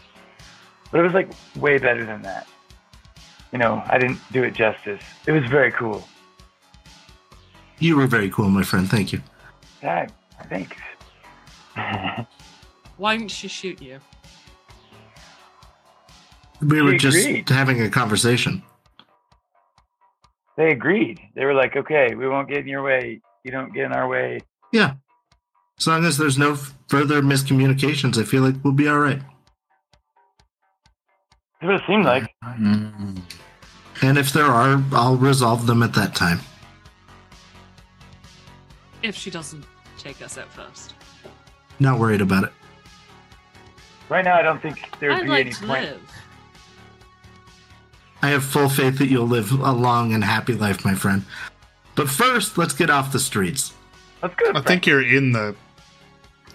[0.91, 2.47] But it was like way better than that.
[3.52, 5.02] You know, I didn't do it justice.
[5.26, 6.07] It was very cool.
[7.78, 8.89] You were very cool, my friend.
[8.89, 9.20] Thank you.
[9.83, 10.09] Yeah,
[10.49, 10.76] thanks.
[12.97, 14.00] Why didn't she shoot you?
[16.62, 17.48] We were She just agreed.
[17.48, 18.62] having a conversation.
[20.56, 21.18] they agreed.
[21.34, 23.20] They were like, "Okay, we won't get in your way.
[23.44, 24.40] You don't get in our way."
[24.72, 24.94] Yeah.
[25.78, 26.56] As long as there's no
[26.89, 29.22] further miscommunications, I feel like we'll be all right.
[31.60, 32.28] That's what it seemed like.
[32.44, 33.22] Mm.
[34.02, 36.40] And if there are, I'll resolve them at that time.
[39.02, 39.64] If she doesn't
[39.98, 40.94] take us out first.
[41.78, 42.52] Not worried about it.
[44.10, 45.84] Right now, I don't think there would I'd be like any to point.
[45.84, 46.00] live.
[48.23, 51.24] I have full faith that you'll live a long and happy life, my friend.
[51.94, 53.73] But first, let's get off the streets.
[54.23, 54.52] Let's go.
[54.55, 55.55] I think you're in the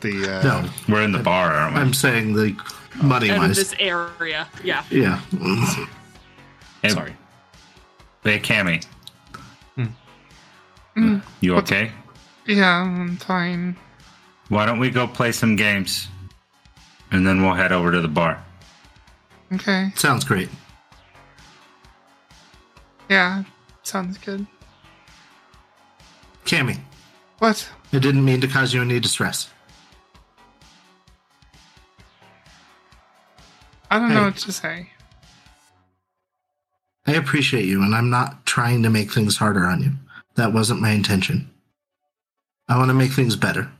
[0.02, 1.82] the uh, No, We're in the bar, aren't we?
[1.82, 2.56] I'm saying the
[3.02, 3.56] money Out of wise.
[3.56, 4.48] this area.
[4.64, 4.84] Yeah.
[4.92, 5.19] Yeah.
[6.82, 7.16] Hey, sorry.
[8.24, 8.85] Hey, Cammy.
[9.76, 11.18] Hmm.
[11.42, 11.92] You What's- okay?
[12.45, 13.76] Yeah, I'm fine.
[14.50, 16.08] Why don't we go play some games?
[17.11, 18.44] And then we'll head over to the bar.
[19.53, 19.92] Okay.
[19.95, 20.50] Sounds great.
[23.09, 23.43] Yeah,
[23.84, 24.45] sounds good.
[26.45, 26.80] Cammy,
[27.40, 27.67] What?
[27.92, 29.50] I didn't mean to cause you any distress.
[33.90, 34.16] I don't Hey.
[34.16, 34.90] know what to say.
[37.08, 39.93] I appreciate you, and I'm not trying to make things harder on you.
[40.35, 41.50] That wasn't my intention.
[42.67, 43.72] I want to make things better.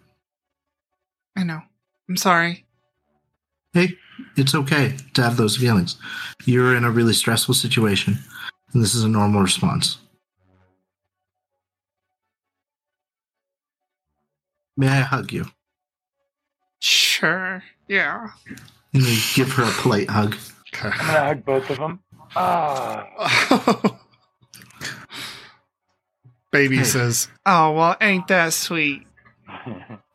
[1.36, 1.62] I know.
[2.08, 2.66] I'm sorry.
[3.74, 3.98] Hey,
[4.38, 5.98] it's okay to have those feelings.
[6.46, 8.20] You're in a really stressful situation,
[8.76, 9.98] and this is a normal response.
[14.78, 15.46] May I hug you?
[16.80, 17.64] Sure.
[17.88, 18.28] Yeah.
[18.94, 20.36] And you give her a polite hug.
[20.84, 22.00] I'm gonna hug both of them.
[22.36, 23.08] Ah,
[26.52, 26.84] Baby Hey.
[26.84, 29.08] says, "Oh well, ain't that sweet?"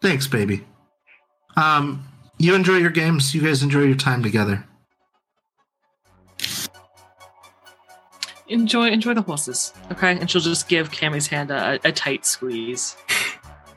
[0.02, 0.66] Thanks, baby.
[1.56, 2.04] Um,
[2.38, 3.34] you enjoy your games.
[3.34, 4.64] You guys enjoy your time together.
[8.50, 9.72] Enjoy enjoy the horses.
[9.92, 10.18] Okay.
[10.18, 12.96] And she'll just give Cammy's hand a, a tight squeeze.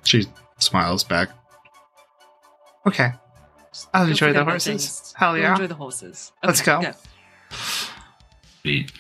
[0.06, 0.26] She
[0.58, 1.30] smiles back.
[2.86, 3.14] Okay.
[3.94, 4.66] I'll Don't enjoy the horses.
[4.86, 5.14] things.
[5.16, 5.52] Hell Go yeah.
[5.54, 6.34] Enjoy the horses.
[6.44, 6.82] Let's go.
[8.62, 8.92] Sweet.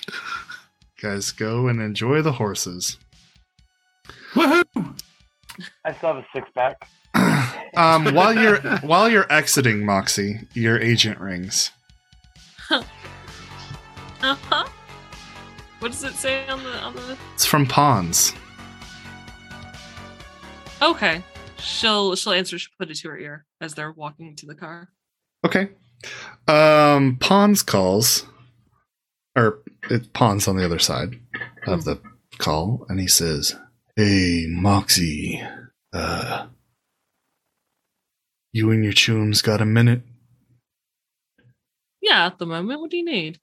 [1.01, 2.97] Guys, go and enjoy the horses.
[4.33, 4.97] Woohoo!
[5.83, 6.87] I still have a six pack.
[7.75, 11.71] um, while you're while you're exiting, Moxie, your agent rings.
[14.23, 14.65] Uh-huh.
[15.83, 18.33] What does it say on the on the It's from Pons.
[20.81, 21.21] Okay.
[21.57, 24.87] She'll she'll answer, she'll put it to her ear as they're walking to the car.
[25.45, 25.71] Okay.
[26.47, 28.25] Um, Pons calls,
[29.35, 31.19] or it Pons on the other side
[31.67, 31.99] of the
[32.37, 33.53] call, and he says,
[33.97, 35.43] "Hey, Moxie,
[35.91, 36.47] uh,
[38.53, 40.03] you and your chums got a minute?
[42.01, 42.79] Yeah, at the moment.
[42.79, 43.41] What do you need?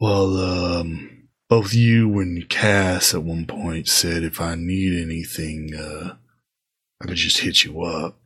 [0.00, 1.13] Well, um,
[1.48, 6.14] both you and Cass at one point said if I need anything, uh,
[7.00, 8.18] I could just hit you up.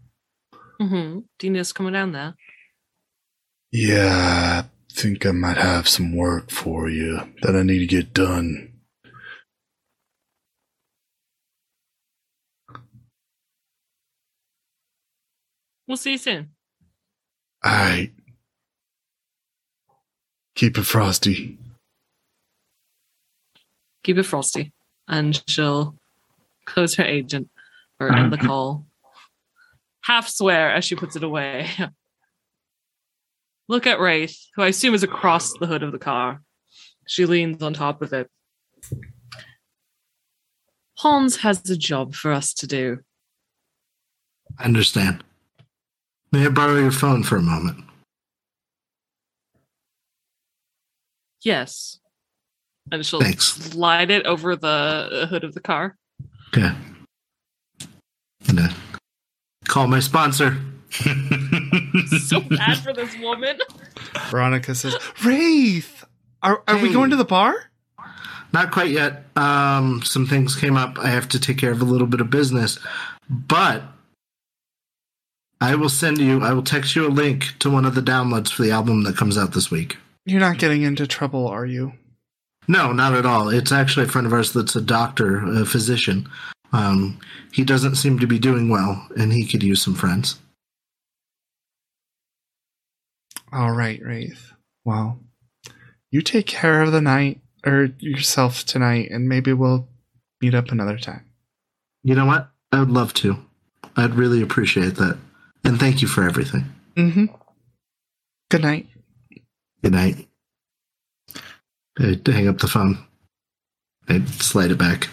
[0.81, 1.21] Mm-hmm.
[1.39, 2.35] Do you need us coming down there?
[3.73, 8.15] Yeah, I think I might have some work for you that I need to get
[8.15, 8.73] done.
[15.87, 16.51] We'll see you soon.
[17.67, 18.13] Alright.
[20.55, 21.59] Keep it frosty.
[24.09, 24.73] Keep it frosty.
[25.07, 25.95] And she'll
[26.65, 27.51] close her agent
[28.01, 28.87] or end the call.
[30.01, 31.69] Half swear as she puts it away.
[33.69, 36.41] Look at Wraith, who I assume is across the hood of the car.
[37.07, 38.31] She leans on top of it.
[40.97, 43.01] Hans has a job for us to do.
[44.59, 45.23] I understand.
[46.33, 47.85] May I borrow your phone for a moment?
[51.43, 52.01] Yes.
[52.91, 53.47] And she'll Thanks.
[53.47, 55.97] slide it over the hood of the car.
[56.49, 56.71] Okay.
[58.47, 58.73] Gonna
[59.67, 60.57] call my sponsor.
[62.21, 63.59] So bad for this woman.
[64.31, 66.05] Veronica says, Wraith!
[66.43, 67.71] Are, are we going to the bar?
[68.53, 69.25] Not quite yet.
[69.37, 70.99] Um, some things came up.
[70.99, 72.79] I have to take care of a little bit of business,
[73.29, 73.83] but
[75.61, 76.43] I will send you.
[76.43, 79.17] I will text you a link to one of the downloads for the album that
[79.17, 79.97] comes out this week.
[80.25, 81.93] You're not getting into trouble, are you?
[82.69, 83.49] No, not at all.
[83.49, 86.29] It's actually a friend of ours that's a doctor, a physician.
[86.73, 87.19] Um,
[87.51, 90.39] he doesn't seem to be doing well, and he could use some friends.
[93.51, 94.53] All right, Wraith.
[94.85, 95.19] Well,
[96.11, 99.89] you take care of the night or yourself tonight, and maybe we'll
[100.43, 101.25] meet up another time.
[102.03, 102.51] You know what?
[102.71, 103.39] I would love to.
[103.97, 105.19] I'd really appreciate that.
[105.65, 106.73] And thank you for everything.
[106.97, 107.27] Mm-hmm.
[108.51, 108.89] Good night.
[109.83, 110.28] Good night.
[111.99, 112.99] I hang up the phone.
[114.09, 115.09] I slide it back.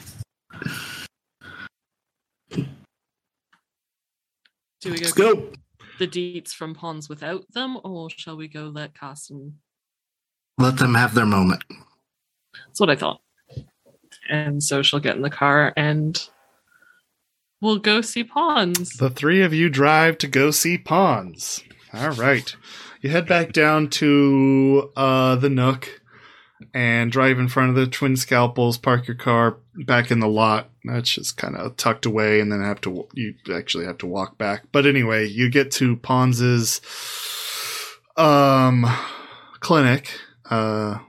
[4.81, 5.49] Do we go, Let's go.
[5.97, 9.59] the deets from Pons without them, or shall we go let Carson?
[10.59, 11.63] Let them have their moment.
[12.67, 13.21] That's what I thought.
[14.29, 16.29] And so she'll get in the car and
[17.61, 18.91] we'll go see Pons.
[18.97, 21.63] The three of you drive to go see Pons.
[21.93, 22.55] All right.
[23.01, 26.01] You head back down to uh, the Nook
[26.75, 28.77] and drive in front of the Twin Scalpels.
[28.77, 30.69] Park your car back in the lot.
[30.83, 34.37] That's just kind of tucked away, and then have to you actually have to walk
[34.37, 34.65] back.
[34.73, 36.81] But anyway, you get to Pons's
[38.17, 38.85] um
[39.61, 40.99] clinic, uh,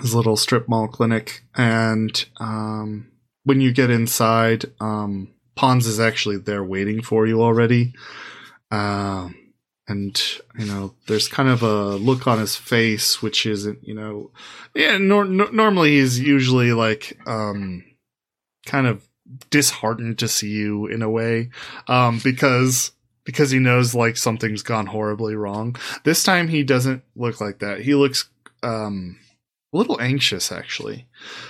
[0.00, 3.10] his little strip mall clinic, and um,
[3.42, 7.92] when you get inside, um, Pons is actually there waiting for you already.
[8.70, 9.34] Um,
[9.88, 10.20] and
[10.58, 14.30] you know, there's kind of a look on his face, which isn't, you know,
[14.74, 14.98] yeah.
[14.98, 17.84] Nor- nor- normally, he's usually like, um,
[18.66, 19.08] kind of
[19.50, 21.50] disheartened to see you in a way,
[21.86, 22.92] um, because
[23.24, 25.76] because he knows like something's gone horribly wrong.
[26.04, 27.80] This time, he doesn't look like that.
[27.80, 28.28] He looks
[28.62, 29.18] um
[29.72, 31.06] a little anxious actually.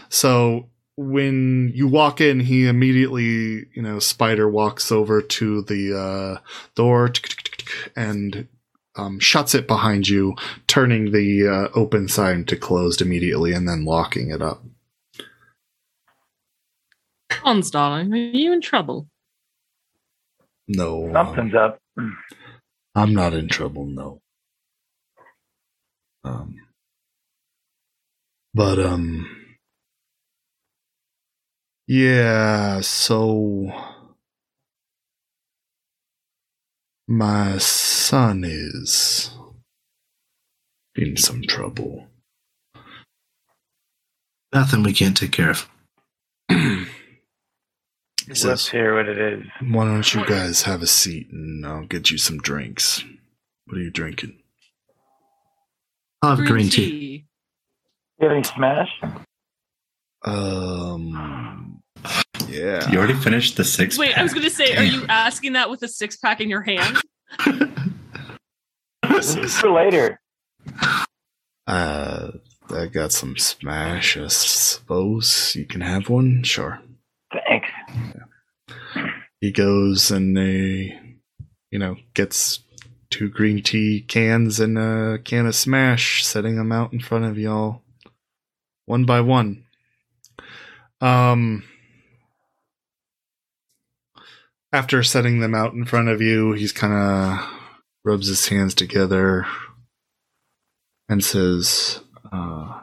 [0.08, 6.40] So when you walk in, he immediately, you know, Spider walks over to the uh,
[6.74, 7.08] door
[7.96, 8.48] and
[8.96, 10.34] um, shuts it behind you,
[10.66, 14.62] turning the uh, open sign to closed immediately and then locking it up.
[17.30, 19.08] Pons, darling, are you in trouble?
[20.66, 21.78] No, um, Something's up.
[22.94, 23.86] I'm not in trouble.
[23.86, 24.20] No.
[26.24, 26.56] Um,
[28.52, 29.26] but um,
[31.86, 32.80] yeah.
[32.80, 33.72] So
[37.08, 39.30] my son is
[40.94, 42.06] in some trouble.
[44.52, 45.68] Nothing we can't take care of.
[48.28, 49.46] Let's says, hear what it is.
[49.62, 53.02] "Why don't you guys have a seat and I'll get you some drinks?
[53.64, 54.42] What are you drinking?"
[56.20, 57.26] I'll have green tea.
[58.18, 58.90] You have any smash?
[60.24, 61.14] Um,
[62.48, 62.90] yeah.
[62.90, 63.98] You already finished the six.
[63.98, 66.48] Wait, I was going to say, are you asking that with a six pack in
[66.48, 66.98] your hand?
[69.02, 70.20] For later.
[71.66, 72.30] Uh,
[72.70, 74.16] I got some smash.
[74.16, 76.42] I suppose you can have one.
[76.42, 76.80] Sure.
[77.32, 77.68] Thanks.
[79.40, 80.98] He goes and they,
[81.70, 82.60] you know, gets
[83.10, 87.38] two green tea cans and a can of Smash, setting them out in front of
[87.38, 87.82] y'all,
[88.86, 89.64] one by one.
[91.00, 91.64] Um,
[94.72, 97.48] after setting them out in front of you, he's kind of
[98.04, 99.46] rubs his hands together
[101.08, 102.80] and says, uh,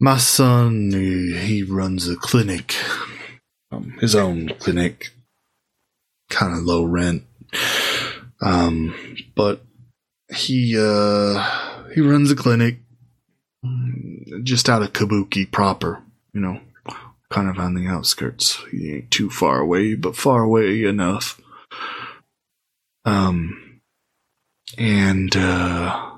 [0.00, 2.74] "My son, he, he runs a clinic,
[3.70, 5.10] um, his own clinic,
[6.28, 7.24] kind of low rent,
[8.40, 8.94] um,
[9.34, 9.64] but
[10.34, 12.78] he uh, he runs a clinic
[13.64, 16.02] mm, just out of Kabuki proper,
[16.34, 16.60] you know."
[17.32, 18.62] Kind of on the outskirts.
[18.74, 21.40] Ain't too far away, but far away enough.
[23.06, 23.80] Um,
[24.76, 26.10] and, uh,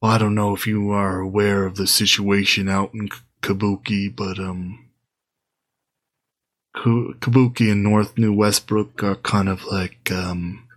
[0.00, 3.08] well, I don't know if you are aware of the situation out in
[3.42, 4.88] Kabuki, but, um,
[6.76, 10.68] Kabuki and North New Westbrook are kind of like, um,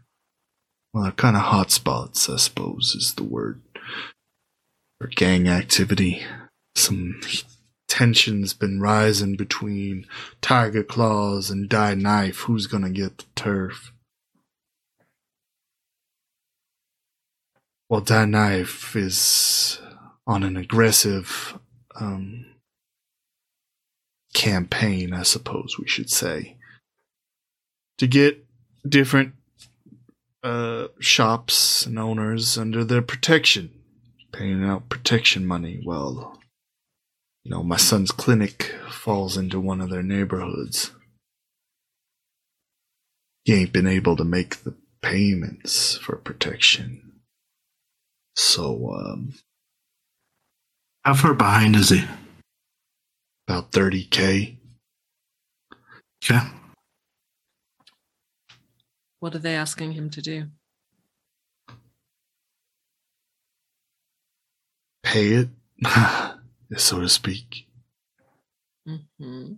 [0.94, 3.62] well, they're kind of hot spots, I suppose is the word,
[5.00, 6.24] for gang activity.
[6.76, 7.22] Some
[7.88, 10.06] tension's been rising between
[10.42, 12.40] Tyger Claws and Die Knife.
[12.42, 13.92] Who's gonna get the turf?
[17.90, 19.80] Well, Die Knife is
[20.26, 21.60] on an aggressive
[22.00, 22.46] um,
[24.34, 26.58] campaign, I suppose we should say,
[27.98, 28.46] to get
[28.88, 29.34] different
[30.44, 33.72] uh, shops and owners under their protection,
[34.32, 35.82] paying out protection money.
[35.84, 36.40] Well,
[37.46, 40.92] you know, my son's clinic falls into one of their neighborhoods.
[43.44, 47.22] He ain't been able to make the payments for protection.
[48.36, 49.36] So, um.
[51.04, 52.04] How far behind is he?
[53.48, 54.58] About 30k.
[56.24, 56.48] Okay.
[59.20, 60.46] What are they asking him to do?
[65.04, 65.50] Pay it,
[66.78, 67.68] so to speak.
[68.88, 69.54] Mm-hmm.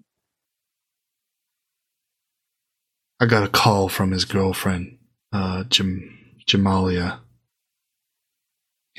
[3.19, 4.99] I got a call from his girlfriend,
[5.31, 7.19] uh, Jam- Jamalia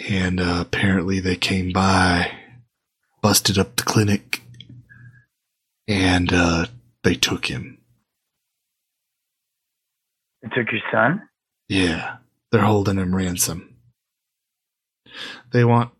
[0.06, 2.30] and uh, apparently they came by,
[3.20, 4.42] busted up the clinic,
[5.88, 6.66] and uh,
[7.02, 7.78] they took him.
[10.42, 11.28] They took your son?
[11.68, 12.18] Yeah,
[12.52, 13.76] they're holding him ransom.
[15.52, 15.90] They want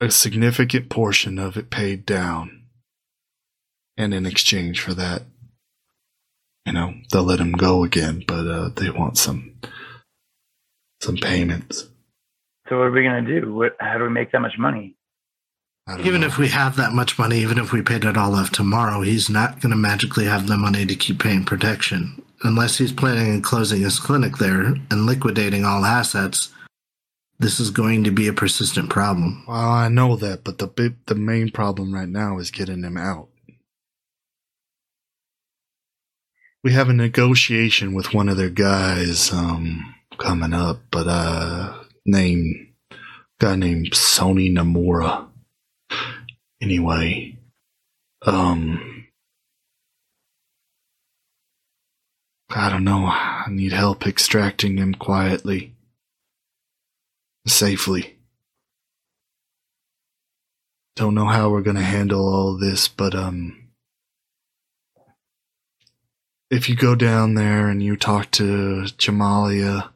[0.00, 2.62] a significant portion of it paid down.
[3.96, 5.22] And in exchange for that,
[6.64, 9.54] you know, they'll let him go again, but uh, they want some
[11.02, 11.88] some payments.
[12.68, 13.52] So what are we gonna do?
[13.52, 13.76] What?
[13.80, 14.96] How do we make that much money?
[15.98, 16.28] Even know.
[16.28, 19.28] if we have that much money, even if we paid it all off tomorrow, he's
[19.28, 22.22] not going to magically have the money to keep paying protection.
[22.42, 26.50] Unless he's planning on closing his clinic there and liquidating all assets,
[27.40, 29.44] this is going to be a persistent problem.
[29.48, 33.28] Well, I know that, but the the main problem right now is getting him out.
[36.62, 42.74] We have a negotiation with one of their guys um, coming up, but uh, name
[43.40, 45.26] guy named Sony Namura.
[46.60, 47.38] Anyway,
[48.26, 49.06] um,
[52.50, 53.06] I don't know.
[53.06, 55.74] I need help extracting him quietly,
[57.46, 58.18] safely.
[60.96, 63.70] Don't know how we're gonna handle all this, but um,
[66.50, 69.90] if you go down there and you talk to Jamalia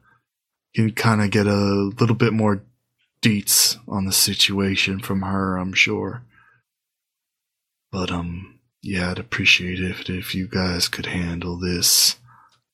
[0.75, 2.61] you can kind of get a little bit more
[3.21, 6.23] deets on the situation from her, I'm sure.
[7.91, 12.17] But um, yeah, I'd appreciate it if, if you guys could handle this.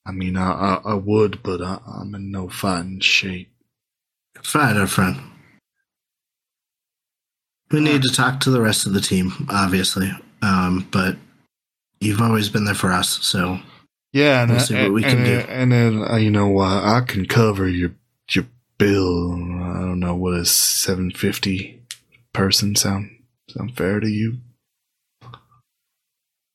[0.05, 3.50] I mean, I I, I would, but I, I'm in no fighting shape.
[4.43, 5.19] Fine, our friend.
[7.71, 10.11] We need to talk to the rest of the team, obviously.
[10.41, 11.15] Um, but
[11.99, 13.59] you've always been there for us, so
[14.11, 15.39] Yeah, and We'll see what we and, can do.
[15.47, 17.91] And then uh, you know, uh, I can cover your
[18.31, 18.45] your
[18.77, 19.33] bill.
[19.33, 21.81] I don't know what is seven fifty
[22.33, 23.09] person sound
[23.49, 24.39] sound fair to you?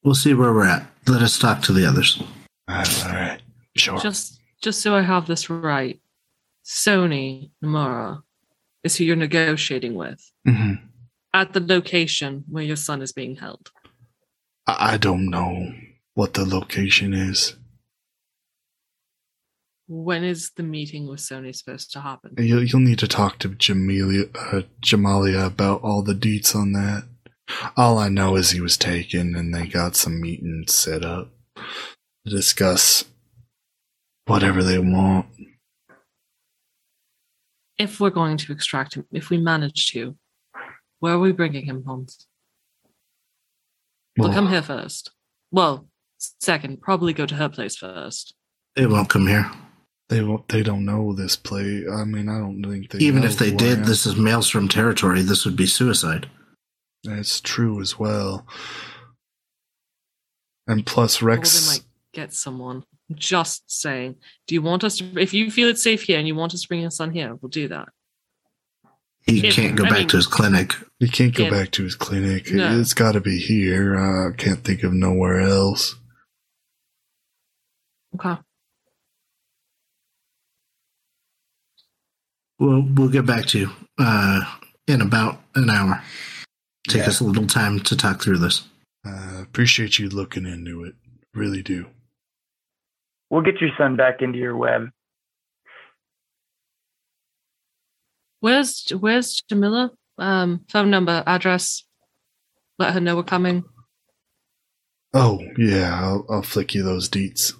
[0.07, 0.87] we'll see where we're at.
[1.07, 2.23] Let us talk to the others.
[2.69, 3.41] all right,
[3.77, 3.99] sure.
[3.99, 6.01] Just just so I have this right,
[6.67, 8.23] Sony Namura
[8.83, 10.75] is who you're negotiating with hmm
[11.37, 13.71] at the location where your son is being held.
[14.67, 15.71] I, I don't know
[16.15, 17.55] what the location is.
[19.87, 22.35] When is the meeting with Sony supposed to happen?
[22.39, 27.05] You'll, you'll need to talk to Jamalia, uh, Jamalia about all the deets on that.
[27.77, 31.31] All I know is he was taken and they got some meetings set up
[32.25, 33.05] to discuss
[34.25, 35.27] whatever they want.
[37.79, 40.17] If we're going to extract him, if we manage to,
[41.01, 42.27] where are we bringing him, Hans?
[44.17, 45.11] We'll come here first.
[45.51, 45.89] Well,
[46.19, 48.35] second, probably go to her place first.
[48.75, 49.51] They won't come here.
[50.09, 50.49] They won't.
[50.49, 51.85] They don't know this place.
[51.91, 52.99] I mean, I don't think they.
[52.99, 55.23] Even know if they did, this is Maelstrom territory.
[55.23, 56.31] This would be suicide.
[57.05, 58.47] That's true as well.
[60.67, 61.81] And plus, Or they Rex.
[62.17, 62.85] Might get someone.
[63.15, 64.17] Just saying.
[64.47, 66.63] Do you want us to, if you feel it's safe here and you want us
[66.63, 67.89] to bring your son here, we'll do that.
[69.27, 70.73] He If- can't go I back mean- to his clinic.
[70.99, 71.51] He can't go Yeah.
[71.51, 72.51] back to his clinic.
[72.53, 72.79] No.
[72.81, 73.97] It's got to be here.
[73.97, 75.97] I can't think of nowhere else.
[78.15, 78.41] Okay.
[82.59, 84.41] We'll we'll get back to you uh,
[84.87, 86.03] in about an hour.
[86.89, 87.09] Take Yeah.
[87.09, 88.63] us a little time to talk through this.
[89.07, 90.95] Uh, appreciate you looking into it.
[91.35, 91.87] Really do.
[93.31, 94.91] We'll get your son back into your web.
[98.41, 99.91] Where's Where's Jamila?
[100.19, 101.85] Um, phone number, address.
[102.79, 103.65] Let her know we're coming.
[105.13, 107.53] Oh yeah, I'll, I'll flick you those deets.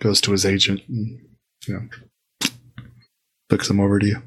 [0.00, 0.80] Goes to his agent.
[0.88, 1.20] And,
[1.66, 2.48] you know,
[3.48, 4.22] flicks them over to you.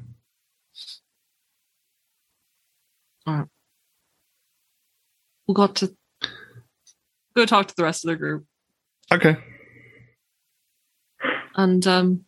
[3.26, 3.46] All right.
[5.46, 5.94] We'll go to
[7.36, 8.47] go talk to the rest of the group
[9.12, 9.36] Okay.
[11.56, 12.24] and um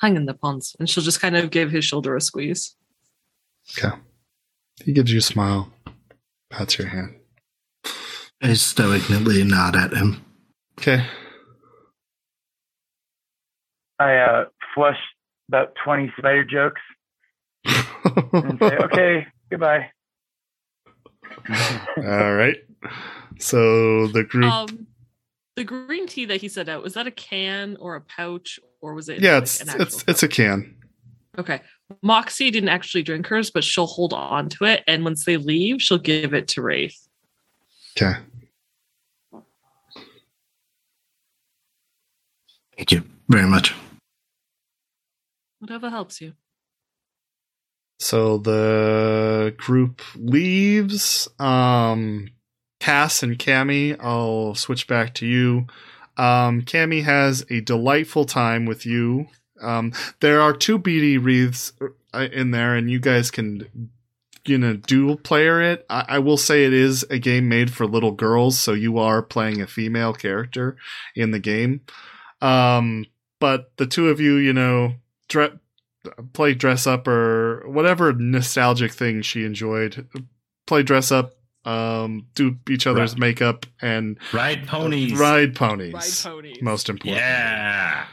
[0.00, 0.76] hang in the ponds.
[0.78, 2.76] And she'll just kind of give his shoulder a squeeze.
[3.76, 3.94] Okay.
[4.84, 5.72] He gives you a smile.
[6.50, 7.16] Pats your hand.
[8.42, 10.24] I stoically nod at him.
[10.78, 11.04] Okay.
[13.98, 14.44] I uh,
[14.74, 14.98] flush
[15.48, 16.82] about 20 spider jokes
[17.64, 19.90] and say, okay, goodbye.
[21.98, 22.56] All right.
[23.38, 24.52] So the group.
[24.52, 24.86] Um
[25.56, 28.92] the green tea that he set out, was that a can or a pouch or
[28.92, 30.76] was it yeah, like, it's an actual it's it's a can.
[31.38, 31.60] Okay.
[32.02, 34.82] Moxie didn't actually drink hers, but she'll hold on to it.
[34.86, 37.08] And once they leave, she'll give it to Wraith.
[37.96, 38.18] Okay.
[42.76, 43.74] Thank you very much.
[45.60, 46.34] Whatever helps you.
[47.98, 51.28] So the group leaves.
[51.38, 52.30] Um,
[52.80, 55.66] Cass and Cammy, I'll switch back to you.
[56.16, 59.26] Um, Cammy has a delightful time with you.
[59.60, 61.72] Um, there are two BD wreaths
[62.14, 63.90] uh, in there, and you guys can,
[64.46, 65.86] you know, dual player it.
[65.88, 69.22] I, I will say it is a game made for little girls, so you are
[69.22, 70.76] playing a female character
[71.14, 71.80] in the game.
[72.40, 73.06] Um,
[73.40, 74.94] but the two of you, you know,
[75.28, 75.58] dre-
[76.32, 80.06] play dress up or whatever nostalgic thing she enjoyed.
[80.66, 83.20] Play dress up, um, do each other's Right.
[83.20, 85.12] makeup, and Ride ponies.
[85.18, 85.92] ride ponies.
[85.94, 86.62] Ride ponies.
[86.62, 87.16] Most important.
[87.20, 88.04] Yeah.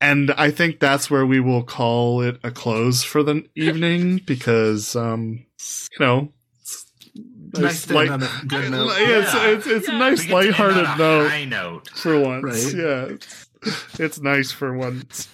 [0.00, 4.94] And I think that's where we will call it a close for the evening because,
[4.96, 5.46] um,
[5.92, 6.32] you know,
[6.62, 6.86] it's
[7.58, 8.88] Nice light- on a good note.
[8.98, 9.46] Yeah, it's, Yeah.
[9.48, 9.94] it's, it's Yeah.
[9.94, 11.88] a nice We get to end lighthearted note High note.
[11.90, 12.44] for once.
[12.44, 12.74] Right.
[12.74, 13.16] Yeah.
[13.64, 15.28] It's, it's nice for once.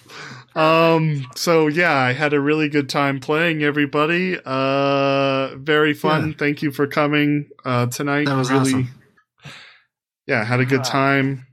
[0.55, 4.37] Um so yeah, I had a really good time playing everybody.
[4.43, 6.29] Uh very fun.
[6.29, 6.35] Yeah.
[6.37, 8.25] Thank you for coming uh tonight.
[8.25, 8.87] That was really awesome.
[10.27, 11.47] Yeah, had a good time.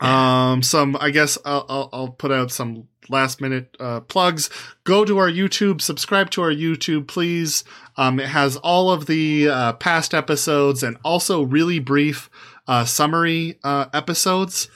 [0.00, 4.48] Um some I guess I'll I'll, I'll put out some last minute uh plugs.
[4.84, 7.64] Go to our YouTube, subscribe to our YouTube please.
[7.98, 12.30] Um it has all of the uh past episodes and also really brief
[12.66, 14.68] uh summary uh episodes.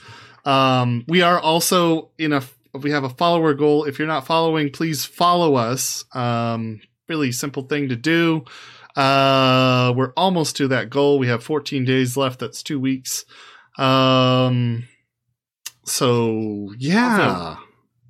[0.45, 2.41] Um, we are also in a
[2.73, 3.83] we have a follower goal.
[3.83, 6.05] If you're not following, please follow us.
[6.13, 8.45] Um, really simple thing to do.
[8.95, 11.19] Uh, we're almost to that goal.
[11.19, 12.39] We have 14 days left.
[12.39, 13.25] That's two weeks.
[13.77, 14.87] Um,
[15.85, 17.57] so yeah.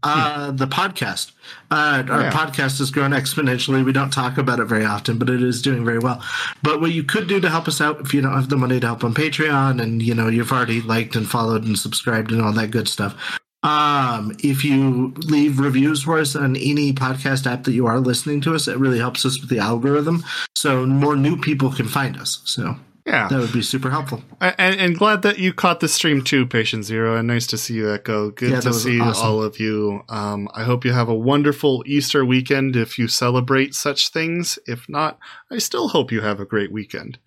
[0.03, 1.31] Uh, the podcast.
[1.69, 2.31] Uh, our Yeah.
[2.31, 3.85] podcast has grown exponentially.
[3.85, 6.21] We don't talk about it very often, but it is doing very well.
[6.63, 8.79] But what you could do to help us out, if you don't have the money
[8.79, 12.41] to help on Patreon, and you know you've already liked and followed and subscribed and
[12.41, 13.15] all that good stuff,
[13.63, 18.41] um, if you leave reviews for us on any podcast app that you are listening
[18.41, 20.23] to us, it really helps us with the algorithm,
[20.55, 22.41] so more new people can find us.
[22.43, 22.75] So
[23.11, 23.27] yeah.
[23.27, 24.23] that would be super helpful.
[24.39, 27.73] And, and glad that you caught the stream too, Patient Zero, and nice to see
[27.75, 28.31] you, Echo.
[28.31, 29.27] Good Yeah, to see awesome.
[29.27, 30.01] all of you.
[30.09, 34.57] Um, I hope you have a wonderful Easter weekend if you celebrate such things.
[34.65, 35.19] If not,
[35.51, 37.19] I still hope you have a great weekend.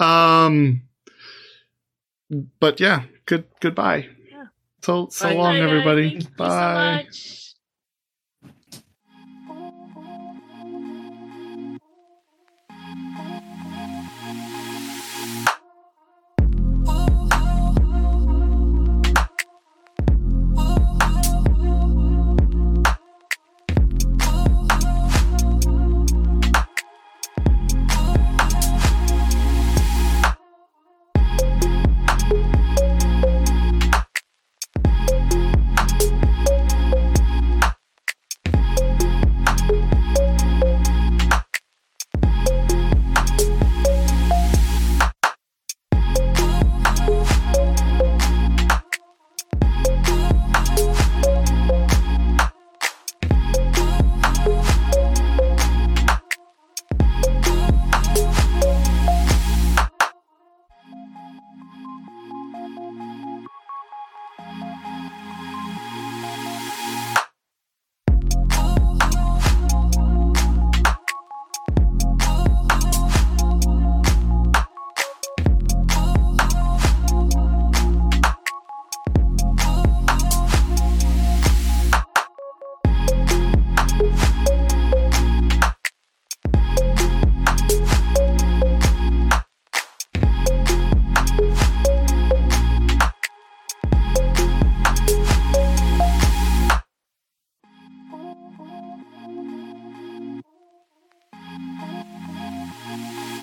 [0.00, 0.82] Um,
[2.58, 4.08] but yeah, good goodbye.
[4.30, 4.46] Yeah.
[4.82, 5.34] So so Bye.
[5.34, 6.10] long, Bye, everybody.
[6.10, 7.06] Thank you so Bye.